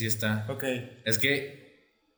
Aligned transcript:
sí 0.00 0.06
está. 0.06 0.46
Ok. 0.48 0.64
Es 1.04 1.18
que. 1.18 1.60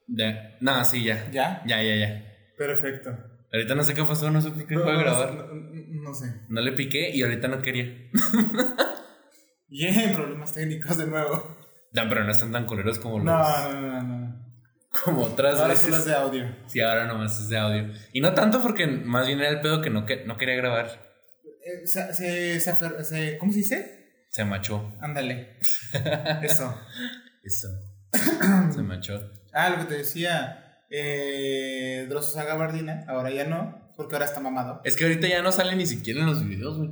Ya. 0.09 0.57
No, 0.61 0.85
sí, 0.85 1.05
ya. 1.05 1.29
¿Ya? 1.31 1.63
Ya, 1.67 1.83
ya, 1.83 1.97
ya. 1.97 2.25
Perfecto. 2.57 3.11
Ahorita 3.53 3.75
no 3.75 3.85
sé 3.85 3.93
qué 3.95 4.03
pasó, 4.05 4.31
no 4.31 4.41
sé 4.41 4.51
por 4.51 4.67
qué 4.67 4.75
No, 4.75 4.83
fue 4.83 4.93
a 4.93 4.95
no, 4.95 5.01
grabar. 5.01 5.35
No, 5.53 6.15
sé. 6.15 6.27
No 6.49 6.61
le 6.61 6.73
piqué 6.73 7.11
y 7.15 7.23
ahorita 7.23 7.49
no 7.49 7.61
quería. 7.61 8.11
Bien, 9.69 10.13
problemas 10.15 10.53
técnicos 10.55 10.97
de 10.99 11.07
nuevo. 11.07 11.59
No, 11.93 12.09
pero 12.09 12.25
no 12.25 12.31
están 12.31 12.53
tan 12.53 12.67
culeros 12.67 12.99
como 12.99 13.17
los. 13.19 13.25
No, 13.25 13.73
no, 13.73 13.81
no, 13.81 14.03
no. 14.03 14.43
Como 15.05 15.23
otras 15.23 15.57
Ahora 15.57 15.69
veces. 15.69 15.85
solo 15.85 15.97
es 15.97 16.05
de 16.05 16.15
audio. 16.15 16.57
Sí, 16.67 16.81
ahora 16.81 17.07
nomás 17.07 17.41
es 17.41 17.49
de 17.49 17.57
audio. 17.59 17.91
Y 18.13 18.21
no 18.21 18.35
tanto 18.35 18.61
porque 18.63 18.87
más 18.87 19.27
bien 19.27 19.41
era 19.41 19.49
el 19.51 19.61
pedo 19.61 19.81
que 19.81 19.89
no, 19.91 20.05
que, 20.05 20.25
no 20.27 20.37
quería 20.37 20.57
grabar. 20.57 21.13
Eh, 21.65 21.87
se, 21.87 22.13
se, 22.15 22.61
se- 22.61 23.39
¿Cómo 23.39 23.53
se 23.53 23.59
dice? 23.59 24.25
Se 24.29 24.45
machó. 24.45 24.95
Ándale. 25.01 25.59
Eso. 26.43 26.79
Eso. 27.43 27.69
Se 28.75 28.83
machó. 28.83 29.21
Ah, 29.53 29.71
lo 29.71 29.79
que 29.79 29.85
te 29.85 29.99
decía. 29.99 30.85
Eh, 30.91 32.07
Drosso 32.09 32.33
Saga 32.33 32.55
Bardina. 32.55 33.05
Ahora 33.09 33.31
ya 33.31 33.47
no. 33.47 33.93
Porque 33.97 34.15
ahora 34.15 34.27
está 34.27 34.41
mamado. 34.41 34.81
Es 34.85 34.97
que 34.97 35.05
ahorita 35.05 35.29
ya 35.29 35.43
no 35.43 35.53
sale 35.53 35.77
ni 35.77 35.87
siquiera 35.87 36.21
en 36.21 36.27
los 36.27 36.47
videos, 36.47 36.79
güey. 36.79 36.91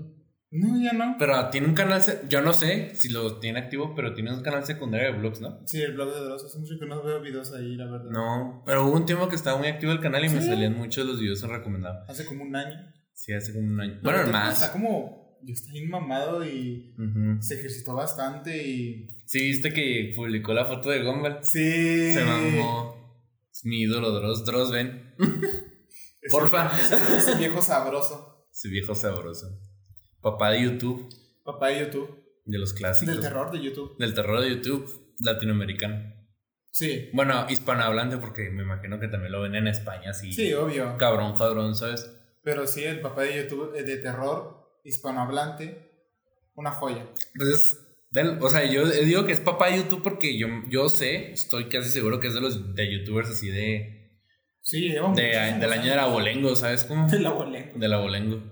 No, 0.53 0.83
ya 0.83 0.93
no. 0.93 1.15
Pero 1.17 1.49
tiene 1.51 1.69
un 1.69 1.75
canal, 1.75 2.03
yo 2.29 2.43
no 2.43 2.53
sé 2.53 2.93
si 2.97 3.09
lo 3.09 3.39
tiene 3.39 3.61
activo, 3.61 3.95
pero 3.95 4.15
tiene 4.15 4.35
un 4.35 4.43
canal 4.43 4.65
secundario 4.65 5.13
de 5.13 5.19
vlogs, 5.19 5.41
¿no? 5.41 5.61
Sí, 5.65 5.81
el 5.81 5.95
blog 5.95 6.13
de 6.13 6.21
Drosso. 6.25 6.47
Hace 6.47 6.59
mucho 6.59 6.75
que 6.79 6.87
no 6.87 7.03
veo 7.05 7.21
videos 7.21 7.53
ahí, 7.55 7.77
la 7.77 7.87
verdad. 7.87 8.11
No, 8.11 8.65
pero 8.67 8.85
hubo 8.87 8.97
un 8.97 9.07
tiempo 9.07 9.29
que 9.29 9.37
estaba 9.37 9.57
muy 9.59 9.69
activo 9.69 9.93
el 9.93 10.01
canal 10.01 10.25
y 10.25 10.29
me 10.29 10.43
salían 10.43 10.77
muchos 10.77 11.05
de 11.05 11.13
los 11.13 11.21
videos 11.21 11.41
recomendados. 11.43 12.11
Hace 12.11 12.25
como 12.25 12.43
un 12.43 12.57
año. 12.57 12.77
Sí, 13.15 13.33
hace 13.33 13.53
como 13.53 13.69
un 13.69 13.81
año. 13.81 14.01
Bueno, 14.03 14.27
más. 14.33 14.55
Está 14.61 14.73
como. 14.73 15.39
Está 15.47 15.73
bien 15.73 15.89
mamado 15.89 16.45
y 16.45 16.95
se 17.41 17.55
ejercitó 17.55 17.95
bastante 17.95 18.67
y. 18.67 19.20
Sí, 19.31 19.39
viste 19.43 19.73
que 19.73 20.13
publicó 20.17 20.53
la 20.53 20.65
foto 20.67 20.91
de 20.91 21.05
Gumball. 21.05 21.39
Sí. 21.45 22.13
Se 22.13 22.25
mamó. 22.25 22.97
Es 23.53 23.65
mi 23.65 23.83
ídolo, 23.83 24.11
Dross. 24.11 24.45
Dross, 24.45 24.73
ven. 24.73 25.15
Porfa. 26.33 26.67
Ese, 26.81 26.97
ese 27.17 27.37
viejo 27.37 27.63
sabroso. 27.63 28.49
Ese 28.53 28.69
viejo 28.69 28.93
sabroso. 28.97 29.47
Papá 30.21 30.51
de 30.51 30.63
YouTube, 30.65 31.09
Papá 31.45 31.69
de 31.69 31.79
YouTube. 31.81 32.11
de 32.45 32.59
los 32.59 32.73
clásicos. 32.73 33.15
Del 33.15 33.23
terror 33.23 33.53
de 33.53 33.61
YouTube. 33.63 33.97
Del 34.01 34.15
terror 34.15 34.41
de 34.41 34.51
YouTube 34.51 35.15
latinoamericano. 35.21 36.13
Sí. 36.73 37.09
Bueno, 37.13 37.47
hispanohablante, 37.49 38.19
porque 38.19 38.51
me 38.51 38.65
imagino 38.65 38.99
que 38.99 39.07
también 39.07 39.31
lo 39.31 39.43
ven 39.43 39.55
en 39.55 39.69
España, 39.69 40.11
así. 40.11 40.33
Sí, 40.33 40.53
obvio. 40.55 40.97
Cabrón, 40.99 41.37
cabrón, 41.37 41.77
¿sabes? 41.77 42.11
Pero 42.43 42.67
sí, 42.67 42.83
el 42.83 43.01
papá 43.01 43.23
de 43.23 43.43
YouTube 43.45 43.77
eh, 43.77 43.85
de 43.85 43.97
terror 43.99 44.81
hispanohablante. 44.83 45.89
Una 46.55 46.73
joya. 46.73 47.07
Entonces, 47.35 47.79
del- 47.79 47.90
o 48.41 48.51
sea, 48.51 48.65
yo 48.65 48.87
digo 48.87 49.25
que 49.25 49.33
es 49.33 49.41
papá 49.41 49.71
de 49.71 49.79
YouTube 49.79 50.03
porque 50.03 50.37
yo, 50.37 50.49
yo 50.69 50.89
sé, 50.89 51.33
estoy 51.33 51.69
casi 51.69 51.91
seguro 51.91 52.21
que 52.21 52.29
es 52.29 52.35
de 52.35 52.41
los 52.41 52.75
de 52.75 52.93
youtubers 52.93 53.31
así 53.31 53.51
de, 53.51 54.01
Sí, 54.63 54.89
lleva 54.89 55.13
de 55.15 55.23
del 55.59 55.73
año 55.73 55.91
del 55.91 55.99
abolengo, 55.99 56.55
¿sabes 56.55 56.85
cómo? 56.85 57.09
Del 57.09 57.27
abolengo. 57.27 57.79
Del 57.79 57.93
abolengo. 57.93 58.43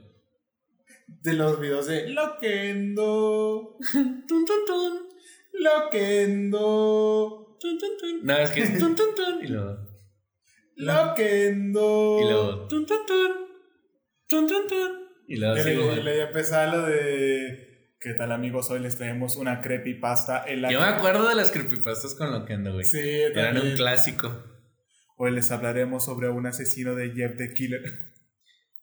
De 1.06 1.32
los 1.34 1.60
videos 1.60 1.86
de 1.86 2.08
Loquendo. 2.08 3.76
Tun, 3.92 4.26
tun, 4.26 4.64
tun, 4.66 5.08
Loquendo. 5.52 7.56
tun, 7.60 7.78
tun, 7.78 7.91
tun. 7.98 8.20
No, 8.24 8.36
es 8.38 8.50
que 8.50 8.62
es 8.62 8.78
tun, 8.78 8.94
tun, 8.94 9.14
tun, 9.14 9.44
y 9.44 9.48
luego, 9.48 9.76
Loquendo. 10.76 12.18
y 12.20 12.24
luego, 12.24 12.68
tun, 12.68 12.86
tun, 12.86 13.06
tun, 13.06 13.32
tun, 14.28 14.47
tun, 14.47 14.66
tun, 14.66 14.92
y 15.26 15.36
luego 15.36 15.97
Y 15.97 16.02
le 16.02 16.16
ya 16.16 16.24
empezaba 16.24 16.74
lo 16.74 16.86
de. 16.86 17.67
¿Qué 18.00 18.14
tal, 18.14 18.31
amigos? 18.32 18.70
Hoy 18.70 18.81
les 18.81 18.97
traemos 18.97 19.36
una 19.36 19.60
creepypasta 19.60 20.44
en 20.47 20.62
la 20.62 20.70
Yo 20.70 20.81
me 20.81 20.86
acuerdo 20.86 21.28
de 21.28 21.34
las 21.34 21.50
creepypastas 21.50 22.14
con 22.14 22.31
lo 22.31 22.44
que 22.44 22.53
ando, 22.54 22.72
güey. 22.72 22.84
Sí, 22.84 22.98
Eran 23.00 23.54
también. 23.54 23.72
un 23.72 23.76
clásico. 23.76 24.44
Hoy 25.16 25.32
les 25.32 25.50
hablaremos 25.50 26.04
sobre 26.04 26.28
un 26.28 26.47
asesino 26.47 26.94
de 26.94 27.10
Jeff 27.10 27.36
the 27.36 27.53
Killer. 27.53 27.82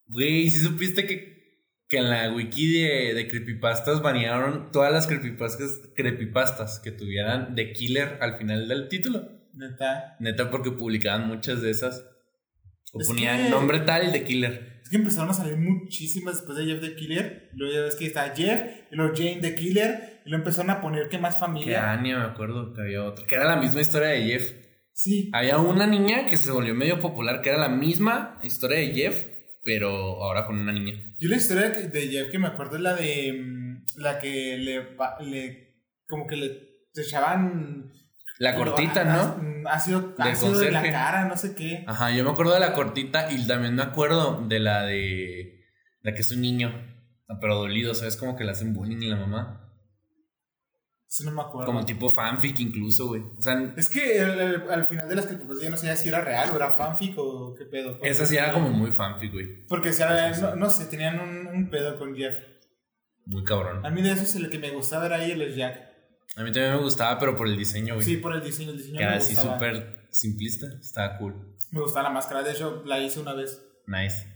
Güey, 0.08 0.50
si 0.50 0.58
supiste 0.60 1.06
que, 1.06 1.64
que 1.88 1.96
en 1.96 2.10
la 2.10 2.30
wiki 2.32 2.72
de, 2.80 3.14
de 3.14 3.26
creepypastas 3.26 4.02
banearon 4.02 4.70
todas 4.70 4.92
las 4.92 5.06
creepypastas, 5.06 5.80
creepypastas 5.96 6.78
que 6.80 6.92
tuvieran 6.92 7.54
The 7.54 7.72
Killer 7.72 8.18
al 8.20 8.36
final 8.36 8.68
del 8.68 8.88
título. 8.88 9.30
Neta. 9.54 10.16
Neta, 10.20 10.50
porque 10.50 10.72
publicaban 10.72 11.26
muchas 11.26 11.62
de 11.62 11.70
esas. 11.70 12.04
O 12.92 13.00
Es 13.00 13.08
ponían 13.08 13.44
que- 13.44 13.50
nombre 13.50 13.80
tal 13.80 14.12
de 14.12 14.24
Killer. 14.24 14.75
Es 14.86 14.90
que 14.90 14.98
empezaron 14.98 15.28
a 15.30 15.34
salir 15.34 15.56
muchísimas 15.56 16.36
después 16.36 16.56
de 16.56 16.64
Jeff 16.66 16.80
the 16.80 16.94
Killer. 16.94 17.50
Luego 17.54 17.74
ya 17.74 17.80
ves 17.82 17.96
que 17.96 18.06
está 18.06 18.32
Jeff, 18.36 18.62
y 18.92 18.94
luego 18.94 19.12
Jane 19.16 19.40
the 19.40 19.56
Killer. 19.56 20.20
Y 20.24 20.30
lo 20.30 20.36
empezaron 20.36 20.70
a 20.70 20.80
poner 20.80 21.08
que 21.08 21.18
más 21.18 21.34
Que 21.34 21.40
familia. 21.40 21.90
Anya, 21.92 22.18
me 22.20 22.24
acuerdo 22.26 22.72
que 22.72 22.82
había 22.82 23.02
otra. 23.02 23.26
Que 23.26 23.34
era 23.34 23.46
la 23.46 23.56
misma 23.56 23.80
historia 23.80 24.10
de 24.10 24.22
Jeff. 24.26 24.52
Sí. 24.92 25.28
Había 25.34 25.58
una 25.58 25.88
niña 25.88 26.26
que 26.26 26.36
se 26.36 26.52
volvió 26.52 26.72
medio 26.72 27.00
popular, 27.00 27.40
que 27.42 27.48
era 27.48 27.58
la 27.58 27.68
misma 27.68 28.38
historia 28.44 28.78
de 28.78 28.92
Jeff, 28.94 29.26
pero 29.64 29.90
ahora 30.22 30.46
con 30.46 30.56
una 30.56 30.72
niña. 30.72 30.94
Yo 31.18 31.28
la 31.28 31.36
historia 31.36 31.72
que- 31.72 31.88
de 31.88 32.06
Jeff 32.06 32.30
que 32.30 32.38
me 32.38 32.46
acuerdo 32.46 32.76
es 32.76 32.82
la 32.82 32.94
de. 32.94 33.32
mm, 33.32 33.84
La 33.96 34.20
que 34.20 34.56
le. 34.56 34.86
le 35.28 35.74
como 36.06 36.28
que 36.28 36.36
le 36.36 36.46
le 36.94 37.02
echaban. 37.02 37.90
La 38.38 38.54
cortita, 38.54 39.04
¿no? 39.04 39.68
Ácido, 39.68 40.00
Del 40.16 40.28
ácido 40.28 40.62
en 40.62 40.72
la 40.72 40.82
cara, 40.82 41.24
no 41.24 41.36
sé 41.36 41.54
qué. 41.54 41.84
Ajá, 41.86 42.10
yo 42.12 42.22
me 42.24 42.30
acuerdo 42.30 42.54
de 42.54 42.60
la 42.60 42.72
cortita 42.74 43.30
y 43.32 43.46
también 43.46 43.74
me 43.74 43.82
acuerdo 43.82 44.42
de 44.46 44.60
la 44.60 44.82
de. 44.84 45.64
La 46.02 46.14
que 46.14 46.20
es 46.20 46.30
un 46.30 46.40
niño, 46.42 46.72
pero 47.40 47.56
dolido, 47.56 47.94
¿sabes? 47.94 48.16
Como 48.16 48.36
que 48.36 48.44
le 48.44 48.52
hacen 48.52 48.72
bullying 48.74 48.98
y 49.02 49.08
la 49.08 49.16
mamá. 49.16 49.62
Eso 51.08 51.24
no 51.24 51.30
me 51.32 51.40
acuerdo. 51.42 51.66
Como 51.66 51.84
tipo 51.84 52.10
fanfic 52.10 52.58
incluso, 52.60 53.06
güey. 53.06 53.22
O 53.38 53.40
sea, 53.40 53.72
Es 53.76 53.88
que 53.88 54.18
el- 54.18 54.38
el- 54.38 54.70
al 54.70 54.84
final 54.84 55.08
de 55.08 55.14
las 55.16 55.26
que 55.26 55.38
ya 55.62 55.70
no 55.70 55.76
sabía 55.76 55.96
si 55.96 56.08
era 56.08 56.20
real 56.20 56.50
o 56.52 56.56
era 56.56 56.72
fanfic 56.72 57.14
o 57.16 57.54
qué 57.56 57.64
pedo. 57.64 57.98
esa 58.02 58.26
sí 58.26 58.36
era 58.36 58.52
como 58.52 58.68
muy 58.70 58.90
fanfic, 58.92 59.32
güey. 59.32 59.66
Porque 59.66 59.92
si 59.92 60.02
era- 60.02 60.30
no, 60.36 60.56
no 60.56 60.68
sé, 60.70 60.86
tenían 60.86 61.18
un, 61.20 61.46
un 61.46 61.70
pedo 61.70 61.98
con 61.98 62.14
Jeff. 62.14 62.36
Muy 63.24 63.44
cabrón. 63.44 63.84
A 63.84 63.90
mí 63.90 64.02
de 64.02 64.12
esos 64.12 64.34
el 64.36 64.50
que 64.50 64.58
me 64.58 64.70
gustaba 64.70 65.06
era 65.06 65.16
ahí 65.16 65.30
el 65.32 65.54
Jack. 65.54 65.80
A 66.36 66.42
mí 66.44 66.52
también 66.52 66.74
me 66.74 66.82
gustaba, 66.82 67.18
pero 67.18 67.34
por 67.34 67.48
el 67.48 67.56
diseño, 67.56 67.94
güey. 67.94 68.06
Sí, 68.06 68.16
por 68.18 68.34
el 68.34 68.42
diseño. 68.42 68.70
El 68.70 68.76
diseño 68.78 68.98
que 68.98 69.02
era 69.04 69.16
así 69.16 69.34
súper 69.34 70.06
simplista. 70.10 70.66
Estaba 70.80 71.16
cool. 71.18 71.56
Me 71.72 71.80
gustaba 71.80 72.04
la 72.08 72.14
máscara. 72.14 72.42
De 72.42 72.52
hecho, 72.52 72.82
la 72.86 73.00
hice 73.00 73.20
una 73.20 73.32
vez. 73.32 73.62
Nice. 73.86 74.26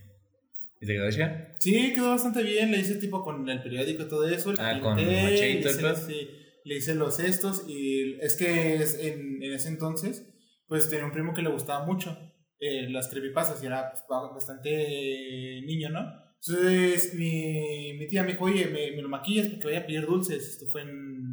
¿Y 0.81 0.87
te 0.87 0.95
quedó 0.95 1.11
chida? 1.11 1.55
Sí, 1.59 1.93
quedó 1.93 2.11
bastante 2.11 2.43
bien. 2.43 2.71
Le 2.71 2.79
hice 2.79 2.97
tipo 2.97 3.23
con 3.23 3.49
el 3.49 3.63
periódico 3.63 4.03
y 4.05 4.09
todo 4.09 4.27
eso. 4.27 4.55
Ah, 4.59 4.79
con 4.81 4.97
pinté, 4.97 5.23
machete 5.23 5.59
y 5.59 5.63
todo 5.63 5.97
sí, 5.97 6.31
le 6.65 6.77
hice 6.77 6.95
los 6.95 7.21
estos. 7.21 7.65
Y 7.69 8.19
es 8.21 8.37
que 8.37 8.77
es 8.77 8.95
en, 8.99 9.43
en 9.43 9.53
ese 9.53 9.69
entonces, 9.69 10.27
pues 10.69 10.89
tenía 10.89 11.05
un 11.05 11.13
primo 11.13 11.35
que 11.35 11.43
le 11.43 11.51
gustaba 11.51 11.85
mucho 11.85 12.17
eh, 12.61 12.89
las 12.89 13.09
creepypastas 13.09 13.63
y 13.63 13.67
era 13.67 13.91
pues, 13.91 14.05
ba- 14.09 14.33
bastante 14.33 14.71
eh, 14.73 15.63
niño, 15.67 15.91
¿no? 15.91 16.01
Entonces 16.43 17.13
mi, 17.15 17.93
mi 17.99 18.09
tía 18.09 18.23
me 18.23 18.33
dijo, 18.33 18.45
oye, 18.47 18.65
me, 18.67 18.93
me 18.97 19.03
lo 19.03 19.11
maquillas 19.11 19.49
porque 19.49 19.67
voy 19.67 19.77
a 19.77 19.85
pedir 19.87 20.07
dulces. 20.07 20.49
Esto 20.49 20.65
fue 20.73 20.81
en 20.83 21.30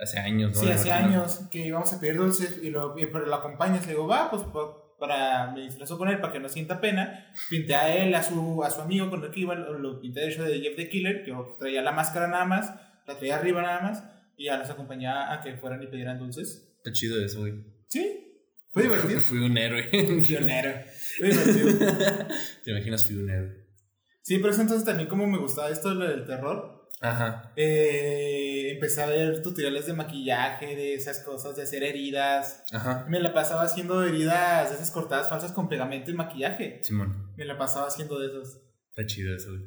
Hace 0.00 0.18
años, 0.18 0.54
¿no? 0.54 0.60
Sí, 0.62 0.70
hace 0.70 0.90
años 0.90 1.40
que 1.50 1.58
íbamos 1.66 1.92
a 1.92 2.00
pedir 2.00 2.16
dulces 2.16 2.58
y 2.62 2.70
lo, 2.70 2.98
y- 2.98 3.06
pero 3.06 3.26
lo 3.26 3.34
acompañas. 3.34 3.86
Le 3.86 3.92
digo, 3.92 4.06
va, 4.06 4.30
pues 4.30 4.42
pa- 4.44 4.76
para, 4.98 5.50
me 5.52 5.62
disfrazó 5.62 5.96
con 5.98 6.08
él 6.08 6.20
para 6.20 6.32
que 6.32 6.40
no 6.40 6.48
sienta 6.48 6.80
pena. 6.80 7.32
Pinté 7.48 7.74
a 7.74 7.94
él, 7.94 8.14
a 8.14 8.22
su, 8.22 8.62
a 8.64 8.70
su 8.70 8.80
amigo 8.80 9.08
con 9.10 9.22
el 9.24 9.30
que 9.30 9.40
iba, 9.40 9.54
lo, 9.54 9.78
lo 9.78 10.00
pinté 10.00 10.20
de 10.20 10.28
hecho 10.28 10.42
de 10.44 10.60
Jeff 10.60 10.76
the 10.76 10.88
Killer. 10.88 11.24
Yo 11.26 11.54
traía 11.58 11.82
la 11.82 11.92
máscara 11.92 12.28
nada 12.28 12.44
más, 12.44 12.74
la 13.06 13.16
traía 13.16 13.36
arriba 13.36 13.62
nada 13.62 13.80
más 13.80 14.04
y 14.36 14.46
ya 14.46 14.56
los 14.58 14.70
acompañaba 14.70 15.32
a 15.32 15.40
que 15.42 15.54
fueran 15.56 15.82
y 15.82 15.86
pidieran 15.86 16.18
dulces. 16.18 16.72
Está 16.78 16.92
chido 16.92 17.22
eso, 17.22 17.40
güey. 17.40 17.54
Sí, 17.88 18.42
fue 18.72 18.82
divertido. 18.84 19.20
Fui 19.20 19.38
un 19.38 19.56
héroe. 19.58 19.82
Pionero, 20.26 20.72
fue 21.18 21.28
divertido. 21.28 21.88
¿Te 22.64 22.70
imaginas? 22.70 23.06
Fui 23.06 23.16
un 23.16 23.28
héroe. 23.30 23.66
Sí, 24.22 24.38
pero 24.38 24.50
eso 24.50 24.62
entonces 24.62 24.84
también 24.86 25.08
como 25.08 25.26
me 25.26 25.38
gustaba 25.38 25.70
esto 25.70 25.92
lo 25.94 26.06
del 26.08 26.24
terror. 26.24 26.79
Ajá. 27.02 27.52
eh, 27.56 28.72
empecé 28.72 29.02
a 29.02 29.06
ver 29.06 29.40
tutoriales 29.40 29.86
de 29.86 29.94
maquillaje, 29.94 30.76
de 30.76 30.94
esas 30.94 31.20
cosas, 31.20 31.56
de 31.56 31.62
hacer 31.62 31.82
heridas. 31.82 32.62
Ajá. 32.72 33.06
Me 33.08 33.20
la 33.20 33.32
pasaba 33.32 33.62
haciendo 33.62 34.04
heridas, 34.04 34.68
de 34.68 34.76
esas 34.76 34.90
cortadas 34.90 35.28
falsas 35.30 35.52
con 35.52 35.68
pegamento 35.68 36.10
y 36.10 36.14
maquillaje. 36.14 36.80
Simón. 36.82 37.32
Me 37.36 37.44
la 37.46 37.56
pasaba 37.56 37.86
haciendo 37.86 38.18
de 38.18 38.26
esos. 38.26 38.60
Está 38.90 39.06
chido 39.06 39.34
eso, 39.34 39.50
güey. 39.50 39.62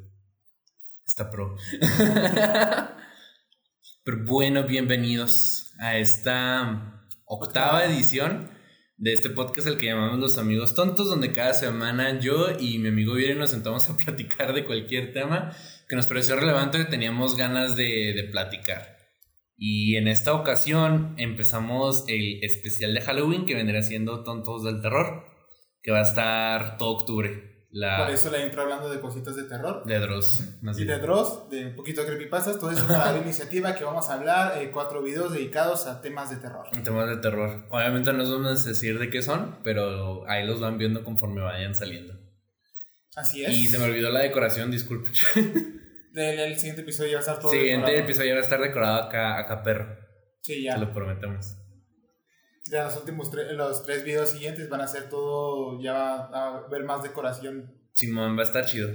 Está 1.04 1.30
pro. 1.30 1.56
Pero 4.04 4.18
bueno, 4.26 4.64
bienvenidos 4.64 5.72
a 5.80 5.96
esta 5.96 7.04
octava 7.24 7.84
edición 7.84 8.53
de 8.96 9.12
este 9.12 9.30
podcast 9.30 9.66
al 9.66 9.76
que 9.76 9.86
llamamos 9.86 10.18
Los 10.18 10.38
Amigos 10.38 10.74
Tontos, 10.74 11.08
donde 11.08 11.32
cada 11.32 11.54
semana 11.54 12.20
yo 12.20 12.48
y 12.58 12.78
mi 12.78 12.88
amigo 12.88 13.14
Vieri 13.14 13.38
nos 13.38 13.50
sentamos 13.50 13.88
a 13.90 13.96
platicar 14.04 14.52
de 14.54 14.64
cualquier 14.64 15.12
tema 15.12 15.54
que 15.88 15.96
nos 15.96 16.06
pareció 16.06 16.36
relevante 16.36 16.78
que 16.78 16.84
teníamos 16.84 17.36
ganas 17.36 17.76
de, 17.76 18.12
de 18.14 18.24
platicar. 18.24 18.96
Y 19.56 19.96
en 19.96 20.08
esta 20.08 20.34
ocasión 20.34 21.14
empezamos 21.16 22.04
el 22.08 22.42
especial 22.42 22.94
de 22.94 23.00
Halloween 23.00 23.46
que 23.46 23.54
vendrá 23.54 23.82
siendo 23.82 24.24
Tontos 24.24 24.64
del 24.64 24.80
Terror, 24.80 25.24
que 25.82 25.92
va 25.92 26.00
a 26.00 26.02
estar 26.02 26.78
todo 26.78 26.90
octubre 26.90 27.53
La 27.76 27.98
Por 28.04 28.10
eso 28.14 28.30
la 28.30 28.38
intro 28.38 28.62
hablando 28.62 28.88
de 28.88 29.00
cositas 29.00 29.34
de 29.34 29.42
terror. 29.44 29.82
de 29.84 29.98
Dross. 29.98 30.44
más 30.62 30.78
Y 30.78 30.84
bien. 30.84 30.96
de 30.96 31.02
Dross, 31.02 31.50
de 31.50 31.66
un 31.66 31.74
poquito 31.74 32.02
de 32.02 32.06
creepypastas, 32.06 32.56
todo 32.60 32.70
eso 32.70 32.86
para 32.86 33.10
la 33.12 33.18
iniciativa 33.22 33.74
que 33.74 33.82
vamos 33.82 34.08
a 34.08 34.14
hablar, 34.14 34.58
eh, 34.62 34.70
cuatro 34.70 35.02
videos 35.02 35.32
dedicados 35.32 35.86
a 35.86 36.00
temas 36.00 36.30
de 36.30 36.36
terror. 36.36 36.66
Temas 36.84 37.08
de 37.08 37.16
terror. 37.16 37.66
Obviamente 37.70 38.12
no 38.12 38.18
nos 38.18 38.30
vamos 38.30 38.64
a 38.64 38.68
decir 38.68 38.98
de 39.00 39.10
qué 39.10 39.22
son, 39.22 39.58
pero 39.64 40.24
ahí 40.28 40.46
los 40.46 40.60
van 40.60 40.78
viendo 40.78 41.02
conforme 41.02 41.40
vayan 41.40 41.74
saliendo. 41.74 42.14
Así 43.16 43.44
es. 43.44 43.52
Y 43.52 43.66
se 43.66 43.78
me 43.78 43.84
olvidó 43.86 44.10
la 44.10 44.20
decoración, 44.20 44.70
disculpe. 44.70 45.10
Del 46.12 46.38
el 46.38 46.56
siguiente 46.56 46.82
episodio 46.82 47.10
ya 47.10 47.14
va 47.16 47.18
a 47.18 47.22
estar 47.22 47.38
todo 47.40 47.50
Siguiente 47.50 47.86
decorado. 47.90 48.04
episodio 48.04 48.34
va 48.34 48.38
a 48.38 48.42
estar 48.44 48.60
decorado 48.60 49.02
acá, 49.02 49.36
acá 49.40 49.62
perro. 49.64 49.96
Sí, 50.42 50.54
Te 50.54 50.62
ya. 50.62 50.76
lo 50.78 50.92
prometemos. 50.92 51.56
Ya 52.70 52.84
los 52.84 52.96
últimos 52.96 53.30
tres, 53.30 53.52
los 53.52 53.82
tres 53.84 54.04
videos 54.04 54.30
siguientes 54.30 54.68
van 54.68 54.80
a 54.80 54.86
ser 54.86 55.08
todo, 55.10 55.80
ya 55.82 55.92
va 55.92 56.14
a 56.32 56.58
haber 56.64 56.84
más 56.84 57.02
decoración. 57.02 57.74
Simón 57.92 58.36
va 58.36 58.40
a 58.40 58.44
estar 58.44 58.64
chido. 58.64 58.90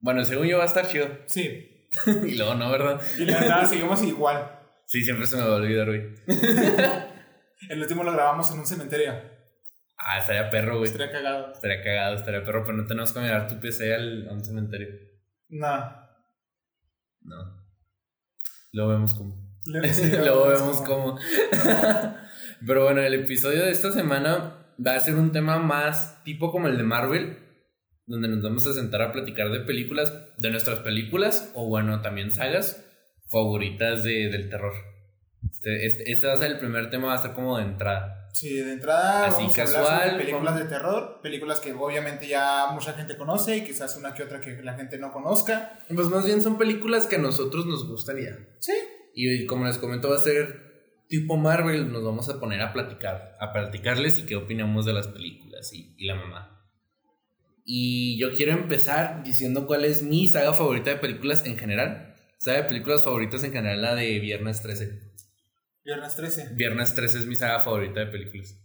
Bueno, 0.00 0.24
según 0.24 0.46
yo 0.46 0.58
va 0.58 0.64
a 0.64 0.66
estar 0.66 0.86
chido. 0.86 1.08
Sí. 1.26 1.70
y 2.26 2.34
luego 2.34 2.54
no, 2.56 2.70
¿verdad? 2.72 3.00
Y 3.18 3.24
la 3.24 3.38
verdad, 3.40 3.68
seguimos 3.68 4.02
igual. 4.02 4.50
Sí, 4.86 5.00
siempre 5.02 5.26
se 5.28 5.36
me 5.36 5.42
va 5.44 5.52
a 5.54 5.56
olvidar, 5.56 5.86
güey. 5.86 6.14
El 7.70 7.80
último 7.80 8.02
lo 8.02 8.12
grabamos 8.12 8.50
en 8.50 8.58
un 8.58 8.66
cementerio. 8.66 9.14
Ah, 9.96 10.18
estaría 10.18 10.50
perro, 10.50 10.78
güey. 10.78 10.90
Estaría 10.90 11.12
cagado. 11.12 11.52
Estaría 11.52 11.82
cagado, 11.82 12.16
estaría 12.16 12.44
perro, 12.44 12.64
pero 12.64 12.76
no 12.76 12.84
tenemos 12.86 13.12
que 13.12 13.20
mirar 13.20 13.46
tu 13.48 13.60
PC 13.60 13.94
al, 13.94 14.28
a 14.28 14.32
un 14.32 14.44
cementerio. 14.44 14.88
No. 15.48 15.88
No. 17.22 17.64
Luego 18.72 18.90
vemos 18.90 19.14
cómo. 19.14 19.56
Luego 19.66 19.86
sí, 19.88 20.10
Luego 20.10 20.48
vemos 20.48 20.60
vemos 20.60 20.82
cómo. 20.82 21.04
cómo. 21.14 22.16
Pero 22.66 22.84
bueno, 22.84 23.02
el 23.02 23.14
episodio 23.14 23.64
de 23.64 23.70
esta 23.70 23.92
semana 23.92 24.66
va 24.84 24.94
a 24.94 25.00
ser 25.00 25.14
un 25.14 25.32
tema 25.32 25.58
más 25.58 26.22
tipo 26.24 26.50
como 26.50 26.68
el 26.68 26.76
de 26.76 26.82
Marvel, 26.82 27.38
donde 28.06 28.28
nos 28.28 28.42
vamos 28.42 28.66
a 28.66 28.72
sentar 28.72 29.02
a 29.02 29.12
platicar 29.12 29.50
de 29.50 29.60
películas, 29.60 30.12
de 30.38 30.50
nuestras 30.50 30.80
películas, 30.80 31.50
o 31.54 31.66
bueno, 31.66 32.00
también 32.00 32.30
sagas 32.30 32.84
favoritas 33.30 34.04
de, 34.04 34.28
del 34.30 34.48
terror. 34.48 34.74
Este, 35.50 35.86
este, 35.86 36.10
este 36.10 36.26
va 36.26 36.34
a 36.34 36.36
ser 36.36 36.52
el 36.52 36.58
primer 36.58 36.90
tema, 36.90 37.08
va 37.08 37.14
a 37.14 37.22
ser 37.22 37.32
como 37.32 37.58
de 37.58 37.64
entrada. 37.64 38.28
Sí, 38.32 38.52
de 38.54 38.72
entrada 38.72 39.26
Así, 39.26 39.42
vamos 39.42 39.58
a 39.58 39.62
hablar 39.62 39.82
casual, 39.82 40.10
sobre 40.10 40.24
películas 40.24 40.58
de 40.58 40.64
terror, 40.64 41.20
películas 41.22 41.60
que 41.60 41.72
obviamente 41.72 42.26
ya 42.26 42.66
mucha 42.72 42.92
gente 42.94 43.16
conoce 43.16 43.58
y 43.58 43.64
quizás 43.64 43.96
una 43.96 44.12
que 44.12 44.24
otra 44.24 44.40
que 44.40 44.60
la 44.62 44.74
gente 44.74 44.98
no 44.98 45.12
conozca. 45.12 45.78
Pues 45.94 46.08
más 46.08 46.24
bien 46.24 46.42
son 46.42 46.58
películas 46.58 47.06
que 47.06 47.16
a 47.16 47.20
nosotros 47.20 47.66
nos 47.66 47.88
gustaría. 47.88 48.36
Sí. 48.58 48.72
Y 49.14 49.46
como 49.46 49.66
les 49.66 49.78
comento, 49.78 50.10
va 50.10 50.16
a 50.16 50.18
ser 50.18 50.63
tipo 51.08 51.36
Marvel. 51.36 51.90
Nos 51.92 52.04
vamos 52.04 52.28
a 52.28 52.38
poner 52.40 52.60
a 52.62 52.72
platicar, 52.72 53.36
a 53.40 53.52
platicarles 53.52 54.18
y 54.18 54.26
qué 54.26 54.36
opinamos 54.36 54.86
de 54.86 54.92
las 54.92 55.08
películas 55.08 55.72
y, 55.72 55.94
y 55.98 56.06
la 56.06 56.14
mamá. 56.16 56.50
Y 57.64 58.18
yo 58.18 58.34
quiero 58.34 58.52
empezar 58.52 59.22
diciendo 59.24 59.66
cuál 59.66 59.84
es 59.84 60.02
mi 60.02 60.28
saga 60.28 60.52
favorita 60.52 60.90
de 60.90 60.96
películas 60.96 61.46
en 61.46 61.56
general. 61.56 62.14
Saga 62.38 62.62
de 62.62 62.68
películas 62.68 63.02
favoritas 63.04 63.42
en 63.44 63.52
general, 63.52 63.80
la 63.80 63.94
de 63.94 64.18
Viernes 64.20 64.60
13. 64.62 65.00
Viernes 65.84 66.16
13. 66.16 66.50
Viernes 66.54 66.94
13 66.94 67.18
es 67.20 67.26
mi 67.26 67.34
saga 67.36 67.60
favorita 67.60 68.00
de 68.00 68.06
películas. 68.06 68.60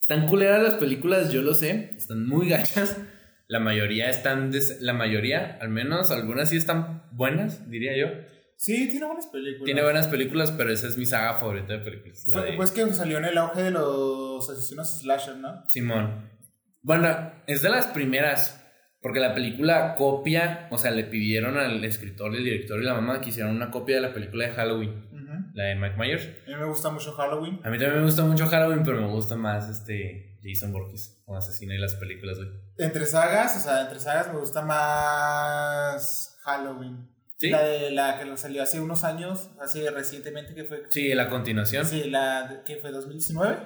Están 0.00 0.26
culeras 0.26 0.62
las 0.62 0.74
películas, 0.74 1.32
yo 1.32 1.40
lo 1.42 1.54
sé. 1.54 1.92
Están 1.96 2.26
muy 2.26 2.48
gachas. 2.48 2.98
La 3.48 3.60
mayoría 3.60 4.10
están. 4.10 4.50
des- 4.50 4.80
la 4.80 4.92
mayoría, 4.92 5.58
al 5.60 5.68
menos, 5.70 6.10
algunas 6.10 6.50
sí 6.50 6.56
están 6.56 7.04
buenas, 7.12 7.70
diría 7.70 7.96
yo. 7.96 8.06
Sí, 8.64 8.88
tiene 8.88 9.06
buenas 9.06 9.26
películas. 9.26 9.64
Tiene 9.64 9.82
buenas 9.82 10.06
películas, 10.06 10.52
pero 10.52 10.70
esa 10.72 10.86
es 10.86 10.96
mi 10.96 11.04
saga 11.04 11.34
favorita 11.34 11.72
de 11.72 11.78
películas. 11.80 12.22
la 12.28 12.38
Fue- 12.38 12.50
de- 12.52 12.56
Pues 12.56 12.70
que 12.70 12.86
salió 12.94 13.18
en 13.18 13.24
el 13.24 13.36
auge 13.36 13.60
de 13.60 13.70
los 13.72 14.48
asesinos 14.48 15.00
slasher, 15.00 15.34
¿no? 15.38 15.64
Simón. 15.66 16.30
Bueno, 16.80 17.32
es 17.48 17.60
de 17.62 17.70
las 17.70 17.88
primeras. 17.88 18.60
Porque 19.00 19.18
la 19.18 19.34
película 19.34 19.96
copia, 19.96 20.68
o 20.70 20.78
sea, 20.78 20.92
le 20.92 21.02
pidieron 21.02 21.56
al 21.58 21.84
escritor, 21.84 22.32
el 22.36 22.44
director 22.44 22.80
y 22.80 22.84
la 22.84 22.94
mamá 22.94 23.20
que 23.20 23.30
hicieran 23.30 23.56
una 23.56 23.68
copia 23.72 23.96
de 23.96 24.02
la 24.02 24.14
película 24.14 24.46
de 24.46 24.52
Halloween, 24.52 25.08
la 25.54 25.64
de 25.64 25.74
Mike 25.74 25.96
Myers. 25.98 26.24
A 26.46 26.50
mí 26.50 26.54
me 26.56 26.66
gusta 26.66 26.88
mucho 26.90 27.10
Halloween. 27.14 27.54
A 27.64 27.70
mí 27.70 27.78
también 27.78 27.96
me 27.96 28.04
gusta 28.04 28.22
mucho 28.22 28.46
Halloween, 28.46 28.84
pero 28.84 29.00
me 29.00 29.08
gusta 29.08 29.34
más 29.34 29.68
este 29.68 30.38
Jason 30.40 30.70
Voorhees 30.72 31.20
como 31.24 31.36
asesino 31.36 31.74
y 31.74 31.78
las 31.78 31.96
películas, 31.96 32.36
güey. 32.38 32.50
Entre 32.78 33.04
sagas, 33.06 33.56
o 33.56 33.60
sea, 33.60 33.82
entre 33.82 33.98
sagas 33.98 34.32
me 34.32 34.38
gusta 34.38 34.62
más 34.62 36.38
Halloween. 36.44 37.11
¿Sí? 37.42 37.50
La 37.50 37.62
de 37.64 37.90
la 37.90 38.18
que 38.18 38.36
salió 38.36 38.62
hace 38.62 38.80
unos 38.80 39.04
años, 39.04 39.50
hace 39.60 39.90
recientemente 39.90 40.54
que 40.54 40.64
fue. 40.64 40.84
Sí, 40.88 41.12
la 41.14 41.28
continuación. 41.28 41.84
Sí, 41.84 42.04
la 42.04 42.62
que 42.64 42.76
fue 42.76 42.90
2019. 42.90 43.56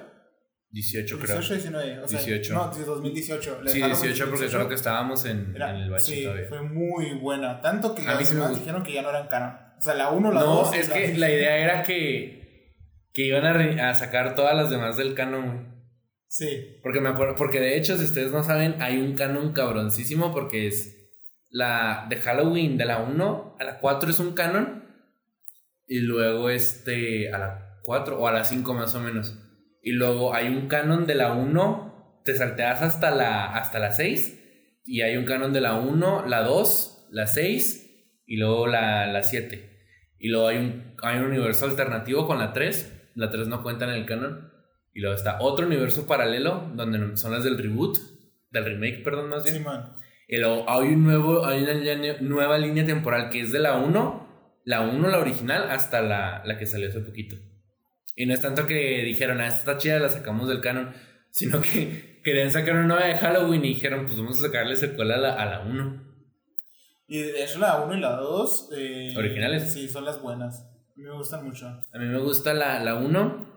18, 0.69 1.19
creo. 1.19 1.35
18, 1.39 1.53
19. 1.53 1.99
O 1.99 2.07
sea, 2.07 2.19
18. 2.19 2.53
No, 2.53 2.71
de 2.75 2.83
2018. 2.83 3.51
La 3.61 3.63
de 3.63 3.69
Sí, 3.69 3.81
Halloween 3.81 4.01
18 4.03 4.29
porque 4.29 4.47
creo 4.47 4.67
que 4.69 4.75
estábamos 4.75 5.25
en, 5.25 5.55
Era- 5.55 5.69
en 5.71 5.77
el 5.77 5.89
bache 5.89 6.15
sí, 6.15 6.27
fue 6.49 6.61
muy 6.61 7.13
buena. 7.19 7.61
Tanto 7.61 7.95
que 7.95 8.01
A 8.07 8.15
mí 8.17 8.25
sí 8.25 8.35
me 8.35 8.47
dijeron 8.49 8.83
que 8.83 8.93
ya 8.93 9.01
no 9.01 9.09
eran 9.09 9.27
canon. 9.27 9.55
O 9.77 9.81
sea, 9.81 9.93
la 9.93 10.09
1, 10.09 10.31
la 10.33 10.39
No, 10.41 10.45
2. 10.63 10.75
es 10.75 10.89
que 10.89 11.17
la 11.17 11.29
idea 11.31 11.57
era 11.57 11.83
que, 11.83 12.73
que 13.13 13.21
iban 13.27 13.45
a, 13.45 13.53
re- 13.53 13.79
a 13.79 13.93
sacar 13.93 14.33
todas 14.35 14.55
las 14.55 14.69
demás 14.71 14.97
del 14.97 15.13
canon. 15.13 15.75
Sí. 16.27 16.79
Porque 16.83 16.99
me 16.99 17.09
acuerdo, 17.09 17.35
porque 17.35 17.59
de 17.59 17.77
hecho, 17.77 17.95
si 17.97 18.03
ustedes 18.05 18.31
no 18.31 18.43
saben, 18.43 18.81
hay 18.81 18.97
un 18.97 19.13
canon 19.15 19.53
cabroncísimo 19.53 20.33
porque 20.33 20.67
es 20.67 20.96
la 21.49 22.07
de 22.09 22.17
Halloween 22.17 22.77
de 22.77 22.85
la 22.85 22.99
1 22.99 23.55
a 23.59 23.63
la 23.63 23.79
4 23.79 24.09
es 24.09 24.19
un 24.19 24.33
canon 24.33 24.85
y 25.87 25.99
luego 25.99 26.49
este 26.49 27.31
a 27.33 27.37
la 27.37 27.79
4 27.83 28.19
o 28.19 28.27
a 28.27 28.31
la 28.31 28.43
5 28.43 28.73
más 28.73 28.93
o 28.95 28.99
menos. 28.99 29.37
Y 29.81 29.91
luego 29.91 30.33
hay 30.33 30.49
un 30.49 30.67
canon 30.67 31.05
de 31.05 31.15
la 31.15 31.33
1, 31.33 32.21
te 32.25 32.35
salteas 32.35 32.81
hasta 32.81 33.11
la 33.11 33.55
hasta 33.55 33.79
la 33.79 33.91
6 33.91 34.83
y 34.85 35.01
hay 35.01 35.17
un 35.17 35.25
canon 35.25 35.53
de 35.53 35.61
la 35.61 35.75
1, 35.75 36.25
la 36.27 36.43
2, 36.43 37.07
la 37.11 37.27
6 37.27 38.23
y 38.25 38.37
luego 38.37 38.67
la, 38.67 39.07
la 39.07 39.23
7. 39.23 39.77
Y 40.19 40.29
luego 40.29 40.47
hay 40.47 40.57
un, 40.57 40.95
hay 41.03 41.17
un 41.19 41.25
universo 41.25 41.65
alternativo 41.65 42.27
con 42.27 42.39
la 42.39 42.53
3, 42.53 43.11
la 43.15 43.29
3 43.29 43.47
no 43.47 43.63
cuenta 43.63 43.85
en 43.85 43.91
el 43.91 44.05
canon. 44.05 44.51
Y 44.93 44.99
luego 44.99 45.15
está 45.15 45.37
otro 45.41 45.67
universo 45.67 46.07
paralelo, 46.07 46.71
donde 46.73 47.17
son 47.17 47.31
las 47.31 47.43
del 47.43 47.57
reboot, 47.57 47.97
del 48.49 48.65
remake, 48.65 49.03
perdón, 49.03 49.29
más 49.29 49.43
bien. 49.43 49.57
Simón. 49.57 49.95
Y 50.27 50.37
luego 50.37 50.69
hay 50.69 50.89
un 50.89 51.03
nuevo, 51.03 51.45
hay 51.45 51.63
una 51.63 51.73
línea- 51.73 52.17
nueva 52.19 52.57
línea 52.57 52.85
temporal 52.85 53.29
que 53.29 53.41
es 53.41 53.51
de 53.51 53.59
la 53.59 53.77
1, 53.77 54.59
la 54.65 54.81
1, 54.81 55.07
la 55.07 55.19
original, 55.19 55.69
hasta 55.71 56.01
la, 56.01 56.41
la 56.45 56.57
que 56.57 56.65
salió 56.65 56.89
hace 56.89 56.99
poquito. 56.99 57.35
Y 58.15 58.25
no 58.25 58.33
es 58.33 58.41
tanto 58.41 58.65
que 58.67 59.03
dijeron, 59.03 59.39
ah, 59.39 59.47
esta 59.47 59.59
está 59.59 59.77
chida, 59.77 59.99
la 59.99 60.09
sacamos 60.09 60.49
del 60.49 60.59
canon, 60.59 60.93
sino 61.31 61.61
que 61.61 62.19
querían 62.23 62.51
sacar 62.51 62.73
una 62.75 62.87
nueva 62.87 63.05
de 63.05 63.17
Halloween 63.17 63.63
y 63.63 63.69
dijeron, 63.69 64.05
pues 64.05 64.17
vamos 64.17 64.37
a 64.43 64.47
sacarle 64.47 64.75
secuela 64.75 65.15
a 65.15 65.19
la, 65.19 65.33
a 65.35 65.45
la 65.45 65.59
1. 65.61 66.07
Y 67.07 67.19
de 67.19 67.43
hecho, 67.45 67.59
la 67.59 67.81
1 67.85 67.95
y 67.95 67.99
la 68.01 68.17
2. 68.17 68.69
Eh, 68.75 69.13
¿Originales? 69.15 69.71
Sí, 69.71 69.87
son 69.87 70.03
las 70.03 70.21
buenas. 70.21 70.59
A 70.61 70.97
mí 70.99 71.03
me 71.05 71.13
gustan 71.13 71.45
mucho. 71.45 71.67
A 71.67 71.97
mí 71.99 72.05
me 72.05 72.17
gusta 72.19 72.53
la, 72.53 72.83
la 72.83 72.95
1, 72.95 73.47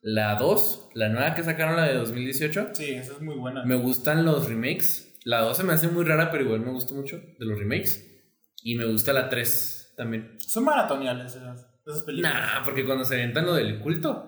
la 0.00 0.36
2, 0.36 0.88
la 0.94 1.08
nueva 1.10 1.34
que 1.34 1.42
sacaron, 1.42 1.76
la 1.76 1.84
de 1.84 1.94
2018. 1.94 2.68
Sí, 2.72 2.92
esa 2.92 3.12
es 3.12 3.20
muy 3.20 3.34
buena. 3.36 3.64
Me 3.66 3.74
gustan 3.74 4.24
los 4.24 4.48
remakes. 4.48 5.09
La 5.24 5.40
2 5.40 5.56
se 5.56 5.64
me 5.64 5.72
hace 5.72 5.88
muy 5.88 6.04
rara, 6.04 6.30
pero 6.30 6.44
igual 6.44 6.60
me 6.60 6.70
gusta 6.70 6.94
mucho 6.94 7.16
de 7.18 7.44
los 7.46 7.58
remakes. 7.58 8.06
Y 8.62 8.74
me 8.76 8.84
gusta 8.86 9.12
la 9.12 9.28
3 9.28 9.94
también. 9.96 10.36
Son 10.38 10.64
maratoniales 10.64 11.34
esas, 11.34 11.66
esas 11.86 12.02
películas. 12.02 12.32
Nah, 12.34 12.64
porque 12.64 12.84
cuando 12.84 13.04
se 13.04 13.14
avientan 13.14 13.46
lo 13.46 13.54
del 13.54 13.80
culto. 13.80 14.26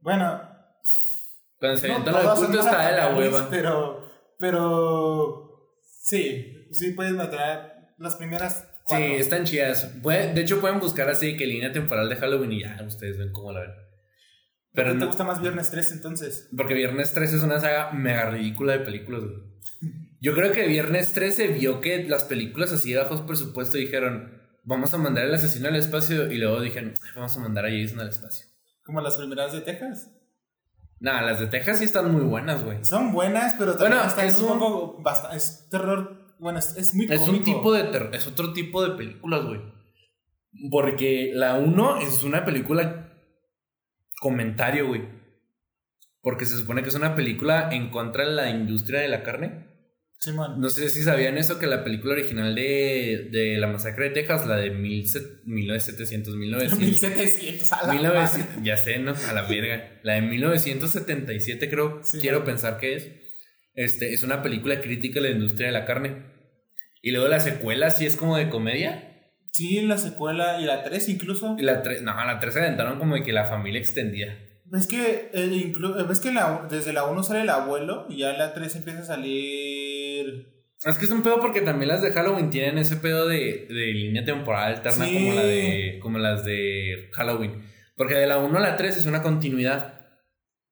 Bueno, 0.00 0.42
Cuando 1.58 1.78
se 1.78 1.88
no 1.88 1.94
avientan 1.94 2.14
lo 2.14 2.28
del 2.30 2.38
culto 2.46 2.60
está 2.60 2.90
de 2.90 2.96
la 2.96 3.16
hueva. 3.16 3.48
Pero, 3.50 4.10
pero. 4.38 5.46
Sí, 6.02 6.66
sí 6.72 6.92
puedes 6.92 7.12
matar 7.12 7.94
las 7.98 8.16
primeras. 8.16 8.66
Sí, 8.86 8.96
cuatro. 8.96 9.06
están 9.16 9.44
chidas. 9.44 9.84
Puede- 10.02 10.32
de 10.32 10.40
hecho, 10.40 10.60
pueden 10.60 10.80
buscar 10.80 11.08
así 11.08 11.36
que 11.36 11.46
línea 11.46 11.70
temporal 11.70 12.08
de 12.08 12.16
Halloween 12.16 12.52
y 12.52 12.60
ya 12.62 12.78
ustedes 12.86 13.18
ven 13.18 13.30
cómo 13.32 13.52
la 13.52 13.60
ven. 13.60 13.70
Pero 14.72 14.88
¿Por 14.88 14.92
qué 14.92 14.94
no, 14.94 15.00
¿Te 15.00 15.06
gusta 15.06 15.24
más 15.24 15.40
Viernes 15.40 15.70
3 15.70 15.92
entonces? 15.92 16.48
porque 16.56 16.74
Viernes 16.74 17.12
13 17.12 17.36
es 17.36 17.42
una 17.42 17.60
saga 17.60 17.92
mega 17.92 18.30
ridícula 18.30 18.72
de 18.72 18.80
películas, 18.80 19.22
güey. 19.22 19.34
Yo 20.20 20.34
creo 20.34 20.52
que 20.52 20.66
Viernes 20.66 21.12
13 21.14 21.48
vio 21.48 21.80
que 21.80 22.04
las 22.04 22.24
películas 22.24 22.72
así 22.72 22.92
de 22.92 22.98
bajos 22.98 23.22
presupuesto 23.22 23.78
dijeron, 23.78 24.38
vamos 24.64 24.92
a 24.92 24.98
mandar 24.98 25.24
al 25.24 25.34
asesino 25.34 25.68
al 25.68 25.76
espacio 25.76 26.30
y 26.30 26.36
luego 26.38 26.60
dijeron, 26.60 26.92
"Ay, 27.02 27.10
vamos 27.16 27.36
a 27.36 27.40
mandar 27.40 27.64
a 27.66 27.70
Jason 27.70 28.00
al 28.00 28.08
espacio. 28.10 28.46
Como 28.84 29.00
las 29.00 29.16
primeras 29.16 29.52
de 29.52 29.60
Texas. 29.62 30.10
Nah, 30.98 31.22
las 31.22 31.40
de 31.40 31.46
Texas 31.46 31.78
sí 31.78 31.84
están 31.84 32.12
muy 32.12 32.22
buenas, 32.24 32.62
güey. 32.62 32.84
Son 32.84 33.12
buenas, 33.12 33.54
pero 33.58 33.72
también 33.72 33.92
Bueno, 33.92 34.08
están 34.08 34.26
es 34.26 34.36
un 34.38 34.50
un- 34.52 34.58
poco. 34.58 35.02
basta- 35.02 35.34
es 35.34 35.66
terror. 35.70 36.34
Bueno, 36.38 36.58
es, 36.58 36.76
es 36.76 36.94
muy 36.94 37.06
Es 37.08 37.20
un 37.26 37.42
tipo 37.42 37.72
de 37.72 37.84
ter- 37.84 38.10
es 38.12 38.26
otro 38.26 38.52
tipo 38.52 38.82
de 38.86 38.96
películas, 38.96 39.44
güey. 39.46 39.60
Porque 40.70 41.30
la 41.34 41.54
1 41.54 41.98
es 42.00 42.22
una 42.24 42.44
película 42.44 43.14
comentario, 44.20 44.88
güey. 44.88 45.08
Porque 46.22 46.44
se 46.44 46.58
supone 46.58 46.82
que 46.82 46.90
es 46.90 46.94
una 46.94 47.14
película 47.14 47.70
en 47.72 47.90
contra 47.90 48.24
de 48.24 48.32
la 48.32 48.50
industria 48.50 49.00
de 49.00 49.08
la 49.08 49.22
carne. 49.22 49.69
No 50.58 50.68
sé 50.68 50.90
si 50.90 51.02
sabían 51.02 51.38
eso, 51.38 51.58
que 51.58 51.66
la 51.66 51.82
película 51.82 52.12
original 52.12 52.54
de, 52.54 53.28
de 53.32 53.56
La 53.56 53.68
Masacre 53.68 54.08
de 54.08 54.10
Texas, 54.10 54.46
la 54.46 54.56
de 54.56 54.70
mil 54.70 55.08
set- 55.08 55.42
1700, 55.46 56.36
1900, 56.36 56.78
1700 56.78 57.72
a 57.72 57.86
la 57.86 57.92
1900, 57.94 58.48
madre. 58.56 58.62
ya 58.62 58.76
sé, 58.76 58.98
¿no? 58.98 59.14
A 59.28 59.32
la 59.32 59.42
verga. 59.42 59.98
La 60.02 60.14
de 60.14 60.20
1977 60.22 61.70
creo, 61.70 62.00
Sí, 62.02 62.18
quiero 62.20 62.44
pensar 62.44 62.78
que 62.78 62.96
es. 62.96 63.08
este, 63.74 64.12
es 64.12 64.22
una 64.22 64.42
película 64.42 64.82
crítica 64.82 65.20
a 65.20 65.22
la 65.22 65.30
industria 65.30 65.68
de 65.68 65.72
la 65.72 65.86
carne. 65.86 66.26
Y 67.02 67.12
luego 67.12 67.28
la 67.28 67.40
secuela 67.40 67.90
sí 67.90 68.04
es 68.04 68.16
como 68.16 68.36
de 68.36 68.50
comedia. 68.50 69.06
Sí, 69.52 69.80
la 69.80 69.96
secuela 69.96 70.60
y 70.60 70.64
la 70.66 70.82
3 70.84 71.08
incluso. 71.08 71.56
Y 71.58 71.62
la 71.62 71.82
3, 71.82 72.02
no, 72.02 72.14
la 72.14 72.38
3 72.38 72.52
se 72.52 72.60
aventaron 72.60 72.98
como 72.98 73.14
de 73.14 73.24
que 73.24 73.32
la 73.32 73.48
familia 73.48 73.80
extendida. 73.80 74.36
Es 74.72 74.86
que, 74.86 75.30
eh, 75.32 75.48
inclu- 75.50 76.06
ves 76.06 76.20
que 76.20 76.30
la- 76.30 76.66
desde 76.70 76.92
la 76.92 77.04
1 77.06 77.22
sale 77.22 77.40
el 77.40 77.48
abuelo 77.48 78.06
y 78.10 78.18
ya 78.18 78.34
la 78.34 78.52
3 78.52 78.76
empieza 78.76 79.00
a 79.00 79.04
salir. 79.04 79.99
Es 80.84 80.96
que 80.98 81.04
es 81.04 81.10
un 81.10 81.22
pedo 81.22 81.40
porque 81.40 81.60
también 81.60 81.88
las 81.88 82.00
de 82.02 82.10
Halloween 82.12 82.48
tienen 82.50 82.78
ese 82.78 82.96
pedo 82.96 83.28
de, 83.28 83.66
de 83.68 83.86
línea 83.92 84.24
temporal 84.24 84.74
alterna 84.76 85.04
Sí. 85.06 85.12
como, 85.14 85.34
la 85.34 85.44
de, 85.44 85.98
como 86.00 86.18
las 86.18 86.44
de 86.44 87.10
Halloween. 87.12 87.62
Porque 87.96 88.14
de 88.14 88.26
la 88.26 88.38
1 88.38 88.56
a 88.56 88.60
la 88.60 88.76
3 88.76 88.96
es 88.96 89.04
una 89.06 89.22
continuidad. 89.22 90.00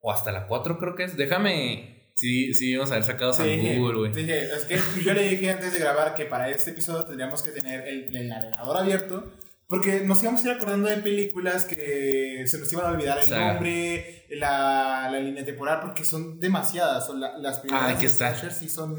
O 0.01 0.11
hasta 0.13 0.33
la 0.33 0.47
4 0.47 0.79
creo 0.79 0.95
que 0.95 1.05
es. 1.05 1.17
Déjame. 1.17 2.13
Sí, 2.15 2.53
sí, 2.55 2.75
vamos 2.75 2.91
a 2.91 2.95
ver 2.95 3.05
sacado 3.05 3.33
San 3.33 3.47
Sí, 3.47 3.77
Google, 3.77 3.99
güey. 3.99 4.13
dije, 4.13 4.45
es 4.47 4.65
que 4.65 4.79
yo 5.05 5.13
le 5.15 5.29
dije 5.29 5.51
antes 5.51 5.73
de 5.73 5.79
grabar 5.79 6.15
que 6.15 6.25
para 6.25 6.49
este 6.49 6.71
episodio 6.71 7.05
tendríamos 7.05 7.43
que 7.43 7.51
tener 7.51 7.87
el, 7.87 8.17
el 8.17 8.29
navegador 8.29 8.77
abierto. 8.79 9.33
Porque 9.69 10.01
nos 10.01 10.23
íbamos 10.23 10.43
a 10.43 10.49
ir 10.49 10.57
acordando 10.57 10.89
de 10.89 10.97
películas 10.97 11.67
que 11.67 12.43
se 12.47 12.59
nos 12.59 12.73
iban 12.73 12.87
a 12.87 12.91
olvidar 12.93 13.19
el 13.19 13.25
Saga. 13.27 13.53
nombre, 13.53 14.25
la, 14.31 15.11
la 15.13 15.21
línea 15.21 15.45
temporal, 15.45 15.81
porque 15.83 16.05
son 16.05 16.41
demasiadas. 16.41 17.07
Son 17.07 17.21
la- 17.21 17.37
las 17.37 17.59
primeras 17.59 17.85
Ah, 17.91 17.95
aquí 17.95 18.07
está. 18.07 18.31
slashers 18.35 18.57
sí 18.57 18.69
son. 18.71 18.97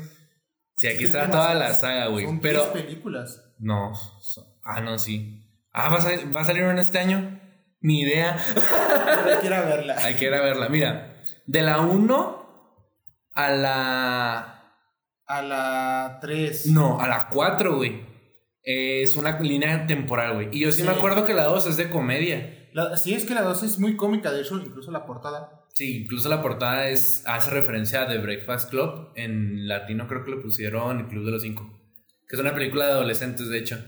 Sí, 0.80 0.88
aquí 0.88 1.04
está 1.04 1.24
son 1.24 1.32
toda 1.32 1.54
la 1.56 1.74
saga, 1.74 2.08
güey. 2.08 2.26
Son 2.26 2.40
Pero. 2.40 2.62
10 2.72 2.86
películas. 2.86 3.44
No. 3.60 3.94
so- 4.22 4.56
Ah, 4.64 4.80
no, 4.80 4.98
sí. 4.98 5.46
Ah, 5.74 5.90
¿va 5.90 5.98
a, 5.98 6.02
salir, 6.02 6.34
¿va 6.34 6.40
a 6.40 6.46
salir 6.46 6.64
en 6.64 6.80
este 6.80 7.00
año? 7.00 7.38
Ni 7.82 8.00
idea. 8.02 8.38
Hay 9.26 9.40
que 9.42 9.48
ir 9.48 9.54
a 9.54 9.62
verla. 9.66 9.96
Hay 9.98 10.14
que 10.16 10.26
ir 10.26 10.34
a 10.34 10.42
verla. 10.42 10.70
Mira, 10.70 11.22
de 11.48 11.62
la 11.64 11.82
1 11.82 12.76
a 13.34 13.50
la. 13.52 14.74
A 15.26 15.42
la 15.42 16.18
3. 16.22 16.68
No, 16.68 17.02
a 17.02 17.08
la 17.10 17.28
4, 17.30 17.76
güey. 17.76 18.06
Es 18.64 19.18
una 19.18 19.38
línea 19.40 19.86
temporal, 19.86 20.34
güey. 20.36 20.48
Y 20.54 20.62
yo 20.62 20.72
sí, 20.72 20.82
Sí. 20.82 20.88
me 20.88 20.94
acuerdo 20.94 21.26
que 21.26 21.34
la 21.34 21.44
2 21.44 21.68
es 21.68 21.76
de 21.76 21.90
comedia. 21.90 22.70
La- 22.72 22.96
sí, 22.96 23.14
es 23.14 23.26
que 23.26 23.34
la 23.34 23.42
2 23.42 23.64
es 23.64 23.80
muy 23.80 23.98
cómica, 23.98 24.32
de 24.32 24.42
hecho, 24.42 24.56
incluso 24.58 24.92
la 24.92 25.06
portada. 25.06 25.59
Sí, 25.80 26.02
incluso 26.02 26.28
la 26.28 26.42
portada 26.42 26.90
es, 26.90 27.24
hace 27.26 27.52
referencia 27.52 28.02
a 28.02 28.08
The 28.10 28.18
Breakfast 28.18 28.70
Club. 28.70 29.14
En 29.16 29.66
latino 29.66 30.10
creo 30.10 30.26
que 30.26 30.32
le 30.32 30.36
pusieron 30.36 31.00
El 31.00 31.08
Club 31.08 31.24
de 31.24 31.32
los 31.32 31.42
Cinco. 31.42 31.80
Que 32.28 32.36
es 32.36 32.42
una 32.42 32.54
película 32.54 32.88
de 32.88 32.92
adolescentes, 32.92 33.48
de 33.48 33.60
hecho. 33.60 33.82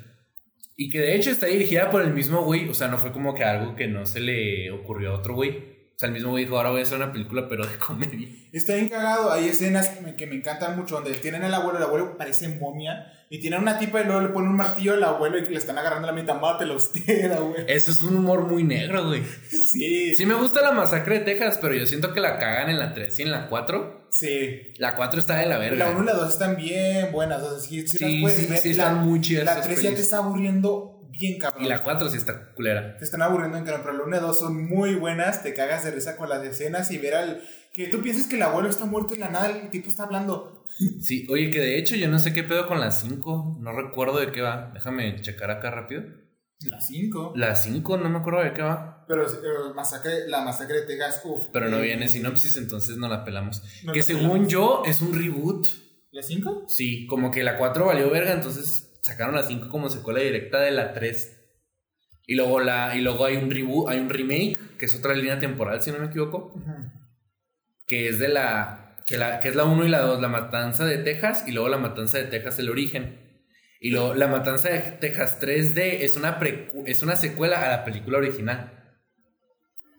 Y 0.77 0.89
que 0.89 0.99
de 0.99 1.17
hecho 1.17 1.31
está 1.31 1.47
dirigida 1.47 1.91
por 1.91 2.01
el 2.01 2.13
mismo 2.13 2.45
güey. 2.45 2.69
O 2.69 2.73
sea, 2.73 2.87
no 2.87 2.97
fue 2.97 3.11
como 3.11 3.35
que 3.35 3.43
algo 3.43 3.75
que 3.75 3.89
no 3.89 4.05
se 4.05 4.21
le 4.21 4.71
ocurrió 4.71 5.11
a 5.11 5.17
otro 5.17 5.33
güey. 5.35 5.80
Sea, 6.01 6.07
el 6.07 6.13
mismo 6.13 6.31
güey 6.31 6.45
dijo, 6.45 6.57
ahora 6.57 6.71
voy 6.71 6.79
a 6.79 6.83
hacer 6.83 6.97
una 6.97 7.13
película, 7.13 7.47
pero 7.47 7.63
de 7.63 7.77
comedia. 7.77 8.27
Está 8.51 8.73
bien 8.73 8.89
cagado, 8.89 9.31
hay 9.31 9.49
escenas 9.49 9.87
que 9.89 10.01
me, 10.01 10.15
que 10.15 10.25
me 10.25 10.33
encantan 10.33 10.75
mucho 10.75 10.95
donde 10.95 11.11
tienen 11.13 11.43
al 11.43 11.53
abuelo, 11.53 11.77
el 11.77 11.83
abuelo 11.83 12.17
parece 12.17 12.47
momia, 12.47 13.05
y 13.29 13.39
tienen 13.39 13.61
una 13.61 13.77
tipa 13.77 14.01
y 14.01 14.05
luego 14.05 14.21
le 14.21 14.29
ponen 14.29 14.49
un 14.49 14.57
martillo 14.57 14.95
al 14.95 15.03
abuelo 15.03 15.37
y 15.37 15.45
le 15.45 15.57
están 15.59 15.77
agarrando 15.77 16.07
la 16.07 16.13
mitad, 16.13 16.41
mátelo 16.41 16.75
usted, 16.75 17.31
abuelo. 17.31 17.65
Eso 17.67 17.91
es 17.91 18.01
un 18.01 18.15
humor 18.15 18.47
muy 18.47 18.63
negro, 18.63 19.05
güey. 19.09 19.21
Sí, 19.51 20.15
Sí 20.15 20.25
me 20.25 20.33
gusta 20.33 20.61
la 20.63 20.71
masacre 20.71 21.19
de 21.19 21.25
Texas, 21.25 21.59
pero 21.61 21.75
yo 21.75 21.85
siento 21.85 22.15
que 22.15 22.19
la 22.19 22.39
cagan 22.39 22.71
en 22.71 22.79
la 22.79 22.95
3 22.95 23.19
y 23.19 23.21
en 23.21 23.29
la 23.31 23.47
4. 23.47 24.07
sí. 24.09 24.73
La 24.77 24.95
4 24.95 25.19
está 25.19 25.37
de 25.37 25.45
la 25.45 25.59
verga. 25.59 25.85
La 25.85 25.91
1 25.91 26.01
y 26.01 26.05
la 26.07 26.13
2 26.13 26.29
están 26.29 26.57
bien 26.57 27.11
buenas, 27.11 27.43
o 27.43 27.51
sea, 27.51 27.59
sí, 27.59 27.87
sí, 27.87 27.99
las 27.99 28.21
puedes 28.21 28.39
sí, 28.39 28.45
ver. 28.47 28.57
sí 28.59 28.73
la, 28.73 28.83
están 28.85 29.05
muy 29.05 29.21
chidas 29.21 29.45
La 29.45 29.51
esas 29.51 29.65
3 29.65 29.81
ya 29.83 29.93
te 29.93 30.01
está 30.01 30.17
aburriendo 30.17 31.00
bien 31.21 31.39
cabrón. 31.39 31.63
Y 31.63 31.69
la 31.69 31.83
4 31.83 32.09
sí 32.09 32.17
está 32.17 32.51
culera. 32.53 32.97
Te 32.97 33.05
están 33.05 33.21
aburriendo 33.21 33.57
en 33.57 33.63
cabrón, 33.63 33.81
pero 33.85 33.97
la 33.97 34.03
1 34.03 34.17
y 34.17 34.19
la 34.19 34.27
2 34.27 34.39
son 34.39 34.67
muy 34.67 34.95
buenas, 34.95 35.43
te 35.43 35.53
cagas 35.53 35.85
de 35.85 35.91
risa 35.91 36.17
con 36.17 36.27
las 36.27 36.43
escenas 36.43 36.91
y 36.91 36.97
ver 36.97 37.15
al... 37.15 37.41
Que 37.73 37.87
tú 37.87 38.01
piensas 38.01 38.27
que 38.27 38.35
el 38.35 38.41
abuelo 38.41 38.69
está 38.69 38.85
muerto 38.85 39.13
y 39.15 39.17
la 39.17 39.29
nada 39.29 39.49
el 39.49 39.69
tipo 39.69 39.87
está 39.87 40.03
hablando. 40.03 40.65
Sí, 40.99 41.27
oye, 41.29 41.49
que 41.51 41.59
de 41.59 41.77
hecho 41.77 41.95
yo 41.95 42.09
no 42.09 42.19
sé 42.19 42.33
qué 42.33 42.43
pedo 42.43 42.67
con 42.67 42.79
la 42.79 42.91
5. 42.91 43.59
No 43.61 43.71
recuerdo 43.71 44.19
de 44.19 44.31
qué 44.31 44.41
va. 44.41 44.71
Déjame 44.73 45.21
checar 45.21 45.51
acá 45.51 45.71
rápido. 45.71 46.03
La 46.61 46.81
5. 46.81 47.33
La 47.35 47.55
5 47.55 47.97
no 47.97 48.09
me 48.09 48.19
acuerdo 48.19 48.43
de 48.43 48.53
qué 48.53 48.61
va. 48.61 49.05
Pero 49.07 49.25
eh, 49.25 49.73
masacre, 49.75 50.27
la 50.27 50.41
masacre 50.41 50.81
de 50.81 50.87
Texas, 50.87 51.21
uff. 51.23 51.45
Pero 51.53 51.69
no 51.69 51.79
viene 51.79 52.07
sinopsis, 52.07 52.57
entonces 52.57 52.97
no 52.97 53.07
la 53.07 53.23
pelamos. 53.23 53.63
No 53.83 53.93
que 53.93 53.99
la 53.99 54.05
según 54.05 54.29
pelamos. 54.29 54.51
yo 54.51 54.83
es 54.85 55.01
un 55.01 55.13
reboot. 55.13 55.67
¿La 56.11 56.21
5? 56.21 56.65
Sí, 56.67 57.07
como 57.07 57.31
que 57.31 57.43
la 57.43 57.57
4 57.57 57.85
valió 57.85 58.09
verga, 58.09 58.33
entonces 58.33 58.90
sacaron 59.01 59.35
la 59.35 59.43
5 59.43 59.69
como 59.69 59.89
secuela 59.89 60.19
directa 60.19 60.59
de 60.61 60.71
la 60.71 60.93
3. 60.93 61.37
Y 62.27 62.35
luego, 62.35 62.59
la, 62.59 62.95
y 62.95 63.01
luego 63.01 63.25
hay 63.25 63.37
un 63.37 63.51
reboot, 63.51 63.89
hay 63.89 63.99
un 63.99 64.09
remake, 64.09 64.77
que 64.77 64.85
es 64.85 64.95
otra 64.95 65.13
línea 65.13 65.39
temporal, 65.39 65.81
si 65.81 65.91
no 65.91 65.99
me 65.99 66.07
equivoco. 66.07 66.53
que 67.87 68.07
es 68.07 68.19
de 68.19 68.29
la 68.29 68.81
que, 69.05 69.17
la, 69.17 69.39
que 69.39 69.49
es 69.49 69.55
la 69.55 69.65
1 69.65 69.85
y 69.85 69.89
la 69.89 69.99
2, 70.01 70.21
la 70.21 70.29
matanza 70.29 70.85
de 70.85 70.97
Texas 70.99 71.43
y 71.47 71.51
luego 71.51 71.67
la 71.67 71.77
matanza 71.77 72.17
de 72.17 72.25
Texas 72.25 72.59
el 72.59 72.69
origen. 72.69 73.19
Y 73.79 73.89
luego 73.89 74.13
la 74.13 74.27
matanza 74.27 74.69
de 74.69 74.79
Texas 74.79 75.41
3D 75.41 76.01
es 76.01 76.15
una 76.15 76.39
es 76.85 77.01
una 77.01 77.15
secuela 77.15 77.65
a 77.65 77.69
la 77.69 77.83
película 77.83 78.19
original. 78.19 78.71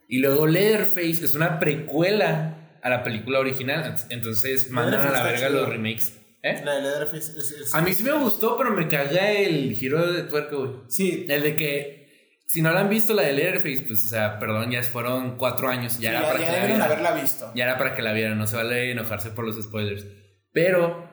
Y 0.09 0.19
luego 0.19 0.47
Leatherface 0.47 1.25
es 1.25 1.35
una 1.35 1.59
precuela 1.59 2.79
a 2.83 2.91
la 2.91 3.03
película 3.03 3.41
original, 3.41 3.95
entonces 4.11 4.71
mandan 4.71 5.01
a 5.01 5.11
la 5.11 5.23
verga 5.23 5.49
los 5.49 5.69
remakes. 5.69 6.22
¿Eh? 6.43 6.61
La 6.65 6.75
de 6.77 6.83
Leatherface 6.83 7.39
es, 7.39 7.51
es- 7.53 7.75
A 7.75 7.81
mí 7.83 7.95
sí 7.95 8.03
me 8.03 8.13
gustó, 8.13 8.57
pero 8.59 8.73
me 8.73 8.89
caga 8.89 9.31
el 9.31 9.75
giro 9.75 10.13
de 10.13 10.25
tuerca, 10.25 10.57
güey. 10.57 10.71
Sí, 10.89 11.27
El 11.29 11.43
de 11.43 11.55
que 11.57 12.03
si 12.49 12.61
no 12.63 12.73
la 12.73 12.81
han 12.81 12.89
visto 12.91 13.15
la 13.15 13.23
de 13.23 13.33
Leatherface, 13.33 13.85
pues 13.87 14.05
o 14.05 14.09
sea, 14.09 14.39
perdón, 14.39 14.71
ya 14.71 14.83
fueron 14.83 15.37
cuatro 15.39 15.69
años, 15.69 15.99
ya 15.99 16.13
ya, 16.13 16.19
era 16.19 16.27
para 16.29 16.39
ya 16.41 16.45
que 16.47 16.51
la 16.53 16.53
deben 16.59 16.71
vieran. 16.73 16.83
haberla 16.83 17.13
visto. 17.23 17.53
Ya 17.55 17.65
era 17.65 17.79
para 17.79 17.95
que 17.95 18.03
la 18.03 18.13
vieran, 18.13 18.37
no 18.39 18.47
se 18.47 18.57
vale 18.57 18.91
enojarse 18.91 19.31
por 19.31 19.47
los 19.47 19.63
spoilers. 19.63 20.05
Pero 20.53 21.09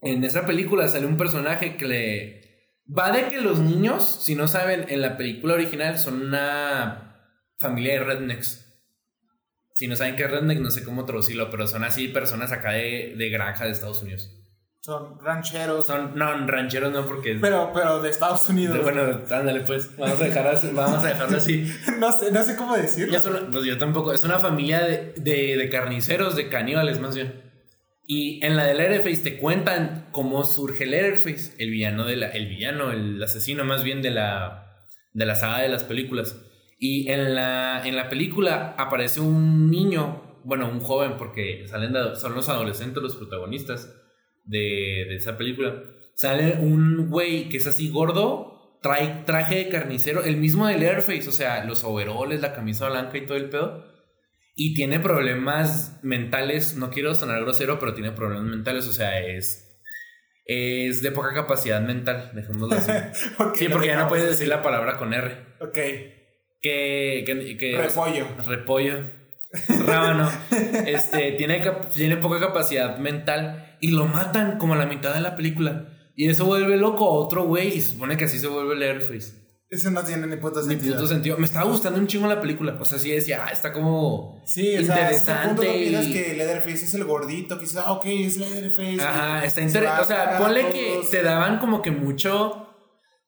en 0.00 0.24
esa 0.24 0.46
película 0.46 0.88
sale 0.88 1.04
un 1.06 1.16
personaje 1.18 1.76
que 1.76 1.86
le... 1.86 2.40
Va 2.96 3.12
de 3.12 3.24
que 3.28 3.38
los 3.40 3.58
niños, 3.60 4.20
si 4.24 4.34
no 4.34 4.48
saben, 4.48 4.86
en 4.88 5.00
la 5.02 5.16
película 5.16 5.54
original 5.54 5.98
son 5.98 6.22
una 6.22 7.28
familia 7.58 7.92
de 7.94 8.00
rednecks. 8.04 8.66
Si 9.74 9.86
no 9.86 9.96
saben 9.96 10.16
qué 10.16 10.24
es 10.24 10.30
redneck, 10.30 10.58
no 10.60 10.70
sé 10.70 10.82
cómo 10.82 11.04
traducirlo, 11.04 11.50
pero 11.50 11.66
son 11.66 11.84
así 11.84 12.08
personas 12.08 12.52
acá 12.52 12.72
de, 12.72 13.14
de 13.16 13.28
granja 13.30 13.64
de 13.66 13.70
Estados 13.72 14.02
Unidos. 14.02 14.39
Son 14.82 15.18
rancheros. 15.20 15.86
Son, 15.86 16.12
no, 16.16 16.46
rancheros 16.46 16.90
no, 16.92 17.04
porque... 17.04 17.32
es- 17.32 17.40
Pero, 17.40 17.70
pero 17.74 18.00
de 18.00 18.08
Estados 18.08 18.48
Unidos. 18.48 18.82
bueno, 18.82 19.02
ándale 19.30 19.60
pues, 19.60 19.94
vamos 19.98 20.20
a, 20.20 20.24
dejar 20.24 20.46
así- 20.46 20.70
vamos 20.72 21.04
a 21.04 21.08
dejarlo 21.08 21.36
así. 21.36 21.70
no, 21.98 22.10
sé, 22.12 22.32
no 22.32 22.42
sé 22.42 22.56
cómo 22.56 22.76
decirlo. 22.76 23.20
Son- 23.20 23.48
pues 23.52 23.64
yo 23.66 23.76
tampoco. 23.76 24.12
Es 24.12 24.24
una 24.24 24.38
familia 24.38 24.80
de, 24.82 25.12
de, 25.16 25.56
de 25.58 25.68
carniceros, 25.68 26.34
de 26.34 26.48
caníbales 26.48 26.98
más 26.98 27.14
bien. 27.14 27.42
Y 28.06 28.44
en 28.44 28.56
la 28.56 28.64
de 28.64 28.74
Leatherface 28.74 29.18
te 29.22 29.38
cuentan 29.38 30.08
cómo 30.12 30.44
surge 30.44 30.86
Leatherface, 30.86 31.54
el 31.58 31.70
villano 31.70 32.04
de 32.06 32.16
la, 32.16 32.28
el 32.30 32.46
villano, 32.48 32.90
el 32.90 33.22
asesino 33.22 33.64
más 33.64 33.84
bien 33.84 34.00
de 34.02 34.10
la, 34.10 34.86
de 35.12 35.26
la 35.26 35.34
saga 35.36 35.60
de 35.60 35.68
las 35.68 35.84
películas. 35.84 36.36
Y 36.78 37.10
en 37.10 37.34
la, 37.34 37.82
en 37.84 37.94
la 37.94 38.08
película 38.08 38.74
aparece 38.78 39.20
un 39.20 39.70
niño, 39.70 40.40
bueno, 40.44 40.68
un 40.70 40.80
joven, 40.80 41.18
porque 41.18 41.66
salen 41.68 41.92
de- 41.92 42.16
son 42.16 42.34
los 42.34 42.48
adolescentes 42.48 43.02
los 43.02 43.14
protagonistas 43.16 43.94
de, 44.44 45.06
de 45.08 45.16
esa 45.16 45.36
película. 45.36 45.82
Sale 46.14 46.56
un 46.60 47.08
güey 47.10 47.48
que 47.48 47.56
es 47.58 47.66
así 47.66 47.88
gordo, 47.90 48.78
trae 48.82 49.22
traje 49.26 49.56
de 49.56 49.68
carnicero, 49.68 50.24
el 50.24 50.36
mismo 50.36 50.66
de 50.66 50.78
Leatherface, 50.78 51.28
o 51.28 51.32
sea, 51.32 51.64
los 51.64 51.84
overoles, 51.84 52.40
la 52.40 52.52
camisa 52.54 52.88
blanca 52.88 53.16
y 53.18 53.26
todo 53.26 53.38
el 53.38 53.48
pedo. 53.48 53.86
Y 54.56 54.74
tiene 54.74 55.00
problemas 55.00 55.98
mentales, 56.02 56.76
no 56.76 56.90
quiero 56.90 57.14
sonar 57.14 57.40
grosero, 57.40 57.78
pero 57.78 57.94
tiene 57.94 58.12
problemas 58.12 58.44
mentales, 58.50 58.86
o 58.88 58.92
sea, 58.92 59.18
es, 59.20 59.80
es 60.44 61.02
de 61.02 61.12
poca 61.12 61.32
capacidad 61.32 61.80
mental, 61.80 62.32
dejémoslo 62.34 62.76
así. 62.76 62.92
Sí, 63.54 63.68
porque 63.70 63.86
ya 63.86 63.98
no 63.98 64.08
puedes 64.08 64.26
decir 64.28 64.48
la 64.48 64.60
palabra 64.62 64.98
con 64.98 65.14
R. 65.14 65.38
Ok. 65.60 65.74
Que, 66.60 67.22
que, 67.24 67.56
que- 67.56 67.78
Repollo. 67.80 68.26
repollo, 68.46 69.02
rábano, 69.86 70.30
este, 70.86 71.32
tiene, 71.32 71.62
tiene 71.92 72.16
poca 72.16 72.38
capacidad 72.40 72.98
mental 72.98 73.76
y 73.80 73.88
lo 73.88 74.06
matan 74.06 74.58
como 74.58 74.74
a 74.74 74.76
la 74.76 74.86
mitad 74.86 75.14
de 75.14 75.20
la 75.20 75.36
película. 75.36 75.88
Y 76.14 76.28
eso 76.28 76.44
vuelve 76.44 76.76
loco 76.76 77.06
a 77.06 77.10
otro 77.10 77.44
güey 77.44 77.68
y 77.76 77.80
se 77.80 77.92
supone 77.92 78.16
que 78.16 78.24
así 78.24 78.38
se 78.38 78.46
vuelve 78.46 78.76
Leatherface. 78.76 79.40
Eso 79.70 79.90
no 79.92 80.02
tiene 80.02 80.26
ni 80.26 80.36
puto 80.36 80.60
Ni 80.62 80.70
sentido. 80.70 80.96
puto 80.96 81.06
sentido. 81.06 81.36
Me 81.38 81.46
estaba 81.46 81.64
gustando 81.70 81.98
un 82.00 82.08
chingo 82.08 82.26
la 82.26 82.40
película. 82.40 82.76
O 82.80 82.84
sea, 82.84 82.98
sí 82.98 83.10
decía, 83.12 83.44
ah, 83.46 83.50
está 83.52 83.72
como 83.72 84.42
Sí, 84.44 84.76
o 84.76 84.84
sea, 84.84 85.10
el 85.10 85.16
punto 85.16 85.62
interesante. 85.62 85.66
no 85.66 85.72
piensas 85.72 86.06
que 86.06 86.34
Leatherface 86.34 86.84
es 86.84 86.94
el 86.94 87.04
gordito, 87.04 87.54
que 87.56 87.62
dices, 87.62 87.76
ah, 87.78 87.92
ok, 87.92 88.04
es 88.06 88.36
Leatherface. 88.36 89.00
Ajá, 89.00 89.44
está 89.44 89.60
interesante. 89.60 90.02
O 90.02 90.04
sea, 90.04 90.38
ponle 90.38 90.70
que 90.70 91.02
te 91.10 91.22
daban 91.22 91.58
como 91.60 91.82
que 91.82 91.92
mucho. 91.92 92.66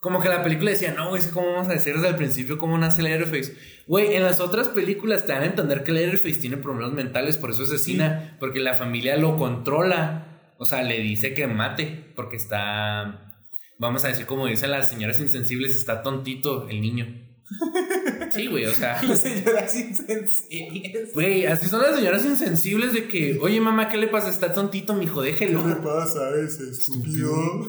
Como 0.02 0.20
que 0.20 0.28
la 0.28 0.42
película 0.42 0.72
decía, 0.72 0.92
no, 0.94 1.10
güey, 1.10 1.22
¿cómo 1.32 1.52
vamos 1.52 1.68
a 1.68 1.74
decir 1.74 1.94
desde 1.94 2.08
el 2.08 2.16
principio 2.16 2.58
cómo 2.58 2.76
nace 2.76 3.02
Leatherface? 3.02 3.56
Güey, 3.86 4.16
en 4.16 4.24
las 4.24 4.40
otras 4.40 4.66
películas 4.66 5.26
te 5.26 5.32
dan 5.32 5.42
a 5.42 5.46
entender 5.46 5.84
que 5.84 5.92
Leatherface 5.92 6.40
tiene 6.40 6.56
problemas 6.56 6.92
mentales, 6.92 7.36
por 7.36 7.52
eso 7.52 7.62
asesina, 7.62 8.36
porque 8.40 8.58
la 8.58 8.74
familia 8.74 9.16
lo 9.16 9.36
controla. 9.36 10.54
O 10.58 10.64
sea, 10.64 10.82
le 10.82 10.98
dice 10.98 11.34
que 11.34 11.46
mate, 11.46 12.12
porque 12.16 12.34
está. 12.34 13.32
Vamos 13.78 14.04
a 14.04 14.08
decir, 14.08 14.26
como 14.26 14.48
dicen 14.48 14.72
las 14.72 14.88
señoras 14.88 15.20
insensibles, 15.20 15.76
está 15.76 16.02
tontito 16.02 16.68
el 16.68 16.80
niño. 16.80 17.06
Sí, 18.32 18.46
güey, 18.46 18.64
o 18.64 18.72
sea. 18.72 19.00
Las 19.02 19.20
señoras 19.20 19.76
insensibles. 19.76 21.12
Güey, 21.12 21.44
así 21.44 21.68
son 21.68 21.82
las 21.82 21.94
señoras 21.94 22.24
insensibles 22.24 22.94
de 22.94 23.06
que, 23.06 23.38
oye 23.42 23.60
mamá, 23.60 23.90
¿qué 23.90 23.98
le 23.98 24.08
pasa? 24.08 24.30
Está 24.30 24.54
tontito, 24.54 24.94
mijo, 24.94 25.20
déjelo. 25.20 25.62
¿Qué 25.62 25.68
le 25.68 25.74
pasa 25.76 26.28
a 26.28 26.40
ese 26.42 26.70
estúpido? 26.70 27.34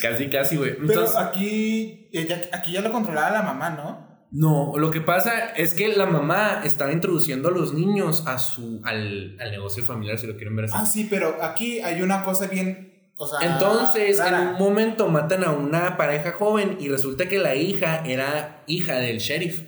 Casi, 0.00 0.28
casi, 0.30 0.56
güey. 0.56 0.76
Pero 0.86 1.06
aquí, 1.18 2.08
ella- 2.12 2.40
aquí 2.52 2.72
ya 2.72 2.80
lo 2.80 2.90
controlaba 2.92 3.30
la 3.30 3.42
mamá, 3.42 3.70
¿no? 3.70 4.12
no, 4.34 4.72
lo 4.78 4.90
que 4.90 5.02
pasa 5.02 5.50
es 5.56 5.74
que 5.74 5.88
la 5.94 6.06
mamá 6.06 6.62
estaba 6.64 6.90
introduciendo 6.90 7.48
a 7.48 7.52
los 7.52 7.74
niños 7.74 8.24
a 8.26 8.38
su, 8.38 8.80
al, 8.84 9.36
al 9.38 9.50
negocio 9.50 9.84
familiar, 9.84 10.18
si 10.18 10.26
lo 10.26 10.36
quieren 10.36 10.56
ver 10.56 10.64
así. 10.66 10.74
Ah, 10.76 10.86
sí, 10.86 11.06
pero 11.10 11.42
aquí 11.42 11.80
hay 11.80 12.00
una 12.00 12.22
cosa 12.24 12.46
bien. 12.46 13.12
O 13.18 13.26
sea, 13.26 13.46
Entonces, 13.52 14.18
rara. 14.18 14.40
en 14.42 14.48
un 14.48 14.54
momento 14.58 15.06
matan 15.08 15.44
a 15.44 15.50
una 15.50 15.98
pareja 15.98 16.32
joven 16.32 16.78
y 16.80 16.88
resulta 16.88 17.28
que 17.28 17.38
la 17.38 17.54
hija 17.56 18.02
era 18.06 18.64
hija 18.66 18.94
del 18.96 19.18
sheriff. 19.18 19.64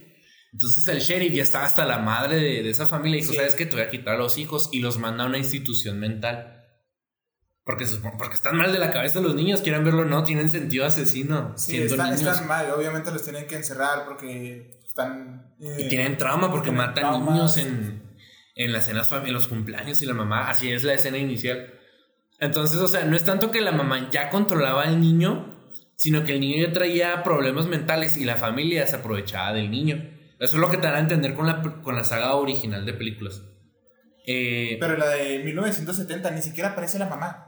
Entonces 0.54 0.86
el 0.88 1.00
sheriff 1.00 1.34
ya 1.34 1.42
estaba 1.42 1.64
hasta 1.66 1.84
la 1.84 1.98
madre 1.98 2.36
de, 2.36 2.62
de 2.62 2.70
esa 2.70 2.86
familia 2.86 3.18
y 3.18 3.20
dijo, 3.20 3.32
Sí. 3.32 3.38
¿sabes 3.38 3.54
qué? 3.56 3.66
Te 3.66 3.74
voy 3.76 3.84
a 3.84 3.90
quitar 3.90 4.14
a 4.14 4.18
los 4.18 4.38
hijos 4.38 4.70
y 4.72 4.80
los 4.80 4.98
manda 4.98 5.24
a 5.24 5.26
una 5.26 5.36
institución 5.38 5.98
mental. 6.00 6.53
Porque, 7.64 7.86
porque 8.18 8.34
están 8.34 8.56
mal 8.56 8.72
de 8.72 8.78
la 8.78 8.90
cabeza 8.90 9.20
los 9.20 9.34
niños, 9.34 9.62
quieran 9.62 9.84
verlo 9.84 10.04
no, 10.04 10.22
tienen 10.22 10.50
sentido 10.50 10.84
asesino 10.84 11.54
Sí, 11.56 11.78
están, 11.78 12.46
mal. 12.46 12.70
Obviamente 12.70 13.10
los 13.10 13.22
tienen 13.22 13.46
que 13.46 13.56
encerrar 13.56 14.04
porque 14.04 14.78
están. 14.84 15.54
eh, 15.60 15.76
Y 15.80 15.88
tienen 15.88 16.18
trauma 16.18 16.50
porque 16.50 16.70
tienen 16.70 16.86
matan 16.86 16.94
traumas. 17.04 17.34
niños 17.34 17.56
en, 17.56 18.02
en 18.54 18.72
las 18.72 18.84
cenas, 18.84 19.10
en 19.10 19.32
los 19.32 19.48
cumpleaños 19.48 20.02
y 20.02 20.06
la 20.06 20.12
mamá, 20.14 20.50
así 20.50 20.70
es 20.70 20.84
la 20.84 20.92
escena 20.92 21.16
inicial. 21.16 21.72
Entonces, 22.38 22.78
o 22.80 22.88
sea, 22.88 23.04
no 23.06 23.16
es 23.16 23.24
tanto 23.24 23.50
que 23.50 23.62
la 23.62 23.72
mamá 23.72 24.10
ya 24.10 24.28
controlaba 24.28 24.82
al 24.82 25.00
niño, 25.00 25.70
sino 25.96 26.24
que 26.24 26.34
el 26.34 26.40
niño 26.40 26.66
ya 26.66 26.72
traía 26.72 27.22
problemas 27.22 27.66
mentales 27.66 28.18
y 28.18 28.24
la 28.24 28.36
familia 28.36 28.86
se 28.86 28.96
aprovechaba 28.96 29.54
del 29.54 29.70
niño. 29.70 29.96
Eso 30.38 30.56
es 30.56 30.60
lo 30.60 30.68
que 30.70 30.76
te 30.76 30.82
dan 30.86 30.96
a 30.96 30.98
entender 30.98 31.32
con 31.34 31.46
la, 31.46 31.62
con 31.82 31.96
la 31.96 32.04
saga 32.04 32.34
original 32.34 32.84
de 32.84 32.92
películas. 32.92 33.40
Eh, 34.26 34.76
Pero 34.80 34.96
la 34.98 35.08
de 35.08 35.38
1970 35.44 36.30
ni 36.32 36.42
siquiera 36.42 36.70
aparece 36.70 36.98
la 36.98 37.06
mamá. 37.08 37.43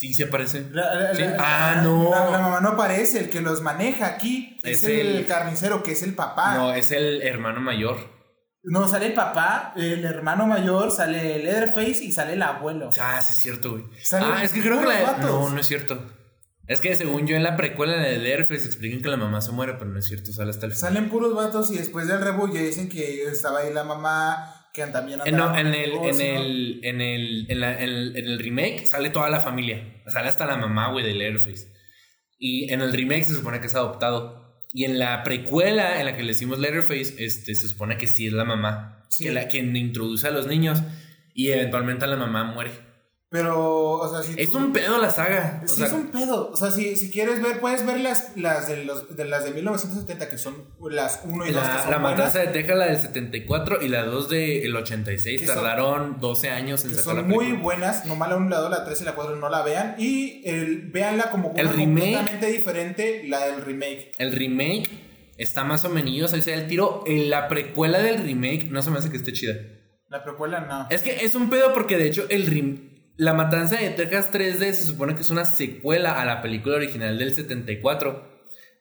Sí, 0.00 0.14
se 0.14 0.24
aparece. 0.24 0.66
La- 0.72 0.94
la- 0.94 1.14
Sí. 1.14 1.22
la- 1.22 1.36
Ah, 1.38 1.80
no. 1.82 2.10
La, 2.10 2.38
mamá 2.40 2.60
no 2.60 2.70
aparece, 2.70 3.18
el 3.20 3.28
que 3.30 3.40
los 3.42 3.60
maneja 3.60 4.06
aquí 4.06 4.58
es, 4.62 4.78
Es 4.78 4.84
el, 4.84 5.06
el- 5.18 5.26
carnicero, 5.26 5.82
que 5.82 5.92
es 5.92 6.02
el 6.02 6.14
papá. 6.14 6.54
No, 6.54 6.72
es 6.72 6.90
el 6.90 7.20
hermano 7.22 7.60
mayor. 7.60 7.98
No, 8.62 8.88
sale 8.88 9.06
el 9.06 9.14
papá, 9.14 9.72
el 9.76 10.04
hermano 10.04 10.46
mayor, 10.46 10.90
sale 10.90 11.36
el 11.36 11.44
Leatherface 11.44 12.04
y 12.04 12.12
sale 12.12 12.32
el 12.34 12.42
abuelo. 12.42 12.90
Ah, 13.00 13.20
sí, 13.22 13.32
es 13.34 13.38
cierto, 13.40 13.70
güey. 13.72 13.84
Ah, 14.12 14.40
es 14.44 14.52
que 14.52 14.60
creo 14.60 14.78
que 14.78 14.84
puros 14.84 15.00
la. 15.00 15.12
vatos. 15.12 15.30
No, 15.30 15.48
no 15.50 15.60
es 15.60 15.66
cierto. 15.66 16.02
Es 16.66 16.80
que 16.80 16.94
según 16.94 17.26
yo 17.26 17.36
en 17.36 17.42
la 17.42 17.56
precuela 17.56 17.96
de 17.96 18.18
Leatherface 18.18 18.66
explican 18.66 19.00
que 19.02 19.08
la 19.08 19.16
mamá 19.16 19.40
se 19.40 19.50
muere, 19.52 19.74
pero 19.74 19.86
no 19.86 19.98
es 19.98 20.06
cierto, 20.06 20.32
sale 20.32 20.50
hasta 20.50 20.66
el 20.66 20.72
final. 20.72 20.92
Salen 20.92 21.08
puros 21.10 21.34
vatos 21.34 21.70
y 21.72 21.78
después 21.78 22.06
del 22.06 22.20
reboot 22.22 22.52
ya 22.54 22.60
dicen 22.60 22.88
que 22.88 23.24
estaba 23.24 23.60
ahí 23.60 23.72
la 23.72 23.82
mamá, 23.84 24.54
que 24.72 24.86
también 24.86 25.18
no, 25.18 25.56
en 25.56 25.66
el, 25.66 25.92
en 25.92 26.20
el, 26.20 26.80
en 26.84 27.00
el, 27.00 27.46
en 27.50 27.60
la- 27.60 27.74
en 27.82 27.88
el, 27.88 28.16
en 28.16 28.26
el 28.26 28.38
remake 28.38 28.86
sale 28.86 29.10
toda 29.10 29.28
la 29.30 29.40
familia. 29.40 30.02
Sale 30.06 30.28
hasta 30.28 30.46
la 30.46 30.56
mamá, 30.56 30.90
güey, 30.92 31.04
del 31.04 31.18
Leatherface. 31.18 31.72
Y 32.38 32.72
en 32.72 32.80
el 32.80 32.92
remake 32.92 33.24
se 33.24 33.34
supone 33.34 33.60
que 33.60 33.66
es 33.66 33.74
adoptado. 33.74 34.56
Y 34.72 34.84
en 34.84 34.98
la 34.98 35.22
precuela 35.24 35.98
en 36.00 36.06
la 36.06 36.16
que 36.16 36.22
le 36.22 36.28
decimos 36.28 36.58
Leatherface, 36.58 37.16
este, 37.18 37.54
se 37.54 37.68
supone 37.68 37.96
que 37.98 38.06
sí 38.06 38.26
es 38.28 38.32
la 38.32 38.44
mamá. 38.44 39.04
Sí. 39.10 39.24
Que 39.24 39.32
la, 39.32 39.48
quien 39.48 39.74
introduce 39.76 40.26
a 40.26 40.30
los 40.30 40.46
niños. 40.46 40.80
Y 41.34 41.48
eventualmente 41.50 42.06
la 42.06 42.16
mamá 42.16 42.44
muere. 42.44 42.70
Pero, 43.32 43.92
o 43.92 44.08
sea, 44.12 44.24
si 44.24 44.34
Es 44.40 44.50
tú- 44.50 44.58
un 44.58 44.72
pedo 44.72 44.98
la 44.98 45.08
saga. 45.10 45.60
O 45.64 45.68
Sí, 45.68 45.76
sea, 45.76 45.86
es 45.86 45.92
un 45.92 46.08
pedo. 46.10 46.50
O 46.50 46.56
sea, 46.56 46.72
si, 46.72 46.96
si 46.96 47.12
quieres 47.12 47.40
ver, 47.40 47.60
puedes 47.60 47.86
ver 47.86 48.00
las, 48.00 48.36
las, 48.36 48.66
de 48.66 48.82
los, 48.84 49.14
de 49.14 49.24
las 49.24 49.44
de 49.44 49.52
1970, 49.52 50.28
que 50.28 50.36
son 50.36 50.64
las 50.90 51.20
1 51.22 51.46
y 51.46 51.52
2, 51.52 51.62
que 51.62 51.68
La, 51.68 51.82
son 51.82 51.90
la 51.92 51.98
matanza 52.00 52.40
de 52.40 52.48
Texas, 52.48 52.76
la 52.76 52.86
del 52.86 52.98
74 52.98 53.82
y 53.82 53.88
la 53.88 54.02
2 54.02 54.28
del 54.30 54.74
86 54.74 55.40
Que 55.42 55.46
son- 55.46 55.54
tardaron 55.54 56.18
12 56.18 56.50
años 56.50 56.82
en 56.84 56.90
que 56.90 56.96
sacar 56.96 57.14
la 57.14 57.20
son 57.20 57.28
muy 57.30 57.38
película. 57.44 57.62
buenas. 57.62 58.04
Nomás 58.06 58.30
la 58.30 58.36
1, 58.36 58.48
la 58.48 58.58
2, 58.58 58.70
la 58.70 58.84
3 58.84 59.00
y 59.00 59.04
la 59.04 59.14
4 59.14 59.36
no 59.36 59.48
la 59.48 59.62
vean. 59.62 59.94
Y 59.96 60.42
el, 60.44 60.90
véanla 60.90 61.30
como 61.30 61.50
una 61.50 61.60
El 61.60 61.68
remake- 61.68 61.84
completamente 62.16 62.46
diferente, 62.48 63.22
la 63.28 63.46
del 63.46 63.62
remake. 63.62 64.10
El 64.18 64.32
remake 64.32 64.90
está 65.38 65.62
más 65.62 65.84
o 65.84 65.88
menos, 65.88 66.32
ahí 66.32 66.42
se 66.42 66.50
da 66.50 66.56
el 66.56 66.66
tiro. 66.66 67.04
En 67.06 67.30
la 67.30 67.46
precuela 67.46 68.00
del 68.00 68.24
remake 68.24 68.64
no 68.72 68.82
se 68.82 68.90
me 68.90 68.98
hace 68.98 69.08
que 69.08 69.18
esté 69.18 69.32
chida. 69.32 69.54
La 70.08 70.24
precuela 70.24 70.58
no. 70.62 70.88
Es 70.90 71.02
que 71.02 71.24
es 71.24 71.36
un 71.36 71.48
pedo 71.48 71.72
porque 71.72 71.96
de 71.96 72.08
hecho 72.08 72.26
el 72.28 72.50
rem- 72.50 72.89
La 73.20 73.34
Matanza 73.34 73.76
de 73.76 73.90
Texas 73.90 74.32
3D 74.32 74.72
se 74.72 74.86
supone 74.86 75.14
que 75.14 75.20
es 75.20 75.28
una 75.28 75.44
secuela 75.44 76.22
a 76.22 76.24
la 76.24 76.40
película 76.40 76.76
original 76.76 77.18
del 77.18 77.34
74. 77.34 78.26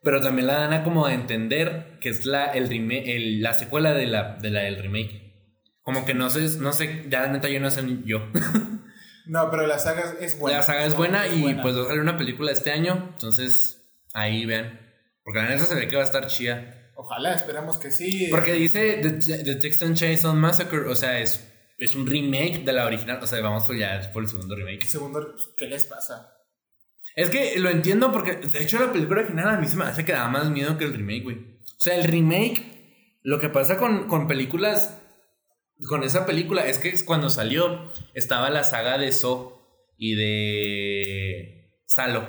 Pero 0.02 0.22
también 0.22 0.48
la 0.48 0.54
dan 0.54 0.72
a 0.72 0.82
como 0.86 1.06
a 1.06 1.14
entender 1.14 1.98
que 2.00 2.08
es 2.08 2.26
la, 2.26 2.46
el 2.46 3.42
la 3.42 3.54
secuela 3.54 3.92
de 3.92 4.06
la, 4.06 4.38
de 4.38 4.50
la 4.50 4.62
del 4.62 4.82
remake. 4.82 5.34
Como 5.82 6.06
que 6.06 6.14
no 6.14 6.30
sé, 6.30 6.58
no 6.58 6.72
sé, 6.72 7.04
ya 7.10 7.28
neta 7.28 7.50
yo 7.50 7.60
no 7.60 7.70
sé 7.70 7.84
ni 7.84 8.02
yo. 8.06 8.26
No, 9.26 9.52
pero 9.52 9.68
la 9.68 9.78
saga 9.78 10.16
es 10.20 10.40
buena. 10.40 10.58
la 10.58 10.64
saga 10.64 10.86
es 10.86 10.96
buena 10.96 11.28
y 11.28 11.44
buena. 11.44 11.62
pues 11.62 11.78
va 11.78 11.84
a 11.84 11.86
salir 11.86 12.02
una 12.02 12.18
película 12.18 12.52
este 12.52 12.72
año. 12.72 13.10
Entonces, 13.12 13.92
ahí 14.16 14.44
vean. 14.46 14.80
Porque 15.24 15.40
la 15.42 15.50
neta 15.50 15.66
se 15.66 15.76
ve 15.76 15.88
que 15.88 15.98
va 15.98 16.02
a 16.02 16.06
estar 16.06 16.26
chida. 16.26 16.92
Ojalá, 16.96 17.36
esperamos 17.36 17.78
que 17.78 17.92
sí. 17.92 18.30
Porque 18.32 18.54
dice 18.54 19.02
The, 19.04 19.44
The 19.44 19.56
Texan 19.56 19.94
Chainsaw 19.94 20.34
Massacre, 20.34 20.80
o 20.80 20.96
sea, 20.96 21.20
es, 21.20 21.49
es 21.80 21.96
un 21.96 22.06
remake 22.06 22.64
de 22.64 22.74
la 22.74 22.86
original. 22.86 23.20
O 23.22 23.28
sea, 23.28 23.42
vamos 23.42 23.66
por 23.66 23.78
ya 23.78 24.10
por 24.14 24.24
el 24.24 24.30
segundo 24.30 24.56
remake. 24.56 24.86
Segundo, 24.86 25.32
pues, 25.32 25.50
¿qué 25.58 25.68
les 25.68 25.86
pasa? 25.86 26.36
Es 27.16 27.30
que 27.30 27.60
lo 27.60 27.70
entiendo 27.70 28.12
porque, 28.12 28.36
de 28.36 28.62
hecho, 28.62 28.80
la 28.80 28.92
película 28.92 29.22
original 29.22 29.50
a 29.50 29.58
mí 29.58 29.68
se 29.68 29.78
me 29.78 29.86
hace 29.86 30.06
que 30.06 30.12
da 30.12 30.28
más 30.28 30.50
miedo 30.50 30.78
que 30.78 30.86
el 30.86 30.94
remake, 30.94 31.24
güey. 31.24 31.38
O 31.38 31.80
sea, 31.80 31.96
el 31.96 32.04
remake, 32.04 33.20
lo 33.24 33.40
que 33.40 33.50
pasa 33.50 33.78
con, 33.78 34.08
con 34.08 34.28
películas, 34.28 35.02
con 35.88 36.04
esa 36.04 36.26
película, 36.26 36.68
es 36.68 36.78
que 36.78 36.94
cuando 37.06 37.30
salió 37.30 37.92
estaba 38.14 38.50
la 38.50 38.64
saga 38.64 38.98
de 38.98 39.12
So 39.12 39.60
y 39.98 40.16
de 40.16 41.74
Salo. 41.86 42.28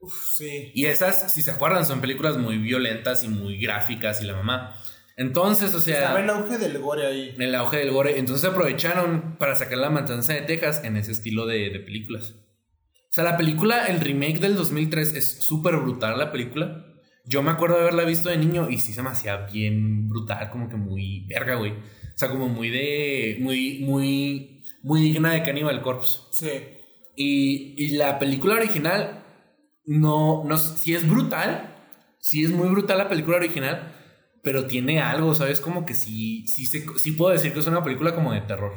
Uf, 0.00 0.14
sí. 0.36 0.72
Y 0.74 0.86
esas, 0.86 1.32
si 1.32 1.42
se 1.42 1.50
acuerdan, 1.50 1.86
son 1.86 2.00
películas 2.00 2.36
muy 2.36 2.58
violentas 2.58 3.24
y 3.24 3.28
muy 3.28 3.58
gráficas 3.58 4.22
y 4.22 4.26
la 4.26 4.34
mamá. 4.34 4.76
Entonces, 5.16 5.74
o 5.74 5.80
sea... 5.80 6.00
Estaba 6.00 6.20
el 6.20 6.30
auge 6.30 6.58
del 6.58 6.78
gore 6.78 7.06
ahí. 7.06 7.32
en 7.34 7.42
el 7.42 7.54
auge 7.54 7.78
del 7.78 7.92
gore. 7.92 8.18
Entonces 8.18 8.48
aprovecharon 8.48 9.36
para 9.38 9.54
sacar 9.54 9.78
la 9.78 9.90
matanza 9.90 10.32
de 10.32 10.42
Texas 10.42 10.82
en 10.84 10.96
ese 10.96 11.12
estilo 11.12 11.46
de, 11.46 11.70
de 11.70 11.80
películas. 11.80 12.34
O 12.34 13.12
sea, 13.14 13.24
la 13.24 13.36
película, 13.36 13.86
el 13.86 14.00
remake 14.00 14.40
del 14.40 14.56
2003 14.56 15.14
es 15.14 15.44
súper 15.44 15.76
brutal 15.76 16.18
la 16.18 16.32
película. 16.32 16.84
Yo 17.24 17.42
me 17.42 17.52
acuerdo 17.52 17.76
de 17.76 17.82
haberla 17.82 18.04
visto 18.04 18.28
de 18.28 18.36
niño 18.36 18.68
y 18.68 18.80
sí 18.80 18.92
se 18.92 19.02
me 19.02 19.10
hacía 19.10 19.36
bien 19.46 20.08
brutal, 20.08 20.50
como 20.50 20.68
que 20.68 20.76
muy 20.76 21.24
verga, 21.26 21.54
güey. 21.54 21.72
O 21.72 22.16
sea, 22.16 22.28
como 22.28 22.48
muy 22.48 22.70
de... 22.70 23.38
Muy, 23.40 23.78
muy, 23.80 24.64
muy 24.82 25.00
digna 25.00 25.32
de 25.32 25.42
Cannibal 25.42 25.80
Corpse. 25.80 26.20
Sí. 26.32 26.50
Y, 27.16 27.74
y 27.76 27.96
la 27.96 28.18
película 28.18 28.54
original, 28.54 29.24
no, 29.86 30.42
no, 30.44 30.58
sí 30.58 30.94
es 30.94 31.08
brutal, 31.08 31.72
sí 32.18 32.44
es 32.44 32.50
muy 32.50 32.68
brutal 32.68 32.98
la 32.98 33.08
película 33.08 33.36
original, 33.36 33.93
pero 34.44 34.66
tiene 34.66 35.00
algo, 35.00 35.34
¿sabes? 35.34 35.60
Como 35.60 35.84
que 35.86 35.94
sí, 35.94 36.46
sí, 36.46 36.66
se- 36.66 36.84
sí 36.98 37.12
puedo 37.12 37.32
decir 37.32 37.52
que 37.52 37.60
es 37.60 37.66
una 37.66 37.82
película 37.82 38.14
como 38.14 38.32
de 38.32 38.42
terror. 38.42 38.72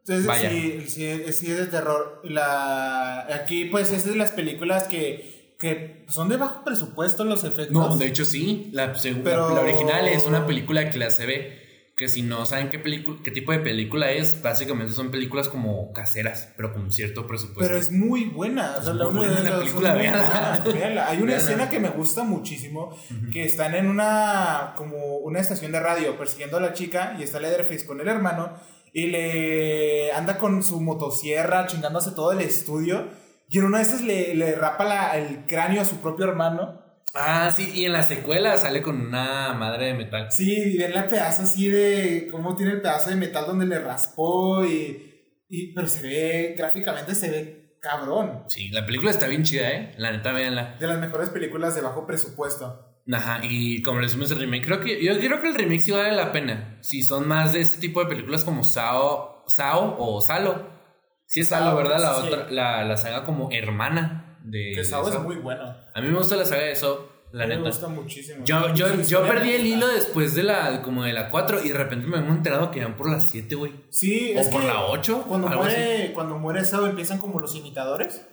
Entonces, 0.00 0.26
Vaya. 0.26 0.50
Sí, 0.50 0.80
sí, 0.88 1.32
sí 1.32 1.50
es 1.50 1.58
de 1.58 1.66
terror. 1.66 2.20
La, 2.24 3.26
aquí, 3.34 3.66
pues, 3.66 3.92
es 3.92 4.04
de 4.06 4.16
las 4.16 4.32
películas 4.32 4.84
que, 4.84 5.54
que 5.60 6.06
son 6.08 6.28
de 6.30 6.36
bajo 6.38 6.64
presupuesto 6.64 7.24
los 7.24 7.44
efectos. 7.44 7.70
No, 7.72 7.96
de 7.96 8.06
hecho 8.06 8.24
sí, 8.24 8.70
la, 8.72 8.92
Pero- 9.22 9.54
la 9.54 9.60
original 9.60 10.08
es 10.08 10.24
una 10.24 10.46
película 10.46 10.80
de 10.80 10.90
clase 10.90 11.26
B, 11.26 11.58
que 12.00 12.08
si 12.08 12.22
no 12.22 12.46
saben 12.46 12.70
qué, 12.70 12.78
película, 12.80 13.18
qué 13.22 13.30
tipo 13.30 13.52
de 13.52 13.58
película 13.60 14.10
es, 14.10 14.40
básicamente 14.42 14.92
son 14.94 15.10
películas 15.12 15.48
como 15.50 15.92
caseras, 15.92 16.52
pero 16.56 16.72
con 16.72 16.90
cierto 16.90 17.26
presupuesto. 17.26 17.60
Pero 17.62 17.76
es 17.78 17.92
muy 17.92 18.24
buena. 18.24 18.76
O 18.78 18.82
sea, 18.82 18.94
la 18.94 19.06
una- 19.06 19.18
buena 19.20 19.40
la 19.40 19.58
película, 19.58 19.94
véanla. 19.94 20.62
Hay 20.64 20.70
una 20.72 20.72
Véanla. 21.12 21.36
escena 21.36 21.68
que 21.68 21.78
me 21.78 21.90
gusta 21.90 22.24
muchísimo, 22.24 22.96
que 23.32 23.44
están 23.44 23.74
en 23.74 23.86
una 23.88 24.72
como 24.76 25.18
una 25.18 25.38
estación 25.40 25.70
de 25.72 25.80
radio 25.80 26.16
persiguiendo 26.18 26.56
a 26.56 26.60
la 26.60 26.72
chica 26.72 27.14
y 27.18 27.22
está 27.22 27.38
Leatherface 27.38 27.84
con 27.86 28.00
el 28.00 28.08
hermano 28.08 28.54
y 28.92 29.06
le 29.08 30.10
anda 30.12 30.38
con 30.38 30.62
su 30.62 30.80
motosierra 30.80 31.66
chingándose 31.66 32.12
todo 32.12 32.32
el 32.32 32.40
estudio 32.40 33.08
y 33.48 33.58
en 33.58 33.64
una 33.64 33.78
de 33.78 33.84
esas 33.84 34.00
le, 34.02 34.34
le 34.34 34.54
rapa 34.56 34.84
la- 34.84 35.16
el 35.18 35.44
cráneo 35.46 35.82
a 35.82 35.84
su 35.84 35.96
propio 36.00 36.24
hermano. 36.26 36.80
Ah, 37.14 37.50
sí, 37.54 37.70
y 37.74 37.84
en 37.86 37.92
la 37.92 38.02
secuela 38.02 38.56
sale 38.56 38.82
con 38.82 39.00
una 39.00 39.52
madre 39.54 39.86
de 39.86 39.94
metal. 39.94 40.30
Sí, 40.30 40.52
y 40.52 40.78
ven 40.78 40.94
la 40.94 41.08
pedazo 41.08 41.42
así 41.42 41.68
de 41.68 42.28
cómo 42.30 42.54
tiene 42.54 42.72
el 42.72 42.80
pedazo 42.80 43.10
de 43.10 43.16
metal 43.16 43.46
donde 43.46 43.66
le 43.66 43.80
raspó 43.80 44.64
y, 44.64 45.42
y 45.48 45.72
pero 45.74 45.88
se 45.88 46.02
ve 46.02 46.54
gráficamente 46.56 47.14
se 47.14 47.30
ve 47.30 47.76
cabrón. 47.80 48.44
Sí, 48.48 48.68
la 48.68 48.86
película 48.86 49.10
está 49.10 49.26
bien 49.26 49.42
chida, 49.42 49.70
¿eh? 49.70 49.92
La 49.96 50.12
neta, 50.12 50.32
véanla. 50.32 50.76
De 50.78 50.86
las 50.86 50.98
mejores 51.00 51.30
películas 51.30 51.74
de 51.74 51.80
bajo 51.80 52.06
presupuesto. 52.06 52.86
Ajá, 53.10 53.40
y 53.42 53.82
como 53.82 53.98
le 53.98 54.06
decimos 54.06 54.30
el 54.30 54.38
remake, 54.38 54.64
creo 54.66 54.80
que 54.80 55.02
yo 55.02 55.18
creo 55.18 55.40
que 55.40 55.48
el 55.48 55.54
remake 55.54 55.80
sí 55.80 55.90
vale 55.90 56.12
la 56.12 56.30
pena. 56.30 56.78
Si 56.82 57.02
son 57.02 57.26
más 57.26 57.52
de 57.52 57.60
este 57.60 57.78
tipo 57.78 58.00
de 58.00 58.08
películas 58.08 58.44
como 58.44 58.62
Sao, 58.62 59.42
Sao 59.48 59.96
o 59.98 60.20
Salo. 60.20 60.78
Sí 61.26 61.40
es 61.40 61.48
Salo, 61.48 61.74
¿verdad? 61.74 61.98
La 62.00 62.14
sí. 62.14 62.26
otra, 62.26 62.50
la, 62.50 62.84
la 62.84 62.96
saga 62.96 63.24
como 63.24 63.50
hermana 63.50 64.29
de. 64.44 64.72
Que 64.74 64.84
Sao 64.84 65.06
es 65.08 65.14
Saw. 65.14 65.22
muy 65.22 65.36
bueno. 65.36 65.62
A 65.94 66.00
mí 66.00 66.08
me 66.08 66.16
gusta 66.18 66.36
la 66.36 66.44
saga 66.44 66.62
de 66.62 66.72
eso, 66.72 67.08
La 67.32 67.44
mí 67.44 67.50
neta. 67.50 67.62
Me 67.62 67.68
gusta 67.68 67.88
muchísimo. 67.88 68.44
Yo, 68.44 68.74
yo, 68.74 68.94
yo 69.02 69.22
perdí 69.26 69.48
me 69.50 69.56
el 69.56 69.66
hilo 69.66 69.86
después 69.88 70.34
de 70.34 70.42
la, 70.42 70.82
como 70.82 71.04
de 71.04 71.12
la 71.12 71.30
4 71.30 71.62
y 71.64 71.68
de 71.68 71.74
repente 71.74 72.06
me 72.06 72.18
hemos 72.18 72.36
enterado 72.36 72.70
que 72.70 72.82
van 72.82 72.96
por 72.96 73.08
las 73.10 73.30
7, 73.30 73.54
güey. 73.54 73.72
Sí, 73.90 74.34
O 74.36 74.40
es 74.40 74.48
por 74.48 74.60
que 74.62 74.66
la 74.66 74.84
8. 74.86 75.24
cuando 75.28 75.48
algo 75.48 75.62
así. 75.64 75.76
muere, 75.76 76.12
cuando 76.12 76.38
muere 76.38 76.64
Sao 76.64 76.86
empiezan 76.86 77.18
como 77.18 77.38
los 77.38 77.54
imitadores. 77.54 78.26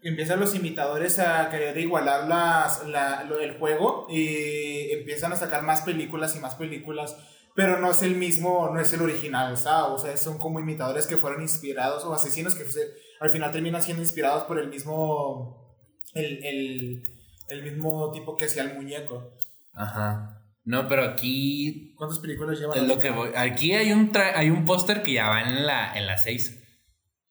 Empiezan 0.00 0.38
los 0.38 0.54
imitadores 0.54 1.18
a 1.18 1.50
querer 1.50 1.76
igualar 1.76 2.28
las, 2.28 2.86
la, 2.86 3.24
lo 3.24 3.36
del 3.38 3.58
juego 3.58 4.06
y 4.08 4.92
empiezan 4.92 5.32
a 5.32 5.36
sacar 5.36 5.62
más 5.62 5.80
películas 5.82 6.36
y 6.36 6.38
más 6.38 6.54
películas, 6.54 7.16
pero 7.56 7.80
no 7.80 7.90
es 7.90 8.02
el 8.02 8.14
mismo, 8.14 8.70
no 8.72 8.78
es 8.80 8.92
el 8.92 9.02
original, 9.02 9.56
Sao, 9.56 9.94
o 9.94 9.98
sea, 9.98 10.16
son 10.16 10.38
como 10.38 10.60
imitadores 10.60 11.08
que 11.08 11.16
fueron 11.16 11.42
inspirados 11.42 12.04
o 12.04 12.14
asesinos 12.14 12.54
que 12.54 12.64
se- 12.64 12.92
al 13.20 13.30
final 13.30 13.50
terminan 13.52 13.82
siendo 13.82 14.02
inspirados 14.02 14.44
por 14.44 14.58
el 14.58 14.68
mismo, 14.68 15.76
el, 16.14 16.44
el, 16.44 17.02
el 17.48 17.62
mismo 17.62 18.10
tipo 18.12 18.36
que 18.36 18.44
hacía 18.46 18.62
el 18.62 18.74
muñeco. 18.74 19.32
Ajá. 19.74 20.34
No, 20.64 20.86
pero 20.86 21.02
aquí 21.04 21.94
¿Cuántas 21.96 22.18
películas 22.18 22.58
llevan? 22.58 22.76
es 22.78 22.86
lo 22.86 22.98
que 22.98 23.10
voy. 23.10 23.30
Aquí 23.34 23.72
hay 23.74 23.90
un 23.92 24.12
tra- 24.12 24.32
hay 24.34 24.50
un 24.50 24.64
póster 24.66 25.02
que 25.02 25.12
ya 25.14 25.28
va 25.28 25.40
en 25.42 25.64
la, 25.66 25.96
en 25.96 26.06
la 26.06 26.18
6. 26.18 26.56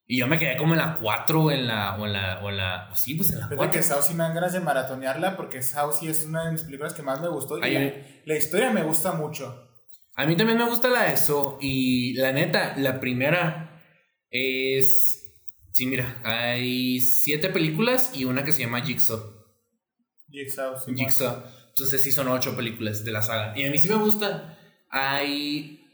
Y 0.09 0.19
yo 0.19 0.27
me 0.27 0.39
quedé 0.39 0.55
como 0.57 0.73
en 0.73 0.79
la 0.79 0.97
4 1.01 1.43
o 1.43 1.51
en 1.51 1.67
la. 1.67 1.97
O 1.97 2.05
en 2.07 2.13
la. 2.13 2.39
O 2.41 2.49
en 2.49 2.57
la 2.57 2.89
sí, 2.95 3.13
pues 3.15 3.29
en 3.31 3.39
la 3.39 3.47
Fíjate 3.47 3.57
4. 3.79 3.97
que 3.97 4.01
sí 4.03 4.13
me 4.13 4.23
dan 4.23 4.33
ganas 4.33 4.53
de 4.53 4.59
maratonearla 4.61 5.35
porque 5.37 5.61
sí 5.61 6.07
es 6.07 6.23
una 6.25 6.45
de 6.45 6.53
mis 6.53 6.63
películas 6.63 6.93
que 6.93 7.03
más 7.03 7.21
me 7.21 7.27
gustó 7.27 7.57
y 7.59 7.61
la, 7.69 7.93
la 8.25 8.35
historia 8.35 8.71
me 8.71 8.83
gusta 8.83 9.11
mucho. 9.11 9.67
A 10.15 10.25
mí 10.25 10.35
también 10.35 10.57
me 10.57 10.65
gusta 10.67 10.87
la 10.87 11.03
de 11.03 11.13
eso. 11.13 11.57
Y 11.61 12.13
la 12.13 12.31
neta, 12.31 12.75
la 12.77 12.99
primera 12.99 13.83
es. 14.31 15.16
Sí, 15.77 15.85
mira, 15.85 16.19
hay 16.23 16.99
siete 16.99 17.49
películas 17.49 18.11
y 18.15 18.25
una 18.25 18.43
que 18.43 18.51
se 18.51 18.63
llama 18.63 18.81
Jigsaw. 18.81 19.19
Jigsaw, 20.27 20.73
sí, 20.83 20.91
Jigsaw. 20.95 21.43
Entonces 21.69 22.01
sí 22.01 22.11
son 22.11 22.29
ocho 22.29 22.57
películas 22.57 23.05
de 23.05 23.11
la 23.11 23.21
saga. 23.21 23.53
Y 23.55 23.63
a 23.63 23.69
mí 23.69 23.77
sí 23.77 23.87
me 23.87 23.93
gusta. 23.93 24.57
Hay 24.89 25.85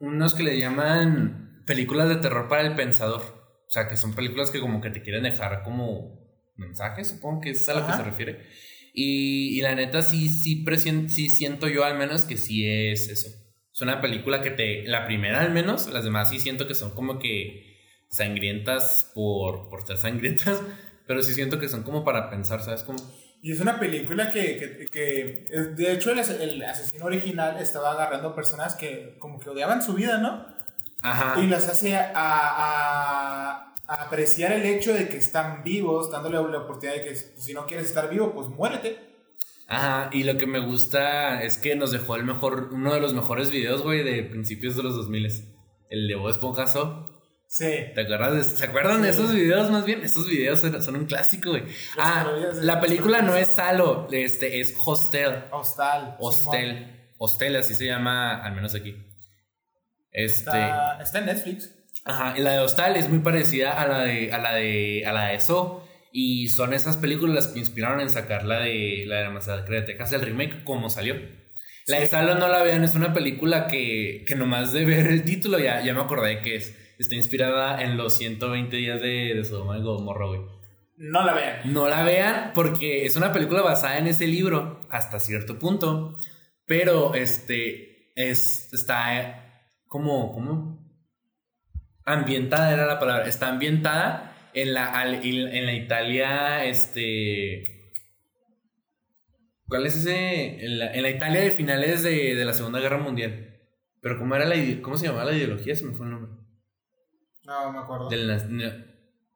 unos 0.00 0.32
que 0.32 0.42
le 0.42 0.58
llaman 0.58 1.62
películas 1.66 2.08
de 2.08 2.16
terror 2.16 2.48
para 2.48 2.66
el 2.66 2.76
pensador. 2.76 3.20
O 3.20 3.70
sea, 3.70 3.88
que 3.88 3.98
son 3.98 4.14
películas 4.14 4.50
que 4.50 4.58
como 4.58 4.80
que 4.80 4.88
te 4.88 5.02
quieren 5.02 5.24
dejar 5.24 5.62
como 5.64 6.18
mensajes, 6.56 7.08
supongo 7.08 7.42
que 7.42 7.50
es 7.50 7.68
a 7.68 7.74
lo 7.74 7.86
que 7.86 7.92
se 7.92 8.04
refiere. 8.04 8.46
Y, 8.94 9.58
y 9.58 9.60
la 9.60 9.74
neta 9.74 10.00
sí, 10.00 10.30
sí, 10.30 10.64
sí 11.08 11.28
siento 11.28 11.68
yo 11.68 11.84
al 11.84 11.98
menos 11.98 12.24
que 12.24 12.38
sí 12.38 12.66
es 12.66 13.10
eso. 13.10 13.28
Es 13.70 13.80
una 13.82 14.00
película 14.00 14.40
que 14.40 14.52
te... 14.52 14.84
La 14.86 15.04
primera 15.04 15.42
al 15.42 15.52
menos, 15.52 15.92
las 15.92 16.04
demás 16.04 16.30
sí 16.30 16.40
siento 16.40 16.66
que 16.66 16.74
son 16.74 16.94
como 16.94 17.18
que 17.18 17.65
sangrientas 18.08 19.10
por, 19.14 19.68
por 19.68 19.86
ser 19.86 19.96
sangrientas. 19.98 20.60
Pero 21.06 21.22
sí 21.22 21.34
siento 21.34 21.58
que 21.60 21.68
son 21.68 21.82
como 21.84 22.04
para 22.04 22.30
pensar, 22.30 22.62
¿sabes? 22.62 22.82
Como... 22.82 22.98
Y 23.42 23.52
es 23.52 23.60
una 23.60 23.78
película 23.78 24.32
que, 24.32 24.56
que, 24.58 24.86
que, 24.90 25.48
de 25.76 25.92
hecho 25.92 26.10
el, 26.10 26.18
as- 26.18 26.30
el 26.30 26.60
asesino 26.64 27.04
original 27.04 27.58
estaba 27.60 27.92
agarrando 27.92 28.34
personas 28.34 28.74
que 28.74 29.16
como 29.20 29.38
que 29.38 29.50
odiaban 29.50 29.82
su 29.82 29.92
vida, 29.92 30.18
¿no? 30.18 30.44
Ajá. 31.02 31.40
Y 31.40 31.46
las 31.46 31.68
hace 31.68 31.94
a, 31.96 32.10
a- 32.14 33.72
a 33.88 34.02
apreciar 34.02 34.50
el 34.52 34.64
hecho 34.64 34.92
de 34.92 35.08
que 35.08 35.16
están 35.18 35.62
vivos, 35.62 36.10
dándole 36.10 36.36
la 36.50 36.58
oportunidad 36.58 36.96
de 36.96 37.04
que 37.04 37.10
pues, 37.10 37.34
si 37.38 37.54
no 37.54 37.66
quieres 37.66 37.86
estar 37.86 38.10
vivo, 38.10 38.34
pues 38.34 38.48
muérete. 38.48 38.98
Ajá, 39.68 40.10
y 40.12 40.24
lo 40.24 40.36
que 40.38 40.46
me 40.46 40.58
gusta 40.58 41.42
es 41.42 41.58
que 41.58 41.76
nos 41.76 41.92
dejó 41.92 42.16
el 42.16 42.24
mejor, 42.24 42.70
uno 42.72 42.94
de 42.94 43.00
los 43.00 43.14
mejores 43.14 43.50
videos, 43.52 43.82
güey, 43.82 44.02
de 44.02 44.24
principios 44.24 44.76
de 44.76 44.82
los 44.82 44.96
2000 44.96 45.28
El 45.90 46.08
de 46.08 46.14
Bob 46.16 46.30
Esponjazo. 46.30 47.15
Sí. 47.48 47.70
¿Te 47.94 48.00
acuerdas 48.02 48.34
de, 48.34 48.44
¿Se 48.44 48.64
acuerdan 48.64 49.02
de 49.02 49.10
esos 49.10 49.32
videos 49.32 49.70
más 49.70 49.84
bien? 49.84 50.02
Esos 50.02 50.28
videos 50.28 50.60
son, 50.60 50.82
son 50.82 50.96
un 50.96 51.06
clásico, 51.06 51.50
güey. 51.50 51.62
Ah, 51.98 52.26
la 52.60 52.80
película 52.80 53.22
no 53.22 53.36
es 53.36 53.48
Salo, 53.48 54.08
este, 54.10 54.60
es 54.60 54.74
Hostel. 54.84 55.44
Hostal. 55.52 56.16
Simón. 56.16 56.16
Hostel. 56.20 57.12
Hostel, 57.18 57.56
así 57.56 57.74
se 57.74 57.86
llama, 57.86 58.42
al 58.44 58.54
menos 58.54 58.74
aquí. 58.74 58.94
Este. 60.12 60.50
Está, 60.50 60.98
está 61.00 61.18
en 61.20 61.26
Netflix. 61.26 61.72
Ajá, 62.04 62.34
y 62.38 62.42
la 62.42 62.52
de 62.52 62.58
Hostal 62.60 62.96
es 62.96 63.08
muy 63.08 63.18
parecida 63.18 63.72
a 63.72 63.86
la 63.86 64.04
de, 64.04 64.32
a 64.32 64.38
la 64.38 64.54
de, 64.54 65.04
a 65.06 65.12
la 65.12 65.26
de 65.28 65.34
eso. 65.34 65.82
Y 66.12 66.48
son 66.48 66.72
esas 66.72 66.96
películas 66.96 67.34
las 67.34 67.48
que 67.48 67.58
inspiraron 67.58 68.00
en 68.00 68.08
sacar 68.08 68.44
la 68.44 68.60
de 68.60 69.04
la 69.06 69.16
de 69.16 69.24
la 69.24 69.30
masacre 69.30 69.80
de 69.80 69.86
Texas, 69.86 70.12
el 70.12 70.22
remake, 70.22 70.64
como 70.64 70.88
salió. 70.88 71.16
La 71.86 72.00
de 72.00 72.06
Salo 72.06 72.34
no 72.34 72.48
la 72.48 72.62
vean, 72.62 72.82
es 72.84 72.94
una 72.94 73.12
película 73.12 73.66
que, 73.66 74.24
que 74.26 74.34
nomás 74.34 74.72
de 74.72 74.84
ver 74.84 75.06
el 75.06 75.24
título 75.24 75.58
ya, 75.58 75.82
ya 75.82 75.94
me 75.94 76.00
acordé 76.00 76.40
que 76.40 76.56
es, 76.56 76.74
está 76.98 77.14
inspirada 77.14 77.82
en 77.82 77.96
los 77.96 78.16
120 78.16 78.76
días 78.76 79.00
de, 79.00 79.34
de 79.34 79.44
Sodoma 79.44 79.78
y 79.78 79.82
Gomorra, 79.82 80.26
güey. 80.26 80.40
No 80.96 81.24
la 81.24 81.34
vean. 81.34 81.72
No 81.72 81.88
la 81.88 82.02
vean 82.02 82.52
porque 82.54 83.04
es 83.04 83.16
una 83.16 83.32
película 83.32 83.62
basada 83.62 83.98
en 83.98 84.06
ese 84.06 84.26
libro 84.26 84.86
hasta 84.90 85.20
cierto 85.20 85.58
punto, 85.58 86.18
pero 86.64 87.14
este 87.14 88.12
es 88.14 88.72
está 88.72 89.68
como 89.86 90.32
como 90.32 90.86
ambientada 92.04 92.72
era 92.72 92.86
la 92.86 92.98
palabra, 92.98 93.26
está 93.26 93.48
ambientada 93.48 94.50
en 94.54 94.72
la 94.72 95.04
en 95.04 95.66
la 95.66 95.74
Italia 95.74 96.64
este 96.64 97.76
¿Cuál 99.68 99.86
es 99.86 99.96
ese? 99.96 100.64
En 100.64 100.78
la, 100.78 100.92
en 100.94 101.02
la 101.02 101.10
Italia 101.10 101.40
de 101.40 101.50
finales 101.50 102.02
de, 102.02 102.34
de 102.36 102.44
la 102.44 102.54
Segunda 102.54 102.78
Guerra 102.78 102.98
Mundial. 102.98 103.58
Pero 104.00 104.18
¿cómo, 104.18 104.36
era 104.36 104.44
la, 104.44 104.54
¿cómo 104.80 104.96
se 104.96 105.06
llamaba 105.06 105.24
la 105.24 105.36
ideología? 105.36 105.74
Se 105.74 105.84
me 105.84 105.92
fue 105.92 106.06
el 106.06 106.12
nombre. 106.12 106.30
No, 107.46 107.72
me 107.72 107.78
acuerdo. 107.78 108.08
Del 108.08 108.26
na- 108.26 108.44
na- 108.48 108.86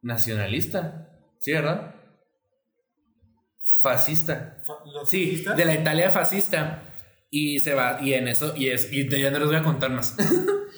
nacionalista. 0.03 1.09
¿Sí, 1.38 1.53
verdad? 1.53 1.94
Fascista. 3.83 4.57
Fa- 4.66 4.85
¿los 4.90 5.09
Sí, 5.09 5.27
fascistas? 5.27 5.57
de 5.57 5.64
la 5.64 5.75
Italia 5.75 6.11
fascista. 6.11 6.83
Y 7.31 7.61
se 7.61 7.75
va, 7.75 7.99
y 8.03 8.14
en 8.14 8.27
eso, 8.27 8.55
y 8.57 8.70
es, 8.70 8.92
y 8.92 9.09
ya 9.09 9.31
no 9.31 9.38
les 9.38 9.46
voy 9.46 9.57
a 9.57 9.62
contar 9.62 9.90
más. 9.90 10.16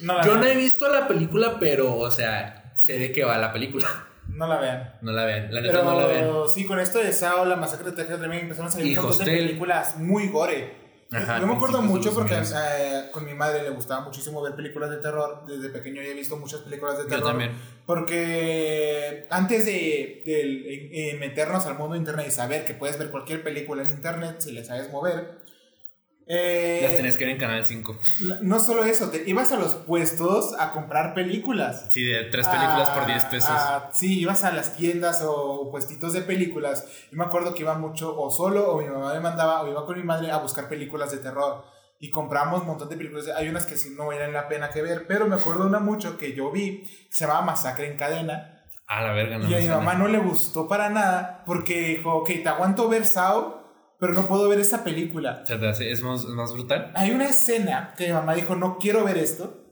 No 0.01 0.21
Yo 0.25 0.35
no 0.35 0.43
he 0.45 0.55
visto 0.57 0.89
la 0.89 1.07
película, 1.07 1.57
pero, 1.61 1.95
o 1.95 2.11
sea, 2.11 2.73
sé 2.75 2.99
de 2.99 3.11
qué 3.13 3.23
va 3.23 3.37
la 3.37 3.53
película. 3.53 3.87
No 4.27 4.47
la 4.47 4.59
vean. 4.59 4.95
No 5.01 5.11
la 5.11 5.25
vean, 5.25 5.53
la 5.53 5.61
neta 5.61 5.73
Pero 5.73 5.83
no 5.83 5.99
la 5.99 6.07
vean. 6.07 6.29
sí, 6.53 6.65
con 6.65 6.79
esto 6.79 6.97
de 6.99 7.11
Sao, 7.13 7.45
la 7.45 7.55
masacre 7.55 7.91
de 7.91 7.95
Texas 7.97 8.19
también 8.19 8.43
empezaron 8.43 8.67
a 8.69 8.71
salir 8.71 8.97
un 8.97 9.05
montón 9.05 9.25
de 9.25 9.31
películas 9.31 9.97
muy 9.99 10.29
gore. 10.29 10.82
Ajá, 11.15 11.39
Yo 11.39 11.47
me 11.47 11.53
acuerdo 11.53 11.81
mucho 11.81 12.13
porque 12.13 12.35
2000. 12.35 12.57
eh, 12.77 13.03
con 13.11 13.25
mi 13.25 13.33
madre 13.33 13.63
le 13.63 13.69
gustaba 13.69 14.01
muchísimo 14.01 14.41
ver 14.41 14.55
películas 14.55 14.89
de 14.89 14.97
terror. 14.97 15.43
Desde 15.47 15.69
pequeño 15.69 16.01
ya 16.01 16.09
he 16.09 16.13
visto 16.13 16.37
muchas 16.37 16.61
películas 16.61 16.97
de 16.97 17.03
Yo 17.03 17.09
terror. 17.09 17.27
también. 17.27 17.51
Porque 17.85 19.27
antes 19.29 19.65
de, 19.65 20.23
de, 20.25 21.17
meternos 21.19 21.65
al 21.65 21.77
mundo 21.77 21.93
de 21.93 21.99
internet 21.99 22.25
y 22.27 22.31
saber 22.31 22.65
que 22.65 22.73
puedes 22.73 22.97
ver 22.97 23.09
cualquier 23.11 23.43
película 23.43 23.83
en 23.83 23.89
internet 23.91 24.37
si 24.39 24.51
le 24.51 24.63
sabes 24.65 24.91
mover. 24.91 25.42
Eh, 26.27 26.79
Las 26.83 26.95
tenés 26.95 27.17
que 27.17 27.25
ver 27.25 27.33
en 27.33 27.39
Canal 27.39 27.65
5. 27.65 27.97
la- 28.21 28.39
no 28.41 28.59
solo 28.59 28.83
eso, 28.85 29.09
te 29.09 29.23
ibas 29.29 29.51
a 29.51 29.57
los 29.57 29.73
puestos 29.75 30.53
a 30.59 30.71
comprar 30.71 31.13
películas. 31.13 31.87
Sí, 31.91 32.03
de 32.03 32.23
tres 32.25 32.47
películas 32.47 32.89
por 32.91 33.03
Ah, 33.03 33.05
10 33.07 33.25
pesos. 33.25 33.49
ah, 33.51 33.89
sí, 33.93 34.19
ibas 34.19 34.43
a 34.43 34.51
las 34.51 34.75
tiendas 34.75 35.21
o 35.25 35.69
puestitos 35.71 36.13
de 36.13 36.21
películas. 36.21 36.85
Yo 37.11 37.17
me 37.17 37.25
acuerdo 37.25 37.53
que 37.53 37.61
iba 37.63 37.77
mucho 37.77 38.17
o 38.17 38.31
solo 38.31 38.71
o 38.71 38.81
mi 38.81 38.87
mamá 38.87 39.13
me 39.13 39.19
mandaba 39.19 39.61
o 39.61 39.67
iba 39.69 39.85
con 39.85 39.97
mi 39.97 40.03
madre 40.03 40.31
a 40.31 40.37
buscar 40.37 40.67
películas 40.69 41.11
de 41.11 41.17
terror. 41.17 41.65
Y 41.99 42.09
compramos 42.09 42.61
un 42.61 42.67
montón 42.67 42.89
de 42.89 42.97
películas. 42.97 43.27
Hay 43.35 43.47
unas 43.47 43.65
que 43.65 43.77
sí 43.77 43.93
no 43.97 44.07
valen 44.07 44.33
la 44.33 44.47
pena 44.49 44.69
que 44.69 44.81
ver, 44.81 45.05
pero 45.07 45.25
me 45.27 45.35
acuerdo 45.35 45.65
una 45.65 45.79
mucho 45.79 46.17
que 46.17 46.33
yo 46.33 46.51
vi 46.51 46.81
que 46.83 47.07
se 47.11 47.25
llamaba 47.25 47.45
Masacre 47.45 47.87
en 47.87 47.97
Cadena. 47.97 48.49
A 48.87 49.01
la 49.01 49.13
verga, 49.13 49.37
no 49.37 49.49
y 49.49 49.53
a 49.53 49.59
mi 49.59 49.67
mamá 49.69 49.93
no 49.93 50.09
le 50.09 50.17
gustó 50.19 50.67
para 50.67 50.89
nada 50.89 51.43
porque 51.45 51.79
dijo, 51.95 52.13
ok, 52.15 52.27
te 52.43 52.49
aguanto 52.49 52.89
ver 52.89 53.05
Sao, 53.07 53.62
pero 54.03 54.13
no 54.21 54.27
puedo 54.27 54.49
ver 54.49 54.59
esa 54.59 54.83
película. 54.83 55.43
¿Se 55.45 55.55
te 55.55 55.65
hace- 55.69 55.89
¿Es 55.89 56.01
más, 56.01 56.19
es 56.23 56.27
más 56.31 56.51
brutal? 56.51 56.91
Hay 56.93 57.11
una 57.11 57.23
escena 57.25 57.93
que 57.97 58.07
mi 58.07 58.11
mamá 58.13 58.33
dijo, 58.33 58.53
no 58.55 58.77
quiero 58.77 59.05
ver 59.05 59.17
esto, 59.17 59.63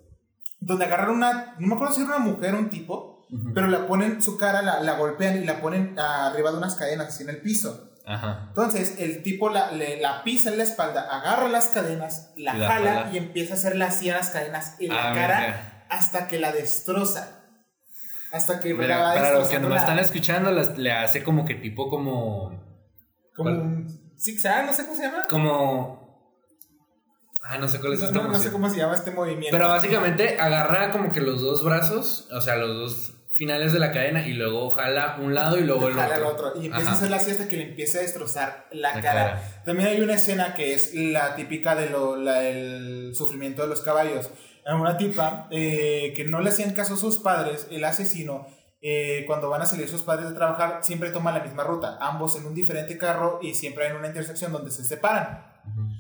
donde 0.62 0.86
agarraron 0.86 1.18
una, 1.18 1.56
no 1.60 1.68
me 1.68 1.76
acuerdo 1.76 1.94
si 1.94 2.02
era 2.04 2.16
una 2.16 2.20
mujer 2.26 2.56
o 2.56 2.60
un 2.60 2.70
tipo, 2.70 3.26
pero 3.54 3.68
la 3.68 3.88
ponen 3.88 4.22
su 4.22 4.38
cara, 4.38 4.62
la, 4.62 4.80
la 4.80 4.94
golpean 4.94 5.42
y 5.42 5.46
la 5.46 5.60
ponen 5.60 6.00
arriba 6.00 6.52
de 6.52 6.58
unas 6.58 6.76
cadenas, 6.76 7.08
así 7.10 7.24
en 7.24 7.30
el 7.32 7.42
piso. 7.42 7.90
Ajá. 8.06 8.46
Entonces 8.48 8.96
el 9.00 9.22
tipo 9.22 9.50
la, 9.50 9.72
le- 9.74 10.00
la 10.00 10.24
pisa 10.24 10.50
en 10.50 10.58
la 10.58 10.64
espalda, 10.64 11.02
agarra 11.12 11.50
las 11.50 11.68
cadenas, 11.68 12.32
la, 12.38 12.54
jala, 12.54 12.68
jala. 12.70 13.10
y 13.12 13.18
empieza 13.18 13.54
a 13.54 13.58
hacerle 13.58 13.84
así 13.84 14.10
a 14.10 14.16
las 14.16 14.30
cadenas 14.30 14.78
en 14.80 14.90
la 14.94 15.12
Ah, 15.12 15.14
cara 15.14 15.86
hasta 15.90 16.28
que 16.28 16.40
la 16.40 16.52
destroza. 16.54 17.38
Hasta 18.34 18.62
que 18.62 18.74
Mira, 18.74 18.88
la 18.98 19.04
va 19.04 19.14
para 19.14 19.34
los 19.34 19.50
que 19.50 19.60
no 19.60 19.76
están 19.76 20.00
escuchando, 20.00 20.52
las- 20.52 20.78
le 20.78 20.94
hace 20.94 21.22
como 21.22 21.44
que 21.46 21.56
tipo 21.56 21.90
como. 21.90 22.62
Como 23.36 23.50
un 23.50 24.01
zigzag, 24.22 24.66
no 24.66 24.74
sé 24.74 24.84
cómo 24.86 24.96
se 24.96 25.04
llama. 25.04 25.24
Como. 25.30 26.02
Ah, 27.44 27.58
no 27.58 27.68
sé 27.68 27.80
cuál 27.80 27.94
es 27.94 28.00
No, 28.02 28.06
esta 28.08 28.18
no- 28.22 28.28
no 28.30 28.40
sé 28.40 28.52
cómo 28.52 28.70
se 28.70 28.78
llama 28.78 28.94
este 28.94 29.12
movimiento. 29.12 29.50
Pero 29.52 29.68
básicamente 29.68 30.40
agarra 30.40 30.92
como 30.92 31.12
que 31.12 31.22
los 31.22 31.42
dos 31.42 31.64
brazos, 31.64 32.28
o 32.32 32.40
sea, 32.40 32.56
los 32.56 32.70
dos 32.78 33.14
finales 33.34 33.74
de 33.74 33.80
la 33.80 33.92
cadena 33.92 34.28
y 34.28 34.34
luego 34.34 34.70
jala 34.70 35.18
un 35.20 35.34
lado 35.34 35.58
y 35.58 35.64
luego 35.64 35.88
el 35.88 35.96
Jala 35.96 36.16
otro. 36.28 36.28
al 36.28 36.34
otro. 36.52 36.62
Y 36.62 36.66
empieza 36.68 36.78
Ajá. 36.88 36.92
a 36.92 36.94
hacerla 36.98 37.18
así 37.18 37.32
hasta 37.32 37.48
que 37.48 37.58
le 37.58 37.64
empieza 37.70 37.98
a 37.98 38.02
destrozar 38.02 38.68
la, 38.72 38.94
La 38.96 39.02
cara. 39.02 39.26
cara. 39.26 39.62
También 39.66 39.90
hay 39.90 40.02
una 40.02 40.14
escena 40.14 40.54
que 40.54 40.74
es 40.76 40.94
la 40.94 41.36
típica 41.36 41.76
de 41.76 41.90
lo, 41.90 42.16
la- 42.18 42.44
el 42.48 43.16
sufrimiento 43.16 43.64
de 43.64 43.70
los 43.70 43.82
caballos. 43.82 44.30
Una 44.64 44.96
tipa 44.98 45.48
eh, 45.50 46.14
que 46.16 46.24
no 46.26 46.40
le 46.42 46.50
hacían 46.50 46.74
caso 46.74 46.94
a 46.94 46.98
sus 46.98 47.18
padres, 47.20 47.66
el 47.72 47.84
asesino 47.84 48.46
eh, 48.84 49.26
cuando 49.28 49.50
van 49.50 49.62
a 49.62 49.66
salir 49.68 49.88
sus 49.88 50.02
padres 50.02 50.28
de 50.30 50.36
trabajar, 50.36 50.80
siempre 50.82 51.12
toman 51.12 51.36
la 51.36 51.44
misma 51.44 51.64
ruta, 51.64 51.98
ambos 52.02 52.36
en 52.36 52.48
un 52.48 52.56
diferente 52.56 52.98
carro 52.98 53.38
y 53.42 53.54
siempre 53.54 53.88
en 53.88 53.96
una 53.96 54.08
intersección 54.08 54.52
donde 54.52 54.72
se 54.72 54.84
separan. 54.84 55.46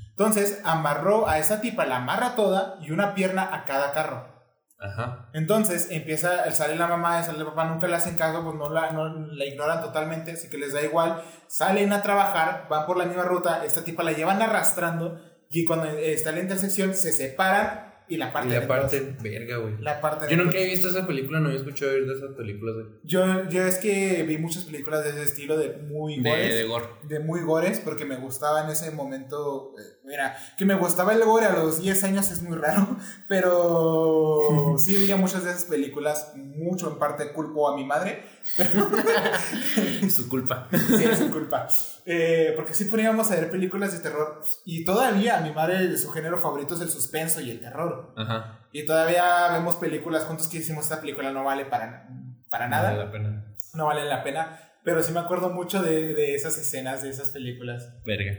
Entonces 0.09 0.59
amarró 0.63 1.27
a 1.27 1.37
esa 1.37 1.61
tipa, 1.61 1.85
la 1.85 1.97
amarra 1.97 2.35
toda 2.35 2.77
y 2.81 2.91
una 2.91 3.13
pierna 3.13 3.53
a 3.53 3.65
cada 3.65 3.91
carro. 3.91 4.31
Ajá. 4.79 5.29
Entonces 5.33 5.89
empieza, 5.91 6.51
sale 6.51 6.75
la 6.75 6.87
mamá, 6.87 7.21
sale 7.21 7.37
el 7.37 7.45
papá, 7.45 7.65
nunca 7.65 7.87
le 7.87 7.95
hacen 7.95 8.15
caso, 8.15 8.43
pues 8.43 8.55
no 8.55 8.67
la, 8.69 8.91
no, 8.91 9.09
la 9.09 9.45
ignoran 9.45 9.83
totalmente, 9.83 10.31
así 10.31 10.49
que 10.49 10.57
les 10.57 10.73
da 10.73 10.81
igual. 10.81 11.23
Salen 11.45 11.93
a 11.93 12.01
trabajar, 12.01 12.65
van 12.67 12.87
por 12.87 12.97
la 12.97 13.05
misma 13.05 13.23
ruta, 13.23 13.63
esta 13.63 13.83
tipa 13.83 14.01
la 14.01 14.13
llevan 14.13 14.41
arrastrando 14.41 15.21
y 15.51 15.65
cuando 15.65 15.85
está 15.85 16.29
en 16.29 16.35
la 16.37 16.41
intersección 16.41 16.95
se 16.95 17.13
separan 17.13 17.90
y 18.11 18.17
la 18.17 18.33
parte 18.33 18.49
Y 18.49 18.51
la 18.59 18.67
parte, 18.67 19.15
verga, 19.23 19.57
güey. 19.57 19.77
La 19.79 20.01
parte 20.01 20.27
Yo 20.29 20.35
nunca 20.35 20.57
he 20.57 20.65
visto 20.65 20.89
esa 20.89 21.07
película, 21.07 21.39
no 21.39 21.49
he 21.49 21.55
escuchado 21.55 21.91
oír 21.93 22.05
de 22.05 22.13
esas 22.15 22.31
películas, 22.35 22.75
güey. 22.75 22.87
Yo, 23.03 23.49
yo 23.49 23.65
es 23.65 23.77
que 23.77 24.23
vi 24.27 24.37
muchas 24.37 24.65
películas 24.65 25.03
de 25.05 25.11
ese 25.11 25.23
estilo, 25.23 25.57
de 25.57 25.77
muy 25.77 26.19
De, 26.19 26.29
gores. 26.29 26.55
de 26.55 26.63
gore. 26.65 26.85
de 27.07 27.19
muy 27.21 27.39
gores 27.41 27.79
porque 27.79 28.03
me 28.03 28.17
gustaba 28.17 28.65
en 28.65 28.69
ese 28.69 28.91
momento. 28.91 29.73
eh, 29.79 29.99
Mira, 30.03 30.35
que 30.57 30.65
me 30.65 30.75
gustaba 30.75 31.13
el 31.13 31.23
gore 31.23 31.45
a 31.45 31.53
los 31.53 31.81
10 31.81 32.03
años 32.03 32.29
es 32.31 32.41
muy 32.41 32.57
raro, 32.57 32.97
pero 33.29 34.75
sí 34.77 34.95
veía 34.97 35.15
muchas 35.15 35.45
de 35.45 35.51
esas 35.51 35.65
películas, 35.65 36.33
mucho 36.35 36.89
en 36.91 36.99
parte 36.99 37.31
culpo 37.31 37.69
a 37.69 37.75
mi 37.77 37.85
madre, 37.85 38.23
Su 40.09 40.27
culpa. 40.27 40.67
sí 40.71 41.03
es 41.03 41.17
su 41.17 41.31
culpa. 41.31 41.67
Eh, 42.05 42.53
porque 42.55 42.73
sí 42.73 42.85
poníamos 42.85 43.29
a 43.31 43.35
ver 43.35 43.51
películas 43.51 43.93
de 43.93 43.99
terror 43.99 44.41
y 44.65 44.83
todavía 44.83 45.39
mi 45.41 45.51
madre 45.51 45.95
su 45.97 46.09
género 46.11 46.39
favorito 46.39 46.73
es 46.75 46.81
el 46.81 46.89
suspenso 46.89 47.41
y 47.41 47.51
el 47.51 47.59
terror. 47.61 48.13
Ajá. 48.17 48.67
Y 48.71 48.85
todavía 48.85 49.49
vemos 49.53 49.75
películas 49.75 50.23
juntos 50.23 50.47
que 50.47 50.59
decimos 50.59 50.85
esta 50.85 50.99
película 51.01 51.31
no 51.31 51.43
vale 51.43 51.65
para, 51.65 52.07
para 52.49 52.67
nada 52.67 52.91
Vale 52.91 53.05
la 53.05 53.11
pena. 53.11 53.55
no 53.73 53.85
vale 53.85 54.05
la 54.05 54.23
pena. 54.23 54.59
Pero 54.83 55.03
sí 55.03 55.11
me 55.11 55.19
acuerdo 55.19 55.51
mucho 55.51 55.83
de, 55.83 56.15
de 56.15 56.33
esas 56.33 56.57
escenas, 56.57 57.03
de 57.03 57.09
esas 57.11 57.29
películas. 57.29 57.93
Verga. 58.03 58.35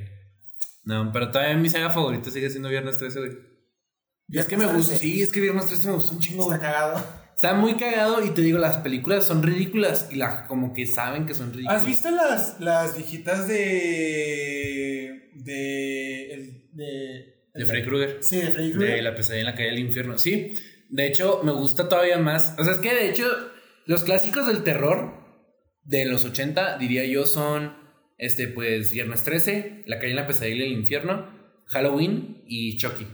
No, 0.84 1.12
pero 1.12 1.30
todavía 1.30 1.56
mi 1.56 1.68
saga 1.68 1.90
favorita 1.90 2.30
sigue 2.32 2.50
siendo 2.50 2.68
Viernes 2.68 2.98
13, 2.98 3.18
güey. 3.20 3.32
Y 4.28 4.38
es 4.38 4.46
que 4.46 4.56
me 4.56 4.64
gusta, 4.66 4.88
13. 4.96 4.98
sí, 4.98 5.22
es 5.22 5.30
que 5.30 5.40
Viernes 5.40 5.66
13 5.66 5.88
me 5.88 5.94
gustó 5.94 6.14
un 6.14 6.18
chingo, 6.20 6.52
Está 6.52 6.58
cagado. 6.58 7.21
Está 7.42 7.54
muy 7.54 7.74
cagado 7.74 8.24
y 8.24 8.30
te 8.30 8.40
digo, 8.40 8.58
las 8.58 8.76
películas 8.76 9.26
son 9.26 9.42
ridículas 9.42 10.08
y 10.12 10.14
la, 10.14 10.46
como 10.46 10.72
que 10.72 10.86
saben 10.86 11.26
que 11.26 11.34
son 11.34 11.52
ridículas. 11.52 11.82
¿Has 11.82 11.88
visto 11.88 12.08
las, 12.12 12.60
las 12.60 12.96
viejitas 12.96 13.48
de. 13.48 15.28
de. 15.34 16.34
el- 16.34 16.68
de. 16.72 17.34
De 17.52 17.66
Freddy 17.66 17.82
Krueger. 17.82 18.18
Sí, 18.22 18.36
de 18.36 18.52
Freddy 18.52 18.70
Krueger. 18.70 18.94
De 18.94 19.02
la 19.02 19.16
pesadilla 19.16 19.40
en 19.40 19.46
la 19.46 19.54
calle 19.56 19.70
del 19.70 19.80
infierno. 19.80 20.18
Sí, 20.18 20.54
de 20.88 21.06
hecho, 21.08 21.40
me 21.42 21.50
gusta 21.50 21.88
todavía 21.88 22.16
más. 22.18 22.54
O 22.60 22.62
sea, 22.64 22.74
es 22.74 22.78
que 22.78 22.94
de 22.94 23.10
hecho, 23.10 23.26
los 23.86 24.04
clásicos 24.04 24.46
del 24.46 24.62
terror 24.62 25.12
de 25.82 26.04
los 26.04 26.24
80, 26.24 26.78
diría 26.78 27.04
yo, 27.06 27.26
son 27.26 27.74
este, 28.18 28.46
pues, 28.46 28.92
Viernes 28.92 29.24
13, 29.24 29.82
La 29.86 29.96
calle 29.98 30.10
en 30.10 30.16
la 30.16 30.28
pesadilla 30.28 30.62
del 30.62 30.74
infierno, 30.74 31.26
Halloween 31.66 32.44
y 32.46 32.76
Chucky. 32.76 33.04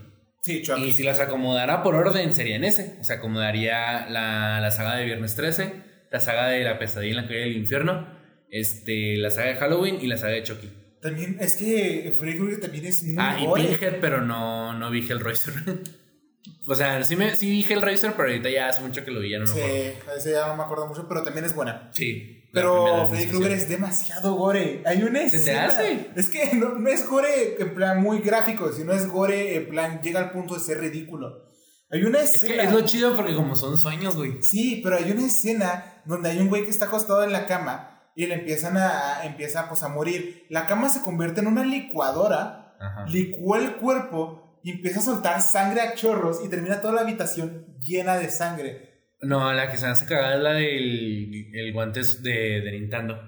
Sí, 0.49 0.63
Chucky. 0.63 0.85
Y 0.85 0.93
si 0.93 1.03
las 1.03 1.21
acomodara 1.21 1.83
por 1.83 1.95
orden, 1.95 2.33
sería 2.33 2.57
en 2.57 2.65
ese. 2.65 2.97
O 3.01 3.05
sea, 3.05 3.17
acomodaría 3.17 4.09
la, 4.09 4.61
la 4.63 4.71
saga 4.71 4.97
de 4.97 5.05
Viernes 5.05 5.35
13, 5.37 5.73
la 6.11 6.21
saga 6.21 6.49
de 6.49 6.65
La 6.65 6.79
pesadilla 6.79 7.11
en 7.11 7.17
la 7.17 7.29
calle 7.29 7.41
del 7.41 7.57
infierno, 7.59 8.09
este, 8.51 9.17
la 9.19 9.31
saga 9.31 9.49
de 9.49 9.55
Halloween 9.57 9.99
y 10.01 10.07
la 10.07 10.17
saga 10.17 10.33
de 10.33 10.43
Chucky. 10.45 10.71
También, 11.03 11.37
es 11.39 11.55
que 11.57 12.15
Freddy 12.19 12.37
Krueger 12.39 12.61
también 12.61 12.87
es 12.87 13.03
muy 13.05 13.15
Ah, 13.19 13.39
y. 13.39 13.47
Pinhead, 13.47 14.01
pero 14.01 14.23
no, 14.23 14.73
no 14.73 14.91
vi 14.91 15.01
Hellraiser. 15.07 15.53
o 16.67 16.75
sea, 16.75 17.05
sí, 17.05 17.15
me, 17.15 17.35
sí 17.37 17.51
vi 17.51 17.65
Hellraiser, 17.71 18.13
pero 18.17 18.29
ahorita 18.31 18.49
ya 18.49 18.69
hace 18.69 18.81
mucho 18.81 19.05
que 19.05 19.11
lo 19.11 19.21
vi, 19.21 19.31
ya 19.31 19.39
no 19.39 19.45
me 19.45 19.53
Sí, 19.53 19.61
acuerdo. 19.61 20.11
a 20.13 20.17
ese 20.17 20.33
ya 20.33 20.47
no 20.47 20.57
me 20.57 20.63
acuerdo 20.63 20.87
mucho, 20.87 21.07
pero 21.07 21.23
también 21.23 21.45
es 21.45 21.55
buena. 21.55 21.91
Sí. 21.93 22.38
Pero 22.53 23.07
Freddy 23.09 23.27
Krueger 23.27 23.53
es 23.53 23.69
demasiado 23.69 24.35
gore. 24.35 24.83
Hay 24.87 25.03
una 25.03 25.21
¿Se 25.25 25.31
te 25.31 25.37
escena. 25.37 25.67
hace? 25.67 26.11
Es 26.17 26.29
que 26.31 26.55
no, 26.55 26.71
no 26.71 26.89
es 26.89 27.07
gore 27.09 27.61
en 27.61 27.75
plan 27.75 28.03
muy 28.03 28.21
gráfico, 28.21 28.73
sino 28.73 28.93
es 28.93 29.07
gore 29.09 29.57
en 29.57 29.69
plan 29.69 30.01
llega 30.03 30.21
al 30.21 30.31
punto 30.31 30.55
de 30.55 30.61
ser 30.61 30.79
ridículo. 30.81 31.47
Hay 31.91 32.05
una 32.05 32.21
Es 32.21 32.35
escena. 32.35 32.55
que 32.55 32.63
es 32.69 32.73
lo 32.73 32.81
chido 32.83 33.17
porque 33.17 33.35
como 33.35 33.55
son 33.57 33.77
sueños, 33.79 34.17
güey. 34.17 34.43
Sí, 34.43 34.81
pero 34.83 34.97
hay 34.97 35.11
una 35.11 35.27
escena 35.27 36.03
donde 36.05 36.31
hay 36.31 36.39
un 36.39 36.49
güey 36.49 36.65
que 36.65 36.71
está 36.71 36.87
acostado 36.87 37.23
en 37.25 37.33
la 37.33 37.47
cama 37.47 38.11
y 38.15 38.27
le 38.27 38.35
empiezan 38.35 38.77
a, 38.77 39.25
empieza 39.25 39.69
pues 39.69 39.83
a 39.83 39.89
morir. 39.89 40.47
La 40.51 40.67
cama 40.67 40.89
se 40.89 41.01
convierte 41.03 41.41
en 41.41 41.47
una 41.47 41.65
licuadora, 41.65 42.75
Ajá. 42.81 43.05
licuó 43.09 43.57
el 43.57 43.77
cuerpo 43.77 44.59
y 44.63 44.73
empieza 44.73 45.01
a 45.01 45.03
soltar 45.03 45.41
sangre 45.41 45.81
a 45.81 45.95
chorros 45.95 46.41
y 46.45 46.49
termina 46.49 46.81
toda 46.81 46.95
la 46.95 47.01
habitación 47.03 47.67
llena 47.81 48.17
de 48.17 48.31
sangre. 48.31 48.88
No, 49.21 49.53
la 49.53 49.71
que 49.71 49.77
se 49.77 49.87
me 49.87 49.93
hace 49.93 50.07
cagar 50.07 50.37
es 50.37 50.43
la 50.43 50.53
del 50.53 51.51
el 51.55 51.73
guante 51.73 52.01
de, 52.21 52.61
de 52.61 52.73
Nintendo. 52.73 53.19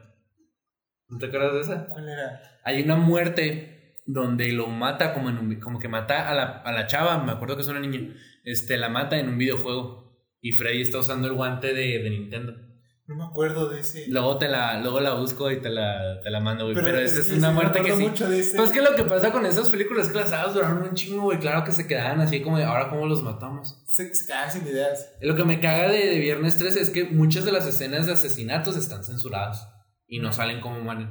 ¿No 1.09 1.18
te 1.18 1.26
acuerdas 1.26 1.55
de 1.55 1.61
esa? 1.61 1.87
¿Cuál 1.87 2.09
era? 2.09 2.40
Hay 2.64 2.83
una 2.83 2.96
muerte 2.96 3.96
donde 4.07 4.53
lo 4.53 4.68
mata 4.68 5.12
como 5.12 5.31
en 5.31 5.38
un, 5.38 5.61
como 5.61 5.79
que 5.79 5.88
mata 5.88 6.29
a 6.31 6.35
la, 6.35 6.44
a 6.44 6.72
la 6.72 6.87
chava, 6.87 7.22
me 7.22 7.33
acuerdo 7.33 7.57
que 7.57 7.62
es 7.62 7.68
una 7.68 7.81
niña, 7.81 8.14
este, 8.44 8.76
la 8.76 8.88
mata 8.88 9.18
en 9.18 9.29
un 9.29 9.38
videojuego 9.38 10.00
y 10.40 10.53
Freddy 10.53 10.83
está 10.83 10.98
usando 10.98 11.29
el 11.29 11.35
guante 11.35 11.74
de, 11.74 11.98
de 11.98 12.11
Nintendo. 12.11 12.69
No 13.11 13.16
me 13.16 13.25
acuerdo 13.25 13.68
de 13.68 13.81
ese. 13.81 14.07
Luego 14.07 14.38
te 14.38 14.46
la, 14.46 14.81
luego 14.81 15.01
la 15.01 15.14
busco 15.14 15.51
y 15.51 15.61
te 15.61 15.68
la, 15.68 16.20
te 16.23 16.31
la 16.31 16.38
mando, 16.38 16.66
güey. 16.66 16.77
Pero, 16.77 16.96
esa 16.96 17.23
es 17.23 17.33
una 17.33 17.49
sí, 17.49 17.55
me 17.55 17.61
muerte 17.61 17.83
que 17.83 17.96
sí. 17.96 18.03
mucho 18.05 18.31
de 18.31 18.38
ese. 18.38 18.57
Pues 18.57 18.68
es 18.70 18.77
que 18.77 18.83
lo 18.83 18.94
que 18.94 19.03
pasa 19.03 19.33
con 19.33 19.44
esas 19.44 19.68
películas 19.68 20.11
que 20.11 20.16
las 20.16 20.31
hadas 20.31 20.55
duraron 20.55 20.85
un 20.85 20.94
chingo, 20.94 21.23
güey. 21.23 21.40
Claro 21.40 21.64
que 21.64 21.73
se 21.73 21.88
quedaban 21.88 22.20
así 22.20 22.40
como 22.40 22.57
de 22.57 22.62
ahora 22.62 22.88
cómo 22.88 23.07
los 23.07 23.25
matamos. 23.25 23.83
se, 23.88 24.14
se 24.14 24.27
quedan 24.29 24.53
sin 24.53 24.64
ideas. 24.64 25.12
Lo 25.23 25.35
que 25.35 25.42
me 25.42 25.59
caga 25.59 25.88
de, 25.90 26.07
de 26.07 26.20
Viernes 26.20 26.57
13 26.57 26.81
es 26.81 26.90
que 26.90 27.03
muchas 27.03 27.44
de 27.44 27.51
las 27.51 27.66
escenas 27.66 28.07
de 28.07 28.12
asesinatos 28.12 28.77
están 28.77 29.03
censuradas 29.03 29.68
y 30.07 30.20
no 30.20 30.33
salen 30.33 30.61
como 30.61 30.79
mueren. 30.79 31.11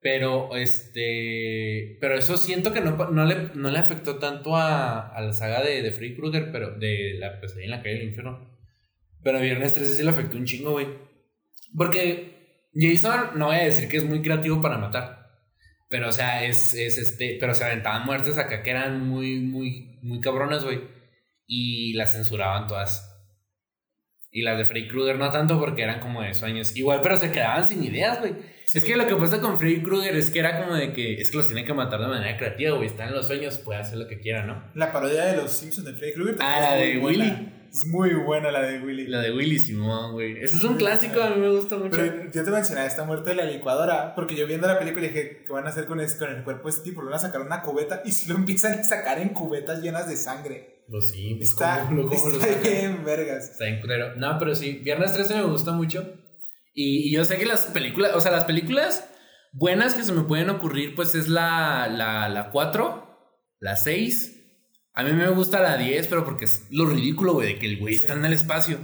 Pero 0.00 0.56
este. 0.56 1.98
Pero 2.00 2.14
eso 2.14 2.38
siento 2.38 2.72
que 2.72 2.80
no, 2.80 2.96
no, 3.10 3.26
le, 3.26 3.50
no 3.54 3.68
le 3.68 3.78
afectó 3.78 4.16
tanto 4.16 4.56
a, 4.56 5.14
a 5.14 5.20
la 5.20 5.34
saga 5.34 5.62
de, 5.62 5.82
de 5.82 5.92
Freddy 5.92 6.16
Krueger, 6.16 6.50
pero 6.50 6.70
de 6.78 7.18
la 7.18 7.38
pesadilla 7.38 7.66
en 7.66 7.70
la 7.70 7.82
calle 7.82 7.96
del 7.96 8.08
infierno. 8.08 8.48
Pero 9.22 9.36
a 9.36 9.42
Viernes 9.42 9.74
13 9.74 9.94
sí 9.94 10.02
le 10.02 10.08
afectó 10.08 10.38
un 10.38 10.46
chingo, 10.46 10.70
güey. 10.70 11.13
Porque 11.76 12.70
Jason, 12.74 13.38
no 13.38 13.46
voy 13.46 13.56
a 13.56 13.64
decir 13.64 13.88
que 13.88 13.96
es 13.96 14.04
muy 14.04 14.22
creativo 14.22 14.60
para 14.60 14.78
matar. 14.78 15.24
Pero, 15.88 16.08
o 16.08 16.12
sea, 16.12 16.44
es, 16.44 16.74
es 16.74 16.98
este. 16.98 17.36
Pero 17.38 17.54
se 17.54 17.64
aventaban 17.64 18.04
muertes 18.04 18.38
acá 18.38 18.62
que 18.62 18.70
eran 18.70 19.06
muy, 19.06 19.38
muy, 19.40 19.98
muy 20.02 20.20
cabronas, 20.20 20.64
güey. 20.64 20.80
Y 21.46 21.92
las 21.94 22.12
censuraban 22.12 22.66
todas. 22.66 23.10
Y 24.30 24.42
las 24.42 24.58
de 24.58 24.64
Freddy 24.64 24.88
Krueger 24.88 25.16
no 25.16 25.30
tanto 25.30 25.60
porque 25.60 25.82
eran 25.82 26.00
como 26.00 26.22
de 26.22 26.34
sueños. 26.34 26.76
Igual, 26.76 27.00
pero 27.02 27.16
se 27.16 27.30
quedaban 27.30 27.68
sin 27.68 27.84
ideas, 27.84 28.18
güey. 28.18 28.34
Sí. 28.64 28.78
Es 28.78 28.84
que 28.84 28.96
lo 28.96 29.06
que 29.06 29.14
pasa 29.14 29.40
con 29.40 29.58
Freddy 29.58 29.82
Krueger 29.82 30.16
es 30.16 30.30
que 30.30 30.40
era 30.40 30.60
como 30.60 30.74
de 30.74 30.92
que 30.92 31.14
es 31.14 31.30
que 31.30 31.36
los 31.36 31.46
tienen 31.46 31.64
que 31.64 31.74
matar 31.74 32.00
de 32.00 32.08
manera 32.08 32.36
creativa, 32.36 32.76
güey. 32.76 32.88
Está 32.88 33.06
en 33.06 33.14
los 33.14 33.28
sueños, 33.28 33.58
puede 33.58 33.78
hacer 33.78 33.98
lo 33.98 34.08
que 34.08 34.18
quiera, 34.18 34.44
¿no? 34.44 34.72
La 34.74 34.92
parodia 34.92 35.26
de 35.26 35.36
los 35.36 35.52
Simpsons 35.52 35.86
de 35.86 35.92
Freddy 35.92 36.14
Krueger. 36.14 36.36
Ah, 36.40 36.58
la 36.60 36.78
es 36.78 36.94
de. 36.94 36.98
Willy. 36.98 37.53
Es 37.74 37.84
muy 37.90 38.14
buena 38.14 38.52
la 38.52 38.62
de 38.62 38.78
Willy. 38.78 39.08
La 39.08 39.20
de 39.20 39.32
Willy 39.32 39.58
Simón, 39.58 40.12
güey. 40.12 40.38
Ese 40.40 40.56
es 40.56 40.62
un 40.62 40.76
clásico, 40.76 41.20
a 41.20 41.30
mí 41.30 41.40
me 41.40 41.50
gusta 41.50 41.76
mucho. 41.76 41.90
Pero 41.90 42.30
yo 42.30 42.44
te 42.44 42.50
mencionaba 42.52 42.86
esta 42.86 43.02
muerte 43.02 43.30
de 43.30 43.36
la 43.36 43.44
licuadora, 43.46 44.14
porque 44.14 44.36
yo 44.36 44.46
viendo 44.46 44.68
la 44.68 44.78
película 44.78 45.02
dije, 45.08 45.42
¿qué 45.44 45.52
van 45.52 45.66
a 45.66 45.70
hacer 45.70 45.86
con, 45.86 45.98
ese- 46.00 46.16
con 46.16 46.30
el 46.30 46.44
cuerpo 46.44 46.68
de 46.68 46.70
este 46.70 46.84
tipo? 46.90 47.02
Lo 47.02 47.08
van 47.10 47.16
a 47.18 47.22
sacar 47.22 47.40
una 47.40 47.62
cubeta 47.62 48.02
y 48.04 48.12
si 48.12 48.28
lo 48.30 48.36
empiezan 48.36 48.78
a 48.78 48.84
sacar 48.84 49.18
en 49.18 49.30
cubetas 49.30 49.82
llenas 49.82 50.08
de 50.08 50.16
sangre. 50.16 50.84
Pues 50.88 51.10
sí, 51.10 51.34
pues 51.34 51.50
Está, 51.50 51.84
¿cómo, 51.88 52.06
cómo 52.06 52.28
lo 52.28 52.36
está 52.40 52.60
bien, 52.70 53.04
vergas. 53.04 53.50
Está 53.50 53.64
bien 53.64 53.80
culero. 53.80 54.14
No, 54.16 54.38
pero 54.38 54.54
sí, 54.54 54.80
Viernes 54.84 55.12
13 55.12 55.34
me 55.34 55.42
gusta 55.42 55.72
mucho. 55.72 56.14
Y, 56.74 57.08
y 57.08 57.12
yo 57.12 57.24
sé 57.24 57.38
que 57.38 57.46
las 57.46 57.66
películas, 57.66 58.12
o 58.14 58.20
sea, 58.20 58.30
las 58.30 58.44
películas 58.44 59.04
buenas 59.52 59.94
que 59.94 60.04
se 60.04 60.12
me 60.12 60.22
pueden 60.22 60.48
ocurrir, 60.50 60.94
pues 60.94 61.14
es 61.16 61.26
la, 61.28 61.88
la, 61.88 62.28
la 62.28 62.50
4, 62.50 63.08
la 63.58 63.76
6. 63.76 64.33
A 64.94 65.02
mí 65.02 65.12
me 65.12 65.28
gusta 65.28 65.60
la 65.60 65.76
10, 65.76 66.06
pero 66.06 66.24
porque 66.24 66.44
es 66.44 66.66
lo 66.70 66.86
ridículo, 66.86 67.34
güey, 67.34 67.54
de 67.54 67.58
que 67.58 67.66
el 67.66 67.78
güey 67.78 67.96
está 67.96 68.12
en 68.14 68.24
el 68.24 68.32
espacio. 68.32 68.78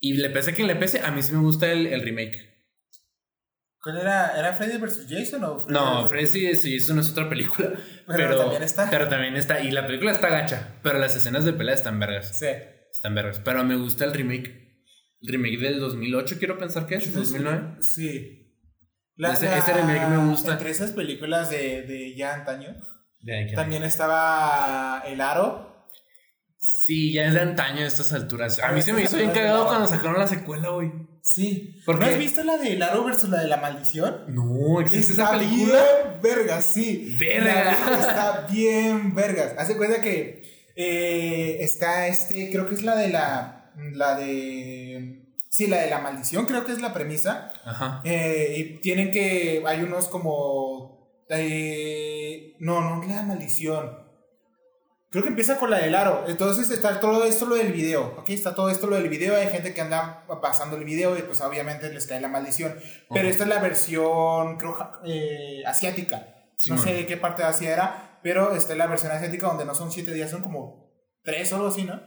Y 0.00 0.14
le 0.14 0.30
pese 0.30 0.50
a 0.50 0.54
quien 0.54 0.66
le 0.68 0.76
pese, 0.76 1.00
a 1.00 1.10
mí 1.10 1.22
sí 1.22 1.32
me 1.32 1.40
gusta 1.40 1.70
el, 1.70 1.86
el 1.86 2.02
remake. 2.02 2.50
¿Cuál 3.80 3.98
era? 3.98 4.38
¿Era 4.38 4.52
Freddy 4.52 4.78
vs. 4.78 5.06
Jason 5.08 5.42
o 5.42 5.60
Freddy 5.62 5.74
No, 5.74 6.02
vs. 6.04 6.08
Freddy 6.08 6.46
eso 6.46 6.94
no 6.94 7.00
es 7.00 7.10
otra 7.10 7.28
película. 7.28 7.70
Pero 8.06 8.16
Pero, 8.28 8.36
también 8.38 8.62
está. 8.62 8.88
Pero 8.90 9.08
también 9.08 9.36
está. 9.36 9.60
Y 9.60 9.72
la 9.72 9.84
película 9.86 10.12
está 10.12 10.28
gacha. 10.28 10.78
Pero 10.82 10.98
las 10.98 11.16
escenas 11.16 11.44
de 11.44 11.52
pelea 11.52 11.74
están 11.74 11.98
vergas. 11.98 12.38
Sí. 12.38 12.46
Están 12.92 13.14
vergas. 13.16 13.40
Pero 13.40 13.64
me 13.64 13.74
gusta 13.76 14.04
el 14.04 14.12
remake. 14.14 14.60
El 15.20 15.28
remake 15.32 15.58
del 15.58 15.80
2008, 15.80 16.36
quiero 16.38 16.58
pensar 16.58 16.86
que 16.86 16.96
es. 16.96 17.12
2009. 17.12 17.76
Sí. 17.80 18.38
Ese- 19.18 19.56
ese 19.58 19.72
remake 19.72 20.08
me 20.08 20.28
gusta. 20.30 20.52
Entre 20.52 20.70
esas 20.70 20.92
películas 20.92 21.50
de, 21.50 21.82
de 21.82 22.14
ya 22.16 22.34
antaño, 22.34 22.68
que- 22.74 22.91
también 23.54 23.82
estaba 23.84 25.02
El 25.06 25.20
Aro. 25.20 25.70
Sí, 26.58 27.12
ya 27.12 27.26
es 27.26 27.34
de 27.34 27.40
antaño 27.40 27.82
a 27.82 27.86
estas 27.86 28.12
alturas. 28.12 28.58
A 28.60 28.70
mí 28.72 28.82
se 28.82 28.92
me 28.92 29.02
hizo 29.02 29.16
bien 29.16 29.30
cagado 29.30 29.66
cuando 29.66 29.88
sacaron 29.88 30.18
la 30.18 30.28
secuela, 30.28 30.68
güey. 30.70 30.92
Sí. 31.20 31.80
¿Por 31.84 31.96
¿No 31.96 32.04
qué? 32.06 32.12
has 32.12 32.18
visto 32.18 32.42
la 32.44 32.56
de 32.56 32.74
El 32.74 32.82
Aro 32.82 33.04
versus 33.04 33.30
la 33.30 33.40
de 33.40 33.48
la 33.48 33.56
maldición? 33.56 34.24
No, 34.28 34.80
existe 34.80 35.12
esa 35.12 35.24
Está 35.24 35.38
película. 35.38 35.82
bien 35.82 36.22
vergas, 36.22 36.72
sí. 36.72 37.16
Verga. 37.18 37.72
Está 38.00 38.46
bien 38.50 39.14
vergas. 39.14 39.54
Hace 39.58 39.76
cuenta 39.76 40.00
que 40.00 40.70
eh, 40.76 41.58
está 41.60 42.06
este, 42.06 42.50
creo 42.50 42.68
que 42.68 42.74
es 42.74 42.82
la 42.82 42.96
de 42.96 43.08
la, 43.08 43.72
la 43.94 44.14
de 44.16 45.22
Sí, 45.48 45.66
la 45.66 45.82
de 45.82 45.90
la 45.90 45.98
maldición 45.98 46.46
creo 46.46 46.64
que 46.64 46.72
es 46.72 46.80
la 46.80 46.94
premisa. 46.94 47.52
Ajá. 47.64 48.00
Eh, 48.04 48.54
y 48.56 48.80
tienen 48.80 49.10
que. 49.10 49.62
Hay 49.66 49.82
unos 49.82 50.08
como. 50.08 51.01
Eh, 51.28 52.54
no, 52.58 52.80
no 52.80 53.02
es 53.02 53.08
la 53.08 53.22
maldición. 53.22 54.02
Creo 55.10 55.24
que 55.24 55.28
empieza 55.28 55.58
con 55.58 55.70
la 55.70 55.78
del 55.78 55.94
aro. 55.94 56.24
Entonces 56.26 56.70
está 56.70 56.98
todo 56.98 57.24
esto 57.24 57.44
lo 57.44 57.56
del 57.56 57.70
video. 57.70 58.14
Ok, 58.18 58.30
está 58.30 58.54
todo 58.54 58.70
esto 58.70 58.86
lo 58.86 58.96
del 58.96 59.10
video. 59.10 59.36
Hay 59.36 59.48
gente 59.48 59.74
que 59.74 59.82
anda 59.82 60.24
pasando 60.40 60.76
el 60.76 60.84
video 60.84 61.18
y 61.18 61.22
pues 61.22 61.42
obviamente 61.42 61.92
les 61.92 62.06
cae 62.06 62.20
la 62.20 62.28
maldición. 62.28 62.74
Pero 63.10 63.28
esta 63.28 63.42
es 63.42 63.50
la 63.50 63.60
versión, 63.60 64.56
creo, 64.56 64.74
eh, 65.04 65.62
asiática. 65.66 66.28
Sí, 66.56 66.70
no 66.70 66.76
man. 66.76 66.84
sé 66.84 66.94
de 66.94 67.06
qué 67.06 67.18
parte 67.18 67.42
de 67.42 67.48
Asia 67.48 67.72
era, 67.72 68.20
pero 68.22 68.54
esta 68.54 68.72
es 68.72 68.78
la 68.78 68.86
versión 68.86 69.12
asiática 69.12 69.48
donde 69.48 69.66
no 69.66 69.74
son 69.74 69.92
siete 69.92 70.14
días, 70.14 70.30
son 70.30 70.40
como 70.40 70.90
tres 71.22 71.52
o 71.52 71.56
algo 71.56 71.68
así, 71.68 71.84
¿no? 71.84 72.00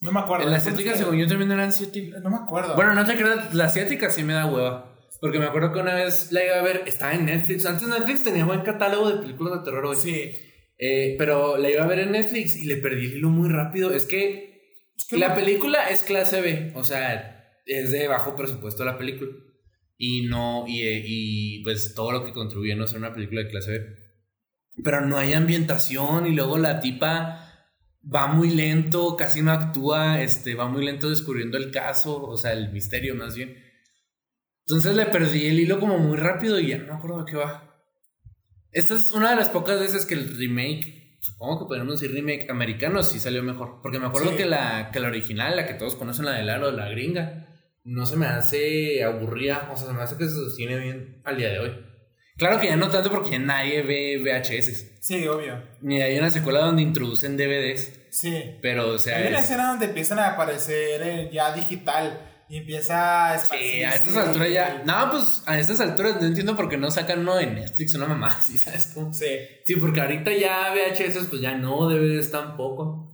No 0.00 0.12
me 0.12 0.20
acuerdo. 0.20 0.44
En 0.44 0.52
la 0.52 0.58
asiática, 0.58 0.96
según 0.96 1.16
yo, 1.16 1.26
también 1.26 1.50
eran 1.50 1.72
siete. 1.72 2.12
No 2.22 2.30
me 2.30 2.36
acuerdo. 2.36 2.76
Bueno, 2.76 2.94
no 2.94 3.04
te 3.04 3.16
creas, 3.16 3.52
la 3.52 3.64
asiática 3.64 4.10
sí 4.10 4.22
me 4.22 4.34
da 4.34 4.46
hueva. 4.46 4.97
Porque 5.20 5.38
me 5.38 5.46
acuerdo 5.46 5.72
que 5.72 5.80
una 5.80 5.94
vez 5.94 6.30
la 6.32 6.44
iba 6.44 6.56
a 6.58 6.62
ver, 6.62 6.82
estaba 6.86 7.14
en 7.14 7.26
Netflix. 7.26 7.66
Antes 7.66 7.88
Netflix 7.88 8.24
tenía 8.24 8.44
buen 8.44 8.60
catálogo 8.60 9.10
de 9.10 9.20
películas 9.20 9.58
de 9.58 9.64
terror, 9.64 9.86
güey. 9.86 9.98
sí. 9.98 10.32
Eh, 10.80 11.16
pero 11.18 11.56
la 11.58 11.70
iba 11.70 11.82
a 11.84 11.88
ver 11.88 11.98
en 11.98 12.12
Netflix 12.12 12.54
y 12.56 12.64
le 12.66 12.76
perdí 12.76 13.06
el 13.06 13.16
hilo 13.16 13.30
muy 13.30 13.48
rápido. 13.48 13.90
Es 13.92 14.04
que 14.06 14.92
Es 14.96 15.06
que 15.08 15.18
la 15.18 15.30
no- 15.30 15.34
película 15.34 15.88
es 15.90 16.02
clase 16.02 16.40
B, 16.40 16.72
o 16.76 16.84
sea, 16.84 17.52
es 17.66 17.90
de 17.90 18.06
bajo 18.06 18.36
presupuesto 18.36 18.84
la 18.84 18.96
película. 18.96 19.30
Y 19.96 20.26
no, 20.26 20.64
y, 20.68 20.82
eh, 20.82 21.02
y, 21.04 21.62
pues 21.64 21.94
todo 21.94 22.12
lo 22.12 22.24
que 22.24 22.32
contribuye 22.32 22.76
no 22.76 22.86
ser 22.86 22.98
una 22.98 23.12
película 23.12 23.42
de 23.42 23.48
clase 23.48 23.72
B. 23.72 23.86
Pero 24.84 25.00
no 25.00 25.16
hay 25.18 25.32
ambientación 25.32 26.26
y 26.28 26.34
luego 26.36 26.56
la 26.58 26.78
tipa 26.78 27.44
va 28.14 28.28
muy 28.28 28.50
lento, 28.50 29.16
casi 29.16 29.42
no 29.42 29.50
actúa, 29.50 30.22
este, 30.22 30.54
va 30.54 30.68
muy 30.68 30.84
lento 30.84 31.10
descubriendo 31.10 31.58
el 31.58 31.72
caso, 31.72 32.22
o 32.24 32.36
sea, 32.36 32.52
el 32.52 32.70
misterio 32.72 33.16
más 33.16 33.34
bien. 33.34 33.56
Entonces 34.68 34.94
le 34.94 35.06
perdí 35.06 35.46
el 35.46 35.60
hilo 35.60 35.80
como 35.80 35.98
muy 35.98 36.16
rápido 36.18 36.60
y 36.60 36.68
ya 36.68 36.78
no 36.78 36.86
me 36.86 36.92
acuerdo 36.98 37.24
de 37.24 37.30
qué 37.30 37.36
va. 37.38 37.64
Esta 38.70 38.94
es 38.94 39.12
una 39.12 39.30
de 39.30 39.36
las 39.36 39.48
pocas 39.48 39.80
veces 39.80 40.04
que 40.04 40.14
el 40.14 40.36
remake, 40.36 41.16
supongo 41.20 41.60
que 41.60 41.68
podemos 41.68 41.98
decir 41.98 42.14
remake 42.14 42.50
americano, 42.50 43.02
sí 43.02 43.18
salió 43.18 43.42
mejor. 43.42 43.80
Porque 43.82 43.98
me 43.98 44.06
acuerdo 44.06 44.30
Sí. 44.32 44.36
que, 44.36 44.44
la, 44.46 44.90
que 44.92 45.00
la 45.00 45.08
original, 45.08 45.56
la 45.56 45.66
que 45.66 45.74
todos 45.74 45.96
conocen, 45.96 46.26
la 46.26 46.32
del 46.32 46.50
aro, 46.50 46.70
la 46.70 46.88
gringa, 46.90 47.46
no 47.84 48.04
se 48.04 48.16
me 48.16 48.26
hace 48.26 49.02
aburrida. 49.02 49.70
O 49.72 49.76
sea, 49.76 49.86
se 49.88 49.94
me 49.94 50.02
hace 50.02 50.18
que 50.18 50.24
se 50.26 50.32
sostiene 50.32 50.78
bien 50.78 51.22
al 51.24 51.38
día 51.38 51.48
de 51.48 51.58
hoy. 51.60 51.72
Claro 52.36 52.60
que 52.60 52.66
ya 52.68 52.76
no 52.76 52.88
tanto 52.90 53.10
porque 53.10 53.30
ya 53.30 53.38
nadie 53.40 53.82
ve 53.82 54.18
VHS. 54.22 54.98
Sí, 55.00 55.26
obvio. 55.26 55.60
Ni 55.80 56.00
hay 56.02 56.16
una 56.18 56.30
secuela 56.30 56.60
donde 56.60 56.82
introducen 56.82 57.36
DVDs. 57.36 58.00
Sí. 58.10 58.58
Pero, 58.62 58.90
o 58.90 58.98
sea, 58.98 59.16
Hay 59.16 59.28
una 59.28 59.38
es- 59.38 59.44
escena 59.46 59.70
donde 59.70 59.86
empiezan 59.86 60.18
a 60.18 60.28
aparecer 60.34 61.00
eh, 61.02 61.30
ya 61.32 61.52
digital 61.54 62.27
y 62.48 62.58
empieza 62.58 63.32
a 63.32 63.38
Sí, 63.38 63.42
esparcirse. 63.44 63.86
a 63.86 63.94
estas 63.94 64.16
alturas 64.16 64.50
ya. 64.52 64.82
No, 64.86 65.10
pues 65.10 65.42
a 65.46 65.58
estas 65.58 65.80
alturas 65.80 66.20
no 66.20 66.26
entiendo 66.26 66.56
por 66.56 66.68
qué 66.68 66.76
no 66.76 66.90
sacan 66.90 67.20
uno 67.20 67.36
de 67.36 67.46
Netflix, 67.46 67.94
una 67.94 68.06
mamá 68.06 68.28
así, 68.38 68.56
¿sabes 68.58 68.92
cómo? 68.94 69.12
Sí. 69.12 69.26
Sí, 69.64 69.76
porque 69.76 70.00
ahorita 70.00 70.32
ya 70.32 70.72
VHS, 70.72 71.26
pues 71.28 71.40
ya 71.42 71.54
no, 71.54 71.88
DVDs 71.88 72.30
tampoco. 72.30 73.04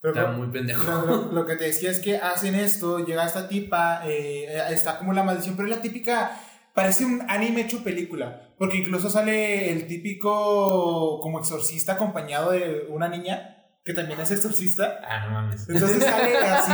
Pero 0.00 0.14
Está 0.14 0.30
lo- 0.32 0.38
muy 0.38 0.48
pendejo. 0.48 0.82
Lo, 0.84 1.06
lo- 1.06 1.32
lo 1.32 1.46
que 1.46 1.56
te 1.56 1.64
decía 1.64 1.90
es 1.90 2.00
que 2.00 2.16
hacen 2.22 2.54
esto, 2.54 3.04
llega 3.04 3.24
esta 3.26 3.48
tipa, 3.48 4.02
eh, 4.06 4.46
está 4.70 4.98
como 4.98 5.12
la 5.12 5.22
maldición, 5.22 5.54
pero 5.56 5.68
es 5.68 5.76
la 5.76 5.82
típica, 5.82 6.40
parece 6.74 7.04
un 7.04 7.22
anime 7.28 7.60
hecho 7.60 7.84
película, 7.84 8.48
porque 8.58 8.78
incluso 8.78 9.10
sale 9.10 9.70
el 9.70 9.86
típico 9.86 11.20
como 11.20 11.38
exorcista 11.38 11.92
acompañado 11.92 12.50
de 12.52 12.86
una 12.88 13.08
niña 13.08 13.61
que 13.84 13.94
también 13.94 14.20
es 14.20 14.30
exorcista. 14.30 15.00
Ah, 15.04 15.26
no 15.26 15.30
mames. 15.32 15.68
Entonces 15.68 16.04
sale 16.04 16.36
así 16.38 16.72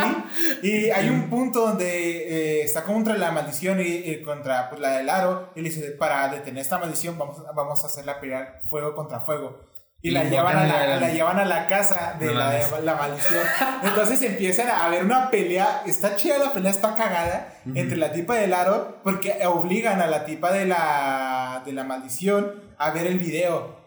y 0.62 0.90
hay 0.90 1.08
un 1.08 1.30
punto 1.30 1.60
donde 1.60 2.58
eh, 2.58 2.62
está 2.62 2.84
contra 2.84 3.16
la 3.16 3.30
maldición 3.30 3.80
y, 3.80 3.84
y 3.84 4.22
contra 4.22 4.68
pues, 4.68 4.80
la 4.80 4.90
del 4.98 5.08
aro 5.08 5.50
y 5.54 5.62
le 5.62 5.70
dice, 5.70 5.92
para 5.92 6.28
detener 6.28 6.60
esta 6.62 6.78
maldición 6.78 7.18
vamos, 7.18 7.42
vamos 7.54 7.82
a 7.82 7.86
hacerla 7.86 8.20
pelear 8.20 8.60
fuego 8.68 8.94
contra 8.94 9.20
fuego. 9.20 9.64
Y, 10.00 10.10
Y 10.10 10.12
la, 10.12 10.22
llevan 10.24 10.56
a 10.56 10.64
la, 10.64 11.10
llevan 11.10 11.40
a 11.40 11.44
la 11.44 11.66
casa 11.66 12.14
de 12.20 12.26
No 12.26 12.34
la, 12.34 12.44
mames. 12.44 12.84
la 12.84 12.94
maldición. 12.94 13.44
Entonces 13.82 14.22
empiezan 14.22 14.68
a 14.68 14.84
haber 14.84 15.04
una 15.04 15.28
pelea. 15.28 15.82
Está 15.86 16.14
chida 16.14 16.38
la 16.38 16.52
pelea, 16.52 16.70
está 16.70 16.94
cagada 16.94 17.54
entre 17.74 17.96
la 17.96 18.12
tipa 18.12 18.36
del 18.36 18.52
aro 18.54 19.00
porque 19.02 19.44
obligan 19.46 20.00
a 20.00 20.06
la 20.06 20.24
tipa 20.24 20.52
de 20.52 20.66
la, 20.66 21.62
de 21.66 21.72
la 21.72 21.82
maldición 21.82 22.62
a 22.78 22.90
ver 22.90 23.06
el 23.08 23.18
video. 23.18 23.77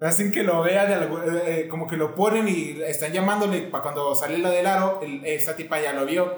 Hacen 0.00 0.32
que 0.32 0.42
lo 0.42 0.62
vea, 0.62 0.86
de 0.86 0.94
algo- 0.94 1.22
eh, 1.22 1.68
como 1.68 1.86
que 1.86 1.96
lo 1.96 2.14
ponen 2.14 2.48
y 2.48 2.80
están 2.86 3.12
llamándole 3.12 3.60
para 3.62 3.82
cuando 3.82 4.14
sale 4.14 4.38
la 4.38 4.50
del 4.50 4.66
aro, 4.66 5.00
el- 5.02 5.24
esta 5.26 5.56
tipa 5.56 5.80
ya 5.80 5.92
lo 5.92 6.06
vio. 6.06 6.36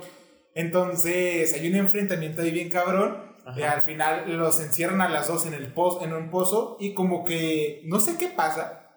Entonces 0.54 1.52
hay 1.52 1.68
un 1.68 1.76
enfrentamiento 1.76 2.42
ahí 2.42 2.50
bien 2.50 2.70
cabrón. 2.70 3.30
Y 3.56 3.62
al 3.62 3.82
final 3.82 4.36
los 4.38 4.60
encierran 4.60 5.00
a 5.00 5.08
las 5.08 5.26
dos 5.26 5.46
en, 5.46 5.54
el 5.54 5.72
pozo, 5.72 6.04
en 6.04 6.12
un 6.12 6.30
pozo 6.30 6.76
y 6.78 6.94
como 6.94 7.24
que 7.24 7.82
no 7.86 7.98
sé 7.98 8.16
qué 8.16 8.28
pasa, 8.28 8.88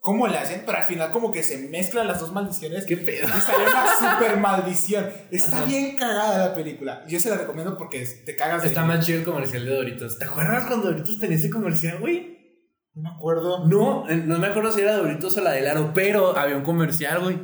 cómo 0.00 0.26
le 0.26 0.36
hacen, 0.36 0.64
pero 0.66 0.78
al 0.78 0.84
final 0.84 1.12
como 1.12 1.30
que 1.30 1.44
se 1.44 1.58
mezclan 1.68 2.08
las 2.08 2.18
dos 2.18 2.32
maldiciones. 2.32 2.86
¿Qué 2.86 2.96
pedo? 2.96 3.28
Y 3.28 3.40
sale 3.40 3.62
una 3.70 3.86
super 4.18 4.36
maldición. 4.38 5.08
Está 5.30 5.58
Ajá. 5.58 5.66
bien 5.66 5.96
cagada 5.96 6.48
la 6.48 6.54
película. 6.56 7.04
Yo 7.06 7.20
se 7.20 7.30
la 7.30 7.36
recomiendo 7.36 7.78
porque 7.78 8.04
te 8.26 8.34
cagas 8.34 8.62
de 8.62 8.68
Está 8.68 8.84
más 8.84 9.06
chido 9.06 9.20
el 9.20 9.24
comercial 9.24 9.64
de 9.64 9.70
Doritos. 9.74 10.18
¿Te 10.18 10.24
acuerdas 10.24 10.64
cuando 10.66 10.88
Doritos 10.90 11.20
tenía 11.20 11.36
ese 11.36 11.48
comercial, 11.50 11.98
güey? 12.00 12.34
No 12.94 13.10
me 13.10 13.16
acuerdo. 13.16 13.66
No, 13.66 14.08
eh, 14.08 14.16
no 14.16 14.38
me 14.38 14.46
acuerdo 14.46 14.70
si 14.70 14.80
era 14.80 14.96
Doritos 14.96 15.36
o 15.36 15.40
la 15.40 15.50
del 15.50 15.66
aro, 15.66 15.90
pero 15.92 16.38
había 16.38 16.56
un 16.56 16.62
comercial, 16.62 17.20
güey. 17.22 17.38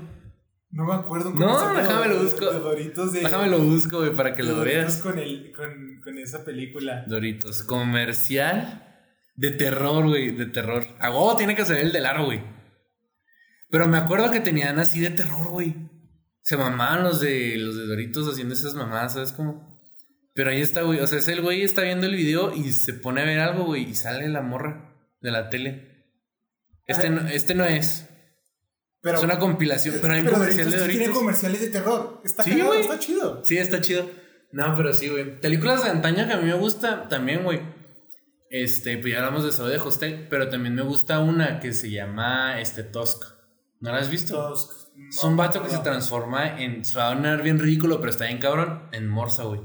No 0.71 0.85
me 0.85 0.95
acuerdo. 0.95 1.33
No, 1.35 1.75
déjame 1.75 2.07
lo 2.07 2.23
busco. 2.23 2.53
de 2.53 2.61
Doritos 2.61 3.13
de, 3.13 3.21
Déjame 3.23 3.49
lo 3.49 3.59
busco, 3.59 3.99
güey, 3.99 4.15
para 4.15 4.35
que 4.35 4.45
lo 4.45 4.55
Doritos 4.55 4.85
veas. 4.85 4.97
Con, 4.99 5.19
el, 5.19 5.53
con, 5.53 6.01
con 6.05 6.19
esa 6.19 6.45
película. 6.45 7.05
Doritos, 7.09 7.65
comercial 7.65 8.87
de 9.35 9.51
terror, 9.51 10.07
güey, 10.07 10.31
de 10.31 10.47
terror. 10.47 10.85
A 11.01 11.11
huevo 11.11 11.37
tiene 11.37 11.57
que 11.57 11.65
ser 11.65 11.79
el 11.79 11.91
del 11.91 12.07
aro, 12.07 12.27
güey. 12.27 12.41
Pero 13.71 13.89
me 13.89 13.99
acuerdo 13.99 14.31
que 14.31 14.39
tenían 14.39 14.79
así 14.79 15.01
de 15.01 15.11
terror, 15.11 15.49
güey. 15.49 15.75
Se 16.43 16.57
mamaban 16.57 17.03
los 17.03 17.19
de 17.19 17.57
los 17.57 17.77
de 17.77 17.87
Doritos 17.87 18.29
haciendo 18.29 18.55
esas 18.55 18.75
mamadas, 18.75 19.15
¿sabes 19.15 19.33
cómo? 19.33 19.83
Pero 20.33 20.51
ahí 20.51 20.61
está, 20.61 20.83
güey. 20.83 21.01
O 21.01 21.07
sea, 21.09 21.19
es 21.19 21.27
el 21.27 21.43
güey 21.43 21.63
está 21.63 21.83
viendo 21.83 22.07
el 22.07 22.15
video 22.15 22.55
y 22.55 22.71
se 22.71 22.95
pone 22.95 23.23
a 23.23 23.25
ver 23.25 23.41
algo, 23.41 23.65
güey, 23.65 23.91
y 23.91 23.95
sale 23.97 24.29
la 24.29 24.43
morra 24.43 24.90
de 25.21 25.31
la 25.31 25.49
tele. 25.49 26.05
Este 26.87 27.11
no, 27.11 27.29
este 27.29 27.55
no 27.55 27.65
es. 27.65 28.07
Pero, 29.03 29.19
es 29.19 29.25
una 29.25 29.39
compilación, 29.39 29.97
pero 30.03 30.13
hay 30.13 30.21
un 30.21 30.27
pero 30.27 30.39
comercial 30.39 30.67
de 30.67 30.73
sí 30.73 30.79
Doritos. 30.79 30.99
tiene 30.99 31.15
comerciales 31.15 31.61
de 31.61 31.69
terror. 31.71 32.21
Está 32.25 32.43
Sí, 32.43 32.51
cagado, 32.51 32.75
está 32.75 32.99
chido. 32.99 33.45
Sí, 33.45 33.57
está 33.57 33.81
chido. 33.81 34.11
No, 34.53 34.77
pero 34.77 34.93
sí, 34.93 35.09
güey. 35.09 35.41
Películas 35.41 35.85
de 35.85 35.91
antaño 35.91 36.27
que 36.27 36.33
a 36.35 36.37
mí 36.37 36.45
me 36.47 36.55
gusta 36.55 37.09
también, 37.09 37.45
güey. 37.45 37.61
Este, 38.51 38.99
pues 38.99 39.13
ya 39.13 39.21
hablamos 39.21 39.45
de 39.45 39.53
Sabe 39.53 39.71
de 39.71 39.79
Hostel, 39.79 40.27
pero 40.29 40.49
también 40.49 40.75
me 40.75 40.83
gusta 40.83 41.21
una 41.21 41.61
que 41.61 41.73
se 41.73 41.91
llama 41.91 42.61
este 42.61 42.83
Tusk. 42.83 43.23
¿No 43.79 43.93
la 43.93 43.99
has 43.99 44.11
visto? 44.11 44.49
Tusk, 44.51 44.71
es 45.09 45.23
un 45.25 45.31
no, 45.31 45.37
vato 45.37 45.63
que 45.63 45.69
no. 45.69 45.77
se 45.79 45.83
transforma 45.83 46.61
en. 46.61 46.85
Se 46.85 46.99
va 46.99 47.11
a 47.13 47.15
sonar 47.15 47.43
bien 47.43 47.59
ridículo, 47.59 48.01
pero 48.01 48.11
está 48.11 48.27
bien 48.27 48.39
cabrón. 48.39 48.89
En 48.93 49.09
Morsa, 49.09 49.45
güey. 49.45 49.61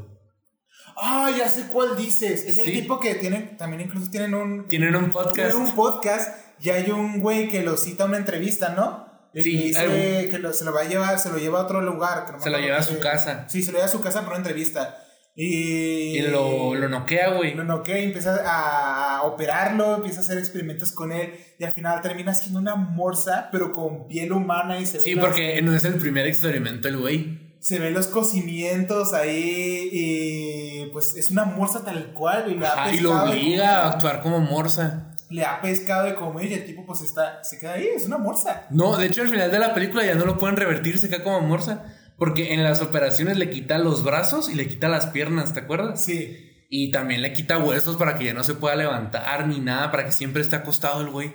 Ah, 0.98 1.32
ya 1.38 1.50
sé 1.50 1.64
cuál 1.68 1.98
dices. 1.98 2.44
Es 2.46 2.58
el 2.58 2.66
Sí. 2.66 2.72
tipo 2.72 3.00
que 3.00 3.16
tienen, 3.16 3.58
también 3.58 3.82
incluso 3.82 4.10
tienen 4.10 4.34
un, 4.34 4.68
Tienen 4.68 4.96
un 4.96 5.10
podcast. 5.10 5.36
tienen 5.36 5.56
un 5.58 5.76
podcast 5.76 6.30
y 6.62 6.70
hay 6.70 6.90
un 6.92 7.20
güey 7.20 7.50
que 7.50 7.64
lo 7.64 7.76
cita 7.78 8.04
a 8.04 8.08
una 8.08 8.18
entrevista, 8.18 8.70
¿no? 8.70 9.06
Y 9.34 9.44
Sí, 9.44 9.50
dice 9.58 10.28
que 10.32 10.40
lo- 10.40 10.54
se 10.54 10.64
lo 10.64 10.74
va 10.74 10.82
a 10.82 10.86
llevar, 10.86 11.20
se 11.20 11.30
lo 11.30 11.38
lleva 11.38 11.60
a 11.60 11.64
otro 11.64 11.82
lugar. 11.82 12.26
que 12.26 12.32
no 12.32 12.40
Se 12.40 12.50
lo 12.50 12.58
lleva 12.60 12.78
a 12.78 12.84
su 12.84 13.00
casa. 13.00 13.46
Sí, 13.50 13.62
se 13.64 13.72
lo 13.74 13.78
lleva 13.80 13.88
a 13.90 13.92
su 13.92 14.00
casa 14.02 14.20
para 14.22 14.38
una 14.38 14.38
entrevista. 14.38 15.02
Y, 15.38 16.18
Y 16.18 16.22
lo, 16.22 16.76
lo 16.76 16.88
noquea, 16.88 17.32
güey. 17.34 17.54
Lo 17.56 17.66
noquea 17.66 18.00
y 18.00 18.06
empieza 18.06 18.40
a, 18.46 19.24
operarlo, 19.24 19.96
empieza 19.98 20.20
a 20.20 20.24
hacer 20.24 20.38
experimentos 20.38 20.94
con 20.94 21.12
él 21.12 21.34
y 21.60 21.66
al 21.66 21.74
final 21.74 22.00
termina 22.02 22.34
siendo 22.34 22.60
una 22.60 22.76
morsa, 22.76 23.50
pero 23.52 23.74
con 23.74 24.08
piel 24.08 24.32
humana 24.32 24.80
y 24.80 24.86
se 24.86 25.02
Sí, 25.02 25.18
porque 25.18 25.62
no 25.62 25.76
es 25.76 25.84
el 25.84 25.96
primer 25.96 26.26
experimento 26.26 26.88
el 26.88 26.96
güey. 26.98 27.45
Se 27.66 27.80
ven 27.80 27.96
los 27.96 28.06
cocimientos 28.06 29.12
ahí 29.16 29.90
y 29.92 30.86
pues 30.94 31.16
es 31.16 31.32
una 31.32 31.46
morsa 31.46 31.84
tal 31.84 32.14
cual 32.14 32.52
y 32.52 32.60
le 32.60 32.68
ha 32.68 32.94
y 32.94 33.00
lo 33.00 33.24
obliga 33.24 33.78
a 33.78 33.94
actuar 33.94 34.22
como 34.22 34.40
Morsa. 34.40 35.16
le 35.32 35.44
ha 35.44 35.62
pescado 35.62 36.06
de 36.06 36.14
comer 36.14 36.46
y 36.46 36.54
el 36.54 36.66
tipo 36.68 36.86
pues 36.86 37.02
está 37.02 37.44
se 37.44 37.58
queda 37.58 37.74
ahí, 37.74 37.88
es 37.88 38.06
una 38.06 38.20
morsa. 38.20 38.68
No, 38.70 38.98
de 38.98 39.08
hecho 39.08 39.24
al 39.24 39.30
final 39.30 39.50
de 39.50 39.58
la 39.58 39.74
película 39.74 40.06
ya 40.06 40.14
no 40.14 40.28
lo 40.28 40.38
pueden 40.38 40.58
revertir, 40.58 41.00
se 41.00 41.10
queda 41.10 41.24
como 41.24 41.42
morsa. 41.42 41.86
Porque 42.20 42.54
en 42.54 42.64
las 42.64 42.84
operaciones 42.84 43.40
le 43.40 43.50
quita 43.50 43.80
los 43.80 44.04
brazos 44.04 44.48
y 44.48 44.54
le 44.54 44.68
quita 44.68 44.88
las 44.88 45.08
piernas, 45.08 45.56
¿te 45.56 45.62
acuerdas? 45.62 46.06
Sí. 46.06 46.68
Y 46.70 46.92
también 46.92 47.24
le 47.24 47.34
quita 47.34 47.58
huesos 47.58 47.98
para 47.98 48.16
que 48.16 48.26
ya 48.26 48.36
no 48.36 48.44
se 48.44 48.54
pueda 48.54 48.76
levantar 48.76 49.48
ni 49.48 49.60
nada, 49.60 49.90
para 49.90 50.06
que 50.06 50.12
siempre 50.12 50.44
esté 50.44 50.56
acostado 50.56 51.02
el 51.02 51.10
güey. 51.10 51.34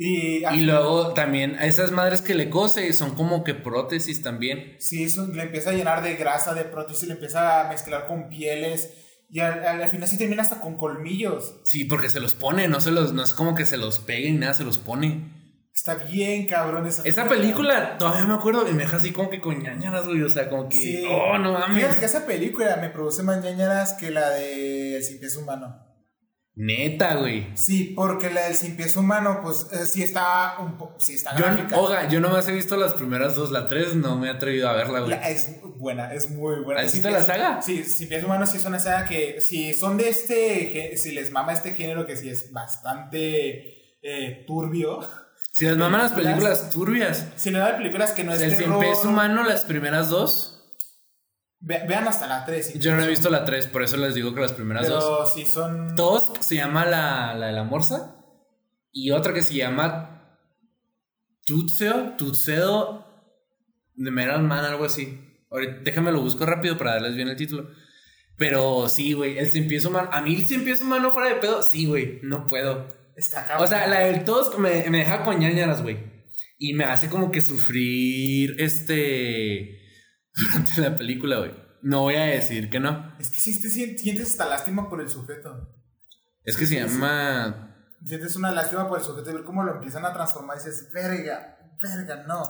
Y, 0.00 0.46
Y 0.46 0.60
luego 0.60 1.12
también 1.12 1.56
a 1.56 1.66
esas 1.66 1.90
madres 1.90 2.20
que 2.22 2.34
le 2.34 2.48
cose 2.50 2.92
son 2.92 3.16
como 3.16 3.42
que 3.42 3.54
prótesis 3.54 4.22
también. 4.22 4.76
sí, 4.78 5.02
eso 5.04 5.26
le 5.26 5.42
empieza 5.42 5.70
a 5.70 5.72
llenar 5.72 6.04
de 6.04 6.14
grasa, 6.14 6.54
de 6.54 6.64
prótesis, 6.64 7.08
le 7.08 7.14
empieza 7.14 7.66
a 7.66 7.68
mezclar 7.68 8.06
con 8.06 8.28
pieles 8.28 8.94
y 9.28 9.40
al, 9.40 9.64
al- 9.66 9.82
al 9.82 9.88
final 9.90 10.08
sí 10.08 10.16
termina 10.16 10.42
hasta 10.42 10.60
con 10.60 10.76
colmillos. 10.76 11.56
Sí, 11.64 11.84
porque 11.84 12.10
se 12.10 12.20
los 12.20 12.34
pone, 12.34 12.68
no 12.68 12.80
se 12.80 12.92
los, 12.92 13.12
no 13.12 13.24
es 13.24 13.34
como 13.34 13.56
que 13.56 13.66
se 13.66 13.76
los 13.76 13.98
pegue 13.98 14.30
ni 14.30 14.38
nada, 14.38 14.54
se 14.54 14.62
los 14.64 14.78
pone. 14.78 15.36
Está 15.74 15.94
bien 15.96 16.46
cabrón 16.46 16.86
esa 16.86 17.02
Esa 17.04 17.28
película 17.28 17.98
todavía 17.98 18.24
me 18.24 18.34
acuerdo 18.34 18.68
y 18.68 18.72
me 18.74 18.82
deja 18.84 18.96
así 18.98 19.12
como 19.12 19.30
que 19.30 19.40
con 19.40 19.60
ñañaras, 19.62 20.06
güey. 20.06 20.22
O 20.22 20.28
sea, 20.28 20.48
como 20.48 20.68
que. 20.68 20.76
Sí. 20.76 21.04
Oh, 21.08 21.38
no 21.38 21.54
Fíjate 21.56 21.76
que 21.76 21.82
mames. 21.82 22.02
esa 22.02 22.26
película 22.26 22.76
me 22.80 22.88
produce 22.90 23.22
más 23.24 23.42
ñañaras 23.44 23.94
que 23.94 24.10
la 24.10 24.30
de 24.30 24.96
El 24.96 25.02
Sin 25.04 25.18
Pies 25.20 25.36
Humano. 25.36 25.87
Neta, 26.60 27.14
güey. 27.14 27.46
Sí, 27.56 27.92
porque 27.94 28.30
la 28.30 28.46
del 28.46 28.54
Sin 28.56 28.76
Pies 28.76 28.96
Humano, 28.96 29.38
pues 29.44 29.68
eh, 29.70 29.86
sí 29.86 30.02
está 30.02 30.56
un 30.58 30.76
poco. 30.76 30.98
Sí 30.98 31.14
está 31.14 31.36
Yo, 31.36 31.44
gráfica. 31.44 31.76
oiga, 31.78 32.08
yo 32.08 32.18
nomás 32.20 32.48
he 32.48 32.52
visto 32.52 32.76
las 32.76 32.94
primeras 32.94 33.36
dos, 33.36 33.52
la 33.52 33.68
tres 33.68 33.94
no 33.94 34.16
me 34.18 34.26
he 34.26 34.30
atrevido 34.30 34.68
a 34.68 34.72
verla, 34.72 34.98
güey. 35.00 35.10
La- 35.10 35.28
es 35.30 35.52
buena, 35.76 36.12
es 36.12 36.28
muy 36.30 36.60
buena. 36.64 36.80
¿Has 36.80 36.90
Sin 36.90 37.02
visto 37.02 37.16
la 37.16 37.22
saga? 37.24 37.62
Sí, 37.62 37.84
Sin 37.84 38.08
Pies 38.08 38.24
Humanos 38.24 38.50
sí 38.50 38.56
es 38.56 38.64
una 38.64 38.80
saga 38.80 39.04
que, 39.06 39.40
si 39.40 39.72
son 39.72 39.96
de 39.98 40.08
este, 40.08 40.96
si 40.96 41.12
les 41.12 41.30
mama 41.30 41.52
este 41.52 41.74
género 41.74 42.06
que 42.06 42.16
sí 42.16 42.28
es 42.28 42.52
bastante 42.52 43.96
eh, 44.02 44.44
turbio, 44.46 45.00
Si 45.52 45.64
les 45.64 45.76
maman 45.76 46.00
las 46.02 46.12
películas- 46.12 46.70
turbias. 46.70 47.24
si 47.36 47.50
le 47.50 47.58
dan 47.60 47.76
películas 47.76 48.10
que 48.12 48.24
no 48.24 48.32
es 48.32 48.40
El 48.40 48.50
cien 48.50 48.62
terror, 48.64 48.80
pies 48.80 49.04
humano, 49.04 49.44
las 49.44 49.62
primeras 49.64 50.08
dos. 50.10 50.57
Ve- 51.60 51.84
vean 51.88 52.06
hasta 52.08 52.26
la 52.26 52.44
3. 52.44 52.78
Yo 52.78 52.94
no 52.94 53.02
he 53.02 53.08
visto 53.08 53.30
la 53.30 53.44
tres, 53.44 53.66
por 53.66 53.82
eso 53.82 53.96
les 53.96 54.14
digo 54.14 54.34
que 54.34 54.40
las 54.40 54.52
primeras 54.52 54.88
dos. 54.88 55.04
Pero 55.04 55.26
si 55.26 55.44
son... 55.50 55.94
Tosk 55.96 56.40
se 56.42 56.56
llama 56.56 56.84
la, 56.86 57.34
la 57.34 57.46
de 57.48 57.52
la 57.52 57.64
morsa. 57.64 58.16
Y 58.92 59.10
otra 59.10 59.32
que 59.34 59.42
se 59.42 59.54
llama 59.54 60.38
Tutseo, 61.44 62.14
Tutseo 62.16 63.04
de 63.94 64.10
Metal 64.10 64.42
Man, 64.42 64.64
algo 64.64 64.84
así. 64.84 65.20
Ahorita, 65.50 65.78
déjame 65.82 66.12
lo 66.12 66.20
busco 66.20 66.44
rápido 66.46 66.76
para 66.76 66.92
darles 66.94 67.14
bien 67.16 67.28
el 67.28 67.36
título. 67.36 67.70
Pero 68.36 68.88
sí, 68.88 69.12
güey, 69.14 69.38
el 69.38 69.48
cien 69.50 69.66
pies 69.66 69.84
humano. 69.84 70.10
A 70.12 70.20
mí 70.20 70.34
el 70.34 70.46
cien 70.46 70.64
pies 70.64 70.80
humano 70.80 71.12
fuera 71.12 71.28
de 71.30 71.40
pedo, 71.40 71.62
sí, 71.62 71.86
güey, 71.86 72.20
no 72.22 72.46
puedo. 72.46 72.86
Está 73.16 73.44
cabrón. 73.46 73.64
O 73.64 73.68
sea, 73.68 73.86
la 73.88 74.00
del 74.00 74.24
Tusk 74.24 74.56
me, 74.58 74.88
me 74.90 74.98
deja 74.98 75.24
con 75.24 75.38
ñañaras, 75.40 75.82
güey. 75.82 75.98
Y 76.56 76.74
me 76.74 76.84
hace 76.84 77.08
como 77.08 77.30
que 77.32 77.40
sufrir 77.40 78.56
este. 78.60 79.77
Durante 80.38 80.80
la 80.80 80.94
película, 80.96 81.38
güey. 81.38 81.52
No 81.82 82.00
voy 82.02 82.16
a 82.16 82.24
decir 82.24 82.70
que 82.70 82.80
no. 82.80 83.14
Es 83.20 83.30
que 83.30 83.38
sí, 83.38 83.60
te 83.62 83.68
sien- 83.68 83.96
sientes 83.98 84.30
hasta 84.30 84.48
lástima 84.48 84.88
por 84.88 85.00
el 85.00 85.08
sujeto. 85.08 85.68
Es 86.44 86.56
que 86.56 86.66
se 86.66 86.80
llama. 86.80 87.74
Sientes 88.04 88.36
una 88.36 88.50
lástima 88.52 88.88
por 88.88 88.98
el 88.98 89.04
sujeto 89.04 89.30
y 89.30 89.34
ver 89.34 89.44
cómo 89.44 89.62
lo 89.62 89.74
empiezan 89.74 90.04
a 90.04 90.12
transformar 90.12 90.56
y 90.56 90.64
dices, 90.64 90.88
verga, 90.92 91.58
verga, 91.82 92.24
no. 92.26 92.42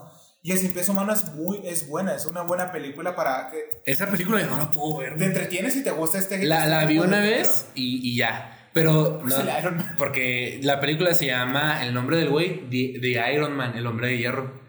Y 0.43 0.53
el 0.53 0.59
Sin 0.59 0.73
Humano 0.91 1.13
es 1.13 1.25
muy, 1.35 1.61
es 1.67 1.89
buena, 1.89 2.15
es 2.15 2.25
una 2.25 2.43
buena 2.43 2.71
película 2.71 3.15
para 3.17 3.51
que 3.51 3.59
Esa 3.85 4.09
película 4.09 4.41
yo 4.41 4.47
no 4.49 4.57
la 4.57 4.71
puedo 4.71 4.99
ver, 4.99 5.17
te 5.19 5.25
entretienes 5.25 5.75
y 5.77 5.83
te 5.83 5.91
gusta 5.91 6.19
este 6.19 6.43
La, 6.45 6.59
este 6.59 6.71
la 6.71 6.85
vi 6.87 6.99
una 7.01 7.21
vez 7.21 7.69
y, 7.75 8.09
y 8.09 8.17
ya. 8.17 8.71
Pero 8.73 9.19
Pues 9.21 9.37
no, 9.37 9.59
Iron 9.59 9.77
Man. 9.79 9.95
porque 9.99 10.61
la 10.63 10.79
película 10.81 11.13
se 11.13 11.27
llama 11.27 11.85
El 11.85 11.93
nombre 11.93 12.19
del 12.19 12.29
güey, 12.29 12.69
The, 12.71 13.01
The 13.01 13.35
Iron 13.35 13.53
Man, 13.57 13.77
el 13.77 13.87
hombre 13.87 14.09
de 14.09 14.19
hierro. 14.19 14.61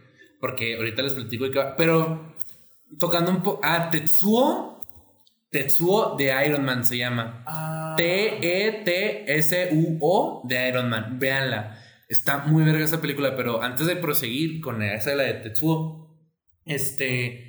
Porque 0.41 0.76
ahorita 0.78 1.01
les 1.03 1.13
platico 1.13 1.45
qué 1.51 1.59
va. 1.59 1.76
Pero 1.78 2.36
tocando 2.97 3.31
un 3.31 3.43
poco. 3.43 3.59
Ah, 3.63 3.89
Tetsuo. 3.91 4.79
Tetsuo 5.51 6.15
de 6.17 6.31
Iron 6.45 6.63
Man 6.63 6.85
se 6.85 6.97
llama. 6.97 7.43
Ah, 7.47 7.95
T-E-T-S-U-O 9.09 10.41
de 10.47 10.67
Iron 10.69 10.89
Man. 10.89 11.19
Véanla. 11.19 11.77
Está 12.07 12.39
muy 12.39 12.63
verga 12.63 12.83
esa 12.85 13.01
película, 13.01 13.35
pero 13.35 13.61
antes 13.61 13.85
de 13.85 13.95
proseguir 13.95 14.61
con 14.61 14.81
esa 14.81 15.11
de 15.11 15.15
la 15.15 15.23
de 15.23 15.33
Tetsuo, 15.35 16.17
este. 16.65 17.45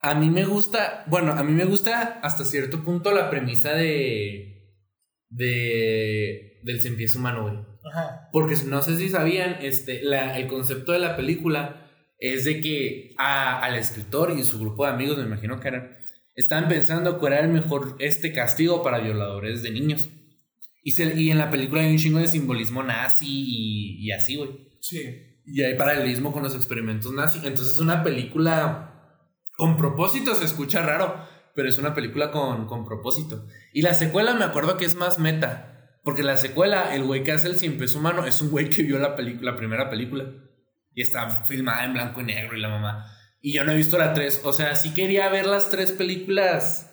A 0.00 0.14
mí 0.14 0.30
me 0.30 0.44
gusta. 0.46 1.04
Bueno, 1.06 1.32
a 1.32 1.42
mí 1.44 1.52
me 1.52 1.64
gusta 1.66 2.20
hasta 2.22 2.44
cierto 2.44 2.82
punto 2.84 3.12
la 3.12 3.28
premisa 3.28 3.74
de. 3.74 4.64
de. 5.28 6.60
del 6.62 6.80
cien 6.80 6.96
pies 6.96 7.14
humano, 7.14 7.42
güey. 7.42 7.56
Ajá. 7.92 8.28
Porque 8.32 8.54
no 8.66 8.82
sé 8.82 8.96
si 8.96 9.08
sabían, 9.08 9.56
este, 9.62 10.02
la- 10.02 10.38
el 10.38 10.46
concepto 10.48 10.92
de 10.92 10.98
la 10.98 11.16
película 11.16 11.89
es 12.20 12.44
de 12.44 12.60
que 12.60 13.14
a- 13.18 13.60
al 13.64 13.74
escritor 13.76 14.32
y 14.38 14.44
su 14.44 14.58
grupo 14.60 14.84
de 14.84 14.92
amigos, 14.92 15.16
me 15.18 15.24
imagino 15.24 15.58
que 15.58 15.68
eran, 15.68 15.96
estaban 16.36 16.68
pensando 16.68 17.18
cuál 17.18 17.32
era 17.32 17.42
el 17.42 17.48
mejor 17.50 17.96
este 17.98 18.32
castigo 18.32 18.82
para 18.84 18.98
violadores 19.00 19.62
de 19.62 19.70
niños. 19.70 20.08
Y, 20.82 20.92
se- 20.92 21.18
y 21.20 21.30
en 21.30 21.38
la 21.38 21.50
película 21.50 21.82
hay 21.82 21.90
un 21.90 21.98
chingo 21.98 22.18
de 22.18 22.28
simbolismo 22.28 22.82
nazi 22.82 23.26
y, 23.28 24.06
y 24.06 24.12
así, 24.12 24.36
güey. 24.36 24.50
Sí. 24.80 25.02
Y 25.46 25.62
hay 25.62 25.74
paralelismo 25.74 26.32
con 26.32 26.42
los 26.42 26.54
experimentos 26.54 27.12
nazi. 27.12 27.38
Entonces 27.38 27.74
es 27.74 27.80
una 27.80 28.02
película 28.04 28.86
con 29.56 29.76
propósito, 29.76 30.34
se 30.34 30.44
escucha 30.44 30.82
raro, 30.82 31.14
pero 31.54 31.68
es 31.68 31.76
una 31.78 31.94
película 31.94 32.30
con, 32.30 32.66
con 32.66 32.84
propósito. 32.84 33.46
Y 33.72 33.82
la 33.82 33.94
secuela 33.94 34.34
me 34.34 34.44
acuerdo 34.44 34.76
que 34.76 34.84
es 34.84 34.94
más 34.94 35.18
meta. 35.18 35.98
Porque 36.02 36.22
la 36.22 36.38
secuela, 36.38 36.94
el 36.94 37.04
güey 37.04 37.24
que 37.24 37.32
hace 37.32 37.48
el 37.48 37.56
cien 37.58 37.76
pies 37.76 37.94
humano 37.94 38.24
es 38.24 38.40
un 38.40 38.50
güey 38.50 38.70
que 38.70 38.82
vio 38.82 38.98
la, 38.98 39.16
la 39.42 39.56
primera 39.56 39.90
película. 39.90 40.32
Y 40.94 41.02
está 41.02 41.44
filmada 41.44 41.84
en 41.84 41.92
blanco 41.92 42.20
y 42.20 42.24
negro 42.24 42.56
y 42.56 42.60
la 42.60 42.68
mamá. 42.68 43.06
Y 43.40 43.52
yo 43.54 43.64
no 43.64 43.72
he 43.72 43.76
visto 43.76 43.96
la 43.98 44.12
3. 44.12 44.42
O 44.44 44.52
sea, 44.52 44.74
sí 44.76 44.92
quería 44.92 45.28
ver 45.28 45.46
las 45.46 45.70
tres 45.70 45.92
películas. 45.92 46.90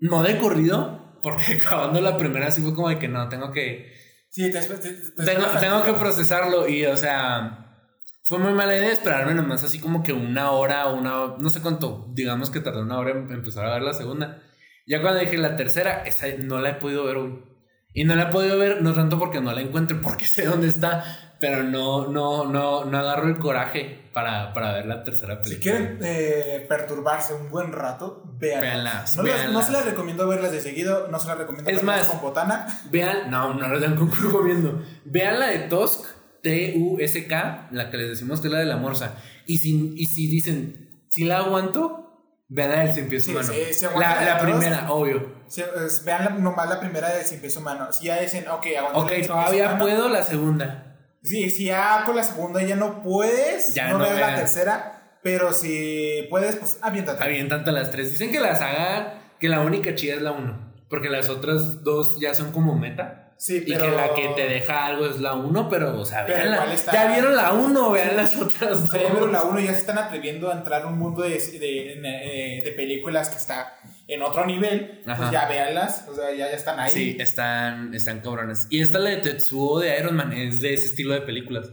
No 0.00 0.22
de 0.22 0.38
corrido. 0.38 1.18
Porque 1.22 1.52
acabando 1.64 2.00
la 2.00 2.16
primera 2.16 2.50
sí 2.50 2.62
fue 2.62 2.74
como 2.74 2.88
de 2.88 2.98
que 2.98 3.08
no, 3.08 3.28
tengo 3.28 3.52
que 3.52 3.92
Sí, 4.30 4.50
después. 4.50 4.80
te- 4.80 4.90
te- 4.90 5.24
tengo, 5.24 5.44
tengo 5.60 5.82
que 5.84 5.92
procesarlo 5.92 6.66
y, 6.66 6.86
o 6.86 6.96
sea, 6.96 7.76
fue 8.24 8.38
muy 8.38 8.52
mala 8.54 8.74
idea 8.74 8.90
esperarme 8.90 9.34
nomás 9.34 9.62
así 9.62 9.78
como 9.78 10.02
que 10.02 10.14
una 10.14 10.52
hora, 10.52 10.86
una, 10.88 11.34
no 11.38 11.50
sé 11.50 11.60
cuánto, 11.60 12.06
digamos 12.14 12.48
que 12.50 12.60
tardó 12.60 12.80
una 12.80 12.98
hora 12.98 13.10
en 13.10 13.30
empezar 13.30 13.66
a 13.66 13.74
ver 13.74 13.82
la 13.82 13.92
segunda. 13.92 14.42
Ya 14.86 15.02
cuando 15.02 15.20
dije 15.20 15.36
la 15.36 15.54
tercera, 15.56 16.02
esa 16.06 16.26
no 16.38 16.60
la 16.60 16.70
he 16.70 16.74
podido 16.74 17.04
ver 17.04 17.18
hoy. 17.18 17.44
Y 17.92 18.04
no 18.04 18.14
la 18.16 18.22
he 18.24 18.32
podido 18.32 18.58
ver, 18.58 18.80
no 18.80 18.94
tanto 18.94 19.18
porque 19.18 19.40
no 19.42 19.52
la 19.52 19.60
encuentre, 19.60 19.96
porque 20.02 20.24
sé 20.24 20.46
dónde 20.46 20.68
está, 20.68 21.04
pero 21.42 21.64
no, 21.64 22.06
no, 22.06 22.44
no, 22.44 22.84
no 22.84 22.98
agarro 22.98 23.26
el 23.26 23.36
coraje 23.38 23.98
para, 24.14 24.54
para 24.54 24.74
ver 24.74 24.86
la 24.86 25.02
tercera 25.02 25.42
Si 25.42 25.56
película. 25.56 25.76
quieren 25.76 25.98
eh, 26.02 26.64
perturbarse 26.68 27.34
un 27.34 27.50
buen 27.50 27.72
rato, 27.72 28.22
véanlas. 28.38 29.16
Véanlas, 29.16 29.16
no, 29.16 29.22
las- 29.24 29.52
no 29.52 29.62
se 29.62 29.72
las 29.72 29.84
recomiendo 29.84 30.28
verlas 30.28 30.52
de 30.52 30.60
seguido, 30.60 31.08
no 31.08 31.18
se 31.18 31.26
las 31.26 31.38
recomiendo 31.38 31.68
Es 31.68 31.76
verlas 31.78 31.98
más, 31.98 32.06
con 32.06 32.20
botana. 32.20 32.66
Vean, 32.92 33.28
no, 33.30 33.54
no 33.54 33.68
la 33.68 33.80
tengo 33.80 34.08
comiendo. 34.30 34.80
Vean 35.04 35.40
la 35.40 35.48
de 35.48 35.58
Tusk, 35.68 36.06
T-U-S-K, 36.42 37.68
la 37.72 37.90
que 37.90 37.96
les 37.96 38.08
decimos 38.10 38.40
que 38.40 38.46
es 38.48 38.52
la 38.52 38.60
de 38.60 38.66
la 38.66 38.76
morsa. 38.76 39.14
Y 39.46 39.58
si, 39.58 39.92
y 39.96 40.06
si 40.06 40.28
dicen, 40.28 41.04
si 41.08 41.24
la 41.24 41.38
aguanto, 41.38 42.44
vean 42.48 42.70
la 42.70 42.84
del 42.84 42.94
cien 42.94 43.08
pies 43.08 43.24
Sí, 43.24 43.32
humano. 43.32 43.48
sí, 43.52 43.74
sí 43.74 43.86
la, 43.98 44.38
primera, 44.40 44.92
obvio. 44.92 45.42
Es- 45.48 46.04
vean 46.04 46.24
la- 46.24 46.30
nomás 46.30 46.68
la 46.68 46.80
primera 46.80 47.08
de 47.12 47.24
Sin 47.24 47.40
Pies 47.40 47.56
Humano. 47.56 47.92
Si 47.92 48.06
ya 48.06 48.20
dicen, 48.20 48.46
ok, 48.48 48.66
aguanta 48.78 48.98
Ok, 49.00 49.12
todavía 49.26 49.64
Humano. 49.66 49.84
puedo 49.84 50.08
la 50.08 50.22
segunda. 50.22 50.91
Sí, 51.22 51.50
si 51.50 51.66
ya 51.66 52.02
con 52.04 52.16
la 52.16 52.24
segunda 52.24 52.62
ya 52.62 52.76
no 52.76 53.02
puedes, 53.02 53.74
Ya 53.74 53.88
no, 53.88 53.98
no 53.98 54.04
la 54.12 54.34
tercera, 54.36 55.18
pero 55.22 55.52
si 55.52 56.26
puedes, 56.30 56.56
pues 56.56 56.78
aviéntate. 56.82 57.44
Tantas 57.48 57.72
las 57.74 57.90
tres. 57.90 58.10
Dicen 58.10 58.32
que 58.32 58.40
la 58.40 58.56
saga, 58.56 59.20
que 59.38 59.48
la 59.48 59.60
única 59.60 59.94
chida 59.94 60.14
es 60.16 60.22
la 60.22 60.32
uno. 60.32 60.72
Porque 60.88 61.08
las 61.08 61.28
otras 61.28 61.82
dos 61.84 62.18
ya 62.20 62.34
son 62.34 62.52
como 62.52 62.74
meta. 62.76 63.18
Sí, 63.38 63.62
Y 63.66 63.72
pero... 63.72 63.86
que 63.86 63.90
la 63.96 64.14
que 64.14 64.28
te 64.36 64.46
deja 64.48 64.86
algo 64.86 65.06
es 65.06 65.18
la 65.20 65.34
uno, 65.34 65.68
pero, 65.68 65.98
o 65.98 66.04
sea, 66.04 66.24
está- 66.26 66.92
Ya 66.92 67.06
vieron 67.12 67.34
la 67.34 67.52
uno, 67.52 67.90
vean 67.90 68.16
las 68.16 68.36
otras 68.36 68.80
dos. 68.88 68.90
pero 68.92 69.26
la 69.26 69.42
1 69.42 69.58
ya 69.60 69.72
se 69.72 69.78
están 69.80 69.98
atreviendo 69.98 70.50
a 70.50 70.54
entrar 70.54 70.82
a 70.82 70.86
un 70.86 70.98
mundo 70.98 71.22
de, 71.22 71.30
de, 71.30 71.58
de- 71.58 72.62
de 72.64 72.72
películas 72.76 73.30
que 73.30 73.36
está 73.38 73.78
en 74.08 74.22
otro 74.22 74.46
nivel. 74.46 75.02
Ajá. 75.06 75.18
Pues 75.18 75.30
ya 75.32 75.48
véanlas, 75.48 76.06
o 76.08 76.14
sea, 76.14 76.30
ya, 76.30 76.50
ya 76.50 76.56
están 76.56 76.78
ahí. 76.80 76.90
Sí, 76.90 77.16
están, 77.18 77.94
están 77.94 78.20
cabrones. 78.20 78.66
Y 78.70 78.80
esta 78.80 78.98
la 78.98 79.10
de 79.10 79.16
Tetsuo 79.18 79.80
de 79.80 79.98
Iron 79.98 80.16
Man 80.16 80.32
es 80.32 80.60
de 80.60 80.74
ese 80.74 80.86
estilo 80.86 81.14
de 81.14 81.22
películas. 81.22 81.70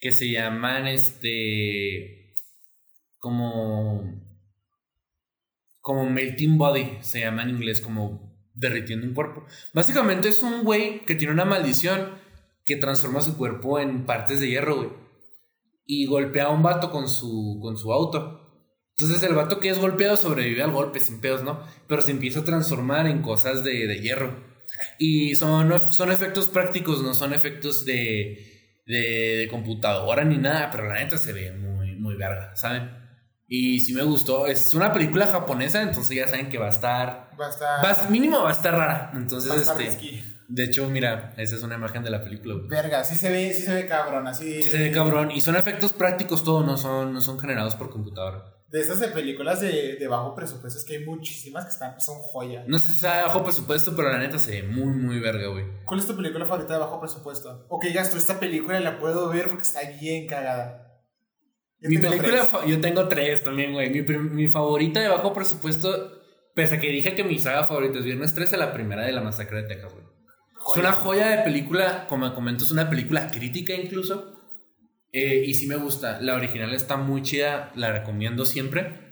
Que 0.00 0.12
se 0.12 0.30
llaman 0.30 0.86
este. 0.86 2.34
como. 3.18 4.22
como 5.80 6.08
melting 6.08 6.58
body. 6.58 6.98
Se 7.00 7.20
llama 7.20 7.42
en 7.42 7.50
inglés 7.50 7.80
como 7.80 8.26
derritiendo 8.54 9.06
un 9.06 9.14
cuerpo. 9.14 9.44
Básicamente 9.72 10.28
es 10.28 10.42
un 10.42 10.64
güey 10.64 11.04
que 11.04 11.14
tiene 11.14 11.32
una 11.32 11.44
maldición 11.44 12.18
que 12.64 12.76
transforma 12.76 13.22
su 13.22 13.36
cuerpo 13.36 13.78
en 13.78 14.04
partes 14.04 14.40
de 14.40 14.48
hierro, 14.48 14.76
güey. 14.76 14.90
Y 15.86 16.06
golpea 16.06 16.46
a 16.46 16.50
un 16.50 16.62
vato 16.62 16.90
con 16.90 17.08
su, 17.08 17.58
con 17.62 17.76
su 17.76 17.92
auto. 17.92 18.45
Entonces 18.98 19.22
el 19.28 19.34
vato 19.34 19.60
que 19.60 19.68
es 19.68 19.78
golpeado 19.78 20.16
sobrevive 20.16 20.62
al 20.62 20.70
golpe 20.70 21.00
sin 21.00 21.20
pedos, 21.20 21.42
¿no? 21.42 21.60
Pero 21.86 22.00
se 22.00 22.12
empieza 22.12 22.40
a 22.40 22.44
transformar 22.44 23.06
en 23.06 23.20
cosas 23.20 23.62
de, 23.62 23.86
de 23.86 24.00
hierro. 24.00 24.34
Y 24.98 25.36
son, 25.36 25.72
son 25.92 26.10
efectos 26.10 26.48
prácticos, 26.48 27.02
no 27.02 27.12
son 27.12 27.34
efectos 27.34 27.84
de, 27.84 28.80
de, 28.86 29.36
de 29.36 29.48
computadora 29.50 30.24
ni 30.24 30.38
nada, 30.38 30.70
pero 30.70 30.88
la 30.88 30.94
neta 30.94 31.18
se 31.18 31.32
ve 31.32 31.52
muy, 31.52 31.96
muy 31.96 32.16
verga, 32.16 32.56
¿saben? 32.56 32.90
Y 33.48 33.80
sí 33.80 33.92
me 33.92 34.02
gustó. 34.02 34.46
Es 34.46 34.74
una 34.74 34.92
película 34.92 35.26
japonesa, 35.26 35.82
entonces 35.82 36.16
ya 36.16 36.26
saben 36.26 36.48
que 36.48 36.58
va 36.58 36.66
a 36.66 36.70
estar. 36.70 37.30
Va 37.40 37.46
a 37.46 37.50
estar... 37.50 37.84
Va, 37.84 38.10
mínimo 38.10 38.42
va 38.42 38.48
a 38.48 38.52
estar 38.52 38.74
rara. 38.74 39.12
Entonces, 39.14 39.50
va 39.50 39.54
a 39.56 39.58
estar 39.58 39.80
este. 39.80 40.06
risky. 40.06 40.22
De 40.48 40.64
hecho, 40.64 40.88
mira, 40.88 41.34
esa 41.36 41.56
es 41.56 41.62
una 41.62 41.74
imagen 41.74 42.02
de 42.02 42.10
la 42.10 42.22
película. 42.22 42.54
güey. 42.54 42.68
Verga, 42.68 43.04
sí 43.04 43.14
se 43.14 43.30
ve, 43.30 43.52
sí 43.52 43.62
se 43.62 43.74
ve 43.74 43.86
cabrón, 43.86 44.26
así. 44.26 44.62
Sí 44.62 44.70
se 44.70 44.78
ve 44.78 44.90
cabrón. 44.90 45.30
Y 45.30 45.40
son 45.40 45.56
efectos 45.56 45.92
prácticos 45.92 46.44
todo, 46.44 46.64
no 46.64 46.76
son, 46.76 47.12
no 47.12 47.20
son 47.20 47.38
generados 47.38 47.74
por 47.74 47.90
computadora. 47.90 48.55
De 48.68 48.80
estas 48.80 48.98
de 48.98 49.08
películas 49.08 49.60
de, 49.60 49.96
de 49.96 50.08
bajo 50.08 50.34
presupuesto, 50.34 50.78
es 50.78 50.84
que 50.84 50.96
hay 50.96 51.04
muchísimas 51.04 51.64
que 51.64 51.70
están, 51.70 52.00
son 52.00 52.16
joya. 52.18 52.64
No 52.66 52.78
sé 52.78 52.92
si 52.92 53.00
sea 53.00 53.26
bajo 53.26 53.44
presupuesto, 53.44 53.94
pero 53.94 54.10
la 54.10 54.18
neta 54.18 54.38
se 54.38 54.60
ve 54.60 54.68
muy, 54.68 54.92
muy 54.92 55.20
verga, 55.20 55.48
güey. 55.48 55.64
¿Cuál 55.84 56.00
es 56.00 56.06
tu 56.06 56.16
película 56.16 56.44
favorita 56.46 56.74
de 56.74 56.80
bajo 56.80 57.00
presupuesto? 57.00 57.66
O 57.68 57.78
que 57.78 57.88
digas 57.88 58.10
tú, 58.10 58.18
esta 58.18 58.40
película 58.40 58.80
la 58.80 58.98
puedo 58.98 59.28
ver 59.28 59.48
porque 59.48 59.62
está 59.62 59.80
bien 60.00 60.26
cagada. 60.26 60.82
Yo 61.78 61.90
Mi 61.90 61.98
película, 61.98 62.46
tres. 62.50 62.66
yo 62.66 62.80
tengo 62.80 63.06
tres 63.06 63.44
también, 63.44 63.72
güey. 63.72 63.90
Mi, 63.90 64.02
mi 64.02 64.48
favorita 64.48 65.00
de 65.00 65.08
bajo 65.08 65.32
presupuesto, 65.32 66.20
pese 66.54 66.76
a 66.76 66.80
que 66.80 66.88
dije 66.88 67.14
que 67.14 67.22
mi 67.22 67.38
saga 67.38 67.66
favorita 67.66 67.98
es 67.98 68.04
Viernes 68.04 68.34
13, 68.34 68.56
la 68.56 68.72
primera 68.72 69.04
de 69.04 69.12
la 69.12 69.20
masacre 69.20 69.62
de 69.62 69.68
Texas, 69.68 69.92
güey. 69.92 70.04
Es 70.72 70.76
una 70.78 70.92
joya 70.92 71.28
de 71.28 71.42
película, 71.44 72.06
como 72.08 72.34
comento, 72.34 72.64
es 72.64 72.72
una 72.72 72.90
película 72.90 73.30
crítica 73.30 73.74
incluso. 73.74 74.32
Eh, 75.12 75.44
y 75.46 75.54
sí 75.54 75.66
me 75.66 75.76
gusta. 75.76 76.20
La 76.20 76.34
original 76.34 76.74
está 76.74 76.96
muy 76.96 77.22
chida, 77.22 77.70
la 77.74 77.92
recomiendo 77.92 78.44
siempre. 78.44 79.04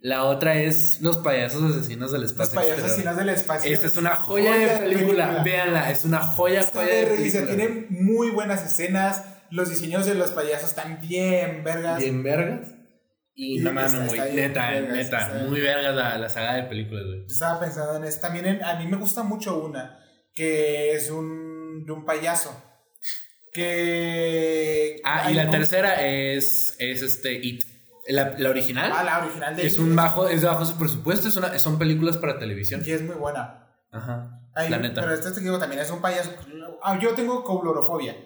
La 0.00 0.24
otra 0.24 0.60
es 0.60 1.00
Los 1.00 1.18
payasos 1.18 1.74
asesinos 1.74 2.12
del 2.12 2.20
Los 2.22 2.30
espacio. 2.32 2.54
payasos 2.56 2.78
exterior. 2.84 3.08
asesinos 3.08 3.16
del 3.16 3.28
espacio. 3.30 3.72
Esta 3.72 3.86
es 3.86 3.96
una 3.96 4.14
joya, 4.16 4.54
de 4.56 4.78
película. 4.88 5.42
Véanla, 5.44 5.90
es 5.90 6.04
una 6.04 6.20
joya, 6.20 6.60
Está 6.60 6.80
joya 6.82 6.94
de 6.94 7.06
película. 7.06 7.46
Tiene 7.46 7.86
muy 7.90 8.30
buenas 8.30 8.64
escenas. 8.64 9.24
Los 9.50 9.70
diseños 9.70 10.04
de 10.06 10.14
los 10.14 10.30
payasos 10.32 10.68
están 10.70 11.00
bien 11.00 11.64
vergas. 11.64 11.98
Bien 11.98 12.22
vergas. 12.22 12.72
Y 13.34 13.58
Y 13.60 13.62
no 13.62 13.72
mames, 13.72 13.92
muy, 13.94 14.18
neta, 14.18 14.70
vergas, 14.70 14.96
neta, 14.96 15.20
está 15.20 15.44
muy 15.46 15.60
vergas 15.60 15.94
la, 15.94 16.18
la 16.18 16.28
saga 16.28 16.54
de 16.54 16.62
películas, 16.64 17.04
güey. 17.06 17.24
Estaba 17.26 17.60
pensando 17.60 17.96
en 17.96 18.04
eso. 18.04 18.20
También 18.20 18.46
en- 18.46 18.64
a 18.64 18.78
mí 18.78 18.86
me 18.86 18.96
gusta 18.96 19.22
mucho 19.22 19.62
una 19.64 19.98
que 20.34 20.92
es 20.92 21.10
un, 21.10 21.84
de 21.86 21.92
un 21.92 22.04
payaso. 22.04 22.62
Que. 23.56 25.00
Ah, 25.04 25.30
y 25.30 25.34
la 25.34 25.44
un- 25.44 25.50
tercera 25.50 26.02
es, 26.06 26.76
es 26.78 27.02
este 27.02 27.34
It. 27.34 27.64
La, 28.08 28.34
la 28.38 28.50
original 28.50 28.92
Ah, 28.94 29.02
la 29.02 29.18
original 29.18 29.56
de 29.56 29.66
es 29.66 29.74
It 29.74 29.78
un 29.80 29.96
bajo, 29.96 30.28
es 30.28 30.40
de 30.42 30.46
bajo 30.46 30.64
su 30.64 30.76
presupuesto, 30.78 31.26
es 31.28 31.36
una, 31.36 31.58
son 31.58 31.76
películas 31.78 32.18
para 32.18 32.38
televisión. 32.38 32.82
Y 32.86 32.90
es 32.92 33.02
muy 33.02 33.16
buena. 33.16 33.66
Hay- 34.54 34.70
la 34.70 34.78
neta. 34.78 35.00
Pero 35.00 35.12
este 35.14 35.32
te 35.32 35.40
digo 35.40 35.58
también 35.58 35.82
es 35.82 35.90
un 35.90 36.00
payaso. 36.00 36.30
Ah, 36.82 36.98
yo 37.00 37.14
tengo 37.14 37.42
coulorofobia. 37.44 38.16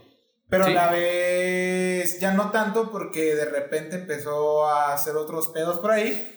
Pero 0.49 0.65
Sí. 0.65 0.73
a 0.73 0.75
la 0.75 0.91
vez 0.91 2.19
ya 2.21 2.33
no 2.35 2.51
tanto 2.51 2.91
porque 2.91 3.35
de 3.37 3.45
repente 3.45 3.97
empezó 3.97 4.67
a 4.69 4.93
hacer 4.93 5.15
otros 5.17 5.49
pedos 5.51 5.79
por 5.81 5.93
ahí. 5.93 6.37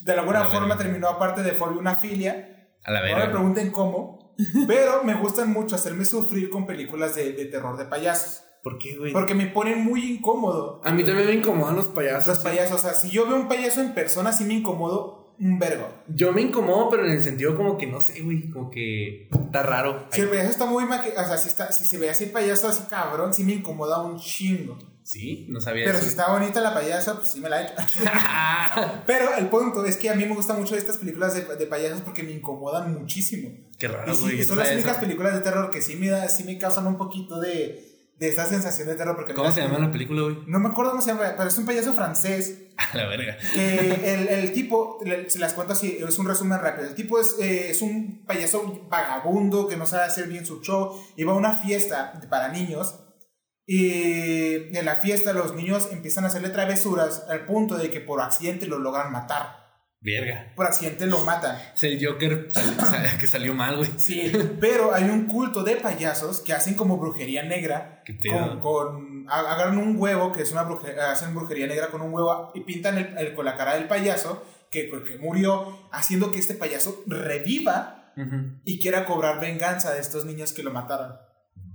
De 0.00 0.12
alguna 0.12 0.44
forma 0.44 0.68
verga. 0.74 0.82
terminó 0.82 1.08
aparte 1.08 1.42
de 1.42 1.52
fobia 1.52 1.78
una 1.78 1.96
filia. 1.96 2.68
A 2.84 2.90
la 2.90 3.00
No 3.00 3.06
me 3.06 3.14
verga. 3.14 3.30
pregunten 3.32 3.70
cómo. 3.70 4.21
Pero 4.66 5.04
me 5.04 5.14
gustan 5.14 5.50
mucho 5.52 5.74
hacerme 5.76 6.04
sufrir 6.04 6.50
con 6.50 6.66
películas 6.66 7.14
de, 7.14 7.32
de 7.32 7.44
terror 7.46 7.76
de 7.76 7.84
payasos. 7.84 8.42
¿Por 8.62 8.78
qué, 8.78 8.96
güey? 8.96 9.12
Porque 9.12 9.34
me 9.34 9.46
ponen 9.46 9.82
muy 9.82 10.04
incómodo. 10.12 10.80
A 10.84 10.92
mí 10.92 11.04
también 11.04 11.26
me 11.26 11.34
incomodan 11.34 11.74
los 11.76 11.88
payasos. 11.88 12.28
Los 12.28 12.38
payasos, 12.38 12.76
o 12.76 12.82
sea, 12.82 12.94
si 12.94 13.10
yo 13.10 13.26
veo 13.26 13.36
un 13.36 13.48
payaso 13.48 13.80
en 13.80 13.92
persona, 13.92 14.32
sí 14.32 14.44
me 14.44 14.54
incomodo 14.54 15.34
un 15.40 15.58
vergo. 15.58 15.88
Yo 16.06 16.32
me 16.32 16.42
incomodo, 16.42 16.88
pero 16.88 17.04
en 17.04 17.12
el 17.12 17.20
sentido 17.22 17.56
como 17.56 17.76
que 17.76 17.88
no 17.88 18.00
sé, 18.00 18.20
güey, 18.22 18.48
como 18.50 18.70
que 18.70 19.28
está 19.32 19.64
raro. 19.64 20.06
Si 20.12 20.20
el 20.20 20.28
payaso 20.28 20.50
está 20.50 20.66
muy 20.66 20.84
maqui- 20.84 21.10
o 21.12 21.24
sea, 21.26 21.36
si, 21.36 21.48
está, 21.48 21.72
si 21.72 21.84
se 21.84 21.98
ve 21.98 22.10
así 22.10 22.24
el 22.24 22.30
payaso 22.30 22.68
así 22.68 22.84
cabrón, 22.88 23.34
sí 23.34 23.42
me 23.42 23.54
incomoda 23.54 24.00
un 24.00 24.16
chingo. 24.18 24.78
Sí, 25.04 25.46
no 25.50 25.60
sabía 25.60 25.84
Pero 25.86 25.98
si 25.98 26.06
está 26.06 26.30
bonita 26.30 26.60
la 26.60 26.72
payasa, 26.74 27.16
pues 27.16 27.32
sí 27.32 27.40
me 27.40 27.48
la 27.48 27.60
he 27.60 27.64
hecho. 27.64 27.74
Pero 29.06 29.34
el 29.36 29.48
punto 29.48 29.84
es 29.84 29.96
que 29.96 30.10
a 30.10 30.14
mí 30.14 30.24
me 30.24 30.34
gustan 30.34 30.58
mucho 30.60 30.76
estas 30.76 30.98
películas 30.98 31.34
de, 31.34 31.42
de 31.56 31.66
payasos 31.66 32.00
porque 32.02 32.22
me 32.22 32.32
incomodan 32.32 32.92
muchísimo. 32.94 33.50
Qué 33.78 33.86
Y 33.86 33.88
raro, 33.88 34.14
sí, 34.14 34.20
güey. 34.22 34.36
y 34.36 34.38
no 34.40 34.44
son 34.46 34.58
las 34.58 34.72
únicas 34.72 34.98
películas 34.98 35.34
de 35.34 35.40
terror 35.40 35.70
que 35.70 35.82
sí 35.82 35.96
me, 35.96 36.08
da, 36.08 36.28
sí 36.28 36.44
me 36.44 36.56
causan 36.58 36.86
un 36.86 36.96
poquito 36.96 37.40
de, 37.40 37.88
de 38.18 38.28
esta 38.28 38.46
sensación 38.46 38.86
de 38.88 38.94
terror. 38.94 39.16
Porque 39.16 39.34
¿Cómo 39.34 39.50
se 39.50 39.60
llama 39.62 39.78
la 39.80 39.90
película, 39.90 40.22
güey? 40.22 40.38
No 40.46 40.60
me 40.60 40.68
acuerdo 40.68 40.92
cómo 40.92 41.02
se 41.02 41.10
llama, 41.10 41.34
pero 41.36 41.48
es 41.48 41.58
un 41.58 41.66
payaso 41.66 41.94
francés 41.94 42.58
A 42.92 42.96
la 42.96 43.06
verga. 43.06 43.36
que 43.54 44.14
el, 44.14 44.28
el 44.28 44.52
tipo, 44.52 44.98
se 45.28 45.38
las 45.38 45.52
cuento 45.52 45.72
así, 45.74 45.98
es 46.00 46.18
un 46.18 46.26
resumen 46.26 46.58
rápido. 46.60 46.86
El 46.88 46.94
tipo 46.94 47.20
es, 47.20 47.36
eh, 47.40 47.70
es 47.70 47.82
un 47.82 48.24
payaso 48.24 48.86
vagabundo 48.88 49.66
que 49.68 49.76
no 49.76 49.84
sabe 49.86 50.04
hacer 50.04 50.28
bien 50.28 50.46
su 50.46 50.60
show. 50.62 50.96
Iba 51.16 51.32
a 51.32 51.36
una 51.36 51.56
fiesta 51.56 52.20
para 52.30 52.48
niños 52.48 53.00
y 53.66 54.76
en 54.76 54.84
la 54.84 54.96
fiesta 54.96 55.32
los 55.32 55.54
niños 55.54 55.88
empiezan 55.92 56.24
a 56.24 56.28
hacerle 56.28 56.48
travesuras 56.50 57.24
al 57.28 57.44
punto 57.46 57.76
de 57.78 57.90
que 57.90 58.00
por 58.00 58.20
accidente 58.20 58.66
lo 58.66 58.78
logran 58.78 59.12
matar. 59.12 59.60
Verga. 60.04 60.52
Por 60.56 60.66
accidente 60.66 61.06
lo 61.06 61.20
matan. 61.20 61.56
Es 61.74 61.84
el 61.84 62.04
Joker 62.04 62.50
que 63.20 63.26
salió 63.28 63.54
mal, 63.54 63.76
güey. 63.76 63.90
Sí, 63.98 64.32
pero 64.60 64.92
hay 64.94 65.04
un 65.04 65.26
culto 65.26 65.62
de 65.62 65.76
payasos 65.76 66.40
que 66.40 66.52
hacen 66.52 66.74
como 66.74 66.98
brujería 66.98 67.44
negra. 67.44 68.02
Qué 68.04 68.18
Con, 68.18 68.58
con- 68.60 69.26
agarran 69.30 69.78
un 69.78 69.96
huevo, 69.96 70.32
que 70.32 70.42
es 70.42 70.50
una 70.50 70.64
brujería, 70.64 71.12
hacen 71.12 71.32
brujería 71.34 71.68
negra 71.68 71.86
con 71.88 72.02
un 72.02 72.12
huevo 72.12 72.50
y 72.54 72.62
pintan 72.62 72.98
el, 72.98 73.16
el- 73.16 73.34
con 73.34 73.44
la 73.44 73.56
cara 73.56 73.74
del 73.76 73.86
payaso 73.86 74.44
que, 74.72 74.88
que 74.90 75.18
murió, 75.18 75.88
haciendo 75.92 76.32
que 76.32 76.40
este 76.40 76.54
payaso 76.54 77.04
reviva 77.06 78.12
y 78.64 78.78
quiera 78.80 79.04
cobrar 79.06 79.40
venganza 79.40 79.94
de 79.94 80.00
estos 80.00 80.24
niños 80.24 80.52
que 80.52 80.62
lo 80.64 80.70
mataron. 80.72 81.14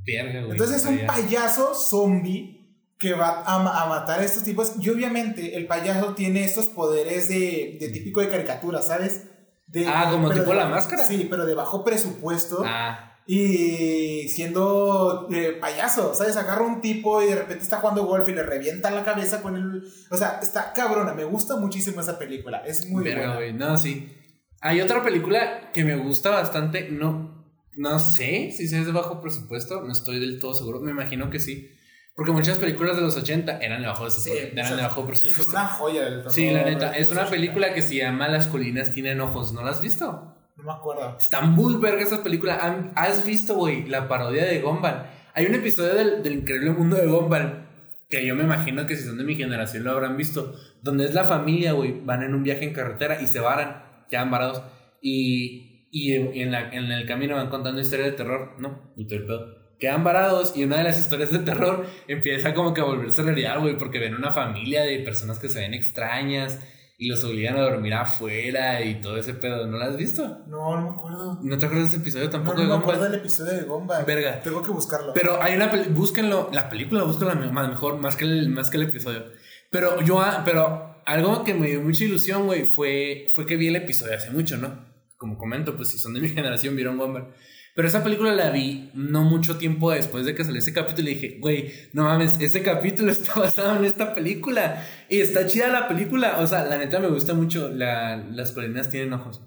Verga, 0.07 0.39
güey. 0.39 0.51
Entonces 0.53 0.77
es 0.77 0.85
un 0.85 1.05
payaso 1.05 1.75
zombie 1.75 2.55
que 2.97 3.13
va 3.13 3.43
a, 3.45 3.59
ma- 3.59 3.83
a 3.83 3.85
matar 3.89 4.21
a 4.21 4.23
estos 4.23 4.43
tipos. 4.43 4.73
Y 4.81 4.89
obviamente 4.89 5.55
el 5.57 5.67
payaso 5.67 6.15
tiene 6.15 6.43
estos 6.45 6.67
poderes 6.67 7.27
de, 7.27 7.77
de 7.79 7.89
típico 7.89 8.21
de 8.21 8.29
caricatura, 8.29 8.81
¿sabes? 8.81 9.23
De- 9.67 9.85
Ah, 9.85 10.07
como 10.11 10.31
tipo 10.31 10.49
de- 10.51 10.55
La 10.55 10.65
Máscara. 10.65 11.05
Sí, 11.05 11.27
pero 11.29 11.45
de 11.45 11.53
bajo 11.53 11.83
presupuesto. 11.83 12.63
Ah, 12.65 13.03
Y 13.29 14.29
siendo 14.29 15.27
eh, 15.31 15.57
payaso, 15.59 16.15
¿sabes? 16.15 16.37
Agarra 16.37 16.61
un 16.65 16.79
tipo 16.81 17.21
y 17.21 17.25
de 17.27 17.35
repente 17.35 17.63
está 17.63 17.77
jugando 17.81 18.05
golf 18.05 18.27
y 18.29 18.33
le 18.33 18.41
revienta 18.43 18.89
la 18.89 19.03
cabeza 19.03 19.41
con 19.41 19.55
el... 19.57 19.83
O 20.09 20.15
sea, 20.17 20.39
está 20.41 20.71
cabrona. 20.73 21.13
Me 21.13 21.25
gusta 21.25 21.57
muchísimo 21.57 21.99
esa 22.01 22.17
película. 22.17 22.59
Es 22.65 22.87
muy 22.87 23.03
verga, 23.03 23.19
buena. 23.21 23.35
güey. 23.35 23.53
No, 23.53 23.77
sí. 23.77 24.13
Hay 24.61 24.79
otra 24.81 25.03
película 25.03 25.71
que 25.73 25.83
me 25.83 25.97
gusta 25.97 26.29
bastante. 26.31 26.89
No, 26.89 27.36
no 27.77 27.97
sé 27.99 28.51
si 28.51 28.63
es 28.65 28.85
de 28.85 28.91
bajo 28.91 29.21
presupuesto. 29.21 29.81
No 29.83 29.91
estoy 29.91 30.19
del 30.19 30.39
todo 30.39 30.53
seguro. 30.53 30.79
Me 30.81 30.91
imagino 30.91 31.29
que 31.29 31.39
sí. 31.39 31.71
Porque 32.15 32.31
muchas 32.31 32.57
películas 32.57 32.95
de 32.95 33.03
los 33.03 33.15
80 33.15 33.59
eran 33.59 33.81
de 33.81 33.87
bajo, 33.87 34.09
Sí, 34.09 34.15
presupuesto, 34.31 34.47
o 34.49 34.53
eran 34.53 34.67
sea, 34.67 34.75
de 34.75 34.81
bajo 34.83 35.01
Es 35.01 35.07
presupuesto. 35.07 35.51
una 35.51 35.67
joya. 35.67 36.29
Sí, 36.29 36.49
la 36.49 36.63
neta. 36.65 36.97
Es 36.97 37.09
una 37.09 37.25
película 37.29 37.73
que 37.73 37.81
se 37.83 37.95
llama 37.95 38.27
Las 38.27 38.47
colinas 38.47 38.91
tienen 38.91 39.21
ojos. 39.21 39.53
¿No 39.53 39.61
la 39.63 39.69
has 39.71 39.81
visto? 39.81 40.33
No 40.55 40.63
me 40.63 40.71
acuerdo. 40.73 41.15
Está 41.19 41.41
muy 41.41 41.75
verga 41.75 42.01
esa 42.01 42.23
película. 42.23 42.57
¿Han- 42.59 42.91
¿Has 42.95 43.23
visto, 43.25 43.53
güey, 43.55 43.85
la 43.87 44.07
parodia 44.07 44.45
de 44.45 44.59
Gumball? 44.61 45.05
Hay 45.35 45.45
un 45.45 45.53
episodio 45.53 45.93
del, 45.93 46.23
del 46.23 46.33
increíble 46.33 46.71
mundo 46.71 46.95
de 46.95 47.05
Gumball 47.05 47.67
que 48.09 48.25
yo 48.25 48.35
me 48.35 48.43
imagino 48.45 48.87
que 48.87 48.95
si 48.95 49.03
son 49.03 49.17
de 49.19 49.23
mi 49.23 49.35
generación 49.35 49.83
lo 49.83 49.91
habrán 49.91 50.17
visto. 50.17 50.55
Donde 50.81 51.05
es 51.05 51.13
la 51.13 51.25
familia, 51.25 51.73
güey, 51.73 52.01
van 52.03 52.23
en 52.23 52.33
un 52.33 52.41
viaje 52.41 52.63
en 52.63 52.73
carretera 52.73 53.21
y 53.21 53.27
se 53.27 53.39
varan, 53.39 53.83
quedan 54.09 54.31
varados. 54.31 54.63
Y, 55.01 55.66
y, 55.91 56.13
en, 56.13 56.51
la- 56.51 56.69
en 56.71 56.91
el 56.91 57.05
camino 57.05 57.35
van 57.35 57.49
contando 57.49 57.79
historias 57.81 58.11
de 58.11 58.17
terror. 58.17 58.55
No, 58.59 58.91
y 58.95 59.05
todo 59.07 59.19
el 59.19 59.25
pedo. 59.25 59.57
Quedan 59.79 60.03
varados 60.03 60.53
y 60.57 60.63
una 60.63 60.77
de 60.77 60.83
las 60.83 60.99
historias 60.99 61.31
de 61.31 61.39
terror 61.39 61.85
empieza 62.07 62.53
como 62.53 62.73
que 62.73 62.81
a 62.81 62.85
volverse 62.85 63.21
realidad, 63.23 63.59
güey, 63.59 63.77
porque 63.77 63.99
ven 63.99 64.15
una 64.15 64.31
familia 64.31 64.83
de 64.83 64.99
personas 64.99 65.37
que 65.39 65.49
se 65.49 65.59
ven 65.59 65.73
extrañas 65.75 66.59
y 66.99 67.09
los 67.09 67.23
obligan 67.23 67.55
a 67.57 67.61
dormir 67.61 67.93
afuera 67.93 68.81
y 68.83 68.95
todo 69.01 69.17
ese 69.17 69.35
pedo. 69.35 69.67
¿No 69.67 69.77
lo 69.77 69.83
has 69.83 69.95
visto? 69.97 70.39
No, 70.47 70.75
no 70.77 70.81
me 70.81 70.89
acuerdo. 70.97 71.39
¿No 71.43 71.57
te 71.59 71.65
acuerdas 71.67 71.91
de 71.91 71.97
ese 71.97 72.01
episodio 72.01 72.25
No, 72.25 72.31
tampoco 72.31 72.55
no 72.57 72.63
de 72.63 72.67
me 72.69 72.73
acuerdo 72.75 73.03
del 73.03 73.13
episodio 73.15 73.53
de 73.53 73.63
Gomba. 73.65 74.01
Verga. 74.03 74.41
Tengo 74.41 74.63
que 74.63 74.71
buscarlo. 74.71 75.13
Pero 75.13 75.39
hay 75.41 75.55
una 75.55 75.69
peli- 75.69 75.89
búsquenlo, 75.89 76.49
la 76.51 76.69
película 76.69 77.03
búsquenla 77.03 77.35
más 77.35 77.69
mejor, 77.69 77.99
más 77.99 78.15
que 78.15 78.25
el, 78.25 78.49
más 78.49 78.71
que 78.71 78.77
el 78.77 78.83
episodio. 78.83 79.25
Pero 79.69 80.01
yo, 80.01 80.19
ah, 80.19 80.41
pero 80.43 80.95
algo 81.05 81.43
que 81.43 81.53
me 81.53 81.67
dio 81.67 81.81
mucha 81.81 82.03
ilusión, 82.03 82.47
güey, 82.47 82.65
fue, 82.65 83.27
fue 83.35 83.45
que 83.45 83.57
vi 83.57 83.67
el 83.67 83.75
episodio 83.75 84.15
hace 84.15 84.31
mucho, 84.31 84.57
¿no? 84.57 84.86
Como 85.17 85.37
comento, 85.37 85.75
pues 85.75 85.89
si 85.91 85.99
son 85.99 86.13
de 86.13 86.21
mi 86.21 86.29
generación 86.37 86.75
vieron 86.75 86.97
Gumball. 86.97 87.33
Pero 87.75 87.87
esa 87.87 88.03
película 88.03 88.33
la 88.33 88.49
vi 88.49 88.89
no 88.95 89.21
mucho 89.23 89.57
tiempo 89.57 89.91
después 89.91 90.25
de 90.25 90.33
que 90.33 90.43
salió 90.43 90.57
ese 90.57 90.73
capítulo 90.73 91.09
y 91.09 91.13
dije, 91.13 91.37
güey, 91.39 91.71
no 91.93 92.05
mames, 92.05 92.39
ese 92.39 92.63
capítulo 92.63 93.11
está 93.11 93.39
basado 93.39 93.77
en 93.77 93.85
esta 93.85 94.15
película. 94.15 94.83
Y 95.09 95.19
está 95.19 95.45
chida 95.45 95.67
la 95.67 95.87
película. 95.87 96.39
O 96.39 96.47
sea, 96.47 96.65
la 96.65 96.79
neta 96.79 96.99
me 96.99 97.07
gusta 97.09 97.35
mucho. 97.35 97.69
La- 97.69 98.17
las 98.17 98.51
colinas 98.51 98.89
tienen 98.89 99.13
ojos. 99.13 99.43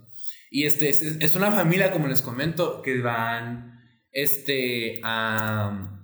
Y 0.48 0.64
este, 0.64 0.90
es, 0.90 1.02
es 1.02 1.34
una 1.34 1.50
familia, 1.50 1.90
como 1.90 2.06
les 2.06 2.22
comento, 2.22 2.82
que 2.82 3.00
van, 3.00 3.80
este, 4.12 5.00
a... 5.02 6.00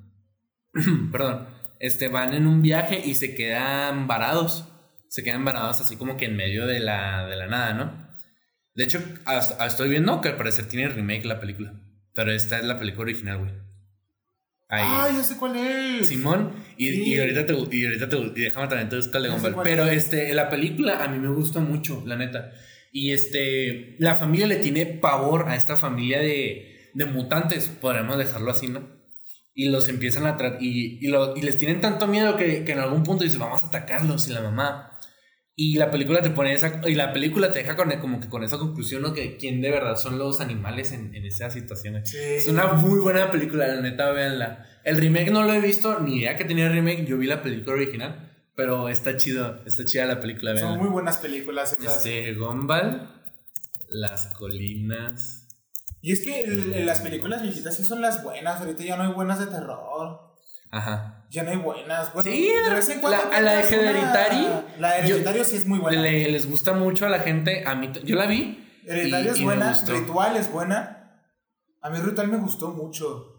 perdón, 1.12 1.46
este, 1.78 2.08
van 2.08 2.34
en 2.34 2.46
un 2.46 2.60
viaje 2.62 3.00
y 3.04 3.14
se 3.14 3.34
quedan 3.36 4.06
varados. 4.08 4.68
Se 5.08 5.22
quedan 5.22 5.44
varados 5.44 5.80
así 5.80 5.96
como 5.96 6.16
que 6.16 6.26
en 6.26 6.36
medio 6.36 6.66
de 6.66 6.80
la, 6.80 7.26
de 7.26 7.36
la 7.36 7.46
nada, 7.46 7.72
¿no? 7.74 8.05
De 8.76 8.84
hecho, 8.84 9.02
hasta- 9.24 9.66
estoy 9.66 9.88
viendo 9.88 10.20
que 10.20 10.28
al 10.28 10.36
parecer 10.36 10.66
tiene 10.68 10.88
remake 10.88 11.24
la 11.24 11.40
película. 11.40 11.74
Pero 12.14 12.30
esta 12.32 12.58
es 12.58 12.64
la 12.64 12.78
película 12.78 13.02
original, 13.02 13.38
güey. 13.38 13.50
Ahí. 14.68 14.82
Ah, 14.84 15.08
ya 15.12 15.22
sé 15.22 15.36
cuál 15.36 15.56
es. 15.56 16.08
Simón, 16.08 16.52
y, 16.76 16.88
Sí. 16.90 17.02
y 17.14 17.18
ahorita 17.18 17.46
te 17.46 17.52
y 17.54 17.84
ahorita 17.84 18.08
te 18.08 18.16
y 18.16 18.30
déjame 18.42 18.66
también 18.68 18.88
te 18.88 18.96
buscar 18.96 19.22
de 19.22 19.28
Gumball. 19.28 19.56
Pero 19.62 19.84
es. 19.86 20.04
este, 20.04 20.34
la 20.34 20.50
película 20.50 21.04
a 21.04 21.08
mí 21.08 21.18
me 21.18 21.28
gusta 21.28 21.60
mucho, 21.60 22.02
la 22.06 22.16
neta. 22.16 22.52
Y 22.92 23.12
este, 23.12 23.96
la 23.98 24.14
familia 24.16 24.46
le 24.46 24.56
tiene 24.56 24.86
pavor 24.86 25.48
a 25.48 25.54
esta 25.56 25.76
familia 25.76 26.18
de, 26.20 26.90
de 26.94 27.04
mutantes, 27.04 27.68
podríamos 27.68 28.18
dejarlo 28.18 28.50
así, 28.50 28.68
¿no? 28.68 28.88
Y 29.54 29.68
los 29.68 29.88
empiezan 29.88 30.26
a 30.26 30.36
tratar, 30.36 30.62
y, 30.62 30.98
y, 31.00 31.08
lo- 31.08 31.36
y 31.36 31.42
les 31.42 31.58
tienen 31.58 31.80
tanto 31.80 32.06
miedo 32.06 32.36
que, 32.36 32.64
que 32.64 32.72
en 32.72 32.78
algún 32.80 33.04
punto 33.04 33.24
dicen, 33.24 33.40
vamos 33.40 33.62
a 33.62 33.68
atacarlos, 33.68 34.28
y 34.28 34.32
la 34.32 34.40
mamá. 34.40 34.98
Y 35.58 35.78
la 35.78 35.90
película 35.90 36.20
te 36.20 36.28
pone 36.30 36.52
esa. 36.52 36.82
Y 36.86 36.94
la 36.94 37.14
película 37.14 37.50
te 37.50 37.60
deja 37.60 37.76
con, 37.76 37.90
como 37.98 38.20
que 38.20 38.28
con 38.28 38.44
esa 38.44 38.58
conclusión, 38.58 39.00
¿no? 39.00 39.14
Que 39.14 39.38
quién 39.38 39.62
de 39.62 39.70
verdad 39.70 39.96
son 39.96 40.18
los 40.18 40.42
animales 40.42 40.92
en, 40.92 41.14
en 41.14 41.24
esa 41.24 41.48
situación. 41.50 42.04
Sí. 42.04 42.18
Es 42.18 42.46
una 42.48 42.66
muy 42.74 43.00
buena 43.00 43.30
película, 43.30 43.66
la 43.66 43.80
neta, 43.80 44.10
véanla. 44.12 44.66
El 44.84 44.98
remake 44.98 45.30
no 45.30 45.42
lo 45.44 45.54
he 45.54 45.60
visto, 45.60 45.98
ni 46.00 46.18
idea 46.18 46.36
que 46.36 46.44
tenía 46.44 46.68
remake. 46.68 47.06
Yo 47.06 47.16
vi 47.16 47.26
la 47.26 47.42
película 47.42 47.74
original. 47.74 48.22
Pero 48.54 48.88
está 48.90 49.16
chido, 49.16 49.62
está 49.66 49.84
chida 49.84 50.04
la 50.06 50.20
película, 50.20 50.52
Son 50.52 50.60
véanla. 50.68 50.78
muy 50.82 50.88
buenas 50.90 51.18
películas. 51.18 51.72
esas. 51.78 51.96
Este, 52.06 52.34
Gumball, 52.34 53.08
Las 53.88 54.26
Colinas. 54.38 55.48
Y 56.02 56.12
es 56.12 56.20
que 56.22 56.42
el- 56.42 56.84
las 56.86 57.00
películas 57.00 57.42
viejitas 57.42 57.76
sí 57.76 57.84
son 57.84 58.00
las 58.02 58.22
buenas. 58.22 58.60
Ahorita 58.60 58.84
ya 58.84 58.96
no 58.96 59.04
hay 59.04 59.12
buenas 59.12 59.38
de 59.40 59.46
terror. 59.46 60.20
Ajá. 60.70 61.24
Ya 61.30 61.42
no 61.42 61.50
hay 61.50 61.56
buenas. 61.56 62.12
Bueno, 62.12 62.30
Sí, 62.30 62.48
de 62.48 62.74
vez 62.74 62.88
en 62.88 63.00
cuando 63.00 63.28
la- 63.30 63.36
a 63.36 63.40
la 63.40 63.52
de 63.54 63.62
Hereditary, 63.62 64.46
La 64.78 64.92
de 64.92 64.98
Hereditario 65.00 65.44
sí 65.44 65.56
es 65.56 65.66
muy 65.66 65.78
buena. 65.78 66.00
Le- 66.00 66.28
les 66.30 66.48
gusta 66.48 66.72
mucho 66.72 67.06
a 67.06 67.08
la 67.08 67.20
gente. 67.20 67.64
A 67.66 67.74
mí, 67.74 67.90
yo 68.04 68.16
la 68.16 68.26
vi. 68.26 68.62
Hereditario 68.86 69.32
es 69.32 69.42
buena. 69.42 69.72
Ritual 69.86 70.36
es 70.36 70.50
buena. 70.52 71.22
A 71.82 71.90
mí 71.90 71.98
Ritual 71.98 72.28
me 72.28 72.38
gustó 72.38 72.70
mucho. 72.70 73.32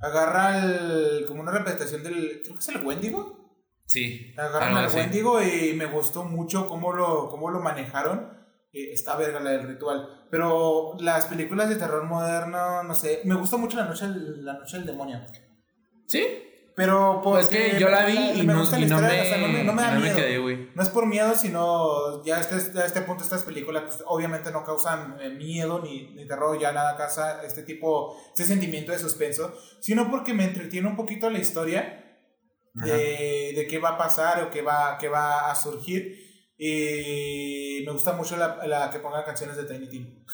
Agarra 0.00 0.58
el, 0.64 1.24
como 1.26 1.42
una 1.42 1.52
representación 1.52 2.02
del. 2.02 2.40
Creo 2.42 2.54
que 2.54 2.60
es 2.60 2.68
el 2.68 2.84
Wendigo. 2.84 3.38
Sí. 3.86 4.32
Agarran 4.36 4.76
algo 4.76 4.90
al. 4.90 4.96
Wendigo 4.96 5.42
y 5.42 5.74
me 5.74 5.86
gustó 5.86 6.24
mucho 6.24 6.66
cómo 6.66 6.92
lo, 6.92 7.28
cómo 7.28 7.50
lo 7.50 7.60
manejaron. 7.60 8.36
Eh, 8.72 8.90
está 8.92 9.16
verga 9.16 9.38
la 9.38 9.50
del 9.50 9.68
ritual. 9.68 10.26
Pero 10.30 10.94
las 10.98 11.26
películas 11.26 11.68
de 11.68 11.76
terror 11.76 12.04
moderno, 12.04 12.82
no 12.82 12.94
sé. 12.94 13.20
Me 13.24 13.34
gusta 13.34 13.56
mucho 13.58 13.76
La 13.76 13.84
Noche, 13.84 14.06
la 14.08 14.54
noche 14.54 14.78
del 14.78 14.86
Demonio. 14.86 15.20
Sí. 16.06 16.24
Pero 16.74 17.20
Pues 17.22 17.46
porque 17.48 17.72
que 17.72 17.78
yo 17.78 17.90
la 17.90 18.06
vi 18.06 18.14
me- 18.18 18.34
y 18.34 18.42
me 18.46 18.54
no, 18.54 18.60
gusta 18.60 18.78
y 18.78 18.86
la 18.86 18.96
no 18.96 19.02
me, 19.02 19.08
no 19.40 19.48
me, 19.48 19.64
no 19.64 19.72
me 19.74 19.82
da 19.82 19.90
no 19.90 20.00
me 20.00 20.04
miedo. 20.04 20.16
quedé, 20.16 20.38
güey. 20.38 20.70
No 20.74 20.82
es 20.82 20.88
por 20.88 21.04
miedo, 21.06 21.34
sino 21.36 22.24
ya 22.24 22.38
a 22.38 22.40
este, 22.40 22.78
a 22.78 22.86
este 22.86 23.02
punto 23.02 23.22
estas 23.22 23.42
películas 23.42 23.82
pues, 23.86 24.02
obviamente 24.06 24.50
no 24.50 24.64
causan 24.64 25.18
eh, 25.20 25.28
miedo 25.28 25.80
ni, 25.82 26.14
ni 26.14 26.26
terror, 26.26 26.58
ya 26.58 26.72
nada 26.72 26.96
causa 26.96 27.42
este 27.44 27.62
tipo, 27.62 28.16
este 28.28 28.44
sentimiento 28.44 28.90
de 28.92 28.98
suspenso, 28.98 29.54
sino 29.80 30.10
porque 30.10 30.32
me 30.32 30.44
entretiene 30.44 30.88
un 30.88 30.96
poquito 30.96 31.28
la 31.28 31.38
historia 31.40 31.98
de, 32.74 33.52
de 33.54 33.66
qué 33.68 33.78
va 33.78 33.90
a 33.90 33.98
pasar 33.98 34.42
o 34.44 34.50
qué 34.50 34.62
va, 34.62 34.96
qué 34.98 35.08
va 35.08 35.50
a 35.50 35.54
surgir. 35.54 36.31
Y 36.64 37.82
me 37.84 37.92
gusta 37.92 38.12
mucho 38.12 38.36
la, 38.36 38.58
la 38.66 38.88
que 38.90 39.00
pongan 39.00 39.24
canciones 39.24 39.56
de 39.56 39.64
Tiny 39.64 39.88
Tim. 39.88 40.24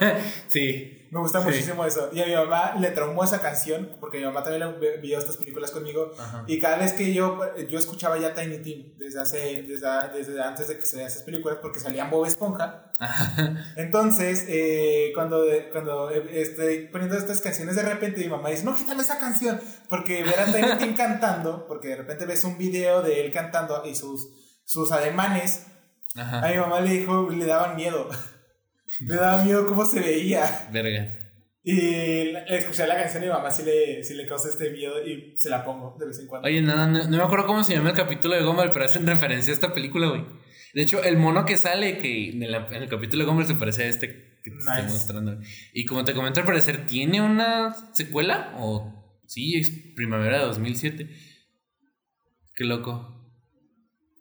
Sí. 0.48 0.98
Me 1.10 1.20
gusta 1.20 1.40
Sí. 1.40 1.46
muchísimo 1.46 1.84
eso. 1.84 2.08
Y 2.12 2.20
a 2.20 2.26
mi 2.26 2.34
mamá 2.34 2.74
le 2.80 2.90
traumó 2.90 3.22
esa 3.22 3.40
canción, 3.40 3.96
porque 4.00 4.18
mi 4.18 4.24
mamá 4.24 4.42
también 4.42 4.74
le- 4.80 4.96
vio 4.98 5.18
estas 5.18 5.36
películas 5.36 5.70
conmigo. 5.70 6.10
Ajá. 6.18 6.44
Y 6.46 6.58
cada 6.58 6.78
vez 6.78 6.92
que 6.94 7.12
yo, 7.12 7.38
yo 7.68 7.78
escuchaba 7.78 8.18
ya 8.18 8.34
Tiny 8.34 8.58
Tim, 8.58 8.92
desde, 8.98 9.20
hace, 9.20 9.62
desde, 9.62 9.86
desde 10.14 10.42
antes 10.42 10.68
de 10.68 10.78
que 10.78 10.84
salieran 10.86 11.10
esas 11.12 11.22
películas, 11.22 11.58
porque 11.62 11.80
salían 11.80 12.10
Bob 12.10 12.26
Esponja. 12.26 12.92
Entonces, 13.76 14.44
eh, 14.48 15.12
cuando, 15.14 15.44
cuando 15.70 16.10
estoy 16.10 16.88
poniendo 16.88 17.16
estas 17.16 17.40
canciones, 17.40 17.76
de 17.76 17.82
repente 17.82 18.20
mi 18.22 18.28
mamá 18.28 18.48
dice, 18.48 18.64
no, 18.64 18.74
quítame 18.76 19.02
esa 19.02 19.18
canción, 19.18 19.60
porque 19.88 20.22
ver 20.24 20.40
a 20.40 20.46
Tiny 20.46 20.78
Tim 20.78 20.96
cantando, 20.96 21.66
porque 21.66 21.88
de 21.88 21.96
repente 21.96 22.26
ves 22.26 22.44
un 22.44 22.56
video 22.58 23.02
de 23.02 23.24
él 23.24 23.32
cantando 23.32 23.82
y 23.84 23.94
sus, 23.94 24.28
sus 24.72 24.90
ademanes, 24.92 25.66
Ajá. 26.16 26.46
a 26.46 26.50
mi 26.50 26.56
mamá 26.56 26.80
le 26.80 26.90
dijo, 26.98 27.28
le 27.30 27.44
daban 27.44 27.76
miedo. 27.76 28.08
le 29.00 29.14
daban 29.14 29.44
miedo 29.46 29.66
cómo 29.66 29.84
se 29.84 30.00
veía. 30.00 30.68
Verga. 30.72 31.18
Y 31.64 32.34
escuché 32.48 32.86
la 32.88 32.96
canción 32.96 33.22
y 33.22 33.26
mi 33.26 33.32
mamá 33.32 33.50
sí 33.50 33.62
le, 33.64 34.02
sí 34.02 34.14
le 34.14 34.26
causa 34.26 34.48
este 34.48 34.70
miedo 34.70 35.06
y 35.06 35.36
se 35.36 35.48
la 35.48 35.64
pongo 35.64 35.96
de 35.98 36.06
vez 36.06 36.18
en 36.18 36.26
cuando. 36.26 36.48
Oye, 36.48 36.60
no, 36.60 36.74
no, 36.88 37.04
no 37.04 37.16
me 37.16 37.22
acuerdo 37.22 37.46
cómo 37.46 37.62
se 37.62 37.74
llama 37.74 37.90
el 37.90 37.96
capítulo 37.96 38.34
de 38.34 38.42
Gumball, 38.42 38.70
pero 38.72 38.84
hacen 38.84 39.06
referencia 39.06 39.52
a 39.52 39.54
esta 39.54 39.72
película, 39.72 40.08
güey. 40.08 40.24
De 40.74 40.82
hecho, 40.82 41.02
el 41.04 41.18
mono 41.18 41.44
que 41.44 41.56
sale, 41.56 41.98
que 41.98 42.30
en, 42.30 42.50
la- 42.50 42.66
en 42.66 42.82
el 42.82 42.88
capítulo 42.88 43.22
de 43.22 43.28
Gumball 43.28 43.46
se 43.46 43.54
parece 43.54 43.84
a 43.84 43.86
este 43.86 44.08
que 44.42 44.50
te 44.50 44.58
estoy 44.58 44.82
mostrando. 44.90 45.38
Y 45.72 45.84
como 45.84 46.02
te 46.02 46.14
comento, 46.14 46.40
al 46.40 46.46
parecer, 46.46 46.84
¿tiene 46.86 47.20
una 47.20 47.74
secuela? 47.94 48.54
O 48.58 49.20
sí, 49.26 49.54
es 49.56 49.70
primavera 49.94 50.38
de 50.40 50.46
2007. 50.46 51.08
Qué 52.54 52.64
loco. 52.64 53.21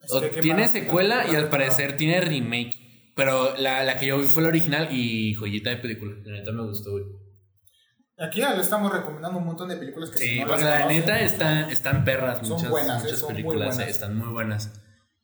O 0.09 0.17
Este, 0.17 0.31
¿qué 0.31 0.41
tiene 0.41 0.67
secuela 0.67 1.25
y 1.31 1.35
al 1.35 1.49
parecer 1.49 1.97
tiene 1.97 2.21
remake. 2.21 3.13
Pero 3.15 3.55
la, 3.57 3.83
la 3.83 3.97
que 3.99 4.07
yo 4.07 4.17
vi 4.19 4.25
fue 4.25 4.41
la 4.43 4.49
original 4.49 4.87
y 4.91 5.33
joyita 5.33 5.69
de 5.69 5.77
película. 5.77 6.15
La 6.23 6.39
neta 6.39 6.51
me 6.51 6.63
gustó, 6.63 6.91
güey. 6.91 7.03
Aquí 8.17 8.39
ya 8.39 8.53
le 8.53 8.61
estamos 8.61 8.91
recomendando 8.93 9.39
un 9.39 9.45
montón 9.45 9.67
de 9.69 9.77
películas 9.77 10.11
que 10.11 10.17
Sí, 10.19 10.29
si 10.29 10.39
no 10.39 10.47
porque 10.47 10.63
la 10.63 10.81
conocen, 10.81 10.99
neta 10.99 11.19
está, 11.21 11.71
están 11.71 12.05
perras 12.05 12.39
Son 12.39 12.49
muchas, 12.57 12.69
buenas, 12.69 13.01
eh, 13.01 13.05
muchas 13.05 13.21
muy 13.23 13.31
películas, 13.33 13.75
buenas. 13.75 13.89
están 13.91 14.17
muy 14.17 14.27
buenas. 14.29 14.73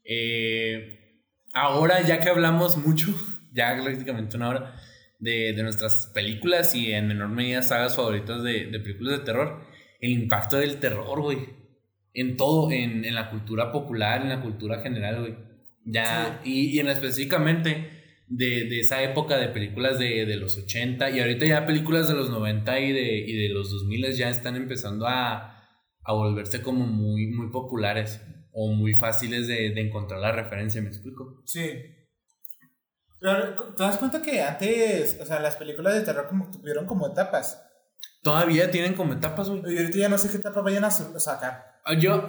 Eh, 0.03 1.21
ahora, 1.53 2.01
ya 2.01 2.19
que 2.19 2.29
hablamos 2.29 2.77
mucho, 2.77 3.07
ya 3.53 3.79
prácticamente 3.83 4.35
una 4.35 4.49
hora, 4.49 4.75
de, 5.19 5.53
de 5.53 5.63
nuestras 5.63 6.07
películas 6.13 6.73
y 6.75 6.91
en 6.91 7.07
menor 7.07 7.29
medida 7.29 7.61
sagas 7.61 7.95
favoritas 7.95 8.43
de, 8.43 8.65
de 8.67 8.79
películas 8.79 9.19
de 9.19 9.25
terror, 9.25 9.61
el 9.99 10.11
impacto 10.11 10.57
del 10.57 10.79
terror, 10.79 11.21
güey. 11.21 11.66
En 12.19 12.35
todo, 12.35 12.71
en, 12.71 13.05
en 13.05 13.15
la 13.15 13.29
cultura 13.29 13.71
popular, 13.71 14.21
en 14.23 14.29
la 14.29 14.41
cultura 14.41 14.81
general, 14.81 15.19
güey. 15.19 15.35
Ya, 15.85 16.41
y, 16.43 16.75
y 16.75 16.79
en 16.79 16.87
específicamente 16.87 17.91
de, 18.27 18.65
de 18.65 18.79
esa 18.79 19.01
época 19.03 19.37
de 19.37 19.47
películas 19.49 19.99
de, 19.99 20.25
de 20.25 20.35
los 20.35 20.57
80 20.57 21.11
y 21.11 21.19
ahorita 21.19 21.45
ya 21.45 21.65
películas 21.65 22.07
de 22.07 22.15
los 22.15 22.29
90 22.29 22.79
y 22.79 22.91
de, 22.91 23.17
y 23.19 23.43
de 23.43 23.49
los 23.49 23.71
2000 23.71 24.13
ya 24.13 24.29
están 24.29 24.55
empezando 24.55 25.07
a, 25.07 25.63
a 26.03 26.13
volverse 26.13 26.61
como 26.61 26.85
muy, 26.85 27.27
muy 27.27 27.51
populares 27.51 28.21
o 28.51 28.73
muy 28.73 28.93
fáciles 28.93 29.47
de, 29.47 29.69
de 29.69 29.81
encontrar 29.81 30.19
la 30.19 30.31
referencia, 30.31 30.81
¿me 30.81 30.89
explico? 30.89 31.41
Sí. 31.45 31.69
Pero, 33.19 33.73
¿te 33.75 33.83
das 33.83 33.97
cuenta 33.97 34.21
que 34.21 34.41
antes, 34.41 35.19
o 35.21 35.25
sea, 35.25 35.39
las 35.39 35.55
películas 35.55 35.93
de 35.93 36.01
terror 36.01 36.27
como 36.27 36.51
tuvieron 36.51 36.85
como 36.85 37.07
etapas? 37.07 37.63
Todavía 38.31 38.69
tienen 38.71 38.93
como 38.93 39.13
etapas, 39.13 39.49
güey. 39.49 39.61
Y 39.73 39.77
ahorita 39.77 39.97
ya 39.97 40.09
no 40.09 40.17
sé 40.17 40.29
qué 40.29 40.37
etapa 40.37 40.61
vayan 40.61 40.83
a 40.83 40.91
sacar. 40.91 41.79
Ah, 41.85 41.93
Yo, 41.93 42.27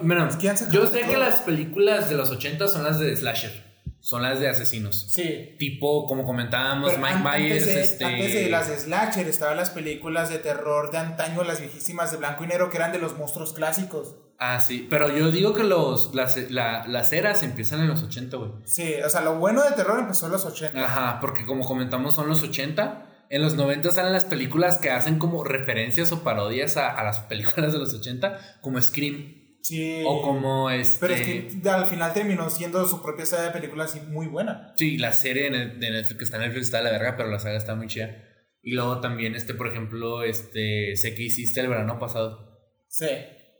sacado 0.57 0.71
yo 0.71 0.87
sé 0.87 1.01
que 1.01 1.17
las 1.17 1.39
películas 1.41 2.09
de 2.09 2.15
los 2.15 2.29
80 2.29 2.67
son 2.69 2.83
las 2.85 2.99
de 2.99 3.13
slasher, 3.17 3.51
son 3.99 4.21
las 4.21 4.39
de 4.39 4.47
asesinos. 4.47 5.07
Sí. 5.11 5.55
Tipo, 5.59 6.05
como 6.07 6.23
comentábamos, 6.23 6.91
Pero 6.91 7.01
Mike 7.05 7.19
Myers, 7.21 7.65
de, 7.65 7.81
este... 7.81 8.05
antes 8.05 8.33
de 8.33 8.49
las 8.49 8.69
de 8.69 8.77
Slasher 8.79 9.27
estaban 9.27 9.57
las 9.57 9.71
películas 9.71 10.29
de 10.29 10.37
terror 10.39 10.89
de 10.91 10.99
antaño, 10.99 11.43
las 11.43 11.59
viejísimas 11.59 12.11
de 12.11 12.17
blanco 12.17 12.45
y 12.45 12.47
negro, 12.47 12.69
que 12.69 12.77
eran 12.77 12.93
de 12.93 12.99
los 12.99 13.17
monstruos 13.17 13.51
clásicos. 13.51 14.15
Ah, 14.41 14.61
sí, 14.61 14.87
pero 14.89 15.13
yo 15.13 15.31
digo 15.31 15.53
que 15.53 15.65
los, 15.65 16.15
las, 16.15 16.37
la- 16.49 16.87
las 16.87 17.11
eras 17.11 17.43
empiezan 17.43 17.81
en 17.81 17.89
los 17.89 18.01
80, 18.03 18.37
güey. 18.37 18.51
Sí, 18.63 18.93
o 19.05 19.09
sea, 19.09 19.19
lo 19.19 19.35
bueno 19.37 19.61
de 19.63 19.71
terror 19.71 19.99
empezó 19.99 20.27
en 20.27 20.31
los 20.31 20.45
80. 20.45 20.81
Ajá, 20.81 21.19
porque 21.19 21.45
como 21.45 21.65
comentamos 21.67 22.15
son 22.15 22.29
los 22.29 22.41
80. 22.41 23.07
En 23.29 23.41
los 23.43 23.55
90 23.55 23.91
salen 23.91 24.11
las 24.11 24.25
películas 24.25 24.79
que 24.79 24.89
hacen 24.89 25.19
como 25.19 25.43
referencias 25.43 26.11
o 26.11 26.23
parodias 26.23 26.77
a, 26.77 26.89
a 26.89 27.03
las 27.03 27.19
películas 27.29 27.71
de 27.71 27.79
los 27.79 27.93
80, 27.93 28.59
como 28.61 28.81
Scream. 28.81 29.39
Sí. 29.61 30.03
O 30.05 30.21
como 30.21 30.69
este. 30.69 30.97
Pero 30.99 31.13
es 31.13 31.21
que 31.21 31.69
al 31.69 31.85
final 31.85 32.13
terminó 32.13 32.49
siendo 32.49 32.85
su 32.87 33.03
propia 33.03 33.25
saga 33.25 33.43
de 33.43 33.51
películas 33.51 34.01
muy 34.07 34.27
buena. 34.27 34.73
Sí, 34.77 34.97
la 34.97 35.13
serie 35.13 35.51
de 35.51 35.91
Netflix 35.91 36.17
que 36.17 36.23
está 36.23 36.37
en 36.37 36.43
Netflix 36.43 36.67
está 36.67 36.77
de 36.79 36.85
la 36.85 36.91
verga, 36.91 37.17
pero 37.17 37.29
la 37.29 37.39
saga 37.39 37.57
está 37.57 37.75
muy 37.75 37.87
chida. 37.87 38.23
Y 38.63 38.73
luego 38.73 38.99
también, 38.99 39.35
este, 39.35 39.53
por 39.53 39.67
ejemplo, 39.67 40.23
este. 40.23 40.95
Sé 40.95 41.13
que 41.13 41.23
hiciste 41.23 41.59
el 41.59 41.67
verano 41.67 41.99
pasado. 41.99 42.57
Sí. 42.87 43.07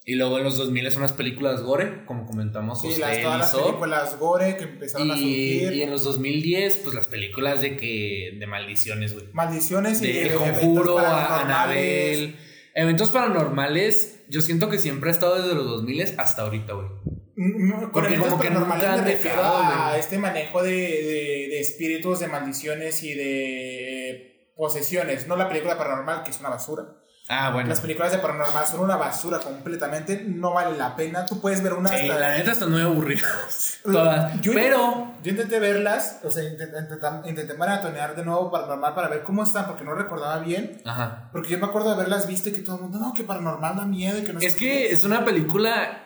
Y 0.06 0.16
luego 0.16 0.38
en 0.40 0.44
los 0.44 0.58
2000 0.58 0.92
son 0.92 1.02
las 1.04 1.14
películas 1.14 1.62
Gore, 1.62 2.06
como 2.06 2.26
comentamos, 2.26 2.82
Sí, 2.82 3.00
las, 3.00 3.18
y 3.18 3.22
todas 3.22 3.38
las 3.40 3.52
películas 3.54 4.18
gore 4.18 4.58
que 4.58 4.64
empezaron 4.64 5.12
a 5.12 5.16
Y, 5.18 5.60
surgir. 5.60 5.74
y 5.74 5.84
en 5.84 5.92
los 5.92 6.04
2010, 6.04 6.78
pues 6.78 6.96
las 6.96 7.08
películas 7.08 7.62
de 7.62 7.78
que. 7.78 8.36
de 8.40 8.48
maldiciones, 8.48 9.14
güey. 9.14 9.26
Maldiciones 9.34 10.02
y 10.02 10.08
de 10.08 10.22
El 10.22 10.28
eventos 10.30 10.60
Conjuro, 10.60 11.00
a. 11.00 11.42
Anabel. 11.42 12.36
Eventos 12.74 13.10
paranormales, 13.10 14.24
yo 14.30 14.42
siento 14.42 14.70
que 14.70 14.80
siempre 14.80 15.10
ha 15.10 15.14
estado 15.14 15.42
desde 15.42 15.54
los 15.56 15.66
2000 15.66 16.16
hasta 16.18 16.44
ahorita, 16.44 16.74
güey. 16.74 16.88
Mm, 17.36 17.68
mm, 17.68 17.92
Porque 17.92 18.08
eventos 18.10 18.30
como 18.32 18.42
que 18.42 18.50
nunca 18.50 18.96
me 18.98 19.02
refiero 19.04 19.42
a 19.44 19.96
este 19.98 20.18
manejo 20.18 20.64
de, 20.64 20.72
de, 20.72 21.48
de 21.50 21.60
espíritus, 21.60 22.20
de 22.20 22.28
maldiciones 22.28 23.04
y 23.04 23.14
de 23.14 24.10
eh, 24.12 24.52
posesiones. 24.56 25.28
No 25.28 25.36
la 25.36 25.48
película 25.50 25.78
paranormal, 25.78 26.24
que 26.24 26.32
es 26.32 26.40
una 26.40 26.50
basura. 26.50 26.96
Ah, 27.32 27.52
bueno. 27.52 27.70
Las 27.70 27.80
películas 27.82 28.12
de 28.12 28.18
paranormal 28.18 28.66
son 28.66 28.80
una 28.80 28.96
basura 28.98 29.38
completamente. 29.38 30.24
No 30.28 30.52
vale 30.54 30.76
la 30.76 30.96
pena. 30.96 31.28
Tú 31.28 31.40
puedes 31.40 31.62
ver 31.62 31.74
una 31.74 31.90
Sí, 31.90 32.10
hasta- 32.10 32.20
la 32.20 32.32
neta 32.36 32.52
están 32.54 32.72
muy 32.72 32.82
aburridas. 32.82 33.78
Todas. 33.84 34.42
Yo 34.42 34.52
Pero. 34.54 34.78
Intenté, 34.88 35.20
yo 35.24 35.32
intenté 35.32 35.60
verlas, 35.60 36.20
o 36.24 36.32
sea, 36.32 36.44
intenté, 36.44 36.78
intenté, 37.26 37.54
maratonear 37.54 38.16
de 38.16 38.26
nuevo 38.26 38.50
paranormal 38.50 38.96
para 38.96 39.10
ver 39.10 39.22
cómo 39.22 39.44
están, 39.44 39.68
porque 39.68 39.84
no 39.84 39.94
recordaba 39.94 40.40
bien. 40.40 40.82
Ajá. 40.86 41.30
Porque 41.32 41.50
yo 41.52 41.60
me 41.60 41.66
acuerdo 41.68 41.90
de 41.90 41.96
haberlas 41.96 42.26
visto 42.28 42.50
y 42.50 42.54
que 42.54 42.62
todo 42.62 42.78
el 42.78 42.82
mundo, 42.82 42.98
no, 43.00 43.14
que 43.14 43.24
paranormal 43.24 43.76
da 43.76 43.86
miedo 43.86 44.18
y 44.18 44.24
que 44.24 44.34
no 44.34 44.40
Es 44.40 44.56
que 44.56 44.60
qué". 44.66 44.92
es 44.92 45.04
una 45.04 45.24
película 45.24 46.06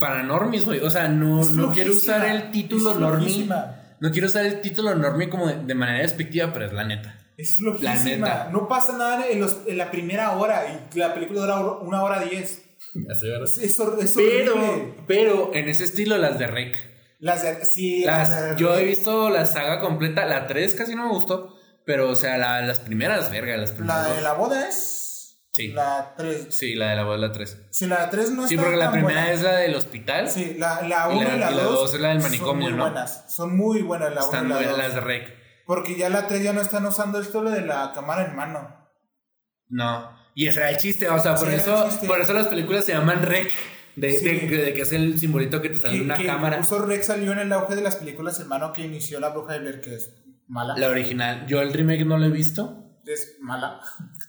para 0.00 0.24
normis, 0.24 0.64
güey. 0.64 0.80
O 0.80 0.90
sea, 0.90 1.06
no, 1.06 1.44
no 1.44 1.70
quiero 1.72 1.92
usar 1.92 2.26
el 2.26 2.50
título 2.50 2.94
normie. 2.94 3.48
No 4.00 4.10
quiero 4.10 4.26
usar 4.26 4.46
el 4.46 4.60
título 4.60 4.94
normie 4.96 5.28
como 5.28 5.46
de, 5.46 5.62
de 5.64 5.74
manera 5.76 5.98
despectiva, 6.00 6.52
pero 6.52 6.64
es 6.66 6.72
la 6.72 6.82
neta. 6.84 7.14
Es 7.40 7.58
La 7.60 7.78
flojísima. 7.80 8.28
neta. 8.28 8.48
No 8.52 8.68
pasa 8.68 8.96
nada 8.96 9.26
en, 9.28 9.40
los- 9.40 9.58
en 9.66 9.78
la 9.78 9.90
primera 9.90 10.32
hora 10.36 10.86
y 10.92 10.98
la 10.98 11.14
película 11.14 11.40
dura 11.40 11.58
una 11.60 12.02
hora 12.02 12.20
diez. 12.20 12.62
Ya 12.94 13.14
sé, 13.14 13.28
¿verdad? 13.28 13.44
Es, 13.44 13.58
es 13.58 13.78
hor- 13.78 13.98
es 14.02 14.16
horrible. 14.16 14.44
Pero, 14.44 14.96
pero 15.06 15.50
en 15.54 15.68
ese 15.68 15.84
estilo 15.84 16.16
las 16.18 16.38
de 16.38 16.46
Rec. 16.48 16.76
Las 17.20 17.42
de, 17.42 17.64
sí, 17.64 18.02
Las- 18.04 18.30
las 18.30 18.50
de 18.56 18.60
yo 18.60 18.76
he 18.76 18.84
visto 18.84 19.28
la 19.30 19.46
saga 19.46 19.80
completa, 19.80 20.24
la 20.26 20.46
3 20.46 20.74
casi 20.74 20.94
no 20.94 21.04
me 21.04 21.10
gustó, 21.10 21.54
pero 21.84 22.08
o 22.10 22.16
sea, 22.16 22.36
la- 22.38 22.62
las 22.62 22.80
primeras, 22.80 23.30
verga, 23.30 23.56
las 23.56 23.72
primeras. 23.72 23.96
La 23.96 24.08
de 24.08 24.14
dos. 24.14 24.22
la 24.22 24.32
boda 24.34 24.68
es. 24.68 24.96
Sí. 25.52 25.68
La 25.68 26.14
3. 26.16 26.46
Sí, 26.50 26.74
la 26.74 26.90
de 26.90 26.96
la 26.96 27.04
boda 27.04 27.18
la 27.18 27.32
3. 27.32 27.58
Sí, 27.70 27.86
la 27.86 28.08
3 28.08 28.30
no 28.30 28.46
Sí, 28.48 28.54
está 28.54 28.64
porque 28.64 28.78
la 28.78 28.90
primera 28.92 29.20
buena. 29.22 29.32
es 29.32 29.42
la 29.42 29.56
del 29.56 29.74
hospital. 29.74 30.30
Sí, 30.30 30.54
la, 30.58 30.80
la 30.82 31.08
Y 31.12 31.16
1 31.16 31.28
la- 31.28 31.34
y 31.36 31.38
la 31.40 31.50
y 31.50 31.54
la 31.56 31.62
2 31.64 31.74
dos 31.74 31.94
es 31.94 32.00
la 32.00 32.08
del 32.10 32.20
manicomio, 32.20 32.68
son 32.68 32.70
muy 32.72 32.78
¿no? 32.78 32.84
buenas. 32.90 33.24
Son 33.34 33.56
muy 33.56 33.82
buenas 33.82 34.14
la 34.14 34.20
1 34.20 34.22
y 34.22 34.24
Están 34.34 34.48
la 34.48 34.54
buenas 34.56 34.70
2. 34.76 34.78
las 34.78 34.94
de 34.94 35.00
Rec. 35.00 35.39
Porque 35.70 35.94
ya 35.96 36.08
la 36.08 36.26
3 36.26 36.42
ya 36.42 36.52
no 36.52 36.60
están 36.62 36.84
usando 36.84 37.20
esto 37.20 37.42
lo 37.44 37.50
de 37.50 37.60
la 37.60 37.92
cámara 37.94 38.26
en 38.26 38.34
mano. 38.34 38.76
No. 39.68 40.10
Y 40.34 40.48
ese 40.48 40.58
era 40.58 40.70
el 40.70 40.78
chiste, 40.78 41.08
o 41.08 41.16
sea, 41.20 41.36
por 41.36 41.46
Sí, 41.48 41.54
eso, 41.54 41.88
por 42.08 42.20
eso 42.20 42.32
las 42.32 42.48
películas 42.48 42.84
se 42.84 42.92
llaman 42.92 43.22
Rec. 43.22 43.48
De, 43.94 44.12
Sí. 44.18 44.24
de- 44.24 44.56
de 44.64 44.74
que 44.74 44.80
es 44.82 44.92
el 44.92 45.16
simbolito 45.18 45.60
que 45.62 45.68
te 45.68 45.78
sale 45.78 45.96
en 45.96 46.02
una 46.06 46.16
que 46.16 46.26
cámara. 46.26 46.56
Justo 46.58 46.84
Rex 46.84 47.06
salió 47.06 47.30
en 47.32 47.38
el 47.38 47.52
auge 47.52 47.76
de 47.76 47.82
las 47.82 47.94
películas 47.96 48.40
en 48.40 48.48
mano 48.48 48.72
que 48.72 48.82
inició 48.82 49.20
La 49.20 49.28
Bruja 49.28 49.52
de 49.52 49.58
Blair, 49.60 49.80
que 49.80 49.94
es 49.94 50.12
mala. 50.48 50.74
La 50.76 50.88
original. 50.88 51.46
Yo 51.46 51.60
el 51.60 51.72
remake 51.72 52.04
no 52.04 52.18
lo 52.18 52.26
he 52.26 52.30
visto. 52.30 52.98
Es 53.06 53.36
mala. 53.40 53.80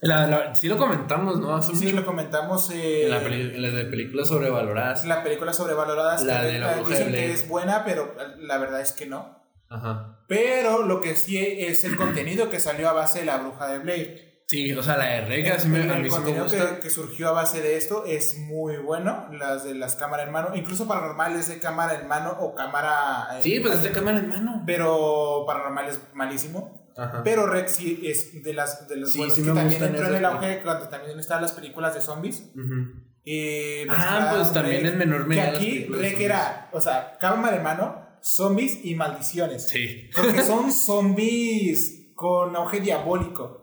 La, 0.01 0.27
la- 0.27 0.53
sí 0.55 0.67
lo 0.67 0.77
comentamos, 0.77 1.39
¿no? 1.39 1.55
Hace 1.55 1.75
Sí, 1.75 1.85
mucho. 1.85 1.95
lo 1.97 2.05
comentamos 2.05 2.69
eh, 2.71 3.05
En 3.05 3.09
la, 3.11 3.17
en 3.21 3.61
la 3.61 3.69
de 3.69 3.85
películas 3.85 4.27
sobrevaloradas. 4.27 5.05
la 5.05 5.23
película 5.23 5.53
sobrevaloradas 5.53 6.21
La 6.23 6.41
que 6.41 6.47
de 6.47 6.59
La 6.59 6.73
Bruja 6.75 6.83
de 6.83 6.89
dicen 6.95 7.07
Blair. 7.09 7.25
que 7.27 7.33
es 7.33 7.47
buena, 7.47 7.83
pero 7.85 8.15
la 8.39 8.57
verdad 8.59 8.81
es 8.81 8.91
que 8.93 9.05
no. 9.07 9.39
Ajá. 9.69 10.19
Pero 10.33 10.83
lo 10.85 11.01
que 11.01 11.15
sí 11.15 11.37
es 11.37 11.83
el 11.83 11.97
contenido 11.97 12.49
que 12.49 12.61
salió 12.61 12.87
a 12.89 12.93
base 12.93 13.19
de 13.19 13.25
La 13.25 13.37
Bruja 13.37 13.67
de 13.67 13.79
Blair. 13.79 14.31
Sí, 14.47 14.71
o 14.73 14.81
sea, 14.81 14.95
la 14.97 15.05
de 15.05 15.21
Rec 15.25 15.51
a, 15.51 15.59
sí 15.59 15.67
me- 15.67 15.81
el 15.83 15.89
a 15.91 15.95
el 15.97 16.03
mí 16.03 16.09
me 16.09 16.15
contenido 16.15 16.43
gusta. 16.45 16.75
que, 16.75 16.79
que 16.81 16.89
surgió 16.89 17.27
a 17.29 17.31
base 17.31 17.61
de 17.61 17.75
esto 17.75 18.05
es 18.05 18.37
muy 18.37 18.77
bueno. 18.77 19.27
Las 19.33 19.63
de 19.65 19.75
las 19.75 19.95
cámaras 19.95 20.27
en 20.27 20.31
mano, 20.31 20.55
incluso 20.55 20.87
paranormal 20.87 21.35
es 21.35 21.47
de 21.49 21.59
cámara 21.59 21.99
en 21.99 22.07
mano 22.07 22.35
o 22.39 22.55
cámara. 22.55 23.27
eh, 23.37 23.41
Sí, 23.43 23.59
pues 23.59 23.75
es 23.75 23.83
de 23.83 23.91
cámara 23.91 24.19
en 24.19 24.29
mano. 24.29 24.63
Pero 24.65 25.43
paranormal 25.45 25.87
es 25.89 25.99
malísimo. 26.13 26.81
Ajá. 26.97 27.21
Pero 27.23 27.45
Rex 27.47 27.71
sí 27.73 28.01
es 28.05 28.41
de 28.43 28.53
las 28.53 28.87
de 28.87 28.95
los 28.97 29.11
Sí, 29.11 29.17
buenos 29.19 29.35
sí 29.35 29.43
que 29.43 29.51
también 29.51 29.83
entró 29.83 30.07
en 30.07 30.15
el 30.15 30.25
auge 30.25 30.61
cuando 30.61 30.87
también 30.89 31.17
estaban 31.19 31.41
las 31.41 31.51
películas 31.53 31.93
de 31.93 32.01
zombies. 32.01 32.43
Y 33.23 33.83
Ah, 33.83 33.85
mezclaban 33.93 34.35
pues 34.35 34.53
también 34.53 34.85
en 34.85 34.97
menor 34.97 35.27
medida 35.27 35.51
Que 35.51 35.57
aquí 35.57 35.85
Rec 35.85 36.19
era, 36.19 36.69
o 36.73 36.81
sea, 36.81 37.17
cámara 37.19 37.55
de 37.55 37.63
mano, 37.63 38.00
zombies 38.23 38.79
y 38.83 38.95
maldiciones. 38.95 39.67
Sí. 39.69 40.09
Porque 40.15 40.43
son 40.43 40.71
zombies 40.71 42.11
con 42.15 42.55
auge 42.55 42.79
diabólico. 42.79 43.61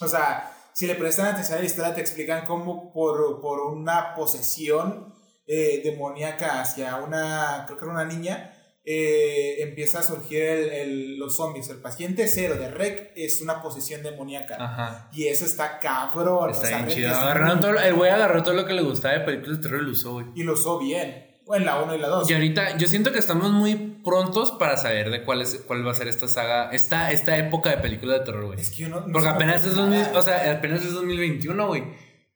O 0.00 0.08
sea, 0.08 0.52
si 0.74 0.86
le 0.86 0.94
prestan 0.94 1.26
atención 1.26 1.58
a 1.58 1.60
la 1.60 1.66
historia, 1.66 1.94
te 1.94 2.00
explican 2.00 2.44
cómo 2.46 2.92
por, 2.92 3.40
por 3.40 3.60
una 3.72 4.14
posesión 4.14 5.14
eh, 5.46 5.80
demoníaca 5.84 6.60
hacia 6.60 6.96
una, 6.96 7.64
creo 7.66 7.78
que 7.78 7.84
era 7.84 7.94
una 7.94 8.04
niña, 8.04 8.54
eh, 8.84 9.62
empieza 9.62 9.98
a 9.98 10.02
surgir 10.02 10.42
el- 10.42 10.68
el- 10.70 11.18
los 11.18 11.36
zombies. 11.36 11.68
El 11.68 11.78
paciente 11.78 12.26
cero 12.26 12.54
de 12.54 12.70
Rec 12.70 13.12
es 13.16 13.40
una 13.42 13.60
posesión 13.62 14.02
demoníaca. 14.02 14.56
Ajá. 14.58 15.10
Y 15.12 15.26
eso 15.28 15.44
está 15.44 15.78
cabrón. 15.78 16.48
o 16.48 16.52
Está 16.52 16.66
sea, 16.66 16.76
bien 16.78 16.88
Rec 16.88 16.96
chido. 16.96 17.10
Agarraron 17.14 17.60
todo, 17.60 17.78
el 17.78 17.94
güey 17.94 18.10
agarró 18.10 18.42
todo 18.42 18.54
lo 18.54 18.64
que 18.66 18.72
le 18.72 18.82
gustaba 18.82 19.14
de 19.14 19.20
películas 19.20 19.58
de 19.58 19.62
terror 19.62 19.82
y 19.82 19.86
lo 19.86 19.92
usó, 19.92 20.12
güey. 20.14 20.26
Y 20.34 20.42
lo 20.42 20.52
usó 20.54 20.78
bien. 20.78 21.27
O 21.50 21.56
en 21.56 21.64
la 21.64 21.80
1 21.82 21.94
y 21.94 21.98
la 21.98 22.08
2. 22.08 22.30
Y 22.30 22.34
ahorita, 22.34 22.76
yo 22.76 22.86
siento 22.88 23.10
que 23.10 23.18
estamos 23.18 23.50
muy 23.50 23.74
prontos 24.04 24.52
para 24.52 24.76
saber 24.76 25.10
de 25.10 25.24
cuál, 25.24 25.40
es, 25.40 25.62
cuál 25.66 25.86
va 25.86 25.92
a 25.92 25.94
ser 25.94 26.06
esta 26.08 26.28
saga, 26.28 26.70
esta, 26.72 27.10
esta 27.10 27.38
época 27.38 27.70
de 27.70 27.78
películas 27.78 28.18
de 28.20 28.24
terror, 28.26 28.44
güey. 28.46 28.60
Es 28.60 28.70
que 28.70 28.76
yo 28.82 28.88
no. 28.90 29.00
no 29.00 29.12
Porque 29.12 29.28
apenas 29.28 29.62
es, 29.64 29.68
ocurre 29.72 29.82
2000 29.82 30.00
nada. 30.02 30.18
o 30.18 30.22
sea, 30.22 30.52
apenas 30.52 30.84
es 30.84 30.92
2021, 30.92 31.66
güey. 31.66 31.84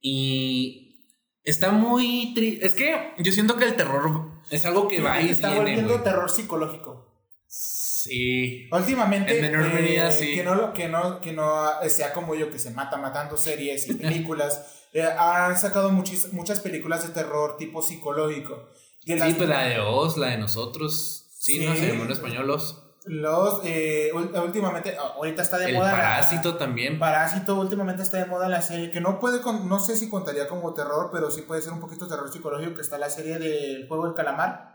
Y 0.01 1.07
está 1.45 1.71
muy 1.73 2.33
triste. 2.35 2.65
Es 2.67 2.75
que 2.75 3.13
yo 3.19 3.33
siento 3.33 3.57
que 3.57 3.65
el 3.67 3.77
terror 3.77 4.33
es 4.51 4.65
algo 4.65 4.89
que 4.89 5.01
va 5.01 5.21
y 5.21 5.29
Está 5.29 5.49
viene, 5.49 5.61
volviendo 5.61 6.01
terror 6.03 6.31
psicológico. 6.31 7.09
Sí. 7.47 8.69
Últimamente, 8.73 9.37
En 9.37 9.43
menor 9.43 9.67
eh, 9.67 9.75
medida, 9.75 10.11
sí. 10.11 10.35
que, 10.35 10.43
no, 10.43 10.73
que, 10.73 10.89
no, 10.89 11.21
que 11.21 11.33
no 11.33 11.67
sea 11.89 12.13
como 12.13 12.35
yo, 12.35 12.51
que 12.51 12.59
se 12.59 12.71
mata 12.71 12.97
matando 12.97 13.37
series 13.37 13.89
y 13.89 13.95
películas. 13.95 14.89
eh, 14.93 15.03
han 15.03 15.57
sacado 15.57 15.91
muchis- 15.91 16.33
muchas 16.33 16.61
películas 16.61 17.07
de 17.07 17.15
terror 17.15 17.57
tipo 17.59 17.81
psicológico. 17.83 18.71
De 19.05 19.17
las- 19.17 19.29
Sí, 19.29 19.35
pues 19.35 19.49
la 19.49 19.63
de 19.63 19.81
Oz, 19.81 20.17
la 20.17 20.29
de 20.29 20.39
nosotros. 20.39 21.27
Sí, 21.39 21.59
Sí. 21.59 21.67
no 21.67 21.75
se 21.75 21.89
llamó 21.89 22.05
en 22.05 22.13
español 22.13 22.51
Oz. 22.51 22.79
Los, 23.05 23.63
eh, 23.65 24.11
últimamente, 24.15 24.97
ah, 24.97 25.15
ahorita 25.17 25.43
está 25.43 25.59
de 25.59 25.71
El 25.71 25.75
moda. 25.75 25.87
la- 25.91 25.99
parásito 25.99 26.55
también. 26.57 27.01
Parásito 27.01 27.57
últimamente 27.59 28.03
está 28.03 28.19
de 28.19 28.27
moda 28.27 28.49
la 28.49 28.63
serie 28.63 28.93
que 28.93 29.01
no 29.01 29.19
puede, 29.19 29.41
con- 29.41 29.69
no 29.69 29.81
sé 29.81 29.97
si 29.97 30.09
contaría 30.09 30.47
como 30.47 30.73
terror, 30.73 31.11
pero 31.13 31.29
sí 31.33 31.43
puede 31.43 31.63
ser 31.63 31.73
un 31.73 31.81
poquito 31.81 32.07
terror 32.07 32.33
psicológico, 32.33 32.77
que 32.77 32.81
está 32.83 32.99
la 32.99 33.11
serie 33.11 33.39
del 33.41 33.89
juego 33.89 34.05
del 34.07 34.15
calamar. 34.15 34.71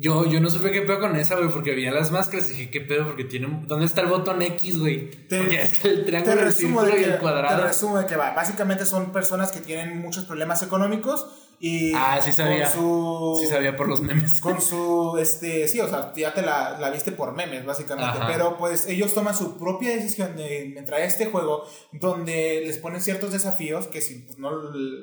Yo, 0.00 0.24
yo 0.26 0.40
no 0.40 0.48
supe 0.48 0.70
qué 0.70 0.82
pedo 0.82 1.00
con 1.00 1.16
esa, 1.16 1.34
güey, 1.34 1.50
porque 1.50 1.72
había 1.72 1.90
las 1.90 2.12
máscaras 2.12 2.48
y 2.48 2.52
dije, 2.52 2.70
¿qué 2.70 2.80
pedo? 2.82 3.04
Porque 3.04 3.24
tiene. 3.24 3.64
¿Dónde 3.66 3.84
está 3.84 4.00
el 4.02 4.06
botón 4.06 4.40
X, 4.42 4.78
güey? 4.78 5.10
Te- 5.26 5.38
Porque 5.38 5.62
es 5.62 5.78
que 5.80 5.88
el 5.88 5.96
Te 5.98 6.02
triángulo, 6.04 6.32
el 6.34 6.38
resumo, 6.46 6.80
círculo 6.80 6.94
de 6.94 7.00
y 7.00 7.04
el 7.04 7.12
te 7.14 7.18
cuadrado. 7.18 7.64
resumo 7.66 7.98
de 7.98 8.06
que 8.06 8.14
va. 8.16 8.30
Básicamente 8.32 8.86
son 8.86 9.12
personas 9.12 9.50
que 9.50 9.60
tienen 9.60 9.98
muchos 10.00 10.24
problemas 10.24 10.62
económicos 10.62 11.26
y 11.60 11.92
Ah, 11.94 12.20
sí 12.22 12.32
sabía. 12.32 12.64
con 12.70 12.72
su 12.72 13.38
Sí 13.40 13.46
sabía 13.48 13.76
por 13.76 13.88
los 13.88 14.00
memes. 14.00 14.40
con 14.42 14.60
su 14.60 15.16
este 15.20 15.66
sí 15.68 15.80
o 15.80 15.88
sea 15.88 16.12
ya 16.16 16.32
te 16.34 16.42
la, 16.42 16.78
la 16.78 16.90
viste 16.90 17.12
por 17.12 17.34
memes 17.34 17.64
básicamente 17.64 18.18
Ajá. 18.18 18.26
pero 18.28 18.56
pues 18.56 18.86
ellos 18.86 19.12
toman 19.14 19.34
su 19.34 19.58
propia 19.58 19.90
decisión 19.90 20.36
de 20.36 20.74
entrar 20.78 21.00
a 21.00 21.04
este 21.04 21.26
juego 21.26 21.64
donde 21.92 22.62
les 22.64 22.78
ponen 22.78 23.00
ciertos 23.00 23.32
desafíos 23.32 23.86
que 23.88 24.00
si 24.00 24.20
pues, 24.20 24.38
no 24.38 24.50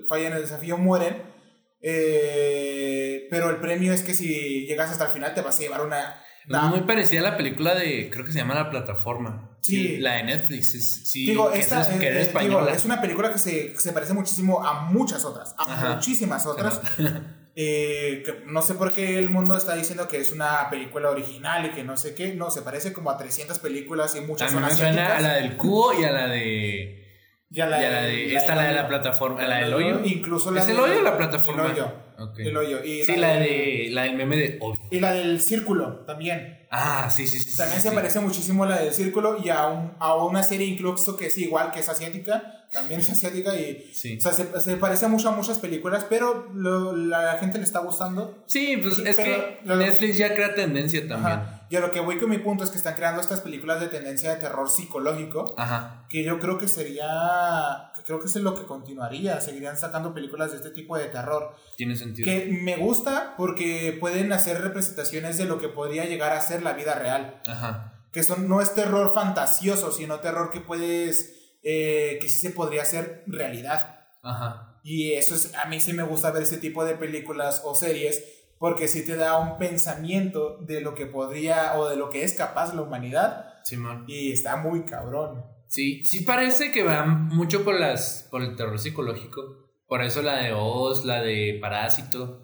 fallan 0.08 0.34
el 0.34 0.41
desafío 0.41 0.78
mueren 0.78 1.34
eh, 1.82 3.28
pero 3.30 3.49
el 3.49 3.58
premio 3.58 3.93
es 3.93 4.01
que 4.03 4.14
si 4.14 4.66
llegas 4.66 4.91
hasta 4.91 5.06
el 5.06 5.12
final 5.12 5.34
te 5.34 5.41
vas 5.41 5.58
a 5.60 5.62
llevar 5.62 5.82
una, 5.86 6.22
una- 6.47 6.62
Muy 6.70 6.82
parecida 6.82 7.20
a 7.22 7.32
la 7.32 7.38
película 7.38 7.76
de, 7.76 8.10
creo 8.10 8.26
que 8.26 8.32
se 8.32 8.39
llama 8.39 8.56
La 8.56 8.70
Plataforma. 8.70 9.55
Sí. 9.66 9.97
La 9.97 10.13
de 10.16 10.24
Netflix. 10.24 10.74
es- 10.76 11.09
sí, 11.09 11.26
Digo, 11.28 11.51
que 11.51 11.59
esta, 11.59 11.82
es, 11.82 11.88
que 11.88 12.07
eh, 12.07 12.22
eh, 12.22 12.32
digo, 12.41 12.68
es 12.68 12.86
una 12.86 13.01
película 13.01 13.32
que 13.32 13.39
se, 13.39 13.72
que 13.74 13.80
se 13.80 13.91
parece 13.93 14.13
muchísimo 14.13 14.66
a 14.66 14.82
muchas 14.89 15.26
otras, 15.26 15.55
a 15.57 15.63
Ajá. 15.63 15.95
muchísimas 15.95 16.45
otras. 16.45 16.80
Eh, 17.57 18.22
que 18.26 18.43
no 18.47 18.61
sé 18.61 18.74
por 18.74 18.91
qué 18.91 19.18
el 19.18 19.30
mundo 19.30 19.55
está 19.55 19.76
diciendo 19.76 20.09
que 20.09 20.20
es 20.20 20.34
una 20.34 20.70
película 20.70 21.09
original 21.09 21.66
y 21.66 21.70
que 21.72 21.86
no 21.86 21.95
sé 21.95 22.13
qué. 22.13 22.34
No, 22.36 22.51
se 22.51 22.61
parece 22.63 22.91
como 22.91 23.09
a 23.11 23.18
300 23.18 23.59
películas 23.59 24.13
y 24.16 24.18
A 24.18 24.22
muchas 24.24 24.51
mí 24.51 24.59
son 24.59 24.68
me 24.68 24.76
suena 24.76 25.16
a 25.16 25.22
la 25.22 25.34
del 25.36 25.55
cubo 25.55 25.93
y 25.97 26.03
a 26.03 26.11
la 26.11 26.28
de... 26.28 27.01
Y 27.49 27.61
a 27.61 27.70
y 27.70 27.72
a 27.86 27.89
la 27.91 28.01
de... 28.01 28.36
esta, 28.36 28.55
la 28.55 28.63
de 28.63 28.74
la 28.74 28.80
hoyo. 28.82 28.88
plataforma. 28.89 29.41
La 29.47 29.57
del 29.59 29.74
hoyo. 29.74 30.01
Incluso 30.03 30.51
la 30.51 30.63
¿Es 30.63 30.68
el 30.68 30.76
de- 30.76 30.82
hoyo 30.82 30.99
o 30.99 31.03
la 31.03 31.16
plataforma? 31.16 31.66
El 31.68 31.72
hoyo. 31.72 31.93
El 32.38 32.55
hoyo. 32.57 32.84
Y 32.84 33.03
Sí, 33.03 33.16
la 33.16 33.34
de... 33.36 33.88
La 33.91 34.03
del 34.03 34.16
meme 34.16 34.38
de 34.38 34.57
hoyo. 34.61 34.80
Y 34.91 34.99
la 34.99 35.13
del 35.13 35.41
círculo 35.41 36.03
también. 36.05 36.59
Ah, 36.72 37.09
sí, 37.09 37.28
sí, 37.28 37.39
sí. 37.39 37.55
También 37.55 37.78
sí, 37.82 37.84
se 37.84 37.89
sí. 37.89 37.95
parece 37.95 38.20
muchísimo 38.20 38.63
a 38.63 38.68
la 38.68 38.82
del 38.82 38.93
círculo 38.93 39.38
y 39.43 39.49
a, 39.49 39.68
un- 39.68 39.93
a 39.99 40.16
una 40.16 40.43
serie 40.43 40.68
incluso 40.68 41.16
que 41.16 41.28
es 41.28 41.38
igual, 41.38 41.72
que 41.72 41.80
es 41.80 41.89
asiática. 41.89 42.68
También 42.74 42.99
es 42.99 43.09
asiática 43.09 43.55
y... 43.55 43.89
Sí. 43.93 44.18
O 44.18 44.22
sea, 44.22 44.34
se, 44.34 44.59
se 44.59 44.76
parece 44.78 45.07
mucho 45.07 45.30
a 45.30 45.32
muchas 45.32 45.59
películas, 45.59 46.05
pero 46.09 46.49
lo- 46.53 46.95
la 46.95 47.38
gente 47.39 47.57
le 47.57 47.63
está 47.63 47.80
gustando. 47.80 48.43
Sí, 48.47 48.78
pues 48.82 48.99
es 48.99 49.16
que 49.16 49.59
lo- 49.63 49.76
Netflix 49.78 50.18
ya 50.18 50.34
crea 50.34 50.53
tendencia 50.55 51.07
también. 51.07 51.34
Ajá. 51.34 51.64
Y 51.76 51.78
a 51.78 51.82
lo 51.82 51.91
que 51.91 51.99
voy 51.99 52.17
con 52.17 52.30
mi 52.30 52.38
punto 52.38 52.63
es 52.63 52.69
que 52.69 52.78
están 52.78 52.93
creando 52.95 53.19
estas 53.19 53.41
películas 53.41 53.82
de 53.82 53.89
tendencia 53.89 54.34
de 54.34 54.39
terror 54.39 54.69
psicológico, 54.69 55.53
Ajá. 55.57 56.05
que 56.07 56.23
yo 56.23 56.39
creo 56.39 56.57
que 56.57 56.69
sería, 56.69 57.91
que 57.93 58.01
creo 58.03 58.21
que 58.21 58.28
es 58.28 58.36
lo 58.38 58.55
que 58.55 58.63
continuaría, 58.65 59.41
seguirían 59.41 59.76
sacando 59.76 60.13
películas 60.13 60.51
de 60.51 60.57
este 60.57 60.69
tipo 60.71 60.97
de 60.97 61.07
terror, 61.07 61.53
Tiene 61.76 61.97
sentido. 61.97 62.26
que 62.26 62.45
me 62.61 62.78
gusta 62.78 63.34
porque 63.38 63.97
pueden 63.99 64.32
hacer 64.32 64.61
representaciones 64.61 65.38
de 65.38 65.43
lo 65.43 65.59
que 65.59 65.67
podría 65.67 66.05
llegar 66.05 66.32
a 66.32 66.39
ser 66.39 66.63
la 66.63 66.71
vida 66.71 66.95
real, 66.95 67.41
Ajá. 67.45 67.93
que 68.13 68.23
son, 68.23 68.47
no 68.47 68.61
es 68.61 68.73
terror 68.73 69.13
fantasioso, 69.13 69.91
sino 69.91 70.21
terror 70.21 70.51
que 70.51 70.61
puedes, 70.61 71.57
eh, 71.61 72.19
que 72.21 72.30
sí 72.30 72.38
se 72.38 72.51
podría 72.51 72.84
hacer 72.84 73.23
realidad. 73.28 73.99
Ajá. 74.23 74.80
Y 74.82 75.11
eso 75.13 75.36
es, 75.36 75.53
a 75.55 75.65
mí 75.65 75.80
sí 75.82 75.91
me 75.93 76.03
gusta 76.03 76.32
ver 76.32 76.43
ese 76.43 76.57
tipo 76.57 76.86
de 76.86 76.95
películas 76.95 77.63
o 77.65 77.76
series 77.76 78.23
porque 78.58 78.88
sí 78.88 79.06
te 79.06 79.16
da 79.16 79.38
un 79.39 79.58
pensamiento 79.58 80.58
de 80.62 80.82
lo 80.82 80.95
que 80.95 81.06
podría 81.06 81.78
o 81.78 81.89
de 81.89 81.95
lo 81.97 82.10
que 82.10 82.24
es 82.24 82.34
capaz 82.34 82.74
la 82.74 82.82
humanidad 82.82 83.53
Simón. 83.64 84.06
y 84.08 84.32
está 84.32 84.58
muy 84.58 84.84
cabrón. 84.86 85.45
Sí, 85.68 86.03
sí 86.03 86.22
parece 86.24 86.72
que 86.72 86.84
va 86.84 87.06
mucho 87.06 87.64
por 87.64 87.80
las 87.80 88.28
por 88.32 88.41
el 88.43 88.56
terror 88.56 88.80
psicológico. 88.80 89.41
Por 89.88 90.01
eso 90.03 90.22
la 90.22 90.38
de 90.43 90.53
Oz, 90.53 91.06
la 91.06 91.22
de 91.22 91.58
Parásito. 91.62 92.41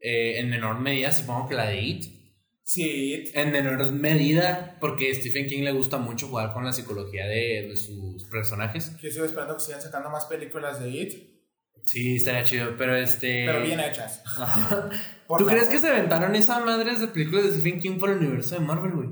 eh, 0.00 0.38
en 0.40 0.48
menor 0.50 0.80
medida, 0.80 1.12
supongo 1.12 1.48
que 1.48 1.54
la 1.54 1.66
de 1.66 1.80
It. 1.80 2.04
Sí, 2.64 3.24
En 3.34 3.50
menor 3.52 3.90
medida, 3.92 4.78
porque 4.80 5.10
a 5.10 5.14
Stephen 5.14 5.46
King 5.46 5.62
le 5.64 5.72
gusta 5.72 5.98
mucho 5.98 6.28
jugar 6.28 6.52
con 6.52 6.64
la 6.64 6.72
psicología 6.72 7.26
de, 7.26 7.66
de 7.68 7.76
sus 7.76 8.24
personajes. 8.30 8.96
yo 9.02 9.10
sigo 9.10 9.24
esperando 9.24 9.54
que 9.56 9.60
sigan 9.60 9.82
sacando 9.82 10.10
más 10.10 10.26
películas 10.26 10.80
de 10.80 10.88
It, 10.88 11.31
Sí, 11.84 12.16
estaría 12.16 12.44
chido, 12.44 12.74
pero 12.78 12.94
este. 12.96 13.44
pero 13.46 13.62
bien 13.62 13.80
hechas. 13.80 14.22
¿Tú 15.38 15.46
crees 15.46 15.68
que 15.68 15.78
se 15.78 15.88
aventaron 15.88 16.34
esas 16.34 16.64
madres 16.64 17.00
de 17.00 17.08
películas 17.08 17.44
de 17.44 17.50
Stephen 17.52 17.80
King 17.80 17.98
por 17.98 18.10
el 18.10 18.18
universo 18.18 18.54
de 18.54 18.60
Marvel, 18.60 18.92
güey? 18.92 19.08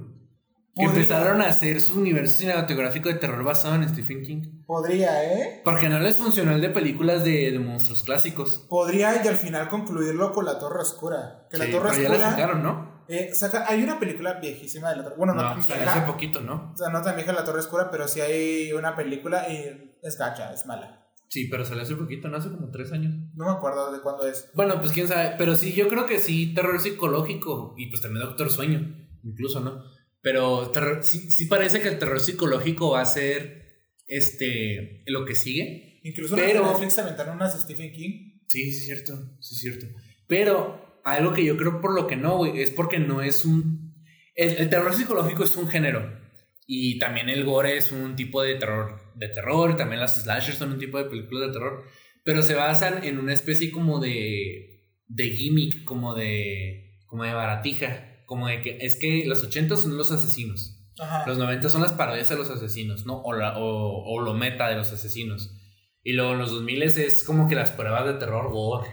Que 0.77 0.85
empezaron 0.85 1.43
a 1.43 1.47
hacer 1.49 1.81
su 1.81 1.99
universo 1.99 2.39
cinematográfico 2.39 3.09
de 3.09 3.17
terror 3.17 3.43
basado 3.43 3.75
en 3.75 3.89
Stephen 3.89 4.23
King. 4.23 4.63
Podría, 4.67 5.25
¿eh? 5.25 5.61
Porque 5.65 5.89
no 5.89 5.99
les 5.99 6.17
funcionó 6.17 6.53
el 6.53 6.61
de 6.61 6.71
películas 6.71 7.25
de, 7.25 7.51
de 7.51 7.59
monstruos 7.59 8.05
clásicos. 8.05 8.67
Podría 8.69 9.23
y 9.23 9.29
al 9.29 9.37
final 9.37 9.69
concluirlo 9.69 10.33
con 10.33 10.45
La 10.47 10.59
Torre 10.59 10.81
Oscura. 10.81 11.47
Que 11.51 11.57
Sí, 11.57 11.65
La 11.65 11.71
Torre 11.71 11.91
pero 11.91 12.03
ya 12.03 12.09
la 12.09 12.15
Oscura. 12.15 12.31
sacaron, 12.31 12.63
¿no? 12.63 13.05
eh, 13.09 13.35
saca, 13.35 13.65
hay 13.69 13.83
una 13.83 13.99
película 13.99 14.35
viejísima 14.35 14.91
de 14.91 14.97
La 14.99 15.05
Torre 15.05 15.17
Bueno, 15.17 15.35
no, 15.35 15.43
No, 15.43 15.49
tan 15.51 15.61
vieja. 15.67 15.93
hace 15.93 16.07
poquito, 16.13 16.41
¿no? 16.41 16.71
O 16.73 16.77
sea, 16.77 16.89
no 16.91 17.03
tan 17.03 17.17
vieja 17.17 17.33
La 17.33 17.45
Torre 17.45 17.59
Oscura, 17.61 17.91
pero 17.91 18.07
sí 18.07 18.21
hay 18.21 18.73
una 18.73 18.95
película 18.95 19.49
y 19.51 19.97
es 20.03 20.17
gacha, 20.17 20.53
es 20.55 20.65
mala. 20.67 21.09
Sí, 21.31 21.47
pero 21.49 21.65
salió 21.65 21.85
hace 21.85 21.95
poquito, 21.95 22.29
¿no? 22.29 22.37
Hace 22.39 22.51
como 22.51 22.71
tres 22.71 22.91
años. 22.93 23.15
No 23.35 23.45
me 23.47 23.53
acuerdo 23.53 23.93
de 23.93 24.01
cuándo 24.01 24.27
es. 24.27 24.51
Bueno, 24.55 24.81
pues 24.81 24.91
quién 24.91 25.07
sabe. 25.07 25.37
Pero 25.39 25.57
sí, 25.57 25.73
yo 25.73 25.89
creo 25.89 26.05
que 26.05 26.19
sí, 26.19 26.53
terror 26.55 26.81
psicológico. 26.81 27.75
Y 27.79 27.87
pues 27.87 28.03
también 28.03 28.27
Doctor 28.27 28.51
Sueño, 28.51 29.09
incluso, 29.23 29.61
¿no? 29.61 29.83
Pero 30.23 30.71
terror- 30.71 31.05
sí, 31.05 31.31
sí 31.31 31.47
parece 31.47 31.81
que 31.81 31.89
el 31.89 31.99
terror 32.01 32.19
psicológico 32.21 32.91
va 32.91 33.03
a 33.03 33.07
ser 33.07 33.63
este 34.09 35.03
lo 35.07 35.25
que 35.25 35.35
sigue. 35.35 36.01
Incluso 36.03 36.35
Pero- 36.37 36.63
en 36.65 36.69
Netflix 36.73 36.99
aventaron 36.99 37.37
unas 37.37 37.55
de 37.55 37.61
Stephen 37.61 37.93
King. 37.93 38.41
Sí, 38.49 38.73
sí 38.73 38.79
es 38.81 38.85
cierto, 38.87 39.37
sí 39.41 39.55
es 39.55 39.61
cierto. 39.61 39.87
Pero 40.27 41.01
algo 41.05 41.33
que 41.33 41.45
yo 41.45 41.57
creo 41.57 41.81
por 41.81 41.95
lo 41.95 42.07
que 42.07 42.17
no, 42.17 42.39
güey, 42.39 42.61
es 42.61 42.71
porque 42.71 42.99
no 42.99 43.23
es 43.23 43.45
un... 43.45 43.95
El, 44.35 44.57
el 44.57 44.69
terror 44.71 44.95
psicológico 44.95 45.45
es 45.45 45.57
un 45.57 45.69
género. 45.69 46.19
Y 46.67 46.99
también 46.99 47.29
el 47.29 47.45
gore 47.45 47.77
es 47.77 47.91
un 47.93 48.17
tipo 48.17 48.43
de 48.43 48.55
terror. 48.57 49.10
De 49.17 49.29
terror, 49.29 49.77
también 49.77 50.01
las 50.01 50.23
slashers 50.23 50.59
son 50.59 50.73
un 50.73 50.79
tipo 50.79 50.99
de 50.99 51.05
películas 51.05 51.49
de 51.49 51.53
terror. 51.53 51.85
Pero 52.25 52.43
se 52.43 52.55
basan 52.55 53.05
en 53.05 53.19
una 53.19 53.33
especie 53.33 53.71
como 53.71 53.99
de... 54.01 54.67
De 55.07 55.31
gimmick, 55.31 55.85
como 55.85 56.15
de... 56.15 56.99
Como 57.07 57.25
de 57.25 57.33
baratija. 57.33 58.25
Como 58.27 58.49
de 58.49 58.63
que... 58.63 58.79
Es 58.81 58.99
que 59.01 59.25
los 59.27 59.43
80 59.43 59.77
son 59.77 59.97
los 59.97 60.13
asesinos. 60.13 60.77
Ajá. 60.99 61.25
Los 61.27 61.39
90 61.39 61.69
son 61.71 61.83
las 61.83 61.93
parodias 61.93 62.29
de 62.29 62.37
los 62.37 62.51
asesinos, 62.51 63.07
¿no? 63.07 63.21
O, 63.23 63.33
la- 63.33 63.59
o, 63.59 64.05
o 64.05 64.21
lo 64.21 64.35
meta 64.35 64.69
de 64.69 64.77
los 64.77 64.93
asesinos. 64.93 65.57
Y 66.03 66.13
luego 66.13 66.33
en 66.33 66.39
los 66.39 66.51
2000 66.53 66.83
es 66.83 67.25
como 67.25 67.49
que 67.49 67.55
las 67.55 67.73
pruebas 67.73 68.07
de 68.07 68.15
terror 68.15 68.51
gore. 68.51 68.89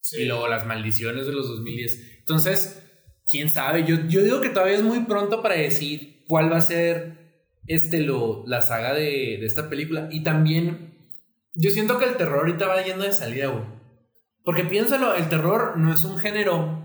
Sí. 0.00 0.22
Y 0.22 0.24
luego 0.26 0.48
las 0.48 0.66
maldiciones 0.66 1.26
de 1.26 1.32
los 1.32 1.48
2010. 1.48 2.18
Entonces, 2.20 2.82
quién 3.28 3.50
sabe. 3.50 3.84
Yo, 3.86 3.96
yo 4.08 4.22
digo 4.22 4.40
que 4.40 4.50
todavía 4.50 4.76
es 4.76 4.82
muy 4.82 5.00
pronto 5.00 5.42
para 5.42 5.56
decir 5.56 6.24
cuál 6.26 6.52
va 6.52 6.58
a 6.58 6.62
ser 6.62 7.19
este, 7.66 8.00
lo, 8.00 8.44
la 8.46 8.62
saga 8.62 8.94
de, 8.94 9.38
de 9.40 9.46
esta 9.46 9.68
película. 9.68 10.08
Y 10.10 10.22
también, 10.22 10.94
yo 11.54 11.70
siento 11.70 11.98
que 11.98 12.06
el 12.06 12.16
terror 12.16 12.40
ahorita 12.40 12.66
va 12.66 12.82
yendo 12.82 13.04
de 13.04 13.12
salida, 13.12 13.46
güey. 13.48 13.64
Porque 14.44 14.64
piénsalo, 14.64 15.14
el 15.14 15.28
terror 15.28 15.76
no 15.76 15.92
es 15.92 16.04
un 16.04 16.18
género 16.18 16.82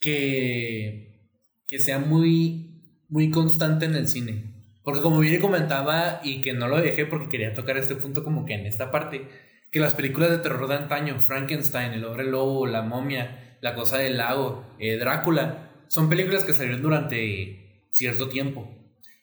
que, 0.00 1.30
que 1.66 1.78
sea 1.78 1.98
muy, 1.98 2.82
muy 3.08 3.30
constante 3.30 3.86
en 3.86 3.94
el 3.94 4.08
cine. 4.08 4.52
Porque 4.82 5.00
como 5.00 5.20
bien 5.20 5.40
comentaba 5.40 6.20
y 6.22 6.40
que 6.40 6.52
no 6.52 6.68
lo 6.68 6.80
dejé 6.80 7.06
porque 7.06 7.28
quería 7.28 7.54
tocar 7.54 7.78
este 7.78 7.94
punto 7.94 8.24
como 8.24 8.44
que 8.44 8.54
en 8.54 8.66
esta 8.66 8.90
parte, 8.90 9.28
que 9.70 9.80
las 9.80 9.94
películas 9.94 10.30
de 10.30 10.38
terror 10.38 10.68
de 10.68 10.74
antaño, 10.74 11.18
Frankenstein, 11.18 11.92
El 11.92 12.04
hombre 12.04 12.24
lobo, 12.24 12.66
La 12.66 12.82
momia, 12.82 13.56
La 13.60 13.74
cosa 13.74 13.98
del 13.98 14.18
lago, 14.18 14.66
eh, 14.78 14.98
Drácula, 14.98 15.70
son 15.88 16.08
películas 16.08 16.44
que 16.44 16.52
salieron 16.52 16.82
durante 16.82 17.86
cierto 17.90 18.28
tiempo. 18.28 18.68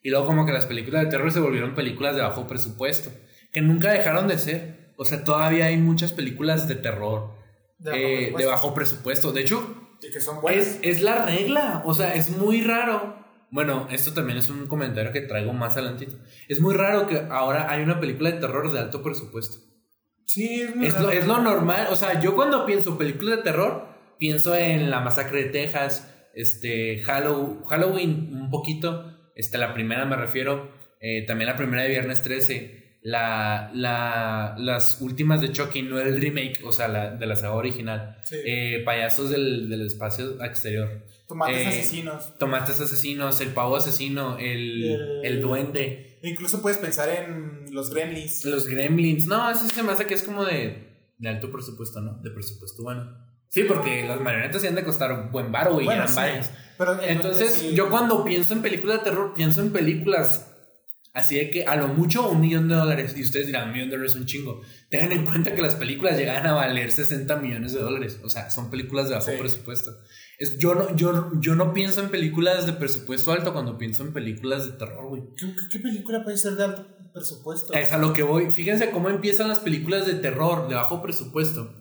Y 0.02 0.10
luego 0.10 0.26
como 0.28 0.46
que 0.46 0.52
las 0.54 0.66
películas 0.66 1.04
de 1.06 1.10
terror 1.12 1.32
se 1.32 1.40
volvieron 1.40 1.76
películas 1.76 2.16
de 2.16 2.22
bajo 2.22 2.48
presupuesto, 2.48 3.10
que 3.52 3.62
nunca 3.62 3.92
dejaron 3.92 4.28
de 4.28 4.38
ser. 4.40 4.94
O 4.98 5.06
sea, 5.06 5.24
todavía 5.24 5.66
hay 5.68 5.78
muchas 5.78 6.14
películas 6.14 6.68
de 6.68 6.76
terror 6.76 7.34
De 7.78 7.90
bajo 7.92 8.00
eh, 8.02 8.08
de 8.10 8.18
presupuesto. 8.18 8.50
bajo 8.52 8.74
presupuesto. 8.74 9.32
De 9.32 9.42
hecho, 9.42 9.76
Y 10.02 10.12
que 10.12 10.22
son 10.22 10.38
es, 10.52 10.80
es 10.82 11.02
la 11.02 11.26
regla, 11.26 11.82
o 11.86 11.94
sea, 11.94 12.16
es 12.16 12.30
muy 12.38 12.62
raro. 12.62 13.18
Bueno, 13.52 13.88
esto 13.92 14.14
también 14.14 14.38
es 14.38 14.50
un 14.50 14.68
comentario 14.68 15.12
que 15.12 15.22
traigo 15.22 15.54
más 15.54 15.74
adelantito. 15.76 16.16
Es 16.48 16.62
muy 16.62 16.76
raro 16.76 17.08
que 17.08 17.18
ahora 17.32 17.70
hay 17.72 17.82
una 17.82 18.00
película 18.00 18.32
de 18.32 18.40
terror 18.40 18.72
de 18.72 18.80
alto 18.80 19.02
presupuesto. 19.02 19.58
Sí, 20.26 20.62
es 20.62 20.76
muy 20.76 20.86
Es 20.86 20.94
lo, 20.94 21.08
raro. 21.08 21.12
es 21.20 21.28
lo 21.28 21.42
normal, 21.42 21.88
o 21.90 21.96
sea, 21.96 22.22
yo 22.22 22.36
cuando 22.36 22.66
pienso 22.68 22.98
películas 22.98 23.38
de 23.38 23.44
terror, 23.44 23.88
pienso 24.20 24.56
en 24.56 24.92
La 24.92 25.00
Masacre 25.00 25.46
de 25.46 25.50
Texas, 25.50 26.14
este, 26.36 27.02
Hallow- 27.04 27.66
Halloween 27.66 28.30
un 28.36 28.50
poquito, 28.52 29.19
este, 29.40 29.58
la 29.58 29.74
primera 29.74 30.06
me 30.06 30.16
refiero, 30.16 30.72
eh, 31.02 31.26
también 31.26 31.50
la 31.50 31.56
primera 31.56 31.84
de 31.84 31.90
Viernes 31.90 32.22
13, 32.24 33.00
la, 33.02 33.72
la, 33.74 34.56
las 34.58 35.00
últimas 35.02 35.40
de 35.42 35.52
Chucky, 35.52 35.82
no 35.84 36.00
el 36.00 36.20
remake, 36.20 36.60
o 36.66 36.72
sea, 36.72 36.88
la, 36.90 37.12
de 37.16 37.26
la 37.26 37.36
saga 37.36 37.54
original, 37.54 38.18
Sí. 38.26 38.36
eh, 38.46 38.82
Payasos 38.86 39.30
del, 39.30 39.70
del 39.70 39.86
espacio 39.88 40.44
exterior. 40.44 41.06
Tomates 41.28 41.58
eh, 41.62 41.68
asesinos. 41.68 42.38
Tomates 42.38 42.80
asesinos, 42.82 43.40
el 43.42 43.50
pavo 43.50 43.76
asesino, 43.78 44.38
el, 44.38 44.84
El- 44.84 45.26
el 45.26 45.42
duende, 45.42 46.06
Incluso 46.22 46.62
puedes 46.62 46.78
pensar 46.80 47.08
en 47.08 47.74
los 47.74 47.94
gremlins. 47.94 48.44
los 48.44 48.68
gremlins. 48.68 49.26
No, 49.28 49.50
eso 49.50 49.66
se 49.70 49.84
me 49.84 49.94
hace 49.94 50.06
que 50.06 50.16
es 50.16 50.24
como 50.24 50.44
de, 50.44 50.90
de 51.18 51.30
alto 51.30 51.50
presupuesto, 51.50 52.02
¿no? 52.02 52.20
De 52.22 52.30
presupuesto 52.32 52.84
bueno. 52.84 53.18
Sí, 53.50 53.64
porque 53.64 54.06
las 54.08 54.22
marionetas 54.22 54.62
sí 54.62 54.68
han 54.68 54.76
de 54.76 54.84
costar 54.84 55.12
un 55.12 55.32
buen 55.32 55.52
baro, 55.52 55.74
güey, 55.74 55.86
Bueno, 55.86 56.04
eran 56.04 56.14
sí. 56.14 56.16
varias. 56.20 56.52
Pero 56.78 57.02
Entonces, 57.02 57.54
sí. 57.54 57.74
yo 57.76 57.90
cuando 57.90 58.24
pienso 58.24 58.54
en 58.54 58.62
películas 58.62 59.00
de 59.00 59.04
terror, 59.06 59.34
pienso 59.36 59.62
en 59.62 59.72
películas 59.72 60.46
así 61.14 61.36
de 61.36 61.50
que 61.50 61.66
a 61.66 61.76
lo 61.76 61.88
mucho 61.90 62.30
un 62.30 62.40
millón 62.40 62.68
de 62.70 62.76
dólares. 62.76 63.14
Y 63.18 63.22
ustedes 63.24 63.48
dirán, 63.48 63.68
un 63.70 63.74
millón 63.74 63.90
de 63.90 63.96
dólares 63.96 64.14
es 64.14 64.22
un 64.22 64.26
chingo. 64.28 64.62
Tengan 64.90 65.12
en 65.12 65.26
cuenta 65.26 65.54
que 65.56 65.62
las 65.62 65.76
películas 65.76 66.18
llegan 66.18 66.46
a 66.46 66.54
valer 66.54 66.92
60 66.92 67.36
millones 67.38 67.74
de 67.74 67.80
dólares. 67.82 68.20
O 68.24 68.30
sea, 68.30 68.50
son 68.50 68.70
películas 68.70 69.10
de 69.10 69.16
bajo 69.16 69.26
Sí. 69.32 69.38
presupuesto. 69.40 69.92
Es, 70.38 70.58
yo, 70.58 70.76
no, 70.76 70.96
yo, 70.96 71.32
yo 71.42 71.56
no 71.56 71.74
pienso 71.74 72.02
en 72.02 72.10
películas 72.10 72.66
de 72.66 72.72
presupuesto 72.74 73.32
alto 73.34 73.52
cuando 73.52 73.78
pienso 73.78 74.04
en 74.04 74.14
películas 74.14 74.66
de 74.66 74.72
terror, 74.74 75.08
güey. 75.10 75.24
¿Qué, 75.36 75.48
qué- 75.48 75.68
qué 75.72 75.80
película 75.80 76.24
puede 76.24 76.38
ser 76.38 76.54
de 76.54 76.64
alto 76.64 76.88
presupuesto? 77.14 77.74
Es 77.74 77.92
a 77.92 77.98
lo 77.98 78.14
que 78.14 78.24
voy. 78.24 78.52
Fíjense 78.52 78.92
cómo 78.92 79.10
empiezan 79.10 79.50
las 79.50 79.60
películas 79.60 80.06
de 80.06 80.14
terror 80.14 80.70
de 80.70 80.76
bajo 80.76 81.02
presupuesto. 81.02 81.74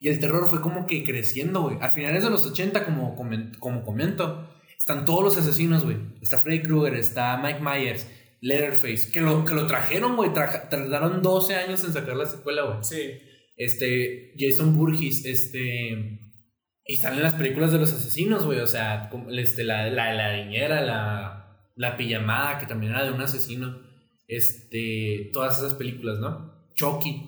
Y 0.00 0.08
el 0.08 0.18
terror 0.18 0.48
fue 0.48 0.60
como 0.62 0.86
que 0.86 1.04
creciendo, 1.04 1.60
güey. 1.62 1.76
A 1.80 1.90
finales 1.92 2.24
de 2.24 2.30
los 2.30 2.46
80, 2.46 2.84
como, 2.86 3.14
como 3.58 3.82
comento, 3.84 4.48
están 4.76 5.04
todos 5.04 5.22
los 5.22 5.36
asesinos, 5.36 5.84
güey. 5.84 5.98
Está 6.22 6.38
Freddy 6.38 6.62
Krueger, 6.62 6.94
está 6.94 7.36
Mike 7.36 7.60
Myers, 7.60 8.10
Leatherface, 8.40 9.10
que 9.12 9.20
lo, 9.20 9.44
que 9.44 9.52
lo 9.54 9.66
trajeron, 9.66 10.16
güey. 10.16 10.32
Traja- 10.32 10.70
tardaron 10.70 11.22
12 11.22 11.54
años 11.54 11.84
en 11.84 11.92
sacar 11.92 12.16
la 12.16 12.24
secuela, 12.24 12.62
güey. 12.62 12.78
Sí. 12.82 13.12
Este, 13.56 14.32
Jason 14.38 14.74
Burgess, 14.76 15.24
este... 15.26 16.18
Y 16.86 16.96
salen 16.96 17.22
las 17.22 17.34
películas 17.34 17.70
de 17.70 17.78
los 17.78 17.92
asesinos, 17.92 18.44
güey. 18.46 18.60
O 18.60 18.66
sea, 18.66 19.10
este, 19.32 19.64
la, 19.64 19.90
la, 19.90 20.14
la 20.14 20.34
niñera, 20.44 20.80
la, 20.80 21.68
la 21.76 21.96
pijamada, 21.98 22.58
que 22.58 22.66
también 22.66 22.92
era 22.92 23.04
de 23.04 23.12
un 23.12 23.20
asesino. 23.20 23.78
Este, 24.26 25.28
todas 25.32 25.58
esas 25.58 25.74
películas, 25.74 26.18
¿no? 26.20 26.70
Chucky. 26.74 27.26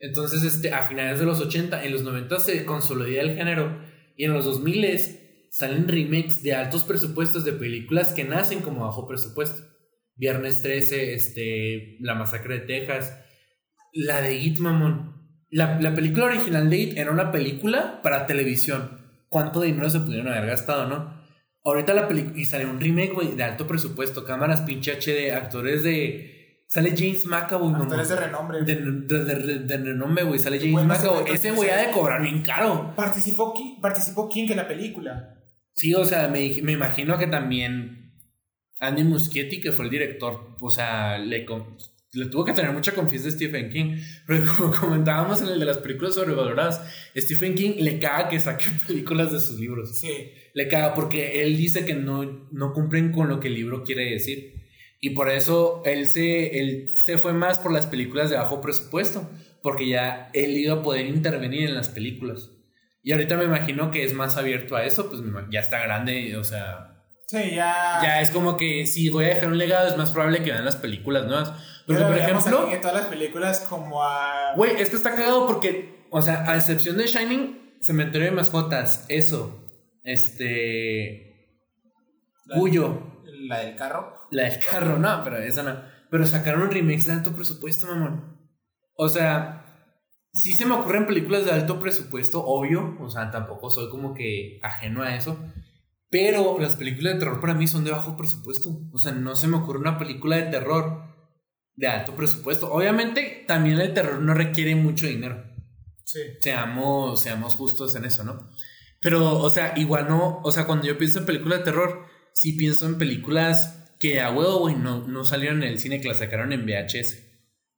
Entonces, 0.00 0.44
este, 0.44 0.72
a 0.72 0.86
finales 0.86 1.18
de 1.18 1.26
los 1.26 1.40
80, 1.40 1.84
en 1.84 1.92
los 1.92 2.02
90 2.02 2.38
se 2.40 2.64
consolida 2.64 3.20
el 3.20 3.34
género. 3.34 3.80
Y 4.16 4.24
en 4.24 4.32
los 4.32 4.44
2000 4.44 5.48
salen 5.50 5.88
remakes 5.88 6.42
de 6.42 6.54
altos 6.54 6.84
presupuestos 6.84 7.44
de 7.44 7.52
películas 7.52 8.12
que 8.12 8.24
nacen 8.24 8.60
como 8.60 8.84
bajo 8.84 9.06
presupuesto. 9.06 9.62
Viernes 10.14 10.62
13, 10.62 11.14
este, 11.14 11.96
La 12.00 12.14
Masacre 12.14 12.60
de 12.60 12.66
Texas, 12.66 13.16
la 13.92 14.20
de 14.20 14.34
It, 14.34 14.58
mamón. 14.58 15.16
La, 15.50 15.80
la 15.80 15.94
película 15.94 16.26
original 16.26 16.68
de 16.68 16.76
It 16.76 16.98
era 16.98 17.10
una 17.10 17.32
película 17.32 18.00
para 18.02 18.26
televisión. 18.26 18.98
¿Cuánto 19.28 19.60
dinero 19.60 19.88
se 19.90 20.00
pudieron 20.00 20.28
haber 20.28 20.46
gastado, 20.46 20.88
no? 20.88 21.18
Ahorita 21.64 21.94
la 21.94 22.08
película. 22.08 22.38
Y 22.38 22.46
sale 22.46 22.66
un 22.66 22.80
remake, 22.80 23.34
de 23.34 23.42
alto 23.42 23.66
presupuesto. 23.66 24.24
Cámaras 24.24 24.62
pinche 24.62 24.92
HD, 24.92 25.32
actores 25.32 25.82
de. 25.82 26.37
Sale 26.70 26.92
James 26.96 27.24
McAvoy, 27.24 27.70
mamón. 27.72 27.82
Actores 27.86 28.08
de 28.10 28.16
renombre. 28.16 28.62
De, 28.62 28.74
de, 28.76 29.24
de- 29.34 29.58
de 29.60 29.76
renombre, 29.78 30.24
güey. 30.24 30.38
Sale 30.38 30.58
James 30.58 30.72
Buenos 30.72 30.98
McAvoy. 30.98 31.24
Ese 31.32 31.50
güey 31.52 31.70
ha 31.70 31.78
de 31.78 31.90
cobrar 31.92 32.20
bien 32.22 32.42
caro. 32.42 32.92
Participó, 32.94 33.54
participó 33.80 34.28
King 34.28 34.48
en 34.50 34.56
la 34.58 34.68
película. 34.68 35.34
Sí, 35.72 35.94
o 35.94 36.04
sea, 36.04 36.28
me, 36.28 36.60
me 36.62 36.72
imagino 36.72 37.16
que 37.16 37.26
también 37.26 38.12
Andy 38.80 39.02
Muschietti, 39.04 39.60
que 39.60 39.72
fue 39.72 39.86
el 39.86 39.90
director, 39.90 40.56
o 40.60 40.70
sea, 40.70 41.16
le, 41.18 41.46
le 42.12 42.26
tuvo 42.26 42.44
que 42.44 42.52
tener 42.52 42.72
mucha 42.72 42.92
confianza 42.94 43.26
de 43.28 43.32
Stephen 43.32 43.70
King. 43.70 43.96
Pero 44.26 44.44
como 44.56 44.74
comentábamos 44.78 45.40
en 45.40 45.48
el 45.48 45.58
de 45.60 45.64
las 45.64 45.78
películas 45.78 46.16
sobrevaloradas, 46.16 46.82
Stephen 47.16 47.54
King 47.54 47.76
le 47.78 47.98
caga 47.98 48.28
que 48.28 48.40
saque 48.40 48.66
películas 48.86 49.32
de 49.32 49.40
sus 49.40 49.58
libros. 49.58 49.98
Sí. 49.98 50.32
Le 50.52 50.68
caga 50.68 50.92
porque 50.92 51.42
él 51.42 51.56
dice 51.56 51.86
que 51.86 51.94
no, 51.94 52.48
no 52.52 52.72
cumplen 52.74 53.10
con 53.10 53.28
lo 53.28 53.40
que 53.40 53.48
el 53.48 53.54
libro 53.54 53.84
quiere 53.84 54.10
decir. 54.10 54.57
Y 55.00 55.10
por 55.10 55.28
eso 55.30 55.82
él 55.84 56.06
se, 56.06 56.58
él 56.58 56.96
se 56.96 57.18
fue 57.18 57.32
más 57.32 57.58
por 57.58 57.72
las 57.72 57.86
películas 57.86 58.30
de 58.30 58.36
bajo 58.36 58.60
presupuesto, 58.60 59.28
porque 59.62 59.88
ya 59.88 60.30
él 60.34 60.56
iba 60.56 60.74
a 60.74 60.82
poder 60.82 61.06
intervenir 61.06 61.68
en 61.68 61.74
las 61.74 61.88
películas. 61.88 62.50
Y 63.02 63.12
ahorita 63.12 63.36
me 63.36 63.44
imagino 63.44 63.90
que 63.90 64.04
es 64.04 64.12
más 64.12 64.36
abierto 64.36 64.74
a 64.76 64.84
eso, 64.84 65.08
pues 65.08 65.20
ya 65.50 65.60
está 65.60 65.78
grande, 65.78 66.36
o 66.36 66.44
sea, 66.44 66.94
Sí, 67.26 67.50
ya. 67.54 68.00
ya 68.02 68.20
es 68.22 68.30
como 68.30 68.56
que 68.56 68.86
si 68.86 69.08
voy 69.10 69.26
a 69.26 69.28
dejar 69.28 69.48
un 69.48 69.58
legado 69.58 69.86
es 69.88 69.96
más 69.96 70.10
probable 70.10 70.42
que 70.42 70.50
vean 70.50 70.64
las 70.64 70.76
películas 70.76 71.26
nuevas. 71.26 71.50
Porque, 71.86 72.02
Pero 72.02 72.06
por 72.08 72.18
ejemplo, 72.18 72.70
en 72.72 72.80
todas 72.80 72.96
las 72.96 73.06
películas 73.06 73.60
como 73.68 74.02
a. 74.02 74.52
güey, 74.56 74.72
es 74.80 74.90
que 74.90 74.96
está 74.96 75.14
cagado 75.14 75.46
porque, 75.46 76.04
o 76.10 76.20
sea, 76.22 76.50
a 76.50 76.56
excepción 76.56 76.96
de 76.98 77.06
Shining, 77.06 77.76
Cementerio 77.80 78.26
de 78.30 78.34
Mascotas, 78.34 79.06
eso, 79.08 79.64
este, 80.04 81.54
La- 82.46 82.56
Cuyo, 82.56 83.22
La 83.46 83.60
del 83.60 83.76
carro. 83.76 84.17
La 84.30 84.44
del 84.44 84.58
carro, 84.58 84.98
no, 84.98 85.22
pero 85.24 85.38
esa 85.38 85.62
no. 85.62 85.80
Pero 86.10 86.26
sacaron 86.26 86.62
un 86.62 86.70
remake 86.70 87.02
de 87.02 87.12
alto 87.12 87.32
presupuesto, 87.32 87.86
mamón. 87.86 88.38
O 88.94 89.08
sea, 89.08 89.64
sí 90.32 90.54
se 90.54 90.66
me 90.66 90.74
ocurren 90.74 91.06
películas 91.06 91.44
de 91.44 91.52
alto 91.52 91.78
presupuesto, 91.78 92.44
obvio. 92.44 92.96
O 93.00 93.08
sea, 93.08 93.30
tampoco 93.30 93.70
soy 93.70 93.90
como 93.90 94.14
que 94.14 94.58
ajeno 94.62 95.02
a 95.02 95.14
eso. 95.14 95.38
Pero 96.10 96.58
las 96.58 96.76
películas 96.76 97.14
de 97.14 97.18
terror 97.20 97.40
para 97.40 97.54
mí 97.54 97.66
son 97.66 97.84
de 97.84 97.90
bajo 97.90 98.16
presupuesto. 98.16 98.80
O 98.92 98.98
sea, 98.98 99.12
no 99.12 99.36
se 99.36 99.46
me 99.46 99.58
ocurre 99.58 99.78
una 99.78 99.98
película 99.98 100.36
de 100.36 100.50
terror 100.50 101.02
de 101.76 101.86
alto 101.86 102.14
presupuesto. 102.16 102.72
Obviamente, 102.72 103.44
también 103.46 103.78
el 103.80 103.92
terror 103.94 104.20
no 104.20 104.34
requiere 104.34 104.74
mucho 104.74 105.06
dinero. 105.06 105.44
Sí. 106.04 106.20
Seamos, 106.40 107.20
seamos 107.20 107.54
justos 107.56 107.94
en 107.94 108.06
eso, 108.06 108.24
¿no? 108.24 108.50
Pero, 109.00 109.38
o 109.38 109.50
sea, 109.50 109.74
igual 109.76 110.08
no. 110.08 110.40
O 110.42 110.50
sea, 110.50 110.66
cuando 110.66 110.86
yo 110.86 110.96
pienso 110.96 111.18
en 111.18 111.26
películas 111.26 111.58
de 111.58 111.64
terror, 111.66 112.06
sí 112.32 112.54
pienso 112.54 112.86
en 112.86 112.96
películas 112.96 113.87
que 113.98 114.20
a 114.20 114.30
huevo, 114.30 114.60
güey, 114.60 114.74
no, 114.74 115.06
no 115.06 115.24
salieron 115.24 115.62
en 115.62 115.70
el 115.70 115.78
cine, 115.78 116.00
que 116.00 116.08
las 116.08 116.18
sacaron 116.18 116.52
en 116.52 116.64
VHS. 116.64 117.24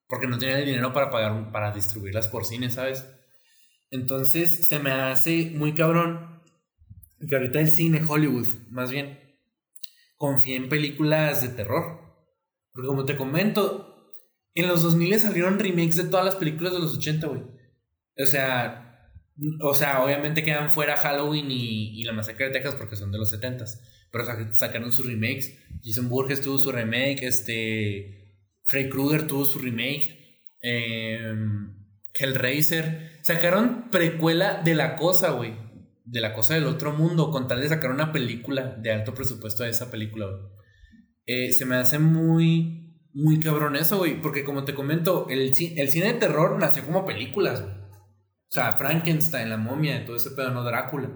Porque 0.09 0.27
no 0.27 0.39
tenían 0.39 0.59
el 0.61 0.67
dinero 0.67 0.93
para 0.93 1.11
pagar, 1.11 1.53
para 1.53 1.73
distribuirlas 1.73 2.29
por 2.29 2.45
cine, 2.45 2.71
¿sabes? 2.71 3.07
Entonces, 3.91 4.69
se 4.69 4.79
me 4.79 4.91
hace 4.91 5.53
muy 5.55 5.75
cabrón 5.75 6.43
que 7.29 7.37
ahorita 7.37 7.61
el 7.61 7.71
cine, 7.71 8.03
Hollywood, 8.07 8.47
más 8.71 8.91
bien, 8.91 9.19
confía 10.17 10.57
en 10.57 10.69
películas 10.69 11.43
de 11.43 11.49
terror. 11.49 12.01
Porque 12.73 12.89
como 12.89 13.05
te 13.05 13.17
comento, 13.17 14.13
en 14.55 14.69
los 14.69 14.83
2000 14.83 15.21
salieron 15.21 15.59
remakes 15.59 15.97
de 15.97 16.05
todas 16.05 16.25
las 16.25 16.37
películas 16.37 16.73
de 16.73 16.79
los 16.79 16.97
80, 16.97 17.27
güey. 17.27 17.43
O 18.19 18.27
sea, 18.27 18.91
o 19.61 19.75
sea, 19.75 20.05
obviamente 20.05 20.45
quedan 20.45 20.71
fuera 20.71 20.97
Halloween 20.97 21.51
y, 21.51 22.01
y 22.01 22.05
La 22.05 22.13
Masacre 22.13 22.47
de 22.47 22.53
Texas 22.53 22.75
porque 22.75 22.97
son 22.97 23.11
de 23.13 23.19
los 23.19 23.33
70s. 23.33 23.81
Pero 24.11 24.53
sacaron 24.53 24.93
sus 24.93 25.07
remakes. 25.07 25.57
Jason 25.83 26.09
Burgess 26.09 26.41
tuvo 26.41 26.59
su 26.59 26.73
remake. 26.73 27.23
Este. 27.23 28.37
Freddy 28.65 28.89
Krueger 28.89 29.27
tuvo 29.27 29.45
su 29.45 29.59
remake. 29.59 30.39
Eh, 30.63 31.35
Hellraiser. 32.15 33.21
Sacaron 33.23 33.91
precuela 33.91 34.63
de 34.63 34.75
la 34.75 34.97
cosa, 34.97 35.31
güey. 35.31 35.55
De 36.05 36.21
la 36.21 36.35
cosa 36.35 36.55
del 36.55 36.67
otro 36.67 36.93
mundo. 36.93 37.31
Con 37.31 37.49
tal 37.49 37.61
de 37.61 37.69
sacar 37.69 37.91
una 37.91 38.13
película 38.13 38.77
de 38.77 38.93
alto 38.93 39.15
presupuesto 39.15 39.63
de 39.63 39.71
esa 39.71 39.91
película, 39.91 40.27
güey. 40.27 40.41
Eh, 41.27 41.53
se 41.53 41.65
me 41.67 41.77
hace 41.77 41.99
muy. 41.99 42.79
Muy 43.13 43.41
cabrón 43.41 43.77
eso, 43.77 43.99
güey. 43.99 44.21
Porque 44.21 44.45
como 44.45 44.65
te 44.65 44.75
comento, 44.75 45.29
el, 45.29 45.41
el 45.41 45.55
cine 45.55 46.13
de 46.13 46.19
terror 46.19 46.59
nació 46.59 46.85
como 46.85 47.05
películas, 47.05 47.63
güey. 47.63 47.81
O 48.51 48.53
sea, 48.53 48.75
Frankenstein, 48.75 49.49
la 49.49 49.57
momia, 49.57 50.05
todo 50.05 50.17
ese 50.17 50.33
pedo, 50.33 50.51
no 50.51 50.65
Drácula. 50.65 51.09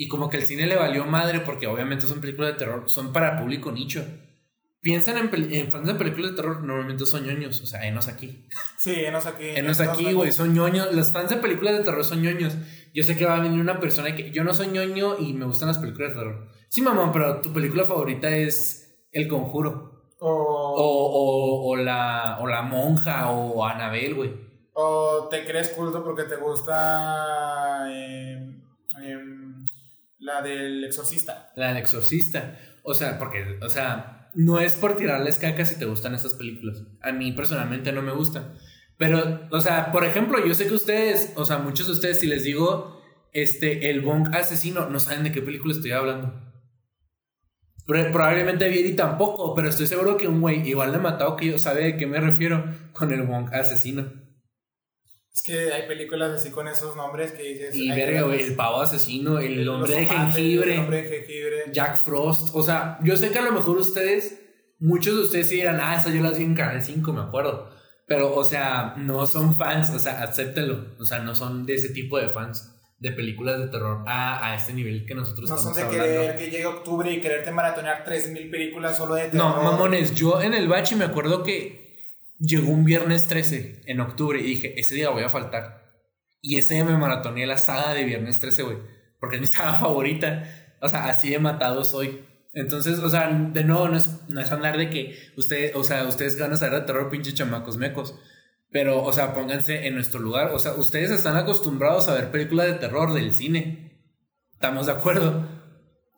Y 0.00 0.06
como 0.06 0.30
que 0.30 0.36
el 0.36 0.44
cine 0.44 0.68
le 0.68 0.76
valió 0.76 1.04
madre 1.06 1.40
porque 1.40 1.66
obviamente 1.66 2.06
son 2.06 2.20
películas 2.20 2.52
de 2.52 2.58
terror, 2.58 2.88
son 2.88 3.12
para 3.12 3.36
público 3.36 3.72
nicho. 3.72 4.04
Piensan 4.80 5.18
en, 5.18 5.52
en 5.52 5.72
fans 5.72 5.88
de 5.88 5.94
películas 5.96 6.30
de 6.30 6.36
terror, 6.36 6.62
normalmente 6.62 7.04
son 7.04 7.26
ñoños, 7.26 7.60
o 7.60 7.66
sea, 7.66 7.84
enos 7.84 8.06
aquí. 8.06 8.46
Sí, 8.78 8.94
enos 8.94 9.26
aquí. 9.26 9.44
Enos 9.48 9.80
aquí, 9.80 10.12
güey, 10.12 10.30
son 10.30 10.54
ñoños. 10.54 10.94
Los 10.94 11.10
fans 11.10 11.30
de 11.30 11.36
películas 11.38 11.76
de 11.76 11.82
terror 11.82 12.04
son 12.04 12.22
ñoños. 12.22 12.56
Yo 12.94 13.02
sé 13.02 13.16
que 13.16 13.26
va 13.26 13.38
a 13.38 13.40
venir 13.40 13.60
una 13.60 13.80
persona 13.80 14.14
que 14.14 14.30
yo 14.30 14.44
no 14.44 14.54
soy 14.54 14.68
ñoño 14.68 15.18
y 15.18 15.32
me 15.32 15.46
gustan 15.46 15.66
las 15.66 15.78
películas 15.78 16.10
de 16.10 16.18
terror. 16.20 16.48
Sí, 16.68 16.80
mamá, 16.80 17.10
pero 17.12 17.40
tu 17.40 17.52
película 17.52 17.82
favorita 17.82 18.30
es 18.30 19.04
El 19.10 19.26
Conjuro. 19.26 20.14
O, 20.20 20.30
o, 20.30 21.70
o, 21.70 21.76
la, 21.76 22.38
o 22.40 22.46
la 22.46 22.62
monja 22.62 23.30
o 23.30 23.64
Anabel, 23.64 24.14
güey. 24.14 24.30
O 24.74 25.26
te 25.28 25.44
crees 25.44 25.70
culto 25.70 26.04
porque 26.04 26.22
te 26.22 26.36
gusta... 26.36 27.84
Eh, 27.90 28.62
eh, 29.02 29.18
la 30.28 30.42
del 30.42 30.84
exorcista. 30.84 31.50
La 31.56 31.68
del 31.68 31.78
exorcista. 31.78 32.58
O 32.84 32.94
sea, 32.94 33.18
porque, 33.18 33.58
o 33.60 33.68
sea, 33.68 34.30
no 34.34 34.60
es 34.60 34.74
por 34.74 34.96
tirarles 34.96 35.38
caca 35.38 35.64
si 35.64 35.78
te 35.78 35.86
gustan 35.86 36.14
estas 36.14 36.34
películas. 36.34 36.82
A 37.00 37.12
mí 37.12 37.32
personalmente 37.32 37.90
no 37.92 38.02
me 38.02 38.12
gustan. 38.12 38.54
Pero, 38.96 39.48
o 39.50 39.60
sea, 39.60 39.90
por 39.90 40.04
ejemplo, 40.04 40.44
yo 40.44 40.54
sé 40.54 40.66
que 40.66 40.74
ustedes, 40.74 41.32
o 41.36 41.44
sea, 41.44 41.58
muchos 41.58 41.86
de 41.86 41.92
ustedes, 41.92 42.20
si 42.20 42.26
les 42.26 42.44
digo, 42.44 43.00
este, 43.32 43.90
el 43.90 44.00
Bong 44.00 44.34
asesino, 44.34 44.88
no 44.88 45.00
saben 45.00 45.24
de 45.24 45.32
qué 45.32 45.42
película 45.42 45.72
estoy 45.72 45.92
hablando. 45.92 46.44
Probablemente 47.86 48.68
Vieri 48.68 48.94
tampoco, 48.94 49.54
pero 49.54 49.68
estoy 49.68 49.86
seguro 49.86 50.18
que 50.18 50.28
un 50.28 50.42
güey 50.42 50.68
igual 50.68 50.92
de 50.92 50.98
matado 50.98 51.36
que 51.36 51.46
yo 51.46 51.58
sabe 51.58 51.84
de 51.84 51.96
qué 51.96 52.06
me 52.06 52.20
refiero 52.20 52.64
con 52.92 53.12
el 53.12 53.22
Bong 53.22 53.52
asesino. 53.54 54.12
Es 55.38 55.44
que 55.44 55.72
hay 55.72 55.86
películas 55.86 56.32
así 56.32 56.50
con 56.50 56.66
esos 56.66 56.96
nombres 56.96 57.30
que 57.30 57.44
dices. 57.44 57.72
Y 57.72 57.88
verga, 57.90 58.22
güey, 58.22 58.42
el 58.42 58.56
pavo 58.56 58.80
asesino, 58.80 59.38
el, 59.38 59.68
hombre 59.68 59.94
de 59.94 60.06
jengibre. 60.06 60.74
El 60.74 60.80
hombre 60.80 61.02
de 61.02 61.08
jengibre. 61.08 61.64
Jack 61.70 61.96
Frost. 61.96 62.56
O 62.56 62.62
sea, 62.64 62.98
yo 63.04 63.16
sé 63.16 63.30
que 63.30 63.38
a 63.38 63.42
lo 63.42 63.52
mejor 63.52 63.76
ustedes, 63.76 64.36
muchos 64.80 65.14
de 65.14 65.22
ustedes 65.22 65.48
sí 65.48 65.54
dirán, 65.54 65.78
ah, 65.80 65.94
esa 65.94 66.10
yo 66.10 66.24
las 66.24 66.38
vi 66.38 66.44
en 66.44 66.56
Canal 66.56 66.82
5, 66.82 67.12
me 67.12 67.20
acuerdo. 67.20 67.70
Pero, 68.08 68.34
o 68.34 68.42
sea, 68.42 68.94
no 68.96 69.26
son 69.26 69.56
fans, 69.56 69.90
o 69.90 70.00
sea, 70.00 70.24
acéptenlo. 70.24 70.96
O 70.98 71.04
sea, 71.04 71.20
no 71.20 71.36
son 71.36 71.64
de 71.64 71.74
ese 71.74 71.90
tipo 71.90 72.18
de 72.18 72.30
fans 72.30 72.74
de 72.98 73.12
películas 73.12 73.60
de 73.60 73.68
terror 73.68 74.02
a, 74.08 74.44
a 74.44 74.56
este 74.56 74.72
nivel 74.72 75.06
que 75.06 75.14
nosotros 75.14 75.48
no 75.48 75.54
estamos 75.54 75.78
son 75.78 75.88
de 75.88 76.00
hablando. 76.00 76.20
querer 76.20 76.36
que 76.36 76.50
llegue 76.50 76.66
octubre 76.66 77.12
y 77.12 77.20
quererte 77.20 77.52
maratonear 77.52 78.02
3000 78.02 78.50
películas 78.50 78.96
solo 78.96 79.14
de 79.14 79.28
terror. 79.28 79.54
No, 79.54 79.62
mamones, 79.62 80.16
yo 80.16 80.42
en 80.42 80.52
el 80.52 80.66
bachi 80.66 80.96
me 80.96 81.04
acuerdo 81.04 81.44
que 81.44 81.87
llegó 82.38 82.70
un 82.70 82.84
viernes 82.84 83.26
13 83.26 83.82
en 83.86 84.00
octubre 84.00 84.40
y 84.40 84.44
dije, 84.44 84.78
ese 84.78 84.94
día 84.94 85.10
voy 85.10 85.22
a 85.22 85.28
faltar. 85.28 85.88
Y 86.40 86.58
ese 86.58 86.74
día 86.74 86.84
me 86.84 86.96
maratoneé 86.96 87.46
la 87.46 87.58
saga 87.58 87.94
de 87.94 88.04
viernes 88.04 88.40
13, 88.40 88.62
güey. 88.62 88.78
Porque 89.18 89.36
es 89.36 89.40
mi 89.40 89.46
saga 89.48 89.74
favorita. 89.74 90.76
O 90.80 90.88
sea, 90.88 91.06
así 91.06 91.30
de 91.30 91.38
matado 91.38 91.84
soy. 91.84 92.24
Entonces, 92.52 92.98
o 92.98 93.10
sea, 93.10 93.28
de 93.28 93.64
nuevo, 93.64 93.88
no 93.88 93.96
es, 93.96 94.28
no 94.28 94.40
es 94.40 94.50
hablar 94.50 94.78
de 94.78 94.90
que 94.90 95.16
ustedes, 95.36 95.74
o 95.74 95.84
sea, 95.84 96.04
ustedes 96.04 96.38
van 96.38 96.52
a 96.52 96.56
saber 96.56 96.80
de 96.80 96.86
terror, 96.86 97.10
pinche 97.10 97.34
chamacos 97.34 97.76
mecos. 97.76 98.14
Pero, 98.70 99.02
o 99.02 99.12
sea, 99.12 99.34
pónganse 99.34 99.86
en 99.86 99.94
nuestro 99.94 100.20
lugar. 100.20 100.50
O 100.52 100.58
sea, 100.58 100.72
ustedes 100.74 101.10
están 101.10 101.36
acostumbrados 101.36 102.08
a 102.08 102.14
ver 102.14 102.30
películas 102.30 102.66
de 102.66 102.74
terror 102.74 103.14
del 103.14 103.34
cine. 103.34 103.88
¿Estamos 104.52 104.86
de 104.86 104.92
acuerdo? 104.92 105.57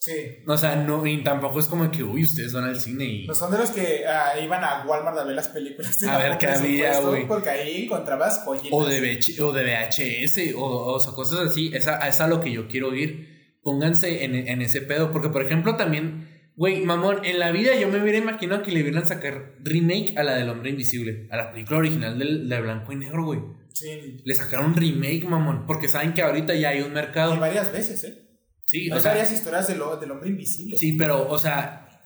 Sí. 0.00 0.42
O 0.46 0.56
sea, 0.56 0.76
no, 0.76 1.06
y 1.06 1.22
tampoco 1.22 1.60
es 1.60 1.66
como 1.66 1.90
que, 1.90 2.02
uy, 2.02 2.24
ustedes 2.24 2.54
van 2.54 2.64
al 2.64 2.80
cine 2.80 3.04
y. 3.04 3.26
No 3.26 3.34
son 3.34 3.52
de 3.52 3.58
los 3.58 3.70
que 3.70 4.06
ah, 4.06 4.32
iban 4.42 4.64
a 4.64 4.86
Walmart 4.86 5.18
a 5.18 5.24
ver 5.24 5.36
las 5.36 5.48
películas. 5.48 6.02
A 6.04 6.16
ver 6.16 6.38
qué 6.38 6.46
había, 6.46 7.00
güey. 7.00 7.28
Porque 7.28 7.50
ahí 7.50 7.84
encontrabas 7.84 8.42
joyitas. 8.46 8.70
O 8.72 8.86
de, 8.86 8.98
VH 8.98 9.42
o 9.42 9.52
de 9.52 9.62
VHS, 9.62 10.54
o, 10.56 10.94
o 10.94 11.00
sea, 11.00 11.12
cosas 11.12 11.40
así. 11.40 11.70
Es 11.74 11.86
a, 11.86 12.08
es 12.08 12.18
a 12.18 12.28
lo 12.28 12.40
que 12.40 12.50
yo 12.50 12.66
quiero 12.66 12.94
ir. 12.94 13.58
Pónganse 13.62 14.24
en, 14.24 14.34
en 14.34 14.62
ese 14.62 14.80
pedo. 14.80 15.12
Porque, 15.12 15.28
por 15.28 15.44
ejemplo, 15.44 15.76
también, 15.76 16.48
güey, 16.56 16.80
mamón, 16.80 17.22
en 17.26 17.38
la 17.38 17.50
vida 17.50 17.74
yo 17.74 17.88
me 17.88 18.00
hubiera 18.02 18.16
imaginado 18.16 18.62
que 18.62 18.72
le 18.72 18.80
hubieran 18.80 19.06
sacar 19.06 19.56
remake 19.62 20.14
a 20.16 20.22
la 20.22 20.34
del 20.34 20.48
Hombre 20.48 20.70
Invisible. 20.70 21.28
A 21.30 21.36
la 21.36 21.52
película 21.52 21.78
original 21.78 22.18
del, 22.18 22.48
de 22.48 22.60
blanco 22.62 22.90
y 22.92 22.96
negro, 22.96 23.26
güey. 23.26 23.40
Sí. 23.74 24.22
Le 24.24 24.34
sacaron 24.34 24.74
remake, 24.74 25.26
mamón. 25.28 25.66
Porque 25.66 25.90
saben 25.90 26.14
que 26.14 26.22
ahorita 26.22 26.54
ya 26.54 26.70
hay 26.70 26.80
un 26.80 26.94
mercado. 26.94 27.34
Y 27.34 27.38
varias 27.38 27.70
veces, 27.70 28.02
¿eh? 28.04 28.29
Sí, 28.70 28.84
Hay 28.84 28.98
o 28.98 29.00
sea, 29.00 29.10
varias 29.10 29.32
historias 29.32 29.66
del, 29.66 29.80
del 30.00 30.10
hombre 30.12 30.28
invisible. 30.28 30.78
Sí, 30.78 30.92
pero, 30.92 31.28
o 31.28 31.38
sea, 31.38 32.04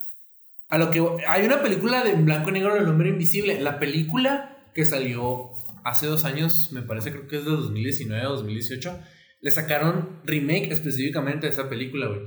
a 0.71 0.79
lo 0.79 0.91
que 0.91 1.07
hay 1.29 1.45
una 1.45 1.62
película 1.62 2.03
de 2.03 2.15
blanco 2.15 2.49
y 2.49 2.53
negro 2.55 2.75
del 2.75 2.89
hombre 2.89 3.11
invisible. 3.11 3.61
La 3.61 3.79
película 3.79 4.71
que 4.75 4.87
salió 4.87 5.51
hace 5.85 6.07
dos 6.07 6.25
años, 6.25 6.73
me 6.73 6.81
parece, 6.81 7.11
creo 7.11 7.29
que 7.29 7.37
es 7.37 7.45
de 7.45 7.51
2019 7.51 8.27
o 8.27 8.37
2018, 8.37 8.99
le 9.43 9.51
sacaron 9.51 10.23
remake 10.25 10.73
específicamente 10.73 11.47
de 11.47 11.53
esa 11.53 11.69
película, 11.69 12.07
güey. 12.07 12.23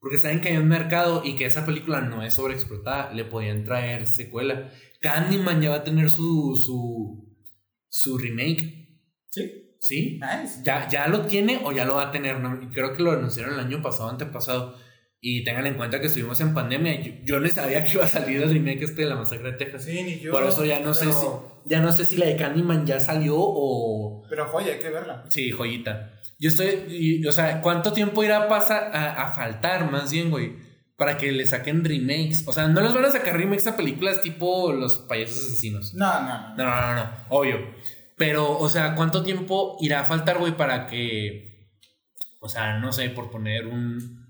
Porque 0.00 0.16
saben 0.16 0.40
que 0.40 0.48
hay 0.48 0.56
un 0.56 0.68
mercado 0.68 1.20
y 1.22 1.36
que 1.36 1.44
esa 1.44 1.66
película 1.66 2.00
no 2.00 2.22
es 2.22 2.32
sobreexplotada, 2.32 3.12
le 3.12 3.26
podían 3.26 3.64
traer 3.64 4.06
secuela. 4.06 4.70
Candyman 5.02 5.60
ya 5.60 5.68
va 5.68 5.76
a 5.76 5.84
tener 5.84 6.10
su, 6.10 6.56
su, 6.56 7.36
su 7.90 8.16
remake, 8.16 8.80
Sí. 9.28 9.63
¿Sí? 9.84 10.18
Nice. 10.20 10.60
Ya, 10.64 10.88
ya 10.88 11.08
lo 11.08 11.26
tiene 11.26 11.60
o 11.62 11.70
ya 11.72 11.84
lo 11.84 11.96
va 11.96 12.04
a 12.08 12.10
tener. 12.10 12.40
¿no? 12.40 12.60
Y 12.62 12.68
Creo 12.68 12.94
que 12.96 13.02
lo 13.02 13.12
anunciaron 13.12 13.52
el 13.54 13.60
año 13.60 13.82
pasado, 13.82 14.08
antepasado. 14.08 14.76
Y 15.20 15.42
tengan 15.44 15.66
en 15.66 15.74
cuenta 15.74 16.00
que 16.00 16.06
estuvimos 16.06 16.40
en 16.40 16.52
pandemia. 16.54 17.00
Yo, 17.02 17.12
yo 17.24 17.40
no 17.40 17.48
sabía 17.48 17.84
que 17.84 17.92
iba 17.92 18.04
a 18.04 18.08
salir 18.08 18.42
el 18.42 18.50
remake 18.52 18.82
este 18.84 19.02
de 19.02 19.08
la 19.08 19.16
masacre 19.16 19.52
de 19.52 19.58
Texas. 19.58 19.84
Sí, 19.84 20.02
ni 20.02 20.18
yo. 20.20 20.32
Por 20.32 20.42
eso 20.44 20.64
ya 20.64 20.80
no 20.80 20.92
sé 20.94 21.12
si. 21.12 21.26
Ya 21.66 21.80
no 21.80 21.92
sé 21.92 22.04
si 22.06 22.16
la 22.16 22.26
de 22.26 22.36
Candyman 22.36 22.86
ya 22.86 22.98
salió 23.00 23.34
o. 23.38 24.22
Pero 24.28 24.46
joya, 24.46 24.72
hay 24.74 24.78
que 24.80 24.90
verla. 24.90 25.24
Sí, 25.28 25.50
joyita. 25.50 26.12
Yo 26.38 26.48
estoy. 26.48 26.84
y- 26.88 27.26
o 27.26 27.32
sea, 27.32 27.60
¿cuánto 27.62 27.92
tiempo 27.92 28.22
irá 28.24 28.36
a 28.44 28.48
pasar 28.48 28.90
a, 28.94 29.28
a 29.28 29.32
faltar 29.32 29.90
más 29.90 30.10
bien, 30.12 30.30
güey? 30.30 30.52
Para 30.96 31.16
que 31.16 31.32
le 31.32 31.46
saquen 31.46 31.84
remakes. 31.84 32.44
O 32.46 32.52
sea, 32.52 32.68
no 32.68 32.80
les 32.82 32.92
van 32.92 33.04
a 33.06 33.10
sacar 33.10 33.34
remakes 33.36 33.66
a 33.66 33.76
películas 33.76 34.20
tipo 34.20 34.72
Los 34.74 34.98
payasos 35.08 35.38
asesinos. 35.38 35.94
No, 35.94 36.20
no, 36.20 36.54
no. 36.54 36.56
No, 36.56 36.64
no, 36.64 36.80
no, 36.86 36.94
no, 36.96 37.10
obvio. 37.30 37.56
Pero, 38.16 38.58
o 38.58 38.68
sea, 38.68 38.94
¿cuánto 38.94 39.22
tiempo 39.22 39.76
irá 39.80 40.00
a 40.00 40.04
faltar, 40.04 40.38
güey, 40.38 40.56
para 40.56 40.86
que. 40.86 41.68
O 42.40 42.48
sea, 42.48 42.78
no 42.78 42.92
sé, 42.92 43.10
por 43.10 43.30
poner 43.30 43.66
un. 43.66 44.24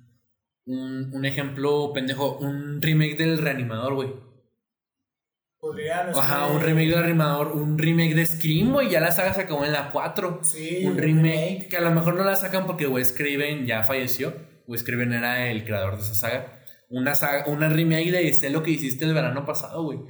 Un, 0.66 1.11
un 1.12 1.24
ejemplo 1.26 1.93
pendejo, 1.93 2.39
un 2.39 2.80
remake 2.80 3.18
del 3.18 3.39
reanimador, 3.39 3.95
güey. 3.95 4.14
Ajá, 6.14 6.47
un 6.47 6.61
remake 6.61 6.91
del 6.91 7.01
reanimador, 7.01 7.53
un 7.53 7.78
remake 7.78 8.14
de 8.14 8.26
Scream, 8.26 8.72
güey. 8.72 8.91
Ya 8.91 9.01
la 9.01 9.12
saga 9.12 9.32
se 9.32 9.43
acabó 9.43 9.64
en 9.64 9.72
la 9.72 9.91
4. 9.91 10.41
Sí, 10.43 10.85
un 10.85 10.97
remake 10.97 11.68
que 11.68 11.76
a 11.76 11.80
lo 11.80 11.91
mejor 11.91 12.14
no 12.14 12.24
la 12.24 12.37
sacan 12.37 12.66
porque 12.66 12.87
Wes 12.87 13.12
Craven 13.12 13.66
ya 13.66 13.82
falleció. 13.82 14.35
Wes 14.66 14.85
Craven 14.85 15.12
era 15.12 15.51
el 15.51 15.64
creador 15.64 15.97
de 15.97 16.03
esa 16.03 16.14
saga. 16.14 16.64
una, 16.91 17.14
saga, 17.14 17.47
una 17.47 17.68
remake 17.68 18.11
de 18.11 18.32
Sé 18.35 18.51
lo 18.51 18.62
que 18.62 18.72
hiciste 18.72 19.05
el 19.05 19.14
verano 19.14 19.45
pasado, 19.45 19.82
güey. 19.82 20.01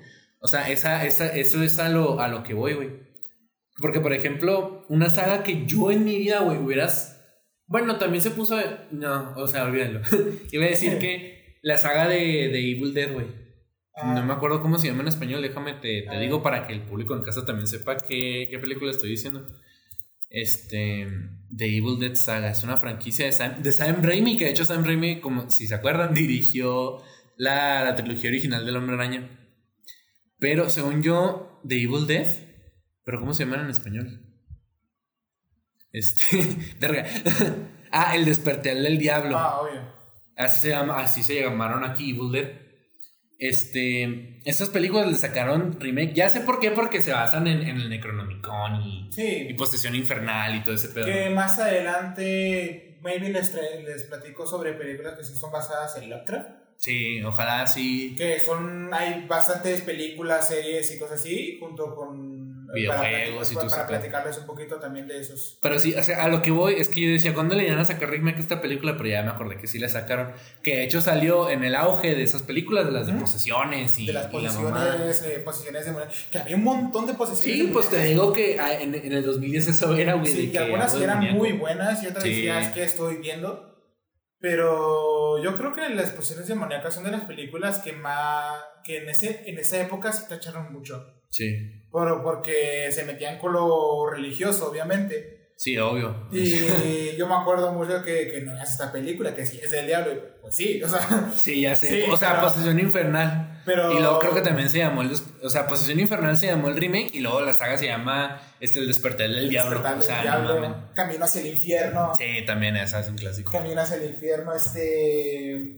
O 0.40 0.48
sea, 0.48 0.68
esa, 0.70 1.04
esa, 1.04 1.28
eso 1.28 1.62
es 1.62 1.78
a 1.78 1.88
lo, 1.88 2.20
a 2.20 2.28
lo 2.28 2.42
que 2.42 2.54
voy, 2.54 2.74
güey. 2.74 2.90
Porque, 3.78 4.00
por 4.00 4.12
ejemplo, 4.12 4.84
una 4.88 5.10
saga 5.10 5.42
que 5.42 5.66
yo 5.66 5.90
en 5.90 6.04
mi 6.04 6.18
vida, 6.18 6.40
güey, 6.40 6.58
hubieras... 6.58 7.10
Bueno, 7.66 7.96
también 7.96 8.22
se 8.22 8.30
puso... 8.30 8.58
No, 8.92 9.34
o 9.36 9.48
sea, 9.48 9.64
olvídalo. 9.64 10.00
Iba 10.52 10.66
a 10.66 10.68
decir 10.68 10.98
que 10.98 11.58
la 11.62 11.76
saga 11.78 12.08
de, 12.08 12.16
de 12.16 12.70
Evil 12.70 12.94
Dead, 12.94 13.12
güey. 13.12 13.26
No 14.02 14.24
me 14.24 14.32
acuerdo 14.32 14.60
cómo 14.60 14.78
se 14.78 14.88
llama 14.88 15.02
en 15.02 15.08
español, 15.08 15.40
déjame 15.40 15.74
te, 15.74 16.02
te 16.02 16.18
digo 16.18 16.42
para 16.42 16.66
que 16.66 16.72
el 16.72 16.82
público 16.82 17.14
en 17.14 17.22
casa 17.22 17.46
también 17.46 17.68
sepa 17.68 17.96
qué, 17.96 18.48
qué 18.50 18.58
película 18.58 18.90
estoy 18.90 19.10
diciendo. 19.10 19.46
Este, 20.28 21.06
The 21.56 21.64
Evil 21.64 22.00
Dead 22.00 22.16
Saga, 22.16 22.50
es 22.50 22.64
una 22.64 22.76
franquicia 22.76 23.24
de 23.24 23.32
Sam, 23.32 23.62
de 23.62 23.72
Sam 23.72 24.02
Raimi, 24.02 24.36
que 24.36 24.46
de 24.46 24.50
hecho 24.50 24.64
Sam 24.64 24.84
Raimi, 24.84 25.20
como 25.20 25.48
si 25.48 25.68
se 25.68 25.76
acuerdan, 25.76 26.12
dirigió 26.12 27.02
la, 27.36 27.84
la 27.84 27.94
trilogía 27.94 28.30
original 28.30 28.66
del 28.66 28.76
Hombre 28.76 28.96
Araña. 28.96 29.30
Pero 30.40 30.68
según 30.70 31.02
yo, 31.02 31.60
The 31.66 31.80
Evil 31.80 32.08
Dead, 32.08 32.26
pero 33.04 33.20
¿cómo 33.20 33.34
se 33.34 33.44
llaman 33.44 33.60
en 33.60 33.70
español? 33.70 34.20
Este, 35.92 36.24
verga. 36.80 37.04
ah, 37.92 38.16
El 38.16 38.24
despertar 38.24 38.74
del 38.76 38.98
diablo. 38.98 39.38
Ah, 39.38 39.60
obvio. 39.60 39.94
Así 40.36 40.60
se 40.60 40.70
llama, 40.70 40.98
así 41.00 41.22
se 41.22 41.40
llamaron 41.40 41.84
aquí 41.84 42.10
Evil 42.10 42.32
Dead. 42.32 42.64
Este, 43.38 44.40
estas 44.48 44.70
películas 44.70 45.06
le 45.08 45.14
sacaron 45.16 45.78
remake. 45.80 46.12
Ya 46.14 46.28
sé 46.28 46.40
por 46.40 46.60
qué, 46.60 46.70
porque 46.70 47.02
se 47.02 47.12
basan 47.12 47.46
en, 47.46 47.62
en 47.62 47.76
el 47.80 47.90
Necronomicon 47.90 48.80
y, 48.82 49.12
Sí. 49.12 49.46
y 49.50 49.54
Posesión 49.54 49.94
Infernal 49.94 50.56
y 50.56 50.62
todo 50.62 50.74
ese 50.74 50.88
pedo. 50.88 51.04
Que 51.06 51.30
más 51.30 51.58
adelante, 51.58 52.98
maybe 53.02 53.28
les, 53.28 53.52
les 53.84 54.04
platico 54.04 54.46
sobre 54.46 54.72
películas 54.72 55.16
que 55.18 55.24
sí 55.24 55.36
son 55.36 55.52
basadas 55.52 55.96
en 55.98 56.10
Lovecraft. 56.10 56.48
Sí, 56.78 57.22
ojalá 57.22 57.66
sí. 57.66 58.14
Que 58.16 58.40
son, 58.40 58.92
hay 58.92 59.26
bastantes 59.28 59.82
películas, 59.82 60.48
series 60.48 60.94
y 60.94 60.98
cosas 60.98 61.20
así, 61.20 61.58
junto 61.60 61.94
con... 61.94 62.53
Videojuegos 62.74 63.50
y 63.50 63.54
para, 63.54 63.66
todo 63.66 63.76
para 63.76 63.86
pedo. 63.88 63.98
platicarles 63.98 64.38
un 64.38 64.46
poquito 64.46 64.76
también 64.76 65.06
de 65.08 65.20
esos. 65.20 65.58
Pero 65.62 65.78
sí, 65.78 65.94
o 65.94 66.02
sea, 66.02 66.24
a 66.24 66.28
lo 66.28 66.42
que 66.42 66.50
voy 66.50 66.74
es 66.74 66.88
que 66.88 67.00
yo 67.00 67.08
decía, 67.10 67.32
¿cuándo 67.34 67.54
le 67.54 67.66
iban 67.66 67.78
a 67.78 67.84
sacar 67.84 68.10
remake 68.10 68.36
a 68.36 68.40
esta 68.40 68.60
película? 68.60 68.96
Pero 68.96 69.08
ya 69.08 69.22
me 69.22 69.30
acordé 69.30 69.56
que 69.58 69.66
sí 69.66 69.78
la 69.78 69.88
sacaron. 69.88 70.32
Que 70.62 70.76
de 70.76 70.84
hecho 70.84 71.00
salió 71.00 71.50
en 71.50 71.64
el 71.64 71.74
auge 71.74 72.14
de 72.14 72.22
esas 72.22 72.42
películas, 72.42 72.86
de 72.86 72.92
las 72.92 73.06
de 73.06 73.12
Ujú. 73.12 73.22
posesiones 73.22 73.98
y, 73.98 74.06
de 74.06 74.12
las 74.12 74.32
y 74.32 74.42
la 74.42 74.50
eh, 75.26 75.38
posiciones 75.44 75.84
de 75.86 75.92
mujeres. 75.92 76.26
Que 76.30 76.38
había 76.38 76.56
un 76.56 76.64
montón 76.64 77.06
de 77.06 77.14
posiciones. 77.14 77.60
Sí, 77.60 77.66
de 77.66 77.72
pues 77.72 77.88
te 77.90 78.02
digo 78.04 78.32
que 78.32 78.58
ah, 78.60 78.80
en, 78.80 78.94
en 78.94 79.12
el 79.12 79.24
2010 79.24 79.68
eso 79.68 79.96
era, 79.96 80.14
güey. 80.14 80.32
Sí, 80.32 80.46
de 80.46 80.52
que 80.52 80.58
algunas 80.58 80.94
eran 80.94 81.18
muñeco. 81.18 81.36
muy 81.36 81.52
buenas 81.52 82.02
y 82.02 82.06
otras 82.08 82.24
Sí. 82.24 82.30
decías 82.30 82.72
que 82.72 82.82
estoy 82.84 83.16
viendo. 83.16 83.70
Pero 84.40 85.42
yo 85.42 85.56
creo 85.56 85.72
que 85.72 85.88
las 85.88 86.10
posiciones 86.10 86.48
demoníacas 86.48 86.94
son 86.94 87.04
de 87.04 87.10
las 87.10 87.24
películas 87.24 87.78
que 87.78 87.92
más. 87.92 88.58
que 88.84 88.98
en, 88.98 89.08
ese, 89.08 89.42
en 89.48 89.58
esa 89.58 89.80
época 89.80 90.12
se 90.12 90.28
tacharon 90.28 90.70
mucho. 90.70 91.02
Sí, 91.30 91.56
Por, 91.94 92.24
porque 92.24 92.90
se 92.90 93.04
metían 93.04 93.38
con 93.38 93.52
lo 93.52 94.10
religioso, 94.10 94.68
obviamente. 94.68 95.52
sí, 95.54 95.78
obvio. 95.78 96.26
Y 96.32 97.14
yo 97.16 97.28
me 97.28 97.34
acuerdo 97.36 97.70
mucho 97.72 98.02
que, 98.02 98.32
que 98.32 98.40
no 98.40 98.60
es 98.60 98.68
esta 98.70 98.90
película, 98.90 99.32
que 99.32 99.46
sí 99.46 99.60
es 99.62 99.70
del 99.70 99.86
diablo. 99.86 100.12
Pues 100.42 100.56
sí, 100.56 100.82
o 100.82 100.88
sea. 100.88 101.30
Sí, 101.36 101.60
ya 101.60 101.76
sé. 101.76 101.88
Sí, 101.88 102.10
o 102.10 102.16
sea, 102.16 102.30
pero- 102.32 102.48
Posesión 102.48 102.80
Infernal. 102.80 103.62
Pero. 103.64 103.92
Y 103.92 104.00
luego 104.00 104.18
creo 104.18 104.34
que 104.34 104.40
también 104.40 104.68
se 104.68 104.78
llamó 104.78 105.02
el... 105.02 105.12
O 105.40 105.48
sea, 105.48 105.68
Posesión 105.68 106.00
Infernal 106.00 106.36
se 106.36 106.48
llamó 106.48 106.68
el 106.68 106.74
remake 106.76 107.10
y 107.14 107.20
luego 107.20 107.40
la 107.42 107.52
saga 107.52 107.78
se 107.78 107.86
llama 107.86 108.42
este, 108.58 108.80
El 108.80 108.88
Despertar 108.88 109.28
del 109.30 109.48
Diablo. 109.48 109.70
Despertar 109.80 109.98
O 109.98 110.02
sea, 110.02 110.16
del 110.16 110.24
no 110.26 110.32
diablo, 110.52 110.68
mames. 110.68 110.90
Camino 110.96 111.24
hacia 111.24 111.40
el 111.42 111.46
infierno. 111.46 112.12
Sí, 112.18 112.44
también 112.44 112.76
esa 112.76 112.98
es 112.98 113.08
un 113.08 113.16
clásico. 113.16 113.52
Camino 113.52 113.80
hacia 113.80 113.96
el 113.98 114.10
infierno, 114.10 114.52
este... 114.52 115.76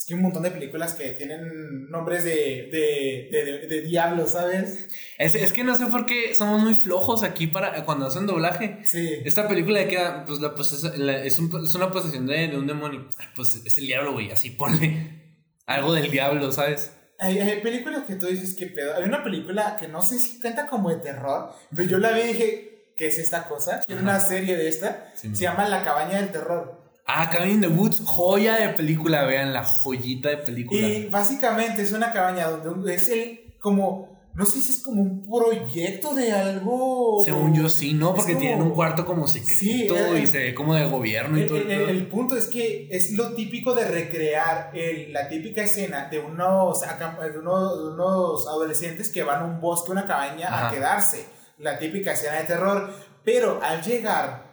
Es 0.00 0.06
que 0.06 0.14
hay 0.14 0.16
un 0.16 0.22
montón 0.22 0.42
de 0.44 0.50
películas 0.50 0.94
que 0.94 1.10
tienen 1.10 1.90
nombres 1.90 2.24
de, 2.24 2.70
de, 2.72 3.28
de, 3.30 3.44
de, 3.44 3.66
de 3.66 3.80
diablos, 3.82 4.30
¿sabes? 4.30 4.88
Es, 5.18 5.34
es 5.34 5.52
que 5.52 5.62
no 5.62 5.74
sé 5.74 5.88
por 5.88 6.06
qué 6.06 6.34
somos 6.34 6.62
muy 6.62 6.74
flojos 6.74 7.22
aquí 7.22 7.48
para 7.48 7.84
cuando 7.84 8.06
hacen 8.06 8.26
doblaje. 8.26 8.78
Sí. 8.84 9.18
Esta 9.26 9.46
película 9.46 9.80
de 9.80 9.88
que 9.88 9.98
ah, 9.98 10.24
pues, 10.26 10.40
la 10.40 10.54
posesa- 10.54 10.96
la- 10.96 11.22
es, 11.22 11.38
un- 11.38 11.50
es 11.62 11.74
una 11.74 11.92
posesión 11.92 12.26
de, 12.26 12.48
de 12.48 12.56
un 12.56 12.66
demonio. 12.66 13.10
Ay, 13.18 13.26
Pues 13.36 13.60
es 13.62 13.76
el 13.76 13.86
diablo, 13.88 14.14
güey. 14.14 14.30
Así 14.32 14.48
ponle 14.50 15.36
algo 15.66 15.92
del 15.92 16.10
diablo, 16.10 16.50
¿sabes? 16.50 16.92
Hay, 17.18 17.38
hay 17.38 17.60
películas 17.60 18.04
que 18.06 18.14
tú 18.16 18.24
dices 18.24 18.54
que 18.54 18.68
pedo. 18.68 18.96
Hay 18.96 19.04
una 19.04 19.22
película 19.22 19.76
que 19.78 19.86
no 19.86 20.00
sé 20.02 20.18
si 20.18 20.40
cuenta 20.40 20.66
como 20.66 20.88
de 20.88 20.96
terror, 20.96 21.52
pero 21.76 21.86
yo 21.86 21.98
la 21.98 22.12
vi 22.12 22.20
y 22.22 22.26
dije, 22.28 22.92
¿qué 22.96 23.08
es 23.08 23.18
esta 23.18 23.46
cosa? 23.46 23.82
Tiene 23.86 24.00
una 24.00 24.18
serie 24.18 24.56
de 24.56 24.66
esta, 24.66 25.12
Sí, 25.14 25.28
se 25.36 25.42
llama 25.42 25.68
La 25.68 25.84
cabaña 25.84 26.16
del 26.22 26.32
terror. 26.32 26.79
Ah, 27.12 27.28
Cabin 27.30 27.50
in 27.54 27.60
the 27.60 27.68
Woods, 27.68 28.00
joya 28.04 28.54
de 28.56 28.68
película, 28.70 29.24
vean 29.24 29.52
la 29.52 29.64
joyita 29.64 30.28
de 30.28 30.36
película. 30.38 30.80
Y 30.80 31.06
básicamente 31.08 31.82
es 31.82 31.92
una 31.92 32.12
cabaña 32.12 32.48
donde 32.48 32.94
es 32.94 33.08
el 33.08 33.54
como, 33.58 34.08
no 34.34 34.46
sé 34.46 34.60
si 34.60 34.70
es 34.72 34.82
como 34.84 35.02
un 35.02 35.22
proyecto 35.28 36.14
de 36.14 36.30
algo. 36.32 37.20
Según 37.24 37.54
yo 37.54 37.68
sí, 37.68 37.94
¿no? 37.94 38.14
Porque 38.14 38.32
como- 38.34 38.40
tienen 38.40 38.62
un 38.62 38.70
cuarto 38.70 39.04
como 39.04 39.26
secreto 39.26 39.58
Sí, 39.58 39.88
el- 39.88 40.22
y 40.22 40.26
se 40.26 40.38
ve 40.38 40.54
como 40.54 40.74
de 40.74 40.86
gobierno 40.86 41.36
y 41.38 41.46
todo. 41.46 41.58
el 41.58 41.70
el- 41.70 42.06
punto 42.06 42.36
es 42.36 42.46
que 42.46 42.86
es 42.92 43.10
lo 43.12 43.34
típico 43.34 43.74
de 43.74 43.86
recrear 43.88 44.70
la 45.08 45.28
típica 45.28 45.62
escena 45.62 46.08
de 46.08 46.20
unos, 46.20 46.80
de 46.80 47.38
unos, 47.40 47.76
de 47.78 47.88
unos 47.92 48.46
adolescentes 48.46 49.08
que 49.08 49.24
van 49.24 49.42
a 49.42 49.44
un 49.46 49.60
bosque, 49.60 49.90
una 49.90 50.06
cabaña 50.06 50.48
a 50.48 50.66
Ajá. 50.68 50.74
quedarse. 50.74 51.26
La 51.58 51.78
típica 51.78 52.12
escena 52.12 52.36
de 52.36 52.44
terror. 52.44 52.90
Pero 53.24 53.60
al 53.62 53.82
llegar, 53.82 54.49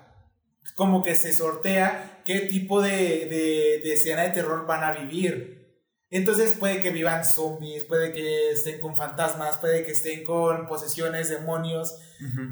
como 0.78 1.02
que 1.02 1.16
se 1.16 1.34
sortea 1.34 2.22
qué 2.24 2.42
tipo 2.42 2.84
de, 2.84 3.26
de, 3.26 3.82
de 3.84 3.94
escena 3.94 4.22
de 4.22 4.30
terror 4.30 4.68
van 4.68 4.84
a 4.84 4.92
vivir. 4.92 5.58
Entonces 6.12 6.54
puede 6.54 6.82
que 6.82 6.92
vivan 6.92 7.26
zombies, 7.26 7.84
puede 7.86 8.14
que 8.14 8.52
estén 8.52 8.80
con 8.80 8.96
fantasmas, 8.96 9.58
puede 9.58 9.84
que 9.84 9.94
estén 9.94 10.24
con 10.24 10.68
posesiones, 10.68 11.30
demonios. 11.30 11.98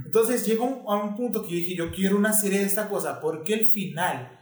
Entonces 0.05 0.43
llegó 0.43 0.84
a 0.91 0.97
un 0.97 1.15
punto 1.15 1.43
que 1.43 1.51
yo 1.51 1.55
dije, 1.57 1.76
yo 1.76 1.91
quiero 1.91 2.17
una 2.17 2.34
serie 2.34 2.59
de 2.59 2.65
esta 2.65 2.89
cosa, 2.89 3.21
porque 3.21 3.53
el 3.53 3.67
final 3.67 4.34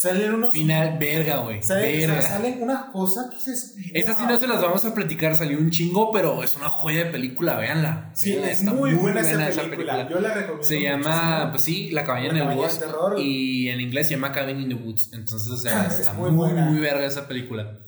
salen 0.00 0.32
unos... 0.32 0.52
Final, 0.52 0.96
verga, 0.98 1.36
güey. 1.40 1.62
salen, 1.62 1.94
o 1.94 1.98
sea, 1.98 2.14
Verga. 2.14 2.22
salen 2.22 2.62
unas 2.62 2.84
cosas 2.86 3.28
que 3.28 3.36
dices... 3.36 3.74
Esta 3.92 4.14
sí 4.14 4.24
no 4.26 4.38
se 4.38 4.46
las 4.46 4.62
vamos 4.62 4.82
a 4.86 4.94
platicar, 4.94 5.36
salió 5.36 5.58
un 5.58 5.70
chingo, 5.70 6.10
pero 6.10 6.42
es 6.42 6.54
una 6.54 6.70
joya 6.70 7.04
de 7.04 7.10
película, 7.10 7.56
véanla. 7.56 8.10
Sí, 8.14 8.30
Véanla, 8.30 8.50
es 8.50 8.62
muy, 8.62 8.94
buena, 8.94 9.20
esa 9.20 9.62
película. 9.64 10.08
Yo 10.08 10.20
la 10.20 10.32
recomiendo 10.32 10.64
Se 10.64 10.80
llama, 10.80 11.48
pues 11.50 11.64
sí, 11.64 11.90
La 11.90 12.06
cabaña 12.06 12.30
en 12.30 12.36
el 12.38 12.78
terror. 12.78 13.20
Y 13.20 13.68
en 13.68 13.78
inglés 13.78 14.08
se 14.08 14.14
llama 14.14 14.32
Cabin 14.32 14.58
in 14.60 14.68
the 14.70 14.74
Woods. 14.74 15.10
Entonces, 15.12 15.50
o 15.50 15.56
sea, 15.58 15.84
Es 15.84 15.98
está 15.98 16.14
muy 16.14 16.30
muy, 16.30 16.50
muy, 16.54 16.80
verga 16.80 17.04
esa 17.04 17.28
película. 17.28 17.80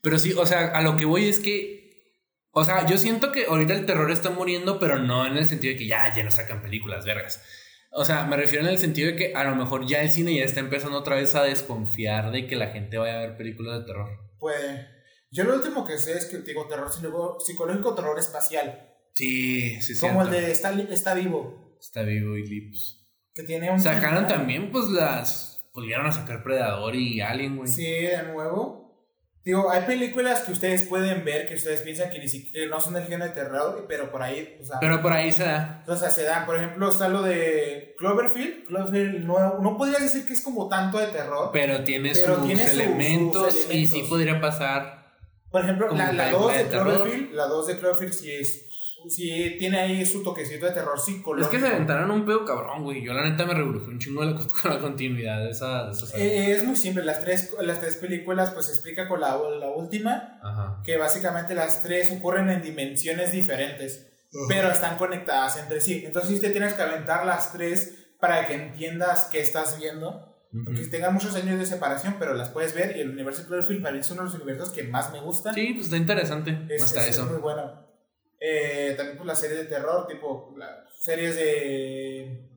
Pero 0.00 0.18
sí, 0.18 0.32
o 0.32 0.46
sea, 0.46 0.68
a 0.68 0.80
lo 0.80 0.96
que 0.96 1.04
voy 1.04 1.28
es 1.28 1.38
que. 1.38 1.82
O 2.52 2.64
sea, 2.64 2.86
yo 2.86 2.96
siento 2.96 3.30
que 3.30 3.44
ahorita 3.44 3.74
el 3.74 3.84
terror 3.84 4.10
está 4.10 4.30
muriendo, 4.30 4.80
pero 4.80 4.98
no 4.98 5.26
en 5.26 5.36
el 5.36 5.46
sentido 5.46 5.72
de 5.74 5.78
que 5.78 5.86
ya, 5.86 6.14
ya 6.14 6.22
no 6.22 6.30
sacan 6.30 6.62
películas, 6.62 7.04
vergas. 7.04 7.42
O 7.94 8.04
sea, 8.04 8.24
me 8.24 8.36
refiero 8.36 8.64
en 8.64 8.70
el 8.70 8.78
sentido 8.78 9.10
de 9.10 9.16
que 9.16 9.34
a 9.34 9.44
lo 9.44 9.54
mejor 9.54 9.86
ya 9.86 10.00
el 10.00 10.10
cine 10.10 10.34
ya 10.34 10.44
está 10.44 10.60
empezando 10.60 10.98
otra 10.98 11.16
vez 11.16 11.34
a 11.34 11.42
desconfiar 11.42 12.30
de 12.30 12.46
que 12.46 12.56
la 12.56 12.68
gente 12.68 12.96
vaya 12.96 13.18
a 13.18 13.20
ver 13.20 13.36
películas 13.36 13.80
de 13.80 13.86
terror. 13.86 14.08
Puede. 14.38 14.88
Yo 15.30 15.44
lo 15.44 15.54
último 15.54 15.84
que 15.84 15.98
sé 15.98 16.16
es 16.16 16.24
que 16.26 16.38
digo 16.38 16.66
terror 16.66 16.90
psicológico, 16.90 17.94
terror 17.94 18.18
espacial. 18.18 18.88
Sí, 19.12 19.80
sí, 19.82 19.94
sí. 19.94 20.00
como 20.00 20.22
el 20.22 20.30
de 20.30 20.50
está, 20.50 20.72
está 20.72 21.12
vivo. 21.14 21.76
Está 21.78 22.02
vivo 22.02 22.36
y 22.36 22.46
lips. 22.46 23.10
Que 23.34 23.42
tiene 23.42 23.70
un... 23.70 23.80
Sacaron 23.80 24.26
también, 24.26 24.70
pues 24.70 24.88
las. 24.88 25.64
Pudieron 25.72 26.06
a 26.06 26.12
sacar 26.12 26.42
Predador 26.42 26.94
y 26.94 27.20
Alien, 27.20 27.56
güey. 27.56 27.68
Sí, 27.68 27.84
de 27.84 28.22
nuevo. 28.24 28.81
Digo, 29.44 29.70
hay 29.72 29.82
películas 29.82 30.42
que 30.42 30.52
ustedes 30.52 30.82
pueden 30.84 31.24
ver 31.24 31.48
que 31.48 31.54
ustedes 31.54 31.80
piensan 31.82 32.10
que 32.10 32.20
ni 32.20 32.28
siquiera 32.28 32.70
no 32.70 32.80
son 32.80 32.94
del 32.94 33.02
género 33.04 33.24
de 33.24 33.30
terror, 33.30 33.86
pero 33.88 34.08
por 34.12 34.22
ahí, 34.22 34.56
o 34.62 34.64
sea, 34.64 34.78
Pero 34.78 35.02
por 35.02 35.12
ahí 35.12 35.32
se 35.32 35.42
da. 35.42 35.82
o 35.88 35.96
sea, 35.96 36.10
se 36.10 36.22
dan. 36.22 36.46
Por 36.46 36.56
ejemplo, 36.56 36.88
está 36.88 37.08
lo 37.08 37.22
de 37.22 37.94
Cloverfield. 37.98 38.66
Cloverfield 38.66 39.24
no, 39.24 39.58
no 39.58 39.76
podrías 39.76 40.00
decir 40.00 40.24
que 40.26 40.32
es 40.32 40.42
como 40.42 40.68
tanto 40.68 40.98
de 40.98 41.08
terror. 41.08 41.50
Pero 41.52 41.82
tiene, 41.82 42.12
Pero 42.14 42.36
sus, 42.36 42.46
tiene 42.46 42.62
sus- 42.64 42.72
elementos, 42.74 43.66
y 43.70 43.86
sí 43.88 44.04
podría 44.08 44.40
pasar. 44.40 45.02
Por 45.50 45.62
ejemplo, 45.64 45.88
la, 45.92 46.12
la 46.12 46.24
película 46.30 46.30
2 46.30 46.52
de 46.52 46.64
de. 46.64 46.70
Cloverfield, 46.70 47.32
la 47.34 47.44
2 47.46 47.66
de 47.66 47.78
Cloverfield 47.78 48.12
sí 48.12 48.32
es 48.32 48.66
sí 49.08 49.56
tiene 49.58 49.78
ahí 49.80 50.04
su 50.06 50.22
toquecito 50.22 50.66
de 50.66 50.72
terror 50.72 50.94
Es 50.96 51.04
psicológico. 51.04 51.50
que 51.50 51.60
se 51.60 51.66
aventaron 51.66 52.10
un 52.10 52.24
pedo 52.24 52.44
cabrón, 52.44 52.82
güey. 52.84 53.02
Yo 53.04 53.12
la 53.12 53.28
neta 53.28 53.44
me 53.46 53.54
rebrujé 53.54 53.86
un 53.90 53.98
chingo 53.98 54.24
la- 54.24 54.34
con 54.62 54.70
la 54.70 54.78
continuidad 54.80 55.42
de 55.42 55.50
esa. 55.50 55.84
De 55.86 55.92
esa. 55.92 56.16
Eh, 56.18 56.52
es 56.52 56.64
muy 56.64 56.76
simple, 56.76 57.04
las 57.04 57.20
tres, 57.22 57.54
las 57.60 57.80
tres 57.80 57.96
películas 57.96 58.50
pues 58.50 58.66
se 58.66 58.72
explica 58.72 59.08
con 59.08 59.20
la, 59.20 59.36
la 59.58 59.70
última, 59.70 60.38
Ajá. 60.42 60.80
que 60.84 60.96
básicamente 60.96 61.54
las 61.54 61.82
tres 61.82 62.10
ocurren 62.12 62.48
en 62.50 62.62
dimensiones 62.62 63.32
diferentes, 63.32 64.08
pero 64.48 64.70
están 64.70 64.96
conectadas 64.98 65.58
entre 65.58 65.80
sí. 65.80 66.02
Entonces 66.06 66.40
te 66.40 66.50
tienes 66.50 66.74
que 66.74 66.82
aventar 66.82 67.26
las 67.26 67.52
tres 67.52 68.14
para 68.20 68.46
que 68.46 68.54
entiendas 68.54 69.28
qué 69.30 69.40
estás 69.40 69.78
viendo. 69.78 70.28
Aunque 70.54 70.82
Ujú. 70.82 70.90
tengan 70.90 71.14
muchos 71.14 71.34
años 71.34 71.58
de 71.58 71.64
separación, 71.64 72.16
pero 72.18 72.34
las 72.34 72.50
puedes 72.50 72.74
ver 72.74 72.94
y 72.98 73.00
el 73.00 73.08
universo 73.08 73.40
de 73.40 73.48
Cloverfield 73.48 73.80
para 73.82 73.94
mí 73.94 74.00
es 74.00 74.10
uno 74.10 74.20
de 74.20 74.26
los 74.26 74.34
universos 74.34 74.68
que 74.70 74.82
más 74.82 75.10
me 75.10 75.18
gustan. 75.18 75.54
Sí, 75.54 75.72
pues 75.72 75.86
está 75.86 75.96
interesante. 75.96 76.66
Es, 76.68 76.82
Hasta 76.82 77.00
es- 77.04 77.08
es 77.08 77.16
eso. 77.16 77.24
muy 77.26 77.38
bueno. 77.40 77.81
Eh, 78.44 78.94
también 78.96 79.16
pues 79.18 79.26
las 79.26 79.40
series 79.40 79.60
de 79.60 79.66
terror, 79.66 80.06
tipo 80.08 80.52
las 80.58 80.70
series 80.98 81.36
de 81.36 82.48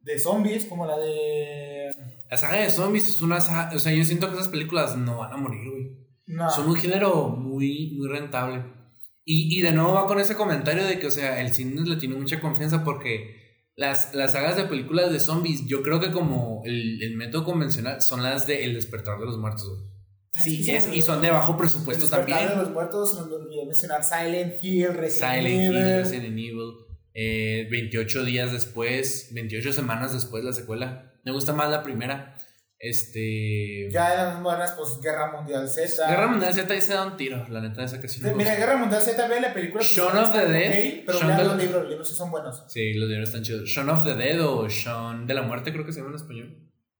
de 0.00 0.18
zombies, 0.20 0.64
como 0.66 0.86
la 0.86 0.96
de 0.98 1.90
La 2.30 2.36
saga 2.36 2.60
de 2.60 2.70
zombies 2.70 3.08
es 3.08 3.20
una 3.20 3.40
saga. 3.40 3.74
O 3.74 3.78
sea, 3.78 3.92
yo 3.92 4.04
siento 4.04 4.28
que 4.28 4.34
esas 4.34 4.48
películas 4.48 4.96
no 4.96 5.18
van 5.18 5.32
a 5.32 5.36
morir, 5.36 5.70
güey. 5.70 6.50
Son 6.50 6.68
un 6.68 6.76
género 6.76 7.28
muy, 7.28 7.92
muy 7.96 8.08
rentable. 8.08 8.64
Y, 9.24 9.58
y 9.58 9.62
de 9.62 9.72
nuevo 9.72 9.94
va 9.94 10.06
con 10.06 10.20
ese 10.20 10.36
comentario 10.36 10.84
de 10.84 10.98
que, 11.00 11.08
o 11.08 11.10
sea, 11.10 11.40
el 11.40 11.52
cine 11.52 11.82
le 11.82 11.96
tiene 11.96 12.14
mucha 12.14 12.40
confianza 12.40 12.84
porque 12.84 13.70
las, 13.74 14.14
las 14.14 14.32
sagas 14.32 14.56
de 14.56 14.64
películas 14.64 15.12
de 15.12 15.18
zombies, 15.18 15.66
yo 15.66 15.82
creo 15.82 16.00
que 16.00 16.12
como 16.12 16.62
el, 16.64 17.02
el 17.02 17.16
método 17.16 17.44
convencional 17.44 18.00
son 18.00 18.22
las 18.22 18.46
de 18.46 18.64
El 18.64 18.74
despertar 18.74 19.18
de 19.18 19.26
los 19.26 19.38
muertos, 19.38 19.84
Sí, 20.42 20.70
es, 20.70 20.88
y 20.92 21.02
son 21.02 21.20
de 21.22 21.30
bajo 21.30 21.56
presupuesto 21.56 22.08
también. 22.08 22.48
de 22.48 22.56
los 22.56 22.70
muertos, 22.70 23.14
no 23.14 23.34
olvidé 23.36 23.64
mencionar 23.64 24.04
Silent 24.04 24.54
Hill, 24.62 24.94
Resident 24.94 25.34
Silent 25.34 25.46
Evil. 25.46 25.76
Hill, 25.76 25.96
Resident 25.96 26.38
Evil. 26.38 26.72
Eh, 27.14 27.66
28 27.70 28.24
días 28.24 28.52
después, 28.52 29.28
28 29.32 29.72
semanas 29.72 30.12
después 30.12 30.44
la 30.44 30.52
secuela. 30.52 31.12
Me 31.24 31.32
gusta 31.32 31.52
más 31.52 31.70
la 31.70 31.82
primera. 31.82 32.34
Este. 32.78 33.88
Ya 33.90 34.10
de 34.10 34.16
las 34.16 34.42
buenas, 34.42 34.72
pues 34.72 35.00
Guerra 35.02 35.32
Mundial 35.32 35.68
Z. 35.68 36.08
Guerra 36.08 36.26
Mundial 36.28 36.52
Z 36.54 36.72
ahí 36.72 36.80
se 36.80 36.92
da 36.92 37.06
un 37.06 37.16
tiro, 37.16 37.46
la 37.48 37.60
neta, 37.60 37.82
esa 37.82 38.00
que 38.00 38.08
sí 38.08 38.20
me 38.20 38.32
Mira, 38.34 38.50
gusta. 38.50 38.56
Guerra 38.66 38.76
Mundial 38.76 39.00
Z, 39.02 39.28
ve 39.28 39.40
la 39.40 39.54
película. 39.54 39.78
pues, 39.80 39.92
Shaun 39.92 40.16
of 40.16 40.32
the 40.32 40.46
Dead. 40.46 41.02
pero 41.06 41.18
Shaun 41.18 41.32
of 41.32 41.38
los 41.46 41.56
libros, 41.56 41.80
los 41.82 41.88
libros 41.90 42.08
sí 42.08 42.14
son 42.14 42.30
buenos. 42.30 42.64
Sí, 42.68 42.92
los 42.94 43.08
libros 43.08 43.28
están 43.30 43.42
chidos. 43.42 43.68
Shaun 43.68 43.88
of 43.88 44.04
the 44.04 44.14
Dead 44.14 44.40
o 44.46 44.68
Shaun 44.68 45.26
de 45.26 45.34
la 45.34 45.42
Muerte, 45.42 45.72
creo 45.72 45.84
que 45.86 45.92
se 45.92 46.00
llama 46.00 46.10
en 46.10 46.16
español. 46.16 46.58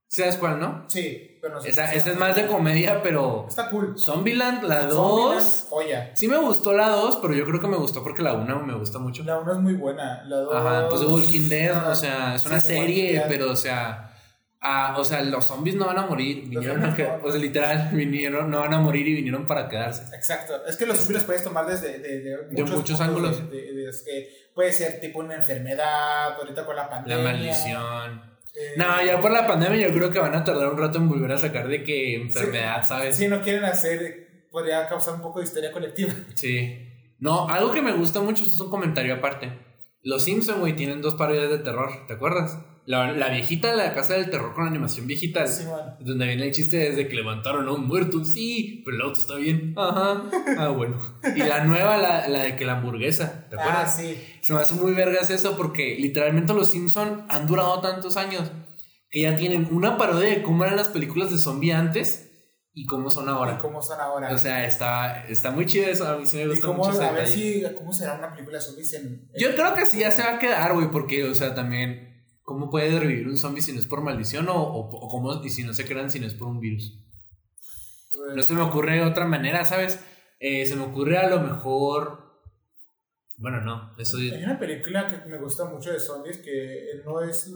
¿Sabes 0.08 0.36
cuál, 0.36 0.60
no? 0.60 0.84
Sí, 0.88 1.36
pero 1.42 1.54
no 1.54 1.60
sé. 1.60 1.68
Esa, 1.70 1.92
esa 1.92 2.10
es 2.12 2.16
más 2.16 2.36
de 2.36 2.46
comedia, 2.46 3.02
pero. 3.02 3.46
Está 3.48 3.68
cool. 3.70 3.98
Zombieland, 3.98 4.62
la 4.62 4.88
Zombieland, 4.88 5.42
2. 5.42 5.66
Joya. 5.68 6.10
Sí 6.14 6.28
me 6.28 6.38
gustó 6.38 6.72
la 6.72 6.88
2, 6.90 7.18
pero 7.20 7.34
yo 7.34 7.44
creo 7.44 7.60
que 7.60 7.66
me 7.66 7.76
gustó 7.76 8.02
porque 8.04 8.22
la 8.22 8.34
1 8.34 8.62
me 8.64 8.74
gusta 8.74 8.98
mucho. 9.00 9.24
La 9.24 9.38
1 9.40 9.52
es 9.52 9.58
muy 9.58 9.74
buena. 9.74 10.22
La 10.24 10.36
2. 10.36 10.54
Ajá, 10.54 10.88
pues 10.88 11.00
The 11.00 11.06
Walking 11.06 11.48
Dead, 11.48 11.90
o 11.90 11.94
sea, 11.94 12.34
es 12.36 12.46
una 12.46 12.60
Sí, 12.60 12.68
serie, 12.68 13.24
pero 13.28 13.50
o 13.50 13.56
sea, 13.56 14.14
ah, 14.60 14.94
o 14.96 15.04
sea, 15.04 15.22
los 15.22 15.44
zombies 15.44 15.74
no 15.74 15.86
van 15.86 15.98
a 15.98 16.06
morir, 16.06 16.48
vinieron 16.48 16.84
a 16.84 16.86
no 16.96 17.20
o 17.24 17.30
sea, 17.30 17.40
literal, 17.40 17.90
vinieron, 17.92 18.48
no 18.48 18.60
van 18.60 18.74
a 18.74 18.78
morir 18.78 19.08
y 19.08 19.14
vinieron 19.14 19.44
para 19.46 19.68
quedarse. 19.68 20.04
Exacto. 20.14 20.64
Es 20.66 20.76
que 20.76 20.86
los 20.86 20.98
zombies 20.98 21.16
los 21.16 21.24
puedes 21.24 21.42
tomar 21.42 21.66
desde 21.66 21.98
de, 21.98 22.20
de, 22.20 22.64
muchos 22.64 23.00
ángulos. 23.00 23.50
de- 23.50 23.88
es 23.88 24.02
que 24.02 24.28
puede 24.54 24.72
ser 24.72 25.00
tipo 25.00 25.18
una 25.18 25.34
enfermedad, 25.34 26.34
ahorita 26.36 26.64
con 26.64 26.76
la 26.76 26.84
La 26.84 26.90
pandemia. 26.90 27.24
maldición. 27.24 28.35
Eh, 28.56 28.74
No, 28.76 29.04
ya 29.04 29.20
por 29.20 29.30
la 29.30 29.46
pandemia 29.46 29.88
yo 29.88 29.94
creo 29.94 30.10
que 30.10 30.18
van 30.18 30.34
a 30.34 30.44
tardar 30.44 30.68
un 30.68 30.78
rato 30.78 30.98
en 30.98 31.08
volver 31.08 31.32
a 31.32 31.38
sacar 31.38 31.68
de 31.68 31.84
que 31.84 32.16
enfermedad, 32.16 32.84
¿sabes? 32.84 33.16
Si 33.16 33.28
no 33.28 33.40
quieren 33.42 33.64
hacer, 33.64 34.46
podría 34.50 34.88
causar 34.88 35.14
un 35.14 35.22
poco 35.22 35.40
de 35.40 35.44
histeria 35.44 35.72
colectiva. 35.72 36.12
Sí. 36.34 36.82
No, 37.18 37.48
algo 37.48 37.72
que 37.72 37.82
me 37.82 37.92
gusta 37.92 38.20
mucho, 38.20 38.42
esto 38.42 38.54
es 38.54 38.60
un 38.60 38.70
comentario 38.70 39.14
aparte. 39.14 39.52
Los 40.02 40.24
Simpson, 40.24 40.60
güey, 40.60 40.76
tienen 40.76 41.02
dos 41.02 41.14
parodias 41.14 41.50
de 41.50 41.58
terror, 41.58 41.90
¿te 42.06 42.14
acuerdas? 42.14 42.58
La, 42.86 43.10
la 43.12 43.28
viejita 43.30 43.72
de 43.72 43.76
la 43.76 43.94
casa 43.94 44.14
del 44.14 44.30
terror 44.30 44.54
con 44.54 44.66
animación 44.66 45.06
viejita. 45.08 45.46
Sí, 45.46 45.64
man. 45.64 45.96
Donde 46.00 46.26
viene 46.26 46.44
el 46.46 46.52
chiste 46.52 46.76
desde 46.78 47.08
que 47.08 47.16
levantaron 47.16 47.66
a 47.66 47.72
un 47.72 47.86
muerto. 47.88 48.24
Sí, 48.24 48.82
pero 48.84 48.96
el 48.96 49.02
auto 49.02 49.18
está 49.18 49.34
bien. 49.34 49.74
Ajá. 49.76 50.22
Ah, 50.56 50.68
bueno. 50.68 50.98
Y 51.34 51.40
la 51.40 51.64
nueva, 51.64 51.96
la, 51.96 52.28
la 52.28 52.42
de 52.44 52.54
que 52.56 52.64
la 52.64 52.74
hamburguesa. 52.78 53.48
¿Te 53.50 53.56
Ah, 53.56 53.60
acuerdas? 53.62 53.96
sí. 53.96 54.16
Se 54.40 54.52
me 54.54 54.60
hace 54.60 54.74
muy 54.74 54.92
vergas 54.92 55.30
eso 55.30 55.56
porque 55.56 55.96
literalmente 55.98 56.54
los 56.54 56.70
Simpson 56.70 57.26
han 57.28 57.46
durado 57.48 57.80
tantos 57.80 58.16
años 58.16 58.50
que 59.10 59.22
ya 59.22 59.34
tienen 59.36 59.68
una 59.72 59.98
parodia 59.98 60.28
de 60.28 60.42
cómo 60.42 60.64
eran 60.64 60.76
las 60.76 60.88
películas 60.88 61.30
de 61.32 61.38
zombie 61.38 61.72
antes 61.72 62.22
y 62.72 62.86
cómo 62.86 63.10
son 63.10 63.24
Y 63.26 63.28
ahora. 63.30 63.58
cómo 63.58 63.82
son 63.82 64.00
ahora. 64.00 64.32
O 64.32 64.38
sea, 64.38 64.64
está, 64.64 65.26
está 65.26 65.50
muy 65.50 65.66
chido 65.66 65.86
eso. 65.86 66.06
A 66.06 66.16
mí 66.18 66.26
sí 66.26 66.36
me 66.36 66.42
y 66.44 66.46
gusta 66.48 66.66
cómo, 66.68 66.84
mucho 66.86 67.02
a 67.02 67.10
ver 67.10 67.26
si, 67.26 67.64
cómo 67.76 67.92
será 67.92 68.14
una 68.14 68.30
película 68.32 68.58
de 68.58 68.62
zombies 68.64 68.92
en. 68.94 69.06
en- 69.06 69.30
Yo 69.40 69.54
creo 69.56 69.74
que 69.74 69.86
sí 69.86 69.98
ya 70.00 70.10
se 70.12 70.22
va 70.22 70.34
a 70.34 70.38
quedar, 70.38 70.72
güey, 70.74 70.88
porque, 70.90 71.24
o 71.24 71.34
sea, 71.34 71.54
también, 71.54 72.15
¿cómo 72.46 72.70
puede 72.70 72.98
revivir 72.98 73.28
un 73.28 73.36
zombie 73.36 73.60
si 73.60 73.72
no 73.72 73.80
es 73.80 73.86
por 73.86 74.00
maldición 74.00 74.48
o, 74.48 74.54
o, 74.54 74.88
o 74.88 75.08
cómo, 75.10 75.44
y 75.44 75.50
si 75.50 75.64
no 75.64 75.74
se 75.74 75.84
crean 75.84 76.10
si 76.10 76.20
no 76.20 76.26
es 76.26 76.34
por 76.34 76.48
un 76.48 76.60
virus? 76.60 76.98
No 78.34 78.42
se 78.42 78.54
me 78.54 78.62
ocurre 78.62 79.04
otra 79.04 79.26
manera, 79.26 79.64
¿sabes? 79.66 80.00
Eh, 80.40 80.64
se 80.64 80.76
me 80.76 80.84
ocurre 80.84 81.18
a 81.18 81.28
lo 81.28 81.40
mejor. 81.40 82.24
Bueno, 83.36 83.60
no, 83.60 83.94
eso 83.98 84.16
Hay 84.16 84.42
una 84.42 84.58
película 84.58 85.06
que 85.06 85.28
me 85.28 85.36
gusta 85.36 85.66
mucho 85.66 85.92
de 85.92 86.00
zombies 86.00 86.38
que 86.38 87.02
no 87.04 87.20
es. 87.20 87.50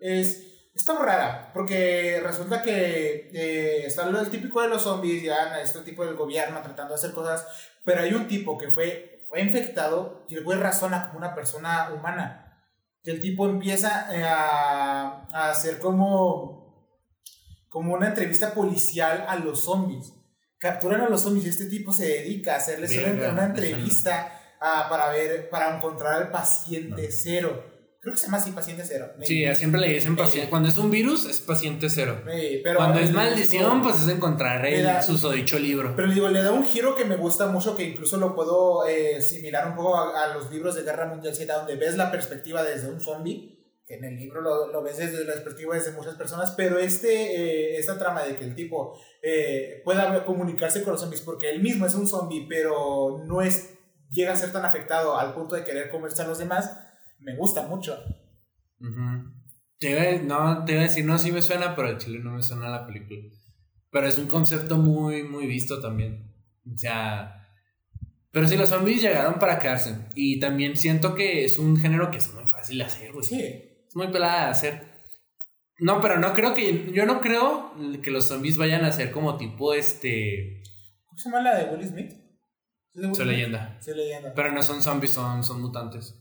es 0.00 0.48
está 0.74 0.98
rara, 0.98 1.50
porque 1.52 2.20
resulta 2.24 2.62
que 2.62 3.30
eh, 3.34 3.86
está 3.86 4.06
lo 4.06 4.24
típico 4.26 4.62
de 4.62 4.68
los 4.68 4.82
zombies, 4.82 5.22
ya 5.22 5.60
este 5.60 5.80
tipo 5.80 6.04
del 6.04 6.16
gobierno 6.16 6.62
tratando 6.62 6.94
de 6.94 6.98
hacer 6.98 7.12
cosas, 7.12 7.46
pero 7.84 8.00
hay 8.00 8.14
un 8.14 8.26
tipo 8.26 8.56
que 8.56 8.70
fue, 8.70 9.26
fue 9.28 9.42
infectado 9.42 10.24
y 10.28 10.36
el 10.36 10.44
güey 10.44 10.58
razona 10.58 11.08
como 11.08 11.18
una 11.18 11.34
persona 11.34 11.92
humana. 11.92 12.41
Que 13.02 13.10
el 13.10 13.20
tipo 13.20 13.48
empieza 13.48 14.14
eh, 14.16 14.22
a, 14.22 15.28
a 15.32 15.50
hacer 15.50 15.78
como, 15.78 16.92
como 17.68 17.94
una 17.94 18.08
entrevista 18.08 18.54
policial 18.54 19.24
a 19.28 19.36
los 19.36 19.64
zombies. 19.64 20.12
Capturan 20.58 21.00
a 21.00 21.08
los 21.08 21.22
zombies 21.22 21.46
y 21.46 21.48
este 21.48 21.66
tipo 21.66 21.92
se 21.92 22.06
dedica 22.06 22.54
a 22.54 22.58
hacerles 22.58 22.92
una, 22.92 23.46
entrevista 23.46 24.40
ah, 24.60 24.86
para 24.88 25.08
ver, 25.08 25.50
para 25.50 25.76
encontrar 25.76 26.14
al 26.14 26.30
paciente 26.30 27.10
cero. 27.10 27.71
Creo 28.02 28.14
que 28.14 28.18
se 28.18 28.26
llama 28.26 28.38
así 28.38 28.50
paciente 28.50 28.82
cero. 28.84 29.12
Sí, 29.22 29.44
siempre 29.54 29.80
le 29.80 29.86
dicen 29.94 30.16
paciente. 30.16 30.50
Cuando 30.50 30.68
es 30.68 30.76
un 30.76 30.90
virus, 30.90 31.24
es 31.24 31.38
paciente 31.38 31.88
cero. 31.88 32.20
Eh, 32.28 32.60
pero 32.64 32.78
Cuando 32.78 32.98
es 32.98 33.12
maldición, 33.12 33.80
pues 33.80 34.02
es 34.02 34.08
encontrar 34.08 34.66
el 34.66 35.00
susodicho 35.04 35.56
libro. 35.56 35.94
Pero 35.94 36.10
digo, 36.10 36.28
le 36.28 36.42
da 36.42 36.50
un 36.50 36.64
giro 36.64 36.96
que 36.96 37.04
me 37.04 37.14
gusta 37.14 37.46
mucho, 37.46 37.76
que 37.76 37.84
incluso 37.84 38.16
lo 38.16 38.34
puedo 38.34 38.84
eh, 38.88 39.22
similar 39.22 39.68
un 39.68 39.76
poco 39.76 39.96
a, 39.96 40.24
a 40.24 40.34
los 40.34 40.50
libros 40.50 40.74
de 40.74 40.82
Guerra 40.82 41.06
Mundial 41.06 41.32
Z, 41.32 41.54
donde 41.56 41.76
ves 41.76 41.96
la 41.96 42.10
perspectiva 42.10 42.64
desde 42.64 42.90
un 42.90 43.00
zombie, 43.00 43.52
que 43.86 43.94
en 43.94 44.04
el 44.04 44.16
libro 44.16 44.40
lo, 44.40 44.72
lo 44.72 44.82
ves 44.82 44.98
desde 44.98 45.24
la 45.24 45.34
perspectiva 45.34 45.76
desde 45.76 45.92
muchas 45.92 46.16
personas, 46.16 46.54
pero 46.56 46.80
este, 46.80 47.36
eh, 47.36 47.78
esta 47.78 47.98
trama 47.98 48.24
de 48.24 48.34
que 48.34 48.42
el 48.42 48.56
tipo 48.56 48.98
eh, 49.22 49.80
pueda 49.84 50.24
comunicarse 50.24 50.82
con 50.82 50.94
los 50.94 51.00
zombies, 51.00 51.22
porque 51.22 51.50
él 51.50 51.62
mismo 51.62 51.86
es 51.86 51.94
un 51.94 52.08
zombie, 52.08 52.46
pero 52.48 53.22
no 53.26 53.42
es, 53.42 53.74
llega 54.10 54.32
a 54.32 54.36
ser 54.36 54.50
tan 54.50 54.64
afectado 54.64 55.16
al 55.16 55.34
punto 55.34 55.54
de 55.54 55.62
querer 55.62 55.88
comerse 55.88 56.22
a 56.22 56.26
los 56.26 56.38
demás, 56.38 56.80
me 57.22 57.36
gusta 57.36 57.66
mucho. 57.66 57.96
Ujú. 58.80 59.32
Te 59.78 59.90
iba, 59.90 60.02
a- 60.02 60.22
no, 60.22 60.64
te 60.64 60.72
iba 60.72 60.80
a 60.82 60.84
decir, 60.84 61.04
no, 61.04 61.18
sí 61.18 61.32
me 61.32 61.42
suena, 61.42 61.74
pero 61.74 61.88
el 61.88 61.98
chile 61.98 62.18
no 62.20 62.32
me 62.32 62.42
suena 62.42 62.68
la 62.68 62.86
película. 62.86 63.20
Pero 63.90 64.06
es 64.06 64.16
un 64.18 64.26
concepto 64.26 64.76
muy, 64.76 65.22
muy 65.24 65.46
visto 65.46 65.80
también. 65.80 66.32
O 66.72 66.76
sea. 66.78 67.38
Pero 68.30 68.48
sí, 68.48 68.56
los 68.56 68.68
zombies 68.70 69.02
llegaron 69.02 69.34
para 69.38 69.58
quedarse. 69.58 69.94
Y 70.14 70.40
también 70.40 70.76
siento 70.76 71.14
que 71.14 71.44
es 71.44 71.58
un 71.58 71.76
género 71.76 72.10
que 72.10 72.16
es 72.18 72.32
muy 72.32 72.44
fácil 72.44 72.78
de 72.78 72.84
hacer, 72.84 73.12
güey. 73.12 73.24
Sí, 73.24 73.42
Es 73.88 73.94
muy 73.94 74.08
pelada 74.08 74.44
de 74.46 74.50
hacer. 74.52 74.92
No, 75.78 76.00
pero 76.00 76.18
no 76.18 76.32
creo 76.32 76.54
que. 76.54 76.90
Yo 76.92 77.04
no 77.04 77.20
creo 77.20 77.74
que 78.02 78.10
los 78.10 78.26
zombies 78.28 78.56
vayan 78.56 78.84
a 78.84 78.92
ser 78.92 79.10
como 79.10 79.36
tipo 79.36 79.74
este. 79.74 80.62
¿cómo 81.06 81.18
se 81.18 81.28
llama 81.28 81.42
la 81.42 81.56
de 81.58 81.74
Will 81.76 81.86
Smith? 81.86 82.12
¿Es 82.94 83.00
de 83.02 83.06
Will 83.08 83.14
Soy 83.16 83.24
Smith? 83.26 83.36
leyenda. 83.36 83.78
Soy 83.82 83.96
leyenda. 83.96 84.32
Pero 84.34 84.52
no 84.52 84.62
son 84.62 84.80
zombies, 84.80 85.12
son, 85.12 85.42
son 85.44 85.60
mutantes. 85.60 86.18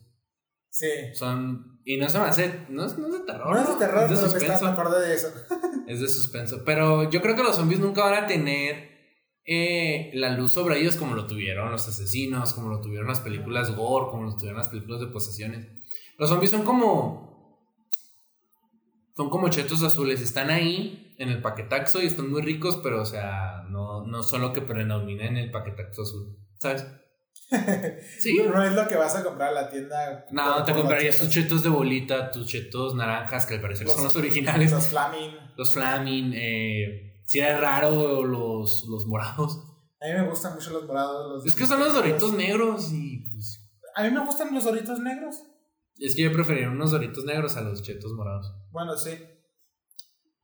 Sí. 0.71 0.87
Son. 1.13 1.81
Y 1.83 1.97
no 1.97 2.09
se 2.09 2.17
me 2.17 2.25
hace. 2.25 2.65
No 2.69 2.85
es, 2.85 2.97
no 2.97 3.07
es 3.07 3.13
de 3.13 3.19
terror. 3.19 3.53
No 3.53 3.61
es 3.61 3.67
de 3.67 3.75
terror, 3.75 4.03
es 4.03 4.09
de 4.09 4.15
pero 4.15 4.29
suspenso. 4.29 4.65
me 4.65 4.71
acordé 4.71 5.07
de 5.07 5.13
eso. 5.13 5.27
Es 5.87 5.99
de 5.99 6.07
suspenso. 6.07 6.63
Pero 6.63 7.09
yo 7.09 7.21
creo 7.21 7.35
que 7.35 7.43
los 7.43 7.57
zombies 7.57 7.81
nunca 7.81 8.05
van 8.05 8.23
a 8.23 8.27
tener 8.27 8.91
eh, 9.45 10.11
la 10.13 10.29
luz 10.37 10.53
sobre 10.53 10.79
ellos 10.79 10.95
como 10.95 11.15
lo 11.15 11.27
tuvieron 11.27 11.69
los 11.69 11.85
asesinos, 11.85 12.53
como 12.53 12.69
lo 12.69 12.79
tuvieron 12.79 13.07
las 13.07 13.19
películas 13.19 13.75
gore, 13.75 14.05
como 14.09 14.23
lo 14.23 14.35
tuvieron 14.37 14.57
las 14.57 14.69
películas 14.69 15.01
de 15.01 15.07
posesiones. 15.07 15.67
Los 16.17 16.29
zombies 16.29 16.51
son 16.51 16.63
como. 16.63 17.67
Son 19.17 19.29
como 19.29 19.49
chetos 19.49 19.83
azules. 19.83 20.21
Están 20.21 20.49
ahí 20.49 21.13
en 21.17 21.27
el 21.27 21.41
paquetaxo 21.41 22.01
y 22.01 22.05
están 22.05 22.31
muy 22.31 22.41
ricos, 22.41 22.79
pero 22.81 23.01
o 23.01 23.05
sea, 23.05 23.63
no, 23.69 24.05
no 24.05 24.23
son 24.23 24.41
lo 24.41 24.53
que 24.53 24.61
predomina 24.61 25.25
en 25.25 25.35
el 25.35 25.51
paquetaxo 25.51 26.03
azul. 26.03 26.37
¿Sabes? 26.57 26.85
Sí. 28.19 28.37
No 28.47 28.63
es 28.63 28.73
lo 28.73 28.87
que 28.87 28.95
vas 28.95 29.15
a 29.15 29.23
comprar 29.23 29.49
a 29.49 29.63
la 29.63 29.69
tienda. 29.69 30.25
No, 30.31 30.63
te 30.63 30.73
comprarías 30.73 31.17
tus 31.17 31.29
chetos 31.29 31.63
de 31.63 31.69
bolita, 31.69 32.31
tus 32.31 32.47
chetos 32.47 32.95
naranjas, 32.95 33.45
que 33.45 33.55
al 33.55 33.61
parecer 33.61 33.87
son 33.87 34.03
los 34.05 34.15
originales. 34.15 34.71
Los 34.71 34.87
Flaming. 34.87 35.35
los 35.57 35.73
Flaming, 35.73 36.33
eh, 36.35 37.21
si 37.25 37.39
era 37.39 37.59
raro 37.59 38.23
los, 38.23 38.85
los 38.89 39.05
morados. 39.05 39.59
A 40.01 40.07
mí 40.07 40.13
me 40.13 40.29
gustan 40.29 40.55
mucho 40.55 40.71
los 40.71 40.85
morados. 40.85 41.35
Los 41.35 41.45
Es 41.45 41.55
que 41.55 41.65
son 41.65 41.79
los 41.79 41.93
doritos 41.93 42.33
negros 42.33 42.91
y 42.91 43.19
pues, 43.31 43.69
A 43.95 44.03
mí 44.03 44.11
me 44.11 44.25
gustan 44.25 44.53
los 44.53 44.63
doritos 44.63 44.99
negros. 44.99 45.35
es 45.99 46.15
que 46.15 46.23
yo 46.23 46.31
preferiría 46.31 46.69
unos 46.69 46.91
doritos 46.91 47.25
negros 47.25 47.57
a 47.57 47.61
los 47.61 47.83
chetos 47.83 48.11
morados. 48.13 48.51
Bueno, 48.71 48.97
sí. 48.97 49.11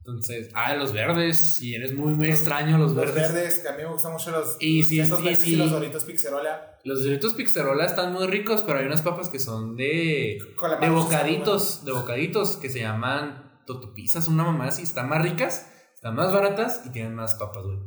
Entonces, 0.07 0.49
ah, 0.53 0.73
los 0.73 0.93
verdes, 0.93 1.38
si 1.38 1.75
eres 1.75 1.93
muy 1.93 2.13
muy 2.15 2.29
extraño 2.29 2.77
los, 2.77 2.93
Los 2.93 3.13
verdes. 3.13 3.34
verdes, 3.34 3.59
que 3.59 3.67
a 3.67 3.71
mí 3.73 3.84
me 3.84 3.89
gustan 3.89 4.13
mucho 4.13 4.31
los, 4.31 4.55
Y 4.61 4.79
los 4.79 4.88
sí, 4.88 4.99
estos 5.01 5.19
sí, 5.38 5.53
y 5.53 5.55
los 5.57 5.69
doritos 5.69 6.05
Pixerola. 6.05 6.79
Los 6.85 7.03
doritos 7.03 7.34
pixerola 7.34 7.84
están 7.84 8.13
muy 8.13 8.25
ricos, 8.27 8.63
pero 8.65 8.79
hay 8.79 8.85
unas 8.85 9.01
papas 9.01 9.27
que 9.27 9.39
son 9.39 9.75
de 9.75 10.39
de 10.79 10.89
bocaditos, 10.89 11.84
de 11.84 11.91
bocaditos 11.91 12.55
que 12.55 12.69
se 12.69 12.79
llaman 12.79 13.61
totopizas, 13.65 14.29
una 14.29 14.45
mamá 14.45 14.67
así, 14.67 14.84
están 14.84 15.09
más 15.09 15.21
ricas, 15.21 15.69
están 15.93 16.15
más 16.15 16.31
baratas 16.31 16.84
y 16.85 16.91
tienen 16.91 17.13
más 17.13 17.35
papas, 17.35 17.65
güey. 17.65 17.79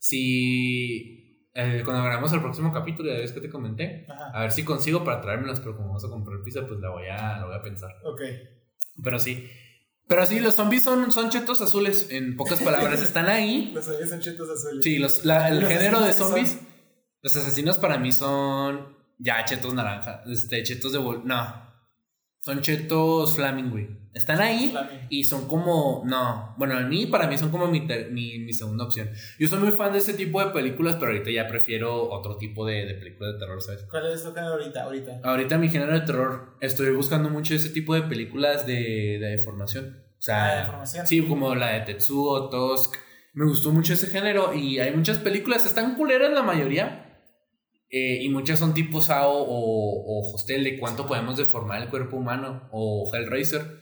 Si 0.00 1.46
eh, 1.54 1.82
cuando 1.84 2.02
grabamos 2.02 2.32
el 2.32 2.40
próximo 2.40 2.72
capítulo, 2.72 3.12
ya 3.12 3.18
ves 3.20 3.30
que 3.30 3.40
te 3.40 3.48
comenté, 3.48 4.06
Ajá. 4.08 4.32
A 4.34 4.40
ver 4.40 4.50
si 4.50 4.64
consigo 4.64 5.04
para 5.04 5.20
traérmelas, 5.20 5.60
pero 5.60 5.76
como 5.76 5.86
vamos 5.90 6.04
a 6.04 6.08
comprar 6.08 6.42
pizza, 6.42 6.66
pues 6.66 6.80
la 6.80 6.90
voy 6.90 7.06
a, 7.06 7.38
la 7.38 7.46
voy 7.46 7.54
a 7.54 7.62
pensar. 7.62 7.92
Ok. 8.04 8.22
Pero 9.04 9.20
sí. 9.20 9.48
Pero 10.10 10.26
sí, 10.26 10.40
los 10.40 10.56
zombies 10.56 10.82
son, 10.82 11.12
son 11.12 11.30
chetos 11.30 11.62
azules, 11.62 12.08
en 12.10 12.36
pocas 12.36 12.60
palabras, 12.64 13.00
están 13.00 13.26
ahí. 13.28 13.70
Los 13.72 13.84
zombies 13.84 14.10
son 14.10 14.20
chetos 14.20 14.50
azules. 14.50 14.84
Sí, 14.84 14.98
los, 14.98 15.24
la- 15.24 15.48
el 15.48 15.60
¿Los 15.60 15.68
género 15.70 16.00
de 16.00 16.12
zombies, 16.12 16.58
los 17.22 17.36
asesinos 17.36 17.78
para 17.78 17.96
mí 17.96 18.10
son 18.10 18.96
ya 19.18 19.44
chetos 19.44 19.72
naranja, 19.72 20.22
este, 20.26 20.62
chetos 20.64 20.92
de 20.92 20.98
bol, 20.98 21.22
no, 21.24 21.62
son 22.44 22.60
chetos 22.60 23.36
flaming, 23.36 23.70
güey. 23.70 23.99
Están 24.12 24.40
ahí 24.40 24.74
y 25.08 25.22
son 25.22 25.46
como, 25.46 26.02
no, 26.04 26.54
bueno, 26.58 26.76
a 26.76 26.80
mí, 26.80 27.06
para 27.06 27.28
mí 27.28 27.38
son 27.38 27.50
como 27.50 27.68
mi, 27.68 27.86
ter- 27.86 28.10
mi, 28.10 28.40
mi 28.40 28.52
segunda 28.52 28.84
opción. 28.84 29.08
Yo 29.38 29.46
soy 29.46 29.60
muy 29.60 29.70
fan 29.70 29.92
de 29.92 29.98
ese 29.98 30.14
tipo 30.14 30.44
de 30.44 30.50
películas, 30.50 30.96
pero 30.98 31.12
ahorita 31.12 31.30
ya 31.30 31.46
prefiero 31.46 32.10
otro 32.10 32.36
tipo 32.36 32.66
de, 32.66 32.86
de 32.86 32.94
películas 32.94 33.34
de 33.34 33.38
terror, 33.38 33.62
¿sabes? 33.62 33.84
¿Cuál 33.88 34.12
es 34.12 34.22
tu 34.24 34.36
ahorita? 34.36 34.82
Ahorita. 34.82 35.20
Ahorita 35.22 35.58
mi 35.58 35.68
género 35.68 35.92
de 35.92 36.00
terror, 36.00 36.56
estoy 36.60 36.90
buscando 36.90 37.30
mucho 37.30 37.54
ese 37.54 37.68
tipo 37.70 37.94
de 37.94 38.02
películas 38.02 38.66
de, 38.66 39.18
de 39.20 39.26
deformación. 39.36 40.02
O 40.18 40.22
sea, 40.22 40.44
Ah, 40.44 40.54
de 40.54 40.60
deformación. 40.62 41.06
sí, 41.06 41.22
como 41.22 41.54
la 41.54 41.68
de 41.74 41.80
Tetsuo, 41.82 42.48
Tosk. 42.50 42.96
Me 43.32 43.46
gustó 43.46 43.70
mucho 43.70 43.92
ese 43.94 44.08
género 44.08 44.52
y 44.54 44.80
hay 44.80 44.92
muchas 44.92 45.18
películas, 45.18 45.64
están 45.66 45.94
culeras 45.94 46.32
la 46.32 46.42
mayoría. 46.42 47.06
eh, 47.92 48.22
y 48.22 48.28
muchas 48.28 48.58
son 48.58 48.74
tipo 48.74 49.00
Sao 49.00 49.32
o, 49.32 49.46
o 49.46 50.34
Hostel 50.34 50.64
de 50.64 50.78
cuánto 50.80 51.06
podemos 51.06 51.36
deformar 51.36 51.80
el 51.82 51.88
cuerpo 51.88 52.16
humano 52.16 52.68
o 52.72 53.08
Hellraiser. 53.14 53.78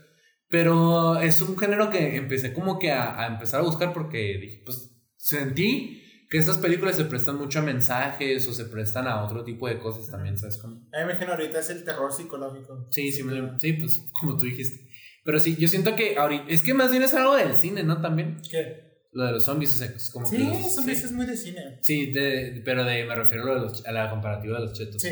Pero 0.49 1.19
es 1.19 1.41
un 1.43 1.59
género 1.59 1.91
que 1.91 2.17
empecé 2.17 2.53
como 2.55 2.79
que 2.79 2.91
a, 2.91 3.21
a 3.23 3.27
empezar 3.27 3.61
a 3.61 3.65
buscar 3.65 3.93
porque 3.93 4.39
dije, 4.41 4.63
pues 4.65 4.91
sentí 5.17 6.03
que 6.31 6.39
estas 6.39 6.59
películas 6.59 6.97
se 6.97 7.05
prestan 7.05 7.37
mucho 7.37 7.59
a 7.59 7.63
mensajes 7.63 8.47
o 8.49 8.53
se 8.55 8.65
prestan 8.67 9.07
a 9.07 9.25
otro 9.25 9.45
tipo 9.45 9.69
de 9.69 9.79
cosas 9.79 10.11
también, 10.11 10.39
¿sabes 10.39 10.59
cómo? 10.61 10.75
A 10.75 10.79
mí 10.79 11.05
me 11.07 11.13
imagino 11.13 11.33
ahorita 11.33 11.59
es 11.61 11.71
el 11.71 11.85
terror 11.85 12.13
psicológico. 12.13 12.87
Sí, 12.91 13.13
sí, 13.13 13.23
me- 13.25 13.59
sí, 13.61 13.73
pues 13.75 14.07
como 14.13 14.37
tú 14.37 14.45
dijiste. 14.47 14.89
Pero 15.25 15.41
sí, 15.41 15.57
yo 15.59 15.69
siento 15.69 15.95
que 15.97 16.17
ahorita, 16.17 16.45
es 16.49 16.63
que 16.63 16.73
más 16.75 16.91
bien 16.91 17.03
es 17.03 17.13
algo 17.15 17.37
del 17.37 17.55
cine, 17.55 17.83
¿no? 17.83 18.01
También. 18.01 18.39
¿Qué? 18.51 18.89
Lo 19.13 19.25
de 19.25 19.33
los 19.33 19.45
zombies, 19.45 19.75
o 19.75 19.79
sea, 19.79 19.87
es 19.89 20.11
como 20.11 20.31
que 20.31 20.37
Sí, 20.37 20.43
los- 20.45 20.75
zombies 20.75 20.99
sí. 21.01 21.05
es 21.07 21.13
muy 21.13 21.27
de 21.27 21.37
cine. 21.37 21.79
Sí, 21.83 22.13
de- 22.13 22.63
pero 22.65 22.85
de, 22.85 23.05
me 23.05 23.15
refiero 23.15 23.45
a, 23.45 23.47
lo 23.47 23.55
de 23.55 23.61
los- 23.61 23.87
a 23.87 23.93
la 23.93 24.09
comparativa 24.11 24.59
de 24.61 24.67
los 24.67 24.73
chetos. 24.79 25.01
Sí. 25.03 25.11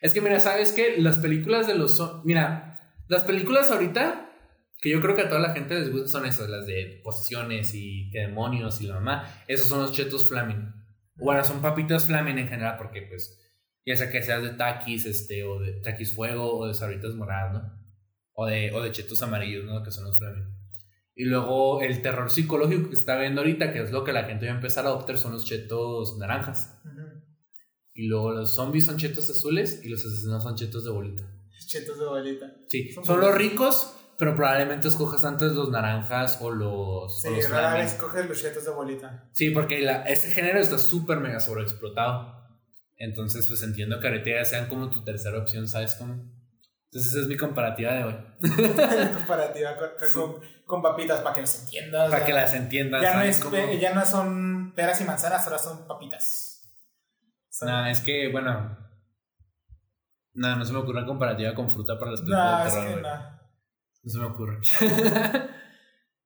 Es 0.00 0.14
que 0.14 0.20
mira, 0.20 0.38
¿sabes 0.40 0.72
qué? 0.72 0.96
Las 0.98 1.18
películas 1.18 1.66
de 1.66 1.74
los... 1.74 2.00
Mira, 2.24 2.80
las 3.08 3.24
películas 3.24 3.70
ahorita, 3.72 4.27
que 4.80 4.90
yo 4.90 5.00
creo 5.00 5.16
que 5.16 5.22
a 5.22 5.28
toda 5.28 5.40
la 5.40 5.52
gente 5.52 5.74
les 5.74 5.90
gustan 5.90 6.08
son 6.08 6.26
esas, 6.26 6.48
las 6.48 6.66
de 6.66 7.00
posesiones 7.02 7.74
y 7.74 8.10
que 8.10 8.20
demonios 8.20 8.80
y 8.80 8.86
la 8.86 8.94
mamá. 8.94 9.42
Esos 9.48 9.68
son 9.68 9.80
los 9.82 9.92
chetos 9.92 10.28
flaming. 10.28 10.72
Bueno, 11.16 11.42
son 11.42 11.60
papitas 11.60 12.06
flaming 12.06 12.38
en 12.38 12.48
general 12.48 12.76
porque 12.78 13.02
pues, 13.02 13.40
ya 13.84 13.96
sea 13.96 14.10
que 14.10 14.22
seas 14.22 14.42
de 14.42 14.50
taquis, 14.50 15.04
este, 15.04 15.42
o 15.44 15.58
de 15.58 15.80
taquis 15.80 16.12
fuego, 16.12 16.58
o 16.58 16.66
de 16.66 16.74
sabritas 16.74 17.14
moradas, 17.14 17.54
¿no? 17.54 17.78
O 18.34 18.46
de, 18.46 18.72
o 18.72 18.80
de 18.80 18.92
chetos 18.92 19.20
amarillos, 19.22 19.64
¿no? 19.64 19.82
Que 19.82 19.90
son 19.90 20.04
los 20.04 20.16
flaming. 20.16 20.58
Y 21.16 21.24
luego 21.24 21.80
el 21.82 22.00
terror 22.00 22.30
psicológico 22.30 22.90
que 22.90 22.94
está 22.94 23.18
viendo 23.18 23.40
ahorita, 23.40 23.72
que 23.72 23.82
es 23.82 23.90
lo 23.90 24.04
que 24.04 24.12
la 24.12 24.22
gente 24.22 24.46
va 24.46 24.52
a 24.52 24.54
empezar 24.54 24.86
a 24.86 24.90
adoptar, 24.90 25.18
son 25.18 25.32
los 25.32 25.44
chetos 25.44 26.16
naranjas. 26.18 26.80
Ujú. 26.84 27.20
Y 27.94 28.06
luego 28.06 28.30
los 28.30 28.54
zombies 28.54 28.86
son 28.86 28.96
chetos 28.96 29.28
azules 29.28 29.80
y 29.84 29.88
los 29.88 30.06
asesinos 30.06 30.44
son 30.44 30.54
chetos 30.54 30.84
de 30.84 30.92
bolita. 30.92 31.24
Chetos 31.66 31.98
de 31.98 32.06
bolita. 32.06 32.56
Sí, 32.68 32.92
Son 32.92 33.04
son 33.04 33.20
los 33.20 33.34
ricos, 33.34 33.97
pero 34.18 34.34
probablemente 34.34 34.88
escojas 34.88 35.24
antes 35.24 35.52
los 35.52 35.70
naranjas 35.70 36.38
o 36.42 36.50
los, 36.50 37.22
Sí, 37.22 37.28
o 37.28 37.30
los 37.36 37.48
rara 37.50 37.68
flaming. 37.70 37.84
vez 37.86 37.94
coges 37.94 38.26
los 38.28 38.42
chetos 38.42 38.64
de 38.64 38.70
bolita. 38.72 39.28
Sí, 39.32 39.50
porque 39.50 39.78
la- 39.80 40.02
ese 40.02 40.30
género 40.32 40.58
está 40.58 40.76
súper 40.78 41.18
mega 41.20 41.38
sobreexplotado. 41.40 42.36
Entonces, 42.96 43.46
pues 43.48 43.62
entiendo 43.62 44.00
que 44.00 44.08
ahorita 44.08 44.30
ya 44.30 44.44
sean 44.44 44.66
como 44.68 44.90
tu 44.90 45.04
tercera 45.04 45.38
opción, 45.38 45.68
¿sabes 45.68 45.94
cómo? 45.94 46.14
Entonces, 46.90 47.12
esa 47.12 47.20
es 47.20 47.26
mi 47.28 47.36
comparativa 47.36 47.92
de 47.92 48.04
hoy. 48.04 48.16
La 48.40 49.12
comparativa 49.12 49.76
con, 49.76 49.88
con, 50.00 50.32
con- 50.32 50.48
con 50.66 50.82
papitas 50.82 51.20
para 51.20 51.34
que 51.36 51.40
nos 51.42 51.60
entiendas. 51.60 52.08
Para 52.10 52.20
ya- 52.20 52.26
que 52.26 52.32
las 52.32 52.54
entiendan. 52.54 53.00
ya 53.00 53.08
no, 53.12 53.18
¿sabes 53.32 53.40
es, 53.54 53.80
ya 53.80 53.94
no 53.94 54.04
son 54.04 54.72
peras 54.74 55.00
y 55.00 55.04
manzanas, 55.04 55.44
ahora 55.46 55.58
son 55.58 55.86
papitas. 55.86 56.68
Son- 57.50 57.86
es 57.86 58.00
que, 58.00 58.28
bueno. 58.32 58.76
Nada, 60.34 60.56
no 60.56 60.64
se 60.64 60.72
me 60.72 60.78
ocurre 60.78 60.98
una 60.98 61.06
comparativa 61.06 61.54
con 61.54 61.70
fruta 61.70 61.98
para 61.98 62.12
las 62.12 62.20
No, 62.22 62.26
películas 62.26 62.66
es 62.74 62.74
que 62.96 63.00
no. 63.02 63.37
No 64.08 64.12
se 64.12 64.18
me 64.20 64.24
ocurre. 64.24 64.58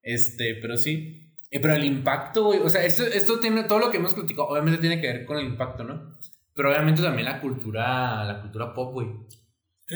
este, 0.03 0.59
pero 0.61 0.77
sí. 0.77 1.35
Eh, 1.51 1.61
pero 1.61 1.75
el 1.75 1.85
impacto, 1.85 2.45
güey. 2.45 2.61
O 2.61 2.69
sea, 2.71 2.85
esto, 2.85 3.03
esto 3.05 3.39
tiene 3.41 3.65
todo 3.65 3.79
lo 3.81 3.91
que 3.91 3.97
hemos 3.99 4.15
platicado. 4.15 4.49
Obviamente 4.49 4.81
tiene 4.81 5.01
que 5.01 5.07
ver 5.09 5.27
con 5.27 5.37
el 5.39 5.47
impacto, 5.47 5.85
¿no? 5.85 6.17
Pero 6.55 6.71
obviamente 6.71 7.03
también 7.03 7.27
la 7.27 7.41
cultura, 7.41 8.25
la 8.25 8.41
cultura 8.41 8.73
pop, 8.73 8.93
güey. 8.93 9.09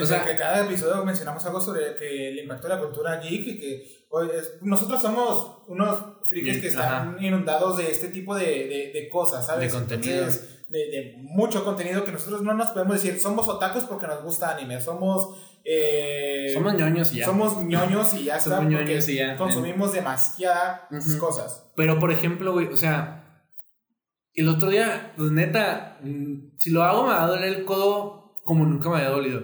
O 0.00 0.04
sea- 0.04 0.24
que 0.24 0.36
cada 0.36 0.64
episodio 0.66 1.04
mencionamos 1.04 1.44
algo 1.46 1.60
sobre 1.60 1.94
que 1.96 2.28
el 2.30 2.38
impacto 2.40 2.68
de 2.68 2.74
la 2.74 2.80
cultura 2.80 3.20
geek 3.20 3.46
y 3.46 3.58
que 3.60 4.06
oye, 4.10 4.36
es- 4.36 4.58
nosotros 4.62 5.00
somos 5.00 5.62
unos 5.68 6.26
frikis 6.28 6.58
que 6.60 6.66
están 6.68 7.16
inundados 7.22 7.76
de 7.78 7.90
este 7.90 8.08
tipo 8.08 8.34
de, 8.34 8.44
de, 8.44 8.90
de 8.92 9.08
cosas, 9.08 9.46
¿sabes? 9.46 9.72
De 9.72 9.78
contenido. 9.78 10.18
Entonces, 10.18 10.55
de, 10.68 10.78
de 10.78 11.16
mucho 11.22 11.64
contenido 11.64 12.04
que 12.04 12.12
nosotros 12.12 12.42
no 12.42 12.54
nos 12.54 12.68
podemos 12.70 13.00
decir, 13.00 13.20
somos 13.20 13.48
otakus 13.48 13.84
porque 13.84 14.06
nos 14.06 14.22
gusta 14.22 14.56
anime, 14.56 14.80
somos... 14.80 15.36
eh, 15.64 16.50
Somos 16.52 16.74
ñoños 16.74 17.12
y 17.12 17.16
ya. 17.18 17.24
somos 17.26 17.62
ñoños 17.62 18.14
y 18.14 18.24
ya 18.24 18.36
está, 18.38 18.60
porque 18.60 18.98
y 19.08 19.16
ya. 19.16 19.36
consumimos 19.36 19.92
demasiadas 19.92 20.80
cosas. 21.20 21.70
Pero, 21.76 22.00
por 22.00 22.10
ejemplo, 22.10 22.52
güey, 22.52 22.66
o 22.66 22.76
sea, 22.76 23.22
el 24.34 24.48
otro 24.48 24.70
día, 24.70 25.12
pues 25.16 25.30
neta, 25.30 25.98
mm, 26.02 26.56
si 26.58 26.70
lo 26.70 26.82
hago 26.82 27.02
me 27.04 27.10
va 27.10 27.24
a 27.24 27.28
doler 27.28 27.44
el 27.54 27.64
codo 27.64 28.34
como 28.44 28.64
nunca 28.64 28.88
me 28.90 28.96
había 28.96 29.10
dolido. 29.10 29.42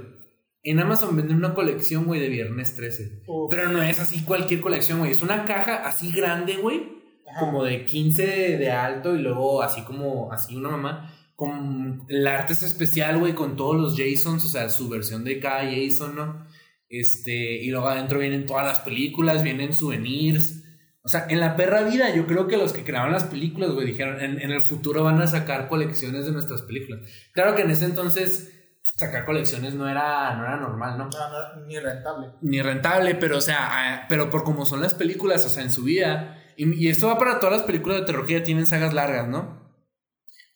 En 0.64 0.78
Amazon 0.78 1.16
venden 1.16 1.38
una 1.38 1.54
colección, 1.54 2.04
güey, 2.04 2.20
de 2.20 2.28
Viernes 2.28 2.76
13. 2.76 3.24
Uf, 3.26 3.50
Pero 3.50 3.68
no 3.68 3.82
es 3.82 3.98
así 3.98 4.22
cualquier 4.22 4.60
colección, 4.60 5.00
güey. 5.00 5.10
Es 5.10 5.20
una 5.22 5.44
caja 5.44 5.76
así 5.84 6.12
grande, 6.12 6.56
güey. 6.56 7.01
Como 7.38 7.64
de 7.64 7.84
15 7.84 8.58
de 8.58 8.70
alto 8.70 9.14
y 9.14 9.18
luego 9.18 9.62
así 9.62 9.82
como, 9.82 10.32
así 10.32 10.56
una 10.56 10.70
mamá. 10.70 11.14
Con 11.34 12.04
el 12.08 12.26
arte 12.26 12.52
es 12.52 12.62
especial, 12.62 13.18
güey, 13.18 13.34
con 13.34 13.56
todos 13.56 13.76
los 13.76 13.96
Jasons, 13.96 14.44
o 14.44 14.48
sea, 14.48 14.68
su 14.68 14.88
versión 14.88 15.24
de 15.24 15.40
cada 15.40 15.64
Jason, 15.64 16.14
¿no? 16.14 16.46
Este, 16.88 17.32
y 17.32 17.70
luego 17.70 17.88
adentro 17.88 18.18
vienen 18.18 18.46
todas 18.46 18.66
las 18.66 18.80
películas, 18.80 19.42
vienen 19.42 19.74
souvenirs. 19.74 20.62
O 21.02 21.08
sea, 21.08 21.26
en 21.28 21.40
la 21.40 21.56
perra 21.56 21.82
vida, 21.82 22.14
yo 22.14 22.26
creo 22.26 22.46
que 22.46 22.56
los 22.56 22.72
que 22.72 22.84
creaban 22.84 23.10
las 23.10 23.24
películas, 23.24 23.70
güey, 23.70 23.86
dijeron, 23.86 24.20
en, 24.20 24.40
en 24.40 24.52
el 24.52 24.60
futuro 24.60 25.02
van 25.02 25.20
a 25.20 25.26
sacar 25.26 25.68
colecciones 25.68 26.26
de 26.26 26.32
nuestras 26.32 26.62
películas. 26.62 27.00
Claro 27.32 27.56
que 27.56 27.62
en 27.62 27.70
ese 27.70 27.86
entonces 27.86 28.52
sacar 28.82 29.24
colecciones 29.24 29.74
no 29.74 29.88
era, 29.88 30.34
no 30.36 30.44
era 30.44 30.56
normal, 30.56 30.98
¿no? 30.98 31.04
No, 31.04 31.10
no, 31.10 31.66
ni 31.66 31.78
rentable. 31.78 32.28
ni 32.40 32.62
rentable, 32.62 33.14
pero 33.14 33.38
o 33.38 33.40
sea, 33.40 34.06
pero 34.08 34.30
por 34.30 34.44
como 34.44 34.66
son 34.66 34.80
las 34.80 34.94
películas, 34.94 35.44
o 35.46 35.48
sea, 35.48 35.62
en 35.62 35.70
su 35.70 35.84
vida, 35.84 36.41
y, 36.56 36.84
y 36.84 36.88
esto 36.88 37.06
va 37.08 37.18
para 37.18 37.40
todas 37.40 37.58
las 37.58 37.66
películas 37.66 38.00
de 38.00 38.06
terror 38.06 38.26
que 38.26 38.34
ya 38.34 38.42
tienen 38.42 38.66
sagas 38.66 38.94
largas, 38.94 39.28
¿no? 39.28 39.60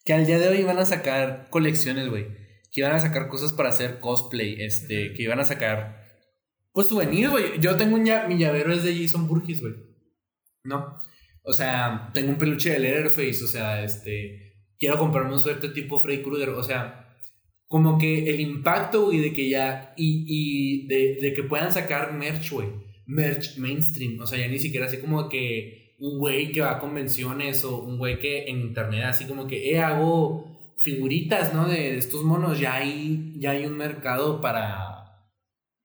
Que 0.05 0.13
al 0.13 0.27
día 0.27 0.39
de 0.39 0.49
hoy 0.49 0.63
van 0.63 0.79
a 0.79 0.87
sacar 0.87 1.49
colecciones, 1.51 2.09
güey, 2.09 2.27
que 2.73 2.81
iban 2.81 2.95
a 2.95 3.01
sacar 3.01 3.29
cosas 3.29 3.53
para 3.53 3.71
hacer 3.71 4.01
cosplay, 4.01 4.63
este, 4.63 5.13
que 5.13 5.23
iban 5.23 5.41
a 5.41 5.45
sacar, 5.45 6.05
pues 6.73 6.89
souvenirs, 6.89 7.31
güey. 7.31 7.61
Yo 7.61 7.77
tengo 7.77 7.97
un 7.97 8.05
ya, 8.05 8.27
mi 8.29 8.39
llavero 8.39 8.73
es 8.73 8.85
de 8.85 8.97
Jason 8.97 9.27
Burgess, 9.27 9.61
güey, 9.61 9.75
¿no? 10.65 10.99
O 11.43 11.53
sea, 11.53 12.11
tengo 12.15 12.31
un 12.31 12.39
peluche 12.39 12.71
de 12.71 12.79
Leatherface, 12.79 13.45
o 13.45 13.47
sea, 13.47 13.83
este, 13.83 14.55
quiero 14.79 14.99
comprarme 14.99 15.33
un 15.33 15.41
suerte 15.41 15.69
tipo 15.71 16.01
Freddy 16.01 16.23
Krueger, 16.23 16.51
o 16.51 16.63
sea, 16.63 17.07
como 17.69 17.99
que 17.99 18.31
el 18.31 18.41
impacto, 18.41 19.07
güey, 19.07 19.19
de 19.21 19.33
que 19.33 19.49
ya. 19.49 19.93
Y, 19.97 20.25
y 20.27 20.87
de, 20.87 21.19
de 21.21 21.35
que 21.35 21.43
puedan 21.43 21.73
sacar 21.73 22.13
merch, 22.13 22.51
güey. 22.53 22.69
Merch 23.07 23.59
mainstream. 23.59 24.21
O 24.21 24.27
sea, 24.27 24.39
ya 24.39 24.49
ni 24.49 24.59
siquiera 24.59 24.87
así 24.87 24.99
como 24.99 25.29
que 25.29 25.86
un 25.99 26.19
güey 26.19 26.53
que 26.53 26.61
va 26.61 26.73
a 26.73 26.79
convenciones 26.79 27.65
o 27.65 27.83
un 27.83 27.99
güey 27.99 28.19
que 28.19 28.49
en 28.49 28.61
internet, 28.61 29.05
así 29.05 29.27
como 29.27 29.47
que, 29.47 29.71
eh, 29.71 29.81
hago 29.81 30.57
figuritas, 30.77 31.55
¿no? 31.55 31.67
De 31.69 31.97
estos 31.97 32.23
monos. 32.23 32.61
Ya 32.61 32.75
hay, 32.75 33.35
ya 33.39 33.53
hay 33.53 33.67
un 33.67 33.77
mercado 33.77 34.41
para. 34.41 34.93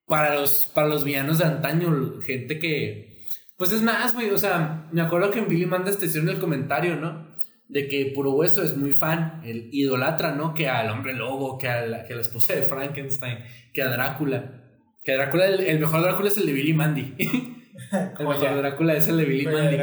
Para 0.06 0.36
los, 0.36 0.70
para 0.74 0.88
los 0.88 1.04
villanos 1.04 1.38
de 1.38 1.46
antaño. 1.46 2.20
Gente 2.22 2.60
que. 2.60 3.26
Pues 3.58 3.72
es 3.72 3.82
más, 3.82 4.14
güey. 4.14 4.30
O 4.32 4.38
sea, 4.38 4.90
me 4.92 5.02
acuerdo 5.02 5.32
que 5.32 5.40
en 5.40 5.48
Billy 5.48 5.66
Manda 5.66 5.96
te 5.96 6.06
hicieron 6.06 6.30
el 6.30 6.40
comentario, 6.40 6.96
¿no? 6.96 7.32
de 7.72 7.88
que 7.88 8.12
Puro 8.14 8.34
Hueso 8.34 8.64
es 8.64 8.76
muy 8.76 8.92
fan, 8.92 9.40
el 9.46 9.70
idolatra, 9.72 10.36
¿no? 10.36 10.54
Que 10.54 10.68
al 10.68 10.90
hombre 10.90 11.14
lobo, 11.14 11.58
que 11.58 11.70
a 11.70 11.86
la, 11.86 12.04
que 12.04 12.12
a 12.12 12.18
la 12.18 12.22
esposa 12.22 12.54
de 12.54 12.64
Frankenstein, 12.64 13.38
que 13.74 13.82
a 13.82 13.88
Drácula. 13.88 14.62
Que 15.02 15.14
Drácula, 15.14 15.46
el 15.46 15.80
mejor 15.80 16.02
Drácula 16.02 16.28
es 16.28 16.38
el 16.38 16.48
de 16.48 16.52
Billy 16.52 16.74
Mandy. 16.74 17.16
el 17.92 18.28
mejor 18.28 18.36
Joya. 18.38 18.56
Drácula 18.56 18.96
es 18.96 19.08
el 19.08 19.18
de 19.18 19.26
Billy 19.26 19.46
Mandy. 19.46 19.78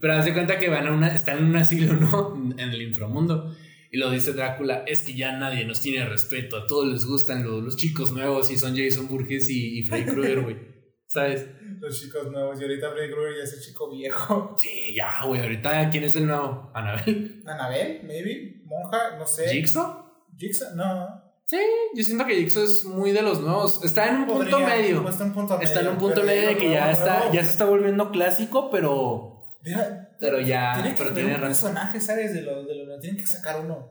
Pero 0.00 0.12
haz 0.14 0.24
de 0.24 0.32
cuenta 0.32 0.58
que 0.58 0.68
van 0.68 0.86
a 0.86 0.92
una, 0.92 1.14
están 1.14 1.38
en 1.38 1.44
un 1.44 1.56
asilo, 1.56 1.94
¿no? 1.94 2.54
En 2.58 2.70
el 2.70 2.82
inframundo. 2.82 3.54
Y 3.90 3.98
lo 3.98 4.10
dice 4.10 4.32
Drácula, 4.32 4.82
es 4.86 5.04
que 5.04 5.14
ya 5.14 5.38
nadie 5.38 5.64
nos 5.64 5.80
tiene 5.80 6.04
respeto, 6.04 6.56
a 6.56 6.66
todos 6.66 6.92
les 6.92 7.04
gustan 7.04 7.44
los, 7.44 7.62
los 7.62 7.76
chicos 7.76 8.10
nuevos 8.10 8.50
y 8.50 8.58
son 8.58 8.76
Jason 8.76 9.06
Burgess 9.06 9.48
y, 9.50 9.78
y 9.78 9.82
Freddy 9.84 10.04
Krueger, 10.06 10.40
güey. 10.40 10.56
¿Sabes? 11.06 11.48
Los 11.78 12.00
chicos 12.00 12.28
nuevos. 12.32 12.60
Y 12.60 12.64
ahorita 12.64 12.90
Freddy 12.90 13.12
Krueger 13.12 13.36
ya 13.38 13.44
es 13.44 13.52
el 13.52 13.60
chico 13.60 13.90
viejo. 13.90 14.56
Sí, 14.58 14.94
ya, 14.96 15.24
güey. 15.24 15.40
Ahorita, 15.40 15.90
¿quién 15.90 16.02
es 16.02 16.16
el 16.16 16.26
nuevo? 16.26 16.72
¿Anabel? 16.74 17.42
Anabel, 17.46 18.00
maybe. 18.04 18.62
Monja, 18.64 19.16
no 19.16 19.26
sé. 19.26 19.48
¿Jigsaw? 19.48 20.04
Jigsaw, 20.36 20.74
no. 20.74 21.23
Sí, 21.46 21.58
yo 21.94 22.02
siento 22.04 22.24
que 22.24 22.36
Jigsaw 22.36 22.62
es 22.64 22.84
muy 22.84 23.12
de 23.12 23.20
los 23.22 23.40
nuevos. 23.40 23.84
Está 23.84 24.08
en 24.08 24.16
un 24.22 24.26
punto 24.26 24.58
medio. 24.60 25.06
Está 25.08 25.24
en 25.24 25.28
un 25.30 25.34
punto 25.34 25.60
Está 25.60 25.80
en 25.80 25.86
un 25.88 25.92
medio, 25.94 26.00
punto 26.00 26.14
pero 26.22 26.26
medio 26.26 26.48
de 26.48 26.56
que 26.56 26.70
ya 26.70 26.90
está, 26.90 27.30
ya 27.32 27.44
se 27.44 27.50
está 27.50 27.64
volviendo 27.66 28.10
clásico, 28.10 28.70
pero. 28.70 29.30
Deja- 29.62 30.08
Pero 30.20 30.40
ya. 30.40 30.72
Tiene 30.74 30.90
que 30.94 31.02
pero 31.02 31.14
tiene 31.14 31.34
un 31.34 31.40
razón. 31.42 31.72
personaje, 31.72 32.00
¿sabes? 32.00 32.32
De 32.34 32.42
lo, 32.42 32.64
de 32.64 32.74
lo, 32.86 32.98
tienen 32.98 33.20
que 33.20 33.26
sacar 33.26 33.60
uno. 33.60 33.90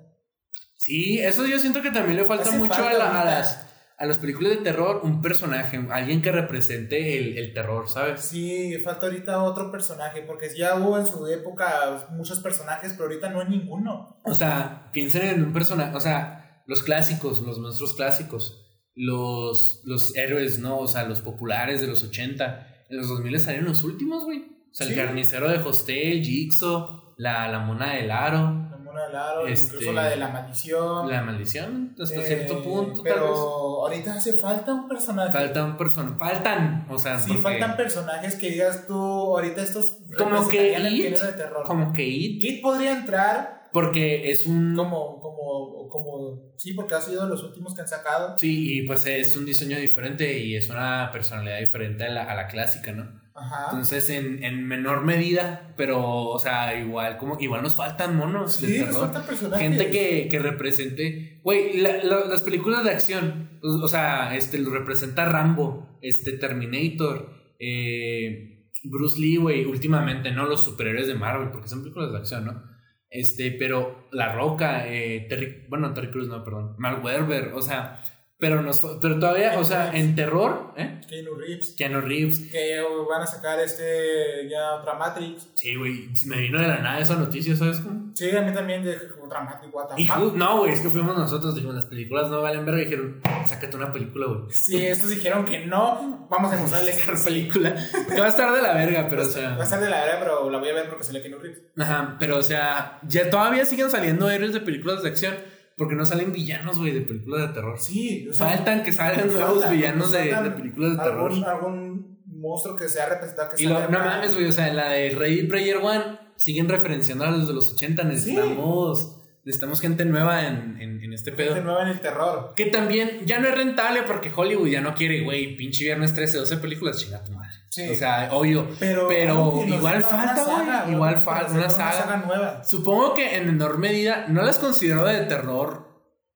Sí, 0.77 1.19
eso 1.19 1.45
yo 1.45 1.59
siento 1.59 1.81
que 1.81 1.91
también 1.91 2.17
le 2.17 2.25
falta 2.25 2.49
Hace 2.49 2.57
mucho 2.57 2.73
falta 2.73 2.89
a, 2.89 2.93
la- 2.97 3.21
a 3.21 3.25
las, 3.25 3.67
a 3.97 4.05
las 4.05 4.17
películas 4.17 4.51
de 4.51 4.57
terror, 4.57 5.01
un 5.03 5.21
personaje, 5.21 5.80
alguien 5.91 6.21
que 6.21 6.31
represente 6.31 7.17
el, 7.19 7.38
el 7.38 7.53
terror, 7.53 7.88
¿sabes? 7.89 8.21
Sí, 8.21 8.75
falta 8.84 9.05
ahorita 9.05 9.43
otro 9.43 9.71
personaje, 9.71 10.21
porque 10.23 10.49
ya 10.55 10.75
hubo 10.75 10.97
en 10.97 11.05
su 11.07 11.25
época 11.27 12.07
muchos 12.11 12.39
personajes, 12.41 12.93
pero 12.93 13.05
ahorita 13.05 13.30
no 13.30 13.41
hay 13.41 13.47
ninguno. 13.49 14.19
O 14.25 14.34
sea, 14.34 14.89
piensen 14.91 15.27
en 15.27 15.43
un 15.43 15.53
personaje, 15.53 15.95
o 15.95 16.01
sea, 16.01 16.42
los 16.65 16.84
clásicos, 16.84 17.41
los 17.41 17.60
monstruos 17.60 17.94
clásicos, 17.95 18.60
los, 18.95 19.81
los 19.85 20.15
héroes, 20.15 20.60
¿no? 20.60 20.80
O 20.80 20.88
sea, 20.88 21.03
los 21.06 21.22
populares 21.22 21.81
de 21.81 21.88
los 21.88 22.03
80. 22.03 22.68
En 22.90 22.98
los 22.98 23.07
2000 23.10 23.40
salieron 23.40 23.65
los 23.69 23.84
últimos, 23.84 24.23
güey. 24.26 24.40
O 24.40 24.76
sea, 24.76 24.88
el 24.88 24.95
carnicero 24.95 25.49
de 25.49 25.57
Hostel, 25.57 26.23
Jigsaw, 26.23 27.14
la, 27.18 27.48
la 27.48 27.60
mona 27.60 27.94
del 27.95 28.10
aro, 28.11 28.69
La 28.72 28.77
mona 28.77 29.06
del 29.07 29.15
aro, 29.15 29.48
Este, 29.48 29.76
incluso 29.76 29.94
la 29.94 30.06
de 30.10 30.15
la 30.18 30.27
maldición. 30.30 31.10
la 31.10 31.22
maldición, 31.22 31.95
hasta 31.99 32.15
Eh, 32.15 32.23
cierto 32.26 32.64
punto, 32.64 33.02
Pero 33.03 33.15
tal 33.15 33.30
vez. 33.30 33.38
ahorita 33.40 34.14
hace 34.15 34.34
falta 34.34 34.73
un 34.73 34.88
personaje. 34.88 35.31
Falta 35.31 35.64
un 35.64 35.77
personaje, 35.77 36.18
faltan, 36.19 36.88
o 36.90 36.98
sea, 36.98 37.19
Sí, 37.19 37.34
porque- 37.34 37.41
faltan 37.60 37.77
personajes 37.77 38.35
que 38.35 38.49
digas 38.52 38.85
tú, 38.88 38.95
ahorita 38.95 39.61
estos 39.64 39.98
Como 40.18 40.48
que 40.48 40.69
It, 40.72 40.77
género 40.77 41.26
de 41.27 41.34
terror. 41.34 41.64
como 41.65 41.94
que 41.94 42.03
It, 42.07 42.44
It 42.44 42.61
podría 42.61 42.98
entrar 42.98 43.62
porque 43.73 44.29
es 44.31 44.45
un... 44.45 44.75
como, 44.75 45.19
como, 45.19 45.89
como, 45.89 46.53
sí, 46.57 46.73
porque 46.73 46.93
ha 46.95 47.01
sido 47.01 47.23
de 47.23 47.29
los 47.29 47.43
últimos 47.43 47.73
que 47.75 47.81
han 47.81 47.87
sacado. 47.87 48.37
Sí, 48.37 48.77
y 48.77 48.87
pues 48.87 49.05
es 49.05 49.35
un 49.35 49.45
diseño 49.45 49.77
diferente 49.77 50.37
y 50.39 50.55
es 50.55 50.69
una 50.69 51.09
personalidad 51.11 51.59
diferente 51.59 52.05
a 52.05 52.09
la, 52.09 52.23
a 52.23 52.35
la 52.35 52.47
clásica, 52.47 52.91
¿no? 52.93 53.21
Ajá. 53.35 53.65
Entonces, 53.71 54.09
en, 54.11 54.43
en 54.43 54.67
menor 54.67 55.03
medida, 55.03 55.73
pero, 55.75 56.05
o 56.05 56.37
sea, 56.37 56.79
igual, 56.79 57.17
como, 57.17 57.39
igual 57.39 57.63
nos 57.63 57.75
faltan 57.75 58.15
monos 58.15 58.61
de 58.61 58.79
nos 58.85 58.95
faltan 58.97 59.25
personajes. 59.25 59.67
Gente 59.67 59.89
que, 59.89 60.27
que 60.29 60.37
represente. 60.39 61.39
Güey, 61.43 61.77
la- 61.81 62.03
la- 62.03 62.25
las 62.25 62.43
películas 62.43 62.83
de 62.83 62.91
acción, 62.91 63.59
o, 63.63 63.83
o 63.83 63.87
sea, 63.87 64.35
este, 64.35 64.59
lo 64.59 64.69
representa 64.69 65.25
Rambo, 65.25 65.97
este, 66.03 66.33
Terminator, 66.33 67.33
eh, 67.59 68.67
Bruce 68.83 69.19
Lee, 69.19 69.37
güey, 69.37 69.65
últimamente, 69.65 70.31
¿no? 70.31 70.45
Los 70.45 70.63
superhéroes 70.63 71.07
de 71.07 71.15
Marvel, 71.15 71.49
porque 71.51 71.69
son 71.69 71.81
películas 71.81 72.11
de 72.11 72.17
acción, 72.19 72.45
¿no? 72.45 72.72
Este, 73.14 73.52
pero 73.52 74.07
La 74.11 74.34
Roca, 74.34 74.88
eh, 74.88 75.27
Terry, 75.30 75.65
bueno, 75.69 75.94
Terry 75.94 76.10
Crews, 76.10 76.27
no, 76.27 76.44
perdón, 76.44 76.73
Mark 76.80 77.06
Wahlberg, 77.06 77.56
o 77.56 77.61
sea, 77.61 78.03
pero, 78.38 78.61
nos, 78.61 78.81
pero 79.01 79.19
todavía, 79.19 79.57
o 79.60 79.64
sea, 79.64 79.95
en 79.95 80.15
terror, 80.15 80.73
¿eh? 80.77 80.99
Keanu 81.07 81.35
Reeves. 81.35 81.76
Keanu 81.77 82.01
Reeves, 82.01 82.39
Que 82.51 82.81
van 83.10 83.22
a 83.22 83.27
sacar 83.27 83.60
este, 83.60 84.49
ya 84.49 84.76
otra 84.76 84.95
Matrix. 84.95 85.49
Sí, 85.55 85.76
güey, 85.76 86.10
me 86.26 86.38
vino 86.38 86.60
de 86.60 86.68
la 86.68 86.80
nada 86.80 86.99
esa 86.99 87.15
noticia, 87.15 87.55
¿sabes 87.55 87.80
cómo? 87.80 88.11
Sí, 88.15 88.30
a 88.35 88.41
mí 88.41 88.53
también 88.53 88.84
de 88.84 88.97
otra 89.23 89.41
Matrix, 89.41 89.73
what 89.73 89.95
the 89.95 90.05
fuck. 90.05 90.34
no, 90.35 90.60
güey, 90.60 90.73
es 90.73 90.81
que 90.81 90.89
fuimos 90.89 91.18
nosotros, 91.18 91.55
dijimos, 91.55 91.76
las 91.76 91.85
películas 91.85 92.30
no 92.30 92.41
valen 92.41 92.65
verga, 92.65 92.81
dijeron, 92.81 93.22
sácate 93.45 93.77
una 93.77 93.91
película, 93.91 94.27
güey. 94.27 94.51
Sí, 94.51 94.85
estos 94.85 95.10
dijeron 95.10 95.45
que 95.45 95.65
no, 95.65 96.27
vamos 96.30 96.53
a 96.53 96.57
mostrarles 96.57 96.95
sí. 97.15 97.23
película. 97.23 97.76
Que 98.14 98.19
va 98.19 98.27
a 98.27 98.30
estar 98.30 98.53
de 98.53 98.61
la 98.61 98.73
verga, 98.73 99.07
pero 99.10 99.23
o 99.23 99.26
sea. 99.26 99.55
Va 99.55 99.61
a 99.61 99.64
estar 99.64 99.80
de 99.80 99.89
la 99.89 100.03
vera, 100.03 100.19
pero 100.19 100.49
la 100.49 100.57
voy 100.57 100.69
a 100.69 100.73
ver 100.73 100.89
porque 100.89 101.03
sale 101.03 101.22
Keanu 101.22 101.39
Reeves. 101.39 101.61
Ajá, 101.77 102.18
pero 102.19 102.38
o 102.38 102.43
sea, 102.43 102.99
ya 103.07 103.30
todavía 103.30 103.65
siguen 103.65 103.89
saliendo 103.89 104.30
héroes 104.30 104.53
de 104.53 104.60
películas 104.60 105.01
de 105.01 105.10
acción, 105.10 105.35
porque 105.77 105.95
no 105.95 106.05
salen 106.05 106.31
villanos, 106.31 106.77
güey, 106.77 106.91
de 106.91 107.01
películas 107.01 107.47
de 107.47 107.53
terror. 107.53 107.79
Sí, 107.79 108.27
o 108.29 108.33
sea, 108.33 108.47
Faltan 108.47 108.83
que 108.83 108.91
salgan 108.91 109.31
nuevos 109.33 109.69
villanos 109.69 110.11
nos 110.11 110.11
de, 110.11 110.51
películas 110.51 110.91
de 110.91 111.03
terror. 111.03 111.31
algún, 111.31 111.45
algún 111.45 112.17
monstruo 112.25 112.75
que 112.75 112.89
sea 112.89 113.09
representado 113.09 113.49
que 113.55 113.63
Y 113.63 113.67
lo, 113.67 113.89
no 113.89 113.99
mames, 113.99 114.35
güey, 114.35 114.47
o 114.47 114.51
sea, 114.51 114.71
la 114.73 114.89
de 114.89 115.09
Ready 115.11 115.47
Player 115.47 115.77
One 115.77 116.19
siguen 116.35 116.69
referenciando 116.69 117.25
a 117.25 117.31
los 117.31 117.47
de 117.47 117.53
los 117.53 117.73
80, 117.73 118.03
necesitamos, 118.03 119.21
necesitamos 119.45 119.81
gente 119.81 120.05
nueva 120.05 120.47
en, 120.47 120.77
en, 120.79 121.03
en 121.03 121.13
este 121.13 121.31
pedo. 121.31 121.53
De 121.53 121.61
nuevo 121.61 121.79
en 121.81 121.89
el 121.89 121.99
terror. 121.99 122.53
Que 122.55 122.67
también 122.67 123.21
ya 123.25 123.39
no 123.39 123.47
es 123.47 123.55
rentable 123.55 124.03
porque 124.03 124.31
Hollywood 124.33 124.67
ya 124.67 124.81
no 124.81 124.95
quiere, 124.95 125.21
güey, 125.21 125.55
pinche 125.57 125.83
viernes 125.83 126.13
13, 126.13 126.37
12 126.39 126.57
películas, 126.57 126.97
chinga 126.97 127.23
tu 127.23 127.31
madre. 127.31 127.49
Sí. 127.69 127.89
O 127.89 127.95
sea, 127.95 128.29
obvio. 128.31 128.67
Pero, 128.79 129.07
Pero 129.07 129.63
igual 129.67 129.97
una 129.97 130.07
falta, 130.07 130.43
güey, 130.43 130.55
saga, 130.57 130.91
igual 130.91 131.17
falta 131.17 131.51
una 131.53 131.65
hacer 131.65 131.93
saga. 131.93 132.17
nueva. 132.25 132.63
Supongo 132.63 133.13
que 133.13 133.35
en 133.35 133.47
menor 133.47 133.79
medida, 133.79 134.25
no 134.27 134.43
las 134.43 134.57
considero 134.59 135.05
de 135.05 135.21
terror 135.25 135.91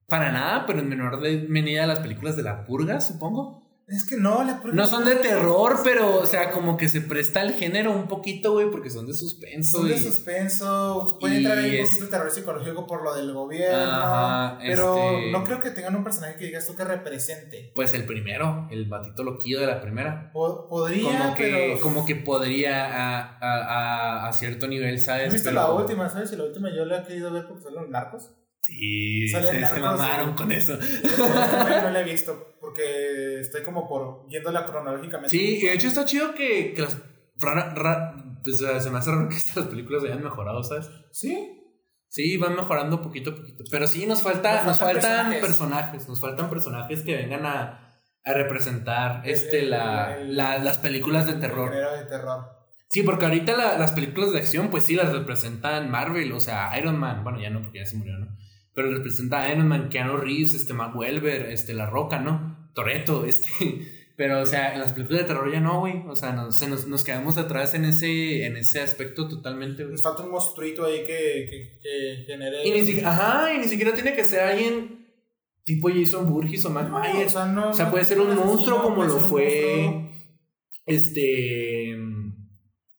para 0.07 0.31
nada, 0.31 0.65
pero 0.65 0.79
en 0.79 0.89
menor 0.89 1.19
medida 1.21 1.85
las 1.85 1.99
películas 1.99 2.35
de 2.35 2.43
la 2.43 2.65
purga, 2.65 2.99
supongo. 3.01 3.66
Es 3.89 4.03
que 4.03 4.17
no, 4.17 4.43
la 4.43 4.59
No 4.73 4.85
son 4.85 5.05
de 5.05 5.15
terror, 5.15 5.77
pero, 5.81 6.19
o 6.19 6.25
sea, 6.25 6.51
como 6.51 6.75
que 6.75 6.89
se 6.89 6.99
presta 6.99 7.39
al 7.39 7.53
género 7.53 7.91
un 7.93 8.09
poquito, 8.09 8.51
güey, 8.51 8.69
porque 8.69 8.89
son 8.89 9.07
de 9.07 9.13
suspenso. 9.13 9.77
Son 9.77 9.87
de 9.87 9.95
y- 9.95 9.99
suspenso, 9.99 11.17
puede 11.21 11.37
entrar 11.37 11.57
ahí 11.57 11.69
un 11.69 11.75
es- 11.77 11.89
poquito 11.91 12.05
de 12.05 12.11
terror 12.11 12.31
psicológico 12.31 12.85
por 12.85 13.01
lo 13.03 13.15
del 13.15 13.31
gobierno, 13.31 13.77
Ajá, 13.79 14.57
pero 14.61 14.97
este- 14.97 15.31
no 15.31 15.43
creo 15.45 15.61
que 15.61 15.69
tengan 15.71 15.95
un 15.95 16.03
personaje 16.03 16.35
que 16.35 16.45
digas 16.47 16.67
tú 16.67 16.75
que 16.75 16.83
represente. 16.83 17.71
Pues 17.75 17.93
el 17.93 18.05
primero, 18.05 18.67
el 18.71 18.85
batito 18.89 19.23
loquillo 19.23 19.61
de 19.61 19.67
la 19.67 19.79
primera. 19.79 20.31
Po- 20.33 20.67
podría, 20.67 21.03
como 21.19 21.35
que, 21.35 21.43
pero... 21.43 21.79
como 21.79 22.05
que 22.05 22.15
podría 22.17 22.85
a, 22.87 23.37
a, 23.39 24.23
a, 24.25 24.27
a 24.27 24.33
cierto 24.33 24.67
nivel, 24.67 24.95
¿Has 24.95 25.05
¿sabes? 25.05 25.31
visto 25.33 25.49
Pero- 25.49 25.61
la 25.61 25.71
última, 25.71 26.09
sabes? 26.09 26.31
Y 26.33 26.35
la 26.35 26.43
última 26.43 26.69
yo 26.75 26.83
la 26.83 26.97
he 26.97 27.03
querido 27.03 27.31
ver 27.31 27.47
porque 27.47 27.63
son 27.63 27.75
los 27.75 27.87
narcos. 27.89 28.31
Sí, 28.61 29.27
se, 29.29 29.65
se 29.65 29.79
mamaron 29.79 30.33
con 30.33 30.51
eso. 30.51 30.77
no, 31.17 31.89
la 31.89 32.01
he 32.01 32.03
visto 32.03 32.57
porque 32.59 33.39
estoy 33.39 33.63
como 33.63 33.87
por 33.87 34.27
yéndola 34.29 34.65
cronológicamente. 34.67 35.29
Sí, 35.29 35.57
y 35.57 35.61
de 35.65 35.73
hecho 35.73 35.87
está 35.87 36.03
chido 36.05 36.33
que, 36.33 36.73
que 36.73 36.81
las. 36.81 36.97
ra- 37.39 38.13
pues, 38.43 38.61
eh, 38.61 38.81
se 38.81 38.89
me 38.89 38.97
hace 38.97 39.11
raro 39.11 39.29
que 39.29 39.35
estas 39.35 39.65
películas 39.67 40.03
hayan 40.03 40.23
mejorado, 40.23 40.63
¿sabes? 40.63 40.89
Sí, 41.11 41.53
Sí, 42.09 42.37
van 42.37 42.55
mejorando 42.55 43.01
poquito 43.01 43.31
a 43.31 43.35
poquito. 43.35 43.65
Pero 43.69 43.85
sí, 43.85 44.05
nos, 44.05 44.21
falta, 44.21 44.55
Nos 44.57 44.65
nos 44.67 44.79
faltan 44.79 45.01
faltan 45.01 45.29
personajes. 45.41 45.41
personajes. 45.45 46.07
Nos 46.09 46.21
faltan 46.21 46.49
personajes 46.49 47.01
que 47.03 47.15
vengan 47.17 47.45
a, 47.45 47.99
a 48.23 48.33
representar 48.33 49.21
El- 49.25 49.31
este, 49.33 49.59
el- 49.59 49.69
la, 49.71 50.17
el- 50.17 50.35
la- 50.37 50.57
las 50.57 50.77
películas 50.77 51.25
de 51.27 51.33
terror. 51.33 51.69
de 51.69 52.05
terror. 52.05 52.45
Sí, 52.87 53.03
porque 53.03 53.25
ahorita 53.25 53.57
la- 53.57 53.77
las 53.77 53.91
películas 53.91 54.31
de 54.31 54.39
acción, 54.39 54.69
pues 54.69 54.85
sí, 54.85 54.95
las 54.95 55.11
representan 55.11 55.91
Marvel, 55.91 56.31
o 56.31 56.39
sea, 56.39 56.71
Iron 56.79 56.97
Man, 56.97 57.25
bueno, 57.25 57.41
ya 57.41 57.49
no, 57.49 57.61
porque 57.61 57.79
ya 57.79 57.85
se 57.85 57.97
murió, 57.97 58.17
¿no? 58.17 58.27
Pero 58.77 58.91
representa 58.91 59.51
Iron 59.51 59.67
Man, 59.67 59.89
Keanu 59.89 60.17
Reeves, 60.17 60.53
este, 60.53 60.71
Mark 60.73 60.95
Wahlberg, 60.95 61.47
este, 61.51 61.73
La 61.73 61.89
Roca, 61.89 62.19
¿no? 62.19 62.69
Toreto, 62.75 63.25
este. 63.31 63.49
Pero, 64.15 64.39
o 64.41 64.45
sea, 64.45 64.73
en 64.75 64.79
las 64.79 64.91
películas 64.93 65.21
de 65.21 65.27
terror 65.27 65.51
ya 65.51 65.59
no, 65.59 65.79
güey. 65.79 65.95
O 66.07 66.15
sea, 66.15 66.31
nos, 66.33 66.59
se 66.59 66.67
nos, 66.69 66.85
nos 66.87 67.03
quedamos 67.03 67.39
atrás 67.39 67.73
en 67.73 67.85
ese, 67.85 68.45
en 68.45 68.55
ese 68.55 68.81
aspecto 68.81 69.27
totalmente, 69.27 69.81
güey. 69.83 69.93
Nos 69.93 70.03
falta 70.03 70.21
un 70.23 70.29
monstruito 70.29 70.85
ahí 70.85 70.99
que, 70.99 71.47
que, 71.49 71.79
que 71.81 72.23
genere. 72.27 72.67
Y 72.67 72.71
ni 72.71 72.81
siquiera, 72.83 73.09
ajá, 73.11 73.53
y 73.53 73.57
ni 73.57 73.67
siquiera 73.67 73.93
tiene 73.95 74.13
que 74.13 74.23
ser 74.23 74.41
alguien 74.41 75.07
tipo 75.63 75.89
Jason 75.89 76.29
Burgess 76.31 76.65
o 76.65 76.69
Matt 76.69 76.89
No, 76.89 76.99
Myers. 76.99 77.27
o 77.27 77.29
sea, 77.39 77.45
no- 77.47 77.69
O 77.69 77.73
sea, 77.73 77.85
no 77.85 77.91
puede 77.91 78.05
ser 78.05 78.19
un 78.21 78.35
monstruo 78.35 78.81
como 78.83 79.03
lo 79.03 79.17
fue. 79.17 80.09
Este. 80.85 81.95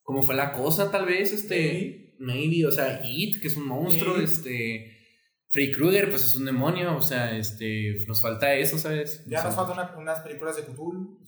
Como 0.02 0.22
fue 0.22 0.34
la 0.34 0.52
cosa, 0.52 0.90
tal 0.90 1.06
vez. 1.06 1.32
Este. 1.32 2.14
Maybe. 2.18 2.66
O 2.66 2.70
sea, 2.72 3.00
It, 3.04 3.40
que 3.40 3.46
es 3.48 3.56
un 3.56 3.66
monstruo. 3.68 4.16
Sí. 4.18 4.24
Este. 4.24 4.97
Freddy 5.50 5.72
Krueger, 5.72 6.10
pues 6.10 6.24
es 6.24 6.34
un 6.36 6.44
demonio. 6.44 6.96
O 6.96 7.02
sea, 7.02 7.32
este. 7.36 7.96
Nos 8.06 8.20
falta 8.20 8.52
eso, 8.54 8.78
¿sabes? 8.78 9.24
Ya 9.26 9.38
O 9.38 9.40
sea, 9.40 9.50
nos 9.50 9.56
faltan 9.56 9.78
una- 9.78 9.96
unas 9.96 10.20
películas 10.20 10.56
de 10.56 10.62
Cthulhu. 10.64 11.18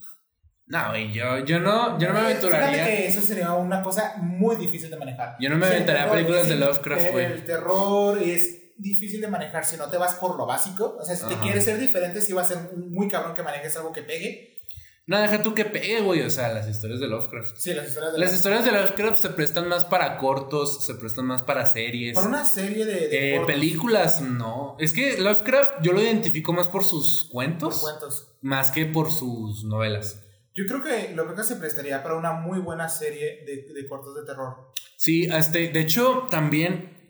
No, 0.67 0.95
yo, 0.97 1.39
yo 1.39 1.59
no, 1.59 1.99
yo 1.99 2.07
no 2.07 2.13
me 2.13 2.19
Eh, 2.21 2.25
aventuraría. 2.25 2.69
Fíjate 2.71 2.91
que 2.97 3.07
eso 3.07 3.21
sería 3.21 3.51
una 3.53 3.81
cosa 3.81 4.13
muy 4.17 4.55
difícil 4.55 4.89
de 4.89 4.95
manejar. 4.95 5.35
Yo 5.39 5.49
no 5.49 5.57
me 5.57 5.65
O 5.65 5.67
sea, 5.67 5.75
aventaría 5.75 6.01
el 6.03 6.07
terror 6.09 6.17
películas 6.17 6.47
de 6.47 6.55
Lovecraft, 6.55 7.11
güey. 7.11 7.25
El 7.25 7.43
terror 7.45 8.17
es 8.21 8.57
difícil 8.77 9.19
de 9.21 9.27
manejar 9.27 9.65
si 9.65 9.75
no 9.75 9.89
te 9.89 9.97
vas 9.97 10.15
por 10.15 10.37
lo 10.37 10.45
básico. 10.45 10.95
O 10.99 11.03
sea, 11.03 11.15
si 11.15 11.27
te 11.27 11.35
quieres 11.39 11.65
ser 11.65 11.77
diferente, 11.77 12.21
sí 12.21 12.31
va 12.31 12.41
a 12.43 12.45
ser 12.45 12.57
muy 12.77 13.07
cabrón 13.09 13.33
que 13.35 13.43
manejes 13.43 13.75
algo 13.75 13.91
que 13.91 14.01
pegue. 14.01 14.60
No, 15.07 15.19
deja 15.19 15.41
tú 15.41 15.53
que 15.53 15.65
pegue, 15.65 15.99
güey. 16.01 16.21
O 16.21 16.29
sea, 16.29 16.53
las 16.53 16.69
historias 16.69 16.99
de 16.99 17.07
Lovecraft. 17.07 17.57
Sí, 17.57 17.73
las 17.73 17.87
historias 17.87 18.13
de 18.13 18.19
Las 18.19 18.33
historias 18.33 18.63
de 18.63 18.71
Lovecraft 18.71 19.17
se 19.21 19.29
prestan 19.29 19.67
más 19.67 19.83
para 19.83 20.17
cortos, 20.17 20.85
se 20.85 20.95
prestan 20.95 21.25
más 21.25 21.41
para 21.41 21.65
series. 21.65 22.13
Por 22.15 22.27
una 22.27 22.45
serie 22.45 22.85
de, 22.85 23.07
de 23.09 23.35
Eh, 23.37 23.41
películas, 23.45 24.21
no. 24.21 24.77
Es 24.79 24.93
que 24.93 25.17
Lovecraft 25.19 25.81
yo 25.81 25.91
lo 25.91 26.01
identifico 26.01 26.53
más 26.53 26.67
por 26.67 26.83
sus 26.85 27.23
por 27.25 27.31
cuentos, 27.33 27.79
cuentos. 27.81 28.27
más 28.41 28.71
que 28.71 28.85
por 28.85 29.11
sus 29.11 29.63
novelas. 29.63 30.21
Yo 30.53 30.65
creo 30.65 30.83
que 30.83 31.13
lo 31.15 31.33
que 31.33 31.43
se 31.43 31.55
prestaría 31.55 32.03
para 32.03 32.15
una 32.15 32.33
muy 32.33 32.59
buena 32.59 32.87
serie 32.89 33.43
de, 33.45 33.73
de 33.73 33.87
cortos 33.87 34.15
de 34.15 34.23
terror. 34.23 34.71
Sí, 34.97 35.23
este, 35.25 35.69
de 35.69 35.79
hecho, 35.79 36.27
también 36.29 37.00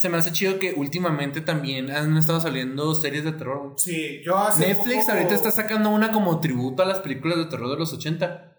se 0.00 0.08
me 0.08 0.16
hace 0.16 0.32
chido 0.32 0.58
que 0.58 0.72
últimamente 0.72 1.42
también 1.42 1.90
han 1.90 2.16
estado 2.16 2.40
saliendo 2.40 2.94
series 2.94 3.22
de 3.22 3.32
terror. 3.32 3.74
Sí, 3.76 4.22
yo 4.24 4.34
hace 4.38 4.68
Netflix 4.68 5.04
poco- 5.04 5.12
ahorita 5.12 5.34
está 5.34 5.50
sacando 5.50 5.90
una 5.90 6.10
como 6.10 6.40
tributo 6.40 6.82
a 6.82 6.86
las 6.86 7.00
películas 7.00 7.36
de 7.36 7.44
terror 7.44 7.68
de 7.70 7.76
los 7.76 7.92
80. 7.92 8.56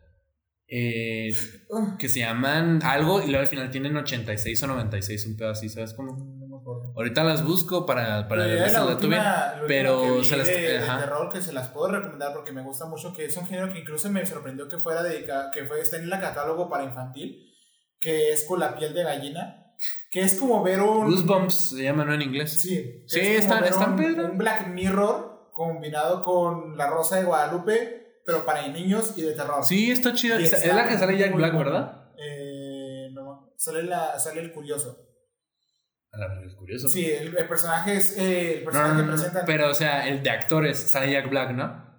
eh, 0.68 1.34
Ugh, 1.70 1.98
que 1.98 2.08
se 2.10 2.20
llaman 2.20 2.82
algo 2.84 3.24
y 3.24 3.26
luego 3.26 3.40
al 3.42 3.48
final 3.48 3.72
tienen 3.72 3.98
86 3.98 4.62
o 4.62 4.68
96, 4.68 5.26
un 5.26 5.36
pedo 5.36 5.50
así, 5.50 5.68
¿sabes 5.68 5.94
cómo? 5.96 6.16
no. 6.16 6.94
Ahorita 6.96 7.24
las 7.24 7.44
busco 7.44 7.88
para, 7.88 8.28
para 8.28 8.46
la 8.46 8.68
la 8.72 8.86
última- 8.86 9.56
pero 9.68 10.24
se 10.24 10.38
las... 10.38 10.46
de, 10.48 10.54
de 10.54 10.80
terror 10.80 11.34
que 11.34 11.42
se 11.42 11.54
las 11.54 11.70
puedo 11.70 11.88
recomendar 11.92 12.34
porque 12.34 12.52
me 12.52 12.62
gusta 12.62 12.86
mucho 12.86 13.12
que 13.14 13.26
es 13.26 13.36
un 13.36 13.48
género 13.48 13.74
que 13.74 13.80
incluso 13.80 14.12
me 14.12 14.24
sorprendió 14.28 14.68
que 14.68 14.78
fuera 14.78 15.02
dedicado 15.02 15.50
que 15.52 15.66
fue 15.66 15.82
está 15.82 15.98
en 15.98 16.04
el 16.04 16.10
catálogo 16.12 16.70
para 16.70 16.84
infantil 16.84 17.52
que 18.00 18.32
es 18.32 18.46
con 18.46 18.60
la 18.60 18.78
piel 18.78 18.94
de 18.94 19.04
gallina 19.04 19.61
que 20.10 20.22
es 20.22 20.36
como 20.36 20.62
ver 20.64 20.82
un 20.82 21.06
Goosebumps 21.10 21.54
se 21.76 21.84
llama, 21.84 22.06
¿no? 22.06 22.14
En 22.14 22.22
inglés. 22.22 22.62
sí, 22.62 23.04
Sí, 23.08 23.20
es 23.20 23.46
como 23.46 23.56
está- 23.56 23.62
ver 23.62 23.72
está 23.72 23.86
un, 23.88 24.32
un 24.32 24.38
Black 24.38 24.68
Mirror 24.68 25.50
combinado 25.54 26.22
con 26.24 26.78
la 26.78 26.88
Rosa 26.88 27.18
de 27.18 27.24
Guadalupe 27.26 27.98
pero 28.26 28.46
para 28.46 28.68
niños 28.68 29.14
y 29.18 29.24
de 29.24 29.34
terror 29.34 29.66
Sí, 29.66 29.90
está 29.92 30.14
chida. 30.14 30.40
Y 30.40 30.44
Es 30.46 30.66
la 30.74 30.88
que 30.88 30.98
sale 30.98 31.18
Jack 31.18 31.34
Black. 31.36 31.58
¿verdad? 31.58 32.12
Eh, 32.18 33.10
no, 33.14 33.52
sale 33.58 33.84
la 33.84 34.18
sale 34.20 34.42
el 34.42 34.54
curioso 34.54 34.96
A 36.12 36.18
la 36.18 36.28
verdad, 36.28 36.46
es 36.46 36.56
curioso. 36.56 36.88
sí 36.88 37.10
el, 37.10 37.36
el 37.36 37.48
personaje 37.48 37.98
es 37.98 38.16
eh, 38.18 38.60
el 38.60 38.64
personaje 38.64 38.94
no, 38.94 38.98
que 39.00 39.04
no, 39.06 39.12
no, 39.12 39.14
presentan 39.18 39.46
Pero, 39.48 39.70
o 39.70 39.74
sea, 39.74 40.08
el 40.08 40.22
de 40.22 40.30
actores 40.30 40.78
sale 40.78 41.12
Jack 41.12 41.30
Black, 41.30 41.52
¿no? 41.52 41.90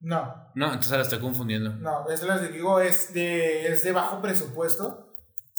no 0.00 0.50
No, 0.54 0.66
entonces 0.66 0.92
la 0.92 1.02
estoy 1.02 1.18
confundiendo. 1.20 1.70
No, 1.76 2.08
es 2.10 2.22
lo 2.22 2.38
que 2.40 2.48
digo, 2.48 2.80
es 2.80 3.12
de, 3.14 3.68
es 3.68 3.82
de 3.84 3.92
bajo 3.92 4.20
presupuesto. 4.20 5.07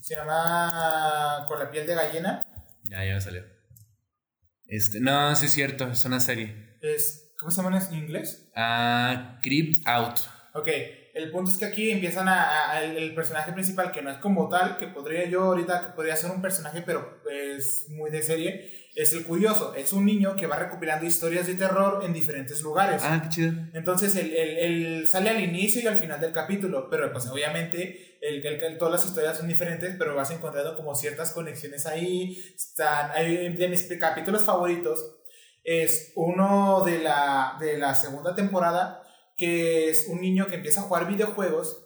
Se 0.01 0.15
llama 0.15 1.45
Con 1.47 1.59
la 1.59 1.69
piel 1.69 1.85
de 1.85 1.95
gallina. 1.95 2.41
Ya, 2.89 3.05
ya 3.05 3.13
me 3.15 3.21
salió. 3.21 3.43
Este, 4.65 4.99
no, 4.99 5.35
sí 5.35 5.45
es 5.47 5.53
cierto, 5.53 5.87
es 5.87 6.05
una 6.05 6.19
serie. 6.19 6.77
Es, 6.81 7.33
¿Cómo 7.37 7.51
se 7.51 7.61
llama 7.61 7.79
en 7.91 7.97
inglés? 7.97 8.49
Ah, 8.55 9.39
Creeped 9.41 9.81
Out. 9.85 10.19
Ok, 10.53 10.67
el 11.13 11.31
punto 11.31 11.51
es 11.51 11.57
que 11.57 11.65
aquí 11.65 11.91
empiezan 11.91 12.27
a, 12.27 12.71
a- 12.71 12.83
el, 12.83 12.97
el 12.97 13.13
personaje 13.15 13.51
principal, 13.53 13.91
que 13.91 14.01
no 14.01 14.09
es 14.11 14.17
como 14.17 14.47
tal, 14.49 14.77
que 14.77 14.87
podría 14.87 15.25
yo 15.27 15.43
ahorita, 15.43 15.81
que 15.81 15.87
podría 15.93 16.15
ser 16.15 16.31
un 16.31 16.41
personaje, 16.41 16.81
pero 16.81 17.21
es 17.31 17.87
muy 17.89 18.09
de 18.09 18.21
serie, 18.21 18.89
es 18.95 19.13
el 19.13 19.23
curioso. 19.25 19.73
Es 19.75 19.93
un 19.93 20.05
niño 20.05 20.35
que 20.35 20.47
va 20.47 20.55
recopilando 20.57 21.05
historias 21.05 21.47
de 21.47 21.55
terror 21.55 22.03
en 22.03 22.13
diferentes 22.13 22.61
lugares. 22.61 23.01
Ah, 23.05 23.21
qué 23.23 23.29
chido. 23.29 23.53
Entonces, 23.73 24.15
él, 24.15 24.33
él- 24.35 24.57
él 24.57 25.07
sale 25.07 25.29
al 25.29 25.41
inicio 25.41 25.81
y 25.81 25.87
al 25.87 25.97
final 25.99 26.19
del 26.19 26.31
capítulo, 26.33 26.89
pero 26.89 27.11
pues 27.11 27.27
obviamente 27.27 28.08
el, 28.21 28.45
el- 28.45 28.77
todas 28.77 28.93
las 28.93 29.05
historias 29.05 29.37
son 29.37 29.47
diferentes, 29.47 29.95
pero 29.97 30.15
vas 30.15 30.31
encontrando 30.31 30.75
como 30.75 30.95
ciertas 30.95 31.31
conexiones 31.31 31.85
ahí. 31.85 32.37
Están, 32.55 33.11
hay- 33.11 33.55
de 33.55 33.67
mis 33.67 33.83
capítulos 33.99 34.43
favoritos 34.43 35.15
es 35.63 36.13
uno 36.15 36.83
de 36.85 36.99
la, 36.99 37.55
de 37.59 37.77
la 37.77 37.93
segunda 37.95 38.33
temporada, 38.35 39.01
que 39.37 39.89
es 39.89 40.07
un 40.07 40.21
niño 40.21 40.47
que 40.47 40.55
empieza 40.55 40.81
a 40.81 40.83
jugar 40.83 41.07
videojuegos, 41.07 41.85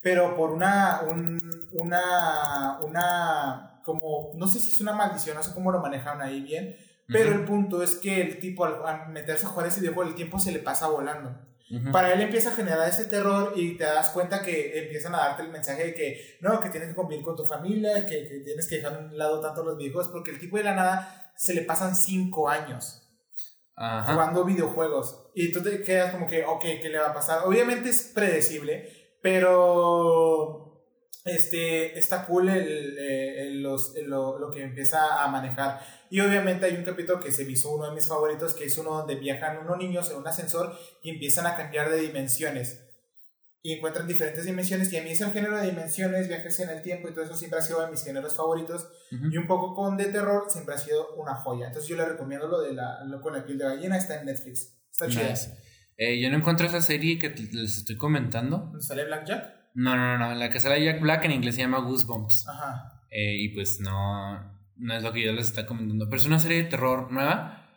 pero 0.00 0.36
por 0.36 0.50
una, 0.50 1.02
un- 1.08 1.38
una, 1.72 2.78
una, 2.82 3.80
como, 3.84 4.30
no 4.34 4.46
sé 4.46 4.58
si 4.60 4.70
es 4.70 4.80
una 4.80 4.92
maldición, 4.92 5.36
no 5.36 5.42
sé 5.42 5.52
cómo 5.54 5.72
lo 5.72 5.80
manejaron 5.80 6.22
ahí 6.22 6.40
bien, 6.40 6.76
pero 7.06 7.32
el 7.32 7.44
punto 7.44 7.82
es 7.82 7.96
que 7.96 8.20
el 8.20 8.38
tipo 8.38 8.64
al, 8.64 8.84
al 8.86 9.08
meterse 9.10 9.46
a 9.46 9.48
jugar 9.48 9.66
ese 9.68 9.80
videojuego, 9.80 10.10
el 10.10 10.14
tiempo 10.16 10.38
se 10.38 10.52
le 10.52 10.58
pasa 10.58 10.88
volando. 10.88 11.34
Para 11.92 12.14
él 12.14 12.20
empieza 12.22 12.48
a 12.50 12.54
generar 12.54 12.88
ese 12.88 13.04
terror 13.04 13.52
y 13.54 13.76
te 13.76 13.84
das 13.84 14.08
cuenta 14.10 14.42
que 14.42 14.78
empiezan 14.84 15.14
a 15.14 15.18
darte 15.18 15.42
el 15.42 15.50
mensaje 15.50 15.84
de 15.84 15.94
que 15.94 16.38
no, 16.40 16.60
que 16.60 16.70
tienes 16.70 16.88
que 16.88 16.94
convivir 16.94 17.22
con 17.24 17.36
tu 17.36 17.44
familia, 17.44 18.06
que, 18.06 18.26
que 18.26 18.40
tienes 18.40 18.66
que 18.68 18.76
dejar 18.76 18.94
a 18.94 18.98
un 19.00 19.18
lado 19.18 19.40
tanto 19.40 19.62
los 19.64 19.76
videojuegos, 19.76 20.10
porque 20.10 20.30
el 20.30 20.38
tipo 20.40 20.56
de 20.56 20.64
la 20.64 20.74
nada 20.74 21.32
se 21.36 21.52
le 21.54 21.62
pasan 21.62 21.94
cinco 21.94 22.48
años 22.48 23.02
Ajá. 23.76 24.12
jugando 24.12 24.44
videojuegos. 24.44 25.26
Y 25.34 25.52
tú 25.52 25.62
te 25.62 25.82
quedas 25.82 26.10
como 26.12 26.26
que, 26.26 26.42
ok, 26.44 26.62
¿qué 26.80 26.88
le 26.88 26.98
va 26.98 27.08
a 27.10 27.14
pasar? 27.14 27.42
Obviamente 27.44 27.90
es 27.90 28.12
predecible, 28.14 28.88
pero 29.58 30.82
este, 31.24 31.98
está 31.98 32.24
cool 32.26 32.48
el, 32.48 32.98
el- 32.98 33.62
los- 33.62 33.94
lo, 34.06 34.38
lo 34.38 34.50
que 34.50 34.62
empieza 34.62 35.22
a 35.22 35.28
manejar. 35.28 35.80
Y 36.10 36.20
obviamente 36.20 36.66
hay 36.66 36.74
un 36.74 36.84
capítulo 36.84 37.20
que 37.20 37.32
se 37.32 37.44
me 37.44 37.52
hizo 37.52 37.70
uno 37.70 37.88
de 37.88 37.94
mis 37.94 38.06
favoritos, 38.06 38.54
que 38.54 38.64
es 38.64 38.78
uno 38.78 38.90
donde 38.90 39.16
viajan 39.16 39.58
unos 39.58 39.78
niños 39.78 40.10
en 40.10 40.16
un 40.16 40.26
ascensor 40.26 40.76
y 41.02 41.10
empiezan 41.10 41.46
a 41.46 41.54
cambiar 41.56 41.90
de 41.90 42.00
dimensiones. 42.00 42.84
Y 43.62 43.72
encuentran 43.74 44.06
diferentes 44.06 44.44
dimensiones. 44.44 44.92
Y 44.92 44.96
a 44.96 45.02
mí 45.02 45.10
es 45.10 45.20
el 45.20 45.32
género 45.32 45.58
de 45.58 45.66
dimensiones, 45.66 46.28
viajes 46.28 46.60
en 46.60 46.70
el 46.70 46.80
tiempo 46.80 47.08
y 47.08 47.12
todo 47.12 47.24
eso 47.24 47.36
siempre 47.36 47.58
ha 47.58 47.62
sido 47.62 47.84
de 47.84 47.90
mis 47.90 48.02
géneros 48.02 48.36
favoritos. 48.36 48.88
Ujú. 49.12 49.30
Y 49.30 49.36
un 49.36 49.46
poco 49.46 49.74
con 49.74 49.96
de 49.96 50.06
terror 50.06 50.44
siempre 50.48 50.74
ha 50.74 50.78
sido 50.78 51.14
una 51.16 51.34
joya. 51.34 51.66
Entonces 51.66 51.88
yo 51.88 51.96
le 51.96 52.04
recomiendo 52.04 52.48
lo 52.48 52.60
de 52.60 52.72
la, 52.72 53.04
lo 53.04 53.20
con 53.20 53.34
la 53.34 53.44
piel 53.44 53.58
de 53.58 53.64
gallina, 53.64 53.96
está 53.96 54.20
en 54.20 54.26
Netflix. 54.26 54.74
Está 54.90 55.08
chida. 55.08 55.30
Nice. 55.30 55.52
Eh, 55.96 56.20
yo 56.20 56.30
no 56.30 56.36
encuentro 56.36 56.66
esa 56.66 56.80
serie 56.80 57.18
que 57.18 57.30
les 57.30 57.78
estoy 57.78 57.96
comentando. 57.96 58.58
¿Dónde 58.58 58.80
¿Sale 58.80 59.04
Blackjack? 59.04 59.58
No, 59.74 59.96
no, 59.96 60.16
no, 60.16 60.28
no. 60.28 60.34
La 60.34 60.48
que 60.48 60.60
sale 60.60 60.82
Jack 60.82 61.00
Black 61.00 61.24
en 61.24 61.32
inglés 61.32 61.56
se 61.56 61.62
llama 61.62 61.80
Goosebumps. 61.80 62.46
Ajá. 62.48 63.02
Eh, 63.10 63.36
y 63.38 63.48
pues 63.48 63.80
no, 63.80 64.57
no 64.78 64.96
es 64.96 65.02
lo 65.02 65.12
que 65.12 65.22
yo 65.22 65.32
les 65.32 65.46
está 65.46 65.66
comentando. 65.66 66.06
Pero 66.06 66.16
es 66.16 66.26
una 66.26 66.38
serie 66.38 66.62
de 66.62 66.68
terror 66.70 67.10
nueva. 67.12 67.68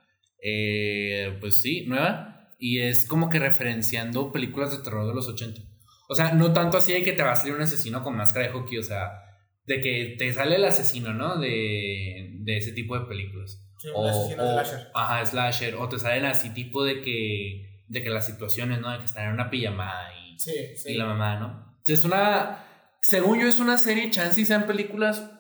Eh, 0.43 1.37
pues 1.39 1.61
sí, 1.61 1.85
nueva. 1.87 2.49
Y 2.59 2.79
es 2.79 3.07
como 3.07 3.29
que 3.29 3.39
referenciando 3.39 4.31
películas 4.31 4.71
de 4.71 4.83
terror 4.83 5.07
de 5.07 5.13
los 5.13 5.27
80. 5.27 5.61
O 6.09 6.15
sea, 6.15 6.33
no 6.33 6.53
tanto 6.53 6.77
así 6.77 6.93
de 6.93 7.03
que 7.03 7.13
te 7.13 7.23
va 7.23 7.31
a 7.31 7.35
salir 7.35 7.55
un 7.55 7.61
asesino 7.61 8.03
con 8.03 8.15
máscara 8.15 8.47
de 8.47 8.53
hockey. 8.53 8.77
O 8.77 8.83
sea, 8.83 9.11
de 9.65 9.81
que 9.81 10.15
te 10.17 10.31
sale 10.33 10.55
el 10.55 10.65
asesino, 10.65 11.13
¿no? 11.13 11.37
De, 11.39 12.29
de 12.39 12.57
ese 12.57 12.71
tipo 12.73 12.97
de 12.99 13.05
películas. 13.05 13.63
Sí, 13.79 13.87
un 13.95 14.07
asesino 14.07 14.43
slasher. 14.43 14.87
Ajá, 14.93 15.25
slasher. 15.25 15.75
O 15.75 15.89
te 15.89 15.97
salen 15.99 16.25
así 16.25 16.51
tipo 16.51 16.83
de 16.83 17.01
que, 17.01 17.83
de 17.87 18.03
que 18.03 18.09
las 18.09 18.25
situaciones, 18.25 18.79
¿no? 18.79 18.91
De 18.91 18.99
que 18.99 19.05
están 19.05 19.27
en 19.27 19.33
una 19.33 19.49
pijamada 19.49 20.09
y 20.15 20.39
Sí, 20.39 20.53
sí. 20.75 20.91
y 20.93 20.97
la 20.97 21.05
mamá, 21.05 21.39
¿no? 21.39 21.77
Es 21.85 22.03
una. 22.03 22.65
Según 23.01 23.39
yo, 23.39 23.47
es 23.47 23.59
una 23.59 23.77
serie, 23.77 24.09
chance 24.11 24.39
y 24.41 24.45
sean 24.45 24.67
películas. 24.67 25.30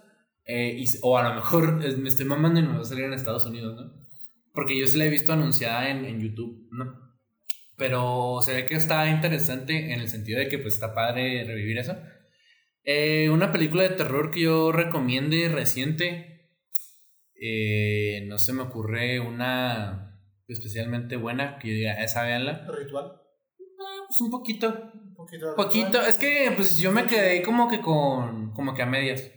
Eh, 0.53 0.75
y- 0.77 0.85
o 1.01 1.17
a 1.17 1.23
lo 1.29 1.35
mejor 1.35 1.81
es- 1.85 1.97
me 1.97 2.09
estoy 2.09 2.25
mamando 2.25 2.59
y 2.59 2.63
no 2.63 2.75
va 2.75 2.81
a 2.81 2.85
salir 2.85 3.05
en 3.05 3.13
Estados 3.13 3.45
Unidos, 3.45 3.75
¿no? 3.75 3.93
Porque 4.53 4.77
yo 4.77 4.85
sí 4.87 4.97
la 4.97 5.05
he 5.05 5.09
visto 5.09 5.31
anunciada 5.33 5.89
en, 5.89 6.03
en 6.05 6.19
YouTube, 6.21 6.67
¿no? 6.71 6.85
Pero 7.77 8.39
se 8.43 8.53
ve 8.53 8.65
que 8.65 8.75
está 8.75 9.07
interesante 9.09 9.93
en 9.93 10.01
el 10.01 10.07
sentido 10.09 10.39
de 10.39 10.47
que 10.49 10.59
pues 10.59 10.73
está 10.75 10.93
padre 10.93 11.43
revivir 11.45 11.77
eso. 11.79 11.95
Eh, 12.83 13.29
una 13.29 13.51
película 13.51 13.83
de 13.83 13.89
terror 13.91 14.29
que 14.31 14.41
yo 14.41 14.71
recomiende 14.71 15.49
reciente. 15.49 16.27
eh, 17.43 18.23
no 18.27 18.37
se 18.37 18.53
me 18.53 18.61
ocurre 18.61 19.19
una 19.19 20.19
especialmente 20.47 21.15
buena 21.15 21.57
que 21.59 21.69
yo 21.69 21.73
diga, 21.75 22.03
esa 22.03 22.23
véanla. 22.23 22.67
Ritual. 22.77 23.13
Pues 24.07 24.21
un 24.21 24.29
poquito, 24.29 24.91
Un 24.93 25.15
poquito. 25.15 25.55
Poquito, 25.55 26.01
es 26.05 26.17
que 26.17 26.51
pues 26.55 26.77
yo 26.77 26.91
me 26.91 27.05
quedé 27.05 27.41
como 27.41 27.69
que 27.69 27.79
con, 27.81 28.51
como 28.53 28.73
que 28.75 28.81
a 28.81 28.85
medias. 28.85 29.31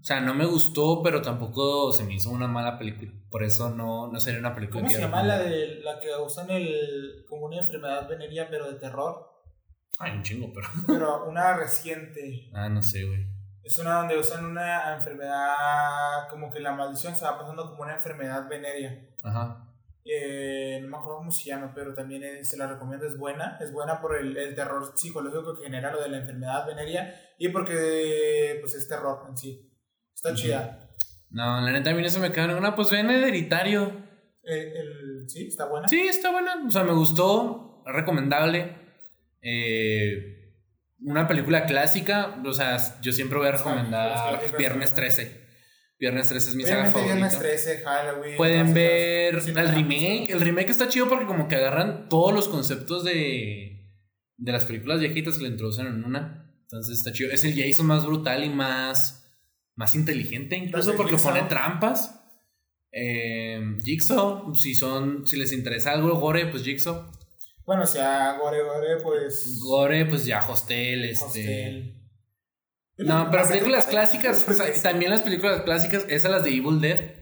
O 0.00 0.04
sea, 0.04 0.20
no 0.20 0.32
me 0.32 0.46
gustó, 0.46 1.02
pero 1.02 1.22
tampoco 1.22 1.92
se 1.92 2.04
me 2.04 2.14
hizo 2.14 2.30
una 2.30 2.46
mala 2.46 2.78
película. 2.78 3.10
Por 3.30 3.42
eso 3.42 3.70
no, 3.70 4.10
no 4.10 4.20
sería 4.20 4.38
una 4.38 4.54
película 4.54 4.80
¿Cómo 4.80 4.88
que 4.88 4.94
se 4.94 5.00
llama 5.00 5.22
la 5.22 5.38
de 5.38 5.80
la 5.82 5.98
que 5.98 6.08
usan 6.24 6.50
el 6.50 7.24
como 7.28 7.46
una 7.46 7.58
enfermedad 7.58 8.08
venérea 8.08 8.48
pero 8.48 8.70
de 8.70 8.78
terror? 8.78 9.28
Ay, 9.98 10.12
un 10.12 10.22
chingo, 10.22 10.52
pero. 10.54 10.68
Pero 10.86 11.28
una 11.28 11.56
reciente. 11.56 12.48
Ah, 12.54 12.68
no 12.68 12.80
sé, 12.80 13.04
güey. 13.04 13.26
Es 13.64 13.78
una 13.78 13.94
donde 13.94 14.16
usan 14.16 14.44
una 14.44 14.94
enfermedad 14.94 16.28
como 16.30 16.50
que 16.50 16.60
la 16.60 16.72
maldición 16.72 17.16
se 17.16 17.24
va 17.24 17.36
pasando 17.36 17.68
como 17.68 17.82
una 17.82 17.96
enfermedad 17.96 18.48
venérea. 18.48 18.96
Ajá. 19.22 19.64
Eh, 20.04 20.78
no 20.80 20.88
me 20.88 20.96
acuerdo 20.96 21.18
cómo 21.18 21.30
se 21.30 21.50
llama, 21.50 21.72
pero 21.74 21.92
también 21.92 22.22
eh, 22.22 22.44
se 22.44 22.56
la 22.56 22.66
recomiendo, 22.66 23.06
es 23.06 23.18
buena. 23.18 23.58
Es 23.60 23.72
buena 23.72 24.00
por 24.00 24.16
el, 24.16 24.36
el 24.36 24.54
terror 24.54 24.92
psicológico 24.94 25.54
que 25.54 25.64
genera 25.64 25.92
lo 25.92 26.00
de 26.00 26.08
la 26.08 26.18
enfermedad 26.18 26.66
venérea 26.66 27.14
y 27.36 27.48
porque 27.48 28.56
pues 28.60 28.74
es 28.74 28.88
terror 28.88 29.26
en 29.28 29.36
sí. 29.36 29.67
Está 30.18 30.34
chida. 30.34 30.90
No, 31.30 31.60
la 31.60 31.70
neta 31.70 31.90
a 31.90 31.94
mí 31.94 32.08
se 32.10 32.18
me 32.18 32.32
quedó 32.32 32.48
ninguna. 32.48 32.74
Pues 32.74 32.90
ven 32.90 33.08
hereditario. 33.08 34.04
Eh, 34.42 34.72
el, 34.76 35.28
sí, 35.28 35.46
está 35.46 35.66
buena. 35.66 35.86
Sí, 35.86 36.00
está 36.00 36.32
buena. 36.32 36.56
O 36.66 36.70
sea, 36.70 36.82
me 36.82 36.92
gustó. 36.92 37.82
Recomendable. 37.86 38.76
Eh, 39.42 40.54
una 41.04 41.28
película 41.28 41.66
clásica. 41.66 42.40
O 42.44 42.52
sea, 42.52 43.00
yo 43.00 43.12
siempre 43.12 43.38
voy 43.38 43.46
a 43.48 43.52
recomendar 43.52 44.40
Viernes 44.58 44.90
son- 44.90 44.96
13. 44.96 45.48
Viernes 46.00 46.28
13 46.28 46.48
es 46.50 46.54
mi 46.56 46.64
saga 46.64 46.90
Obviamente 46.90 46.92
favorita. 46.98 47.14
Viernes 47.38 47.38
13, 47.64 47.84
Halloween. 47.84 48.36
Pueden 48.36 48.74
ver 48.74 49.34
el 49.36 49.68
remake. 49.74 50.30
El 50.30 50.40
remake 50.40 50.70
está 50.70 50.88
chido 50.88 51.08
porque 51.08 51.26
como 51.26 51.46
que 51.46 51.54
agarran 51.56 52.08
todos 52.08 52.32
los 52.34 52.48
conceptos 52.48 53.04
de, 53.04 53.92
de 54.36 54.52
las 54.52 54.64
películas 54.64 54.98
viejitas 55.00 55.38
y 55.38 55.42
le 55.42 55.48
introducen 55.50 55.86
en 55.86 56.04
una. 56.04 56.52
Entonces 56.62 56.98
está 56.98 57.12
chido. 57.12 57.30
Es 57.30 57.44
el 57.44 57.54
Jason 57.60 57.86
más 57.86 58.04
brutal 58.04 58.44
y 58.44 58.48
más, 58.48 59.17
más 59.78 59.94
inteligente 59.94 60.56
incluso 60.56 60.96
porque 60.96 61.12
Jigsaw. 61.12 61.32
pone 61.32 61.48
trampas. 61.48 62.20
Eh, 62.90 63.78
Jigsaw, 63.80 64.52
si 64.54 64.74
son, 64.74 65.24
si 65.24 65.36
les 65.36 65.52
interesa 65.52 65.92
algo, 65.92 66.18
Gore, 66.18 66.46
pues 66.46 66.64
Jigsaw. 66.64 67.12
Bueno, 67.64 67.84
o 67.84 67.86
sea, 67.86 68.36
Gore 68.38 68.62
Gore, 68.62 68.96
pues. 69.02 69.60
Gore, 69.62 70.04
pues 70.06 70.26
ya 70.26 70.44
Hostel, 70.44 71.04
este. 71.04 71.24
Hostel. 71.24 71.94
No, 72.98 73.28
pero 73.30 73.46
películas 73.46 73.86
clásicas, 73.86 74.44
también 74.82 75.12
las 75.12 75.22
películas 75.22 75.62
clásicas, 75.62 76.04
esas 76.08 76.32
las 76.32 76.42
de 76.42 76.50
Evil 76.50 76.80
Dead, 76.80 77.12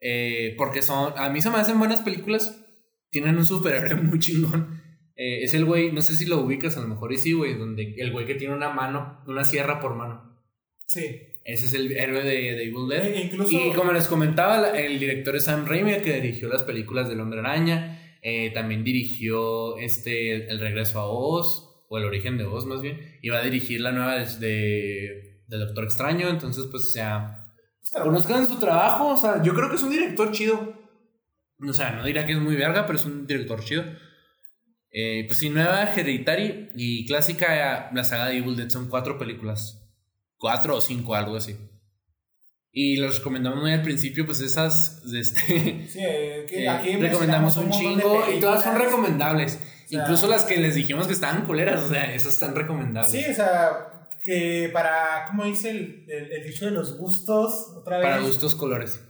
eh, 0.00 0.54
porque 0.58 0.82
son, 0.82 1.14
a 1.16 1.30
mí 1.30 1.40
se 1.40 1.48
me 1.48 1.56
hacen 1.56 1.78
buenas 1.78 2.02
películas, 2.02 2.62
tienen 3.10 3.38
un 3.38 3.46
superhéroe 3.46 3.94
muy 4.02 4.18
chingón. 4.18 4.82
Eh, 5.16 5.44
es 5.44 5.54
el 5.54 5.64
güey, 5.64 5.90
no 5.92 6.02
sé 6.02 6.14
si 6.16 6.26
lo 6.26 6.42
ubicas, 6.42 6.76
a 6.76 6.80
lo 6.80 6.88
mejor 6.88 7.14
y 7.14 7.16
sí, 7.16 7.32
güey, 7.32 7.54
donde 7.54 7.94
el 7.96 8.12
güey 8.12 8.26
que 8.26 8.34
tiene 8.34 8.52
una 8.52 8.68
mano, 8.68 9.22
una 9.26 9.44
sierra 9.44 9.80
por 9.80 9.94
mano. 9.94 10.38
Sí. 10.86 11.33
Ese 11.44 11.66
es 11.66 11.74
el 11.74 11.92
héroe 11.92 12.22
de, 12.22 12.30
de 12.30 12.64
Evil 12.64 12.88
Dead. 12.88 13.04
E 13.04 13.20
incluso... 13.24 13.52
Y 13.52 13.72
como 13.72 13.92
les 13.92 14.06
comentaba, 14.06 14.70
el 14.70 14.98
director 14.98 15.36
es 15.36 15.44
Sam 15.44 15.66
Raimi, 15.66 15.98
que 15.98 16.20
dirigió 16.20 16.48
las 16.48 16.62
películas 16.62 17.08
del 17.08 17.20
Hombre 17.20 17.40
Araña. 17.40 18.18
Eh, 18.22 18.50
también 18.54 18.82
dirigió 18.82 19.76
este 19.76 20.50
El 20.50 20.58
Regreso 20.58 21.00
a 21.00 21.06
Oz, 21.06 21.84
o 21.90 21.98
El 21.98 22.04
Origen 22.04 22.38
de 22.38 22.44
Oz 22.44 22.64
más 22.64 22.80
bien. 22.80 23.18
Y 23.20 23.28
va 23.28 23.40
a 23.40 23.44
dirigir 23.44 23.82
la 23.82 23.92
nueva 23.92 24.16
de, 24.16 24.24
de, 24.38 25.42
de 25.46 25.58
Doctor 25.58 25.84
Extraño. 25.84 26.30
Entonces, 26.30 26.66
pues, 26.70 26.84
o 26.84 26.92
sea, 26.92 27.44
conozcan 28.02 28.46
su 28.46 28.58
trabajo. 28.58 29.08
O 29.08 29.16
sea, 29.18 29.42
yo 29.42 29.52
creo 29.54 29.68
que 29.68 29.76
es 29.76 29.82
un 29.82 29.90
director 29.90 30.32
chido. 30.32 30.82
O 31.60 31.72
sea, 31.74 31.92
no 31.92 32.04
dirá 32.04 32.24
que 32.24 32.32
es 32.32 32.38
muy 32.38 32.56
verga, 32.56 32.86
pero 32.86 32.98
es 32.98 33.04
un 33.04 33.26
director 33.26 33.62
chido. 33.62 33.84
Eh, 34.90 35.24
pues 35.26 35.40
sí, 35.40 35.50
nueva, 35.50 35.92
Hereditary 35.92 36.70
y 36.76 37.04
clásica, 37.04 37.90
la 37.92 38.04
saga 38.04 38.28
de 38.28 38.38
Evil 38.38 38.56
Dead 38.56 38.70
son 38.70 38.88
cuatro 38.88 39.18
películas. 39.18 39.83
Cuatro 40.38 40.76
o 40.76 40.80
cinco, 40.80 41.14
algo 41.14 41.36
así. 41.36 41.56
Y 42.76 42.96
los 42.96 43.18
recomendamos 43.18 43.60
muy 43.60 43.72
al 43.72 43.82
principio, 43.82 44.26
pues 44.26 44.40
esas. 44.40 45.02
de 45.10 45.20
Este, 45.20 45.86
Sí, 45.88 45.98
eh, 46.00 46.44
que 46.48 46.64
eh, 46.64 46.68
aquí 46.68 46.96
recomendamos 46.96 47.56
un 47.56 47.70
chingo 47.70 48.24
y 48.30 48.40
todas 48.40 48.64
son 48.64 48.76
recomendables. 48.76 49.54
O 49.54 49.88
sea, 49.88 50.00
Incluso 50.00 50.26
las 50.26 50.44
que 50.44 50.56
les 50.56 50.74
dijimos 50.74 51.06
que 51.06 51.12
estaban 51.12 51.44
culeras, 51.46 51.82
o 51.82 51.88
sea, 51.88 52.12
esas 52.12 52.34
están 52.34 52.54
recomendables. 52.54 53.12
Sí, 53.12 53.30
o 53.30 53.34
sea, 53.34 54.08
que 54.24 54.70
para, 54.72 55.26
¿cómo 55.28 55.44
dice 55.44 55.70
el, 55.70 56.04
el, 56.08 56.32
el 56.32 56.44
dicho 56.44 56.64
de 56.64 56.72
los 56.72 56.98
gustos? 56.98 57.74
Otra 57.76 57.98
vez. 57.98 58.06
Para 58.06 58.20
gustos 58.20 58.54
colores. 58.56 59.00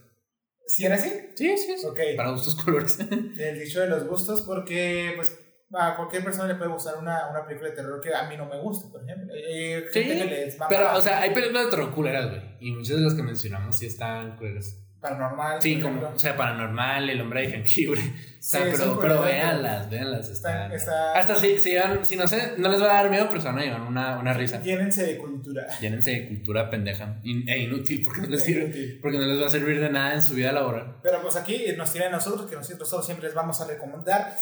¿Sí 0.67 0.85
era 0.85 0.97
así? 0.97 1.11
Sí, 1.35 1.57
sí, 1.57 1.75
sí. 1.79 1.87
Ok. 1.87 2.01
Para 2.17 2.31
gustos 2.33 2.55
colores. 2.65 2.99
El 3.01 3.59
dicho 3.59 3.81
de 3.81 3.89
los 3.89 4.07
gustos 4.07 4.43
porque, 4.43 5.13
pues, 5.17 5.39
a 5.79 5.97
cualquier 5.97 6.23
persona 6.25 6.49
le 6.49 6.55
puede 6.57 6.71
gustar 6.71 6.97
una, 6.99 7.29
una 7.31 7.45
película 7.45 7.71
de 7.71 7.77
terror 7.77 8.01
que 8.01 8.15
a 8.15 8.29
mí 8.29 8.37
no 8.37 8.47
me 8.47 8.59
gusta, 8.61 8.91
por 8.91 9.03
ejemplo. 9.03 9.33
Eh, 9.37 9.87
Sí, 9.93 10.03
gente 10.05 10.19
que 10.19 10.31
les 10.31 10.57
Pero, 10.69 10.95
o 10.97 11.01
sea, 11.01 11.21
hay 11.21 11.31
películas 11.35 11.65
de 11.65 11.71
terror 11.71 11.91
culeras, 11.93 12.31
güey. 12.31 12.43
Y 12.61 12.73
muchas 12.73 12.97
de 12.97 13.03
las 13.03 13.15
que 13.15 13.23
mencionamos 13.23 13.77
sí 13.79 13.87
están 13.87 14.37
culeras. 14.37 14.81
paranormal. 15.01 15.61
Sí, 15.61 15.81
como, 15.83 16.01
o 16.09 16.19
sea, 16.19 16.35
Paranormal, 16.35 17.11
El 17.11 17.21
Hombre 17.21 17.43
de 17.43 17.51
Jengibre. 17.51 18.01
O 18.45 18.47
sea, 18.47 18.61
Sí, 18.67 18.73
pero, 18.77 18.99
pero 19.01 19.23
véanlas, 19.23 19.89
véanlas. 19.89 20.29
Están, 20.29 20.71
Está- 20.71 20.77
está- 20.77 21.19
Hasta 21.19 21.35
si, 21.37 21.59
si, 21.59 21.71
llevan- 21.71 22.05
si 22.05 22.15
no 22.15 22.29
sé, 22.29 22.53
no 22.59 22.69
les 22.69 22.79
va 22.79 22.85
a 22.99 23.03
dar 23.03 23.11
miedo, 23.11 23.27
pero 23.31 23.41
se 23.41 23.49
van 23.49 23.59
a 23.59 23.63
llevar 23.63 23.81
una, 23.81 24.19
una 24.19 24.35
risa. 24.35 24.61
Llénense 24.61 25.03
de 25.03 25.17
cultura. 25.17 25.67
Llénense 25.81 26.11
de 26.11 26.29
cultura 26.29 26.69
pendeja 26.69 27.21
in- 27.23 27.49
e 27.49 27.59
inútil 27.61 28.03
porque 28.05 28.21
no, 28.21 28.27
les 28.29 28.45
sirve, 28.45 28.65
Inútil. 28.65 28.99
porque 29.01 29.17
no 29.17 29.25
les 29.25 29.41
va 29.43 29.47
a 29.47 29.51
servir 29.51 29.81
de 29.81 29.89
nada 29.89 30.13
en 30.13 30.23
su 30.23 30.35
vida 30.35 30.53
laboral. 30.53 30.97
Pero 31.03 31.23
pues 31.23 31.37
aquí 31.37 31.65
nos 31.77 31.91
tienen 31.91 32.11
a 32.11 32.17
nosotros, 32.17 32.49
que 32.51 32.55
nosotros 32.57 33.07
siempre 33.07 33.29
les 33.29 33.35
vamos 33.35 33.59
a 33.63 33.67
recomendar 33.67 34.35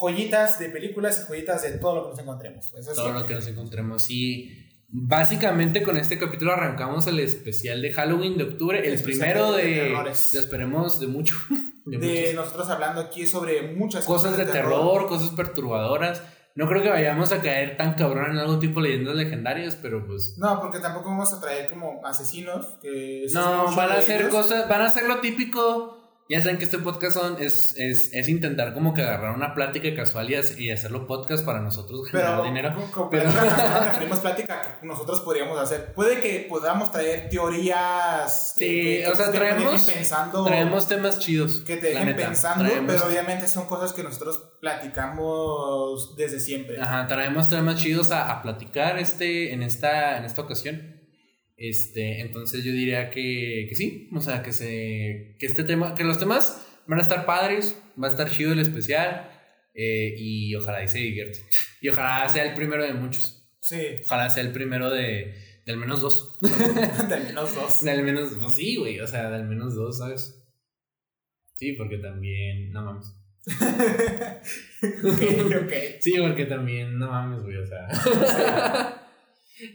joyitas 0.00 0.58
de 0.58 0.68
películas 0.70 1.20
y 1.20 1.28
joyitas 1.28 1.62
de 1.62 1.78
todo 1.78 1.94
lo 1.96 2.02
que 2.04 2.10
nos 2.10 2.18
encontremos. 2.20 2.68
Pues, 2.70 2.86
es 2.86 2.94
Todo 2.94 3.12
lo 3.12 3.26
que 3.26 3.34
nos 3.34 3.46
encontremos. 3.46 4.10
Y 4.10 4.68
básicamente 4.88 5.82
con 5.82 5.96
este 5.96 6.18
capítulo 6.18 6.52
arrancamos 6.52 7.06
el 7.06 7.20
especial 7.20 7.80
de 7.82 7.92
Halloween 7.92 8.36
de 8.36 8.44
octubre. 8.44 8.78
El, 8.78 8.94
El 8.94 9.02
primero 9.02 9.52
de 9.52 9.64
de, 9.64 10.38
esperemos 10.38 11.00
de 11.00 11.06
mucho. 11.06 11.36
De, 11.84 11.98
de 11.98 12.34
nosotros 12.34 12.68
hablando 12.70 13.00
aquí 13.00 13.26
sobre 13.26 13.74
muchas 13.74 14.04
cosas 14.04 14.36
de 14.36 14.44
terror, 14.46 15.08
cosas 15.08 15.30
perturbadoras. 15.30 16.22
No 16.54 16.68
creo 16.68 16.80
que 16.80 16.88
vayamos 16.88 17.32
a 17.32 17.40
caer 17.42 17.76
tan 17.76 17.94
cabrón 17.94 18.30
en 18.30 18.38
algo 18.38 18.60
tipo 18.60 18.80
leyendas 18.80 19.16
legendarias, 19.16 19.74
pero 19.74 20.06
pues. 20.06 20.36
No, 20.38 20.60
porque 20.60 20.78
tampoco 20.78 21.08
vamos 21.08 21.32
a 21.32 21.40
traer 21.40 21.68
como 21.68 22.00
asesinos. 22.06 22.66
Que 22.80 23.26
No, 23.32 23.74
van 23.74 23.90
a 23.90 23.94
hacer 23.94 24.20
ellos. 24.20 24.32
cosas, 24.32 24.68
van 24.68 24.82
a 24.82 24.86
hacer 24.86 25.08
lo 25.08 25.18
típico. 25.18 25.98
Ya 26.28 26.40
saben 26.40 26.56
que 26.56 26.64
este 26.64 26.78
podcast 26.78 27.18
son, 27.18 27.42
es, 27.42 27.74
es, 27.76 28.10
es 28.14 28.28
intentar 28.28 28.72
como 28.72 28.94
que 28.94 29.02
agarrar 29.02 29.34
una 29.34 29.54
plática 29.54 29.94
casual 29.94 30.30
y, 30.30 30.34
y 30.64 30.70
hacerlo 30.70 31.06
podcast 31.06 31.44
para 31.44 31.60
nosotros 31.60 32.08
generar 32.10 32.36
Pero, 32.36 32.44
dinero. 32.44 32.74
pero- 33.10 33.30
referimos 33.30 34.18
plática 34.20 34.78
que 34.80 34.86
nosotros 34.86 35.20
podríamos 35.20 35.58
hacer. 35.58 35.92
Puede 35.92 36.20
que 36.20 36.46
podamos 36.48 36.90
traer 36.90 37.28
teorías. 37.28 38.54
Sí, 38.56 38.60
que- 38.64 39.08
o 39.08 39.14
sea, 39.14 39.30
traemos- 39.32 39.84
pensando. 39.84 40.44
Traemos 40.44 40.88
temas 40.88 41.18
chidos. 41.18 41.62
que 41.66 41.76
te 41.76 41.88
dejen 41.88 42.06
neta. 42.06 42.26
pensando, 42.26 42.64
Traemos- 42.64 42.92
pero 42.94 43.06
obviamente 43.08 43.46
son 43.48 43.66
cosas 43.66 43.92
que 43.92 44.02
nosotros 44.02 44.42
platicamos 44.60 46.16
desde 46.16 46.40
siempre. 46.40 46.80
Ajá, 46.80 47.06
traemos 47.08 47.48
temas 47.48 47.76
chidos 47.76 48.10
a, 48.10 48.30
a 48.30 48.42
platicar 48.42 48.98
este, 48.98 49.52
en, 49.52 49.62
esta, 49.62 50.16
en 50.18 50.24
esta 50.24 50.42
ocasión. 50.42 50.91
Este, 51.62 52.20
entonces 52.20 52.64
yo 52.64 52.72
diría 52.72 53.08
que, 53.10 53.66
que 53.68 53.74
sí, 53.76 54.10
o 54.12 54.20
sea, 54.20 54.42
que 54.42 54.52
se 54.52 55.36
que 55.38 55.46
este 55.46 55.62
tema, 55.62 55.94
que 55.94 56.02
los 56.02 56.18
temas 56.18 56.60
van 56.88 56.98
a 56.98 57.02
estar 57.02 57.24
padres, 57.24 57.80
va 58.02 58.08
a 58.08 58.10
estar 58.10 58.28
chido 58.28 58.52
el 58.52 58.58
especial 58.58 59.30
eh, 59.72 60.12
y 60.18 60.56
ojalá 60.56 60.82
y 60.82 60.88
se 60.88 60.98
divierte. 60.98 61.38
Y 61.80 61.88
ojalá 61.90 62.28
sea 62.28 62.46
el 62.46 62.56
primero 62.56 62.82
de 62.82 62.94
muchos. 62.94 63.48
Sí, 63.60 63.76
Ojalá 64.04 64.28
sea 64.28 64.42
el 64.42 64.50
primero 64.50 64.90
de, 64.90 65.36
de 65.64 65.72
al 65.72 65.78
menos 65.78 66.00
dos. 66.00 66.36
de 66.40 67.14
al 67.14 67.24
menos 67.26 67.54
dos. 67.54 67.80
De 67.80 67.92
al 67.92 68.02
menos, 68.02 68.36
pues 68.40 68.56
sí, 68.56 68.74
güey, 68.74 68.98
o 68.98 69.06
sea, 69.06 69.30
de 69.30 69.36
al 69.36 69.46
menos 69.46 69.76
dos, 69.76 69.98
¿sabes? 69.98 70.44
Sí, 71.54 71.74
porque 71.74 71.98
también, 71.98 72.72
no 72.72 72.82
mames. 72.82 73.06
ok, 74.82 75.62
ok. 75.62 75.72
Sí, 76.00 76.14
porque 76.18 76.46
también, 76.46 76.98
no 76.98 77.08
mames, 77.08 77.44
güey, 77.44 77.58
o 77.58 77.66
sea. 77.66 79.00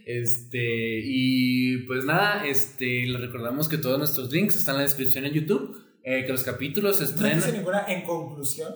Este, 0.06 1.00
y 1.04 1.78
pues 1.86 2.04
nada, 2.04 2.46
este, 2.46 3.06
les 3.06 3.20
recordamos 3.20 3.68
que 3.68 3.78
todos 3.78 3.98
nuestros 3.98 4.30
links 4.32 4.56
están 4.56 4.74
en 4.74 4.78
la 4.78 4.82
descripción 4.84 5.24
en 5.26 5.32
YouTube. 5.34 5.84
eh, 6.04 6.24
que 6.24 6.32
los 6.32 6.42
capítulos 6.42 6.96
se 6.96 7.02
No 7.04 7.10
estrenan. 7.10 7.36
dice 7.36 7.52
ninguna 7.52 7.84
en 7.88 8.02
conclusión. 8.02 8.72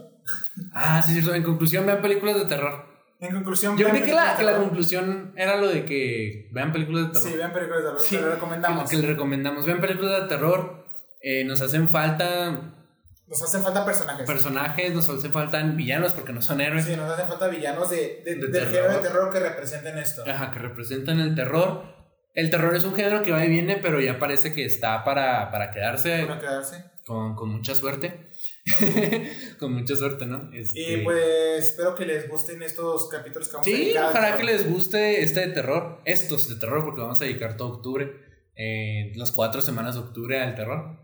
Ah, 0.75 1.03
sí, 1.03 1.13
cierto. 1.13 1.35
En 1.35 1.43
conclusión, 1.43 1.87
vean 1.87 2.03
películas 2.03 2.37
de 2.37 2.45
terror. 2.45 2.85
En 3.21 3.33
conclusión, 3.35 3.77
Yo 3.79 3.85
vean 3.87 3.97
creí 3.97 4.11
que 4.11 4.15
la, 4.15 4.37
que 4.37 4.43
la 4.45 4.57
conclusión 4.59 5.33
era 5.37 5.57
lo 5.57 5.69
de 5.69 5.85
que 5.87 6.49
vean 6.53 6.73
películas 6.73 7.07
de 7.07 7.13
terror. 7.13 7.31
Sí, 7.31 7.37
vean 7.39 7.53
películas 7.53 7.83
de 7.83 7.89
terror, 7.89 8.01
Sí, 8.03 8.17
pero 8.17 8.27
lo 8.29 8.35
recomendamos. 8.35 8.85
Que, 8.91 8.97
que 8.97 9.03
les 9.03 9.11
recomendamos. 9.11 9.65
Vean 9.67 9.81
películas 9.81 10.23
de 10.23 10.29
terror. 10.29 10.85
eh, 11.23 11.45
nos 11.45 11.61
hacen 11.63 11.89
falta 11.89 12.75
Nos 13.33 13.43
hacen 13.43 13.63
falta 13.63 13.85
personajes. 13.85 14.27
personajes, 14.27 14.95
nos 14.95 15.09
hacen 15.09 15.33
falta 15.33 15.61
villanos 15.63 16.13
porque 16.13 16.33
no 16.33 16.43
son 16.43 16.61
héroes. 16.61 16.85
Sí, 16.85 16.95
nos 16.97 17.11
hacen 17.11 17.27
falta 17.27 17.49
villanos 17.49 17.89
de, 17.91 18.23
de, 18.25 18.35
De 18.35 18.41
del 18.43 18.53
terror. 18.53 18.69
género 18.71 18.93
de 18.93 18.99
terror 19.01 19.33
que 19.33 19.41
representen 19.41 19.99
esto. 19.99 20.23
Ajá, 20.29 20.51
que 20.51 20.59
representan 20.59 21.19
el 21.21 21.35
terror. 21.35 21.83
El 22.35 22.51
terror 22.51 22.75
es 22.77 22.85
un 22.85 22.95
género 22.95 23.23
que 23.23 23.31
va 23.33 23.45
y 23.45 23.49
viene, 23.49 23.79
pero 23.79 24.01
ya 24.01 24.19
parece 24.19 24.55
que 24.55 24.65
está 24.65 25.03
para, 25.05 25.51
para 25.51 25.71
quedarse 25.71 26.25
Para 26.27 26.39
quedarse. 26.41 26.85
con, 27.07 27.35
con 27.35 27.49
mucha 27.49 27.75
suerte. 27.75 28.29
con 29.59 29.73
mucha 29.73 29.97
suerte, 29.97 30.25
¿no? 30.27 30.51
Este, 30.53 30.81
Y 30.81 30.97
pues 31.05 31.19
espero 31.59 31.95
que 31.95 32.07
les 32.07 32.29
gusten 32.29 32.63
estos 32.63 33.09
capítulos 33.09 33.49
que 33.49 33.55
vamos 33.55 33.67
a 33.67 33.71
Sí, 33.71 33.77
dedicar 33.77 34.05
al 34.05 34.11
ojalá 34.11 34.37
que 34.37 34.45
les 34.45 34.71
guste 34.71 35.23
este 35.23 35.41
de 35.41 35.49
terror, 35.55 36.01
estos 36.05 36.49
de 36.49 36.57
terror, 36.57 36.85
porque 36.85 37.01
vamos 37.01 37.21
a 37.21 37.25
dedicar 37.25 37.57
todo 37.57 37.69
octubre, 37.69 38.13
eh, 38.57 39.13
las 39.17 39.33
cuatro 39.33 39.61
semanas 39.63 39.95
de 39.97 40.01
octubre 40.03 40.41
al 40.41 40.55
terror. 40.55 41.02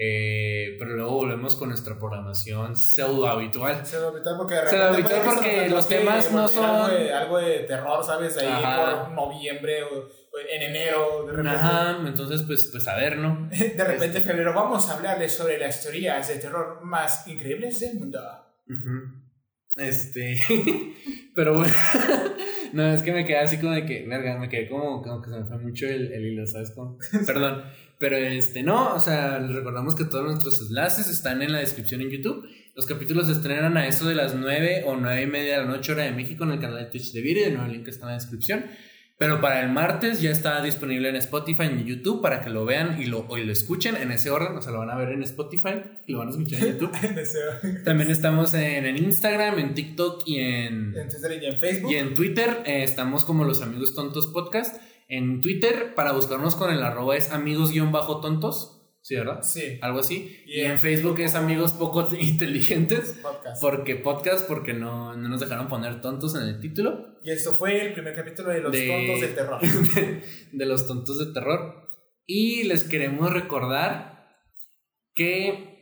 Eh, 0.00 0.76
pero 0.78 0.94
luego 0.94 1.10
volvemos 1.16 1.56
con 1.56 1.70
nuestra 1.70 1.98
programación 1.98 2.76
pseudo 2.76 3.26
habitual. 3.26 3.84
Se 3.84 3.98
lo 3.98 4.08
habitual 4.08 4.36
porque, 4.36 4.54
de 4.54 4.60
repente 4.60 4.84
habitual 4.84 5.22
porque 5.24 5.68
los 5.68 5.88
temas 5.88 6.30
no 6.30 6.46
son- 6.46 6.64
Algo 6.64 6.88
de, 6.88 7.12
algo 7.12 7.38
de 7.38 7.58
terror, 7.60 8.04
¿sabes? 8.04 8.36
Ahí 8.38 8.46
Ajá. 8.46 9.06
por 9.06 9.10
noviembre 9.14 9.82
o, 9.82 9.88
o 9.98 10.38
en 10.54 10.62
enero, 10.62 11.24
de 11.26 11.32
repente. 11.32 11.50
Ajá, 11.50 11.98
entonces 12.06 12.42
pues, 12.46 12.68
pues 12.70 12.86
a 12.86 12.94
ver, 12.96 13.18
¿no? 13.18 13.48
De 13.50 13.84
repente 13.84 14.18
en 14.18 14.24
febrero 14.24 14.54
vamos 14.54 14.88
a 14.88 14.94
hablarles 14.94 15.32
sobre 15.32 15.58
las 15.58 15.82
teorías 15.82 16.28
de 16.28 16.36
terror 16.36 16.80
más 16.84 17.26
increíbles 17.26 17.80
del 17.80 17.98
mundo. 17.98 18.20
Este, 19.76 20.38
pero 21.34 21.54
bueno, 21.56 21.74
no, 22.72 22.86
es 22.92 23.02
que 23.02 23.12
me 23.12 23.24
quedé 23.24 23.38
así 23.38 23.58
como 23.58 23.72
de 23.72 23.84
que, 23.84 24.06
verga, 24.06 24.38
me 24.38 24.48
quedé 24.48 24.68
como, 24.68 25.02
como 25.02 25.20
que 25.22 25.30
se 25.30 25.38
me 25.40 25.44
fue 25.44 25.58
mucho 25.58 25.86
el, 25.86 26.12
el 26.12 26.24
hilo, 26.24 26.46
¿sabes 26.46 26.70
cómo? 26.70 26.98
Perdón, 27.26 27.64
pero 27.98 28.16
este, 28.16 28.62
no, 28.62 28.94
o 28.94 29.00
sea, 29.00 29.38
les 29.38 29.54
recordamos 29.54 29.94
que 29.96 30.04
todos 30.04 30.24
nuestros 30.24 30.68
enlaces 30.68 31.08
están 31.08 31.42
en 31.42 31.52
la 31.52 31.58
descripción 31.58 32.00
en 32.00 32.10
YouTube. 32.10 32.48
Los 32.76 32.86
capítulos 32.86 33.26
se 33.26 33.32
estrenan 33.32 33.76
a 33.76 33.88
eso 33.88 34.06
de 34.08 34.14
las 34.14 34.36
9 34.36 34.84
o 34.86 34.96
9 34.96 35.22
y 35.22 35.26
media 35.26 35.58
de 35.58 35.64
la 35.64 35.68
noche, 35.68 35.92
hora 35.92 36.04
de 36.04 36.12
México, 36.12 36.44
en 36.44 36.52
el 36.52 36.60
canal 36.60 36.78
de 36.78 36.86
Twitch 36.86 37.12
de 37.12 37.20
Viri, 37.20 37.40
de 37.40 37.50
nuevo 37.50 37.66
el 37.66 37.72
link 37.72 37.88
está 37.88 38.06
en 38.06 38.10
la 38.10 38.14
descripción. 38.14 38.64
Pero 39.18 39.40
para 39.40 39.60
el 39.60 39.68
martes 39.68 40.22
ya 40.22 40.30
está 40.30 40.62
disponible 40.62 41.08
en 41.08 41.16
Spotify 41.16 41.64
y 41.64 41.80
en 41.80 41.84
YouTube 41.84 42.22
para 42.22 42.40
que 42.40 42.50
lo 42.50 42.64
vean 42.64 43.02
y 43.02 43.06
lo, 43.06 43.26
y 43.36 43.42
lo 43.42 43.50
escuchen 43.50 43.96
en 43.96 44.12
ese 44.12 44.30
orden. 44.30 44.56
O 44.56 44.62
sea, 44.62 44.70
lo 44.70 44.78
van 44.78 44.90
a 44.90 44.96
ver 44.96 45.08
en 45.08 45.24
Spotify 45.24 45.82
y 46.06 46.12
lo 46.12 46.20
van 46.20 46.28
a 46.28 46.30
escuchar 46.30 46.62
en 46.62 46.78
YouTube. 46.78 46.92
También 47.84 48.12
estamos 48.12 48.54
en, 48.54 48.86
en 48.86 48.96
Instagram, 48.96 49.58
en 49.58 49.74
TikTok 49.74 50.22
y 50.24 50.38
en, 50.38 50.94
En 50.96 51.08
Twitter 51.08 51.42
y 51.42 51.46
en 51.46 51.58
Facebook. 51.58 51.90
y 51.90 51.94
en 51.96 52.14
Twitter. 52.14 52.62
Eh, 52.64 52.84
estamos 52.84 53.24
como 53.24 53.42
los 53.42 53.60
Amigos 53.60 53.92
Tontos 53.92 54.28
Podcast. 54.28 54.80
En 55.08 55.40
Twitter, 55.40 55.94
para 55.94 56.12
buscarnos 56.12 56.54
con 56.54 56.70
el 56.72 56.82
arroba 56.82 57.16
es 57.16 57.32
amigos-tontos. 57.32 58.74
Sí, 59.00 59.14
¿verdad? 59.16 59.42
Sí, 59.42 59.78
Algo 59.80 60.00
así. 60.00 60.42
Y 60.44 60.60
Y 60.60 60.64
en 60.66 60.78
Facebook 60.78 61.18
es 61.20 61.34
amigos 61.34 61.72
poco 61.72 62.06
inteligentes. 62.20 63.18
podcast. 63.22 63.60
Porque 63.62 63.96
podcast, 63.96 64.46
porque 64.46 64.74
no, 64.74 65.16
no 65.16 65.28
nos 65.30 65.40
dejaron 65.40 65.68
poner 65.68 66.02
tontos 66.02 66.34
en 66.34 66.42
el 66.42 66.60
título. 66.60 67.16
Y 67.24 67.30
esto 67.30 67.52
fue 67.52 67.86
el 67.86 67.94
primer 67.94 68.14
capítulo 68.14 68.50
de 68.50 68.60
Los 68.60 68.72
De- 68.72 68.86
Tontos 68.86 69.20
del 69.22 69.34
Terror. 69.34 69.60
de 70.52 70.66
los 70.66 70.86
tontos 70.86 71.18
de 71.18 71.32
terror. 71.32 71.88
Y 72.26 72.64
les 72.64 72.84
queremos 72.84 73.32
recordar 73.32 74.28
que. 75.14 75.76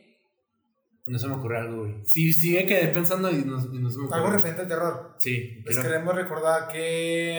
No 1.05 1.17
se 1.19 1.27
me 1.27 1.35
ocurre 1.35 1.59
algo, 1.59 1.81
güey. 1.83 1.95
Sí, 2.05 2.31
sí 2.33 2.53
me 2.53 2.65
quedé 2.65 2.87
pensando 2.89 3.29
y 3.31 3.43
no, 3.43 3.57
y 3.73 3.79
no 3.79 3.89
se 3.89 3.97
me 3.97 4.05
ocurre. 4.05 4.17
Algo 4.19 4.31
referente 4.31 4.61
al 4.61 4.67
terror. 4.69 5.15
Sí, 5.19 5.61
Les 5.65 5.77
queremos 5.79 6.15
recordar 6.15 6.69
que. 6.69 7.35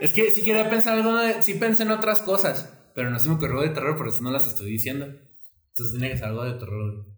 Es 0.00 0.12
que 0.12 0.30
si 0.30 0.42
quería 0.42 0.68
pensar 0.70 0.98
algo. 0.98 1.12
Sí 1.40 1.54
pensé 1.54 1.82
en 1.84 1.90
otras 1.90 2.20
cosas, 2.20 2.72
pero 2.94 3.10
no 3.10 3.18
se 3.18 3.28
me 3.28 3.34
ocurrió 3.36 3.60
de 3.60 3.68
terror, 3.70 3.96
por 3.96 4.08
eso 4.08 4.22
no 4.22 4.30
las 4.30 4.46
estoy 4.46 4.70
diciendo. 4.70 5.06
Entonces 5.06 5.92
tiene 5.92 6.10
que 6.10 6.16
ser 6.16 6.28
algo 6.28 6.44
de 6.44 6.54
terror, 6.54 6.92
güey. 6.92 7.10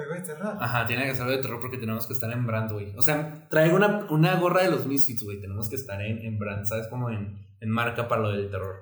¿Algo 0.00 0.14
de 0.14 0.20
terror? 0.20 0.56
Ajá, 0.60 0.86
tiene 0.86 1.04
que 1.04 1.12
ser 1.12 1.22
algo 1.22 1.36
de 1.36 1.42
terror 1.42 1.60
porque 1.60 1.76
tenemos 1.78 2.06
que 2.06 2.12
estar 2.12 2.30
en 2.30 2.46
brand, 2.46 2.72
güey. 2.72 2.94
O 2.96 3.02
sea, 3.02 3.48
traigo 3.50 3.76
una, 3.76 4.06
una 4.10 4.36
gorra 4.36 4.62
de 4.62 4.70
los 4.70 4.86
Misfits, 4.86 5.24
güey. 5.24 5.40
Tenemos 5.40 5.68
que 5.68 5.76
estar 5.76 6.00
en, 6.00 6.18
en 6.24 6.38
brand, 6.38 6.64
¿sabes? 6.64 6.86
Como 6.88 7.10
en, 7.10 7.46
en 7.60 7.68
marca 7.70 8.08
para 8.08 8.22
lo 8.22 8.30
del 8.30 8.50
terror. 8.50 8.76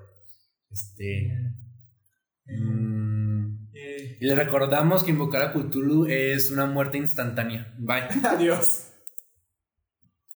Este. 0.71 1.33
mm, 2.47 3.69
Eh, 3.75 4.19
y 4.21 4.27
le 4.27 4.35
recordamos 4.35 5.05
que 5.05 5.11
invocar 5.11 5.43
a 5.43 5.53
Cthulhu 5.53 6.07
es 6.07 6.51
una 6.51 6.67
muerte 6.67 6.99
instantánea. 6.99 7.75
Bye. 7.79 8.09
adiós. 8.25 8.88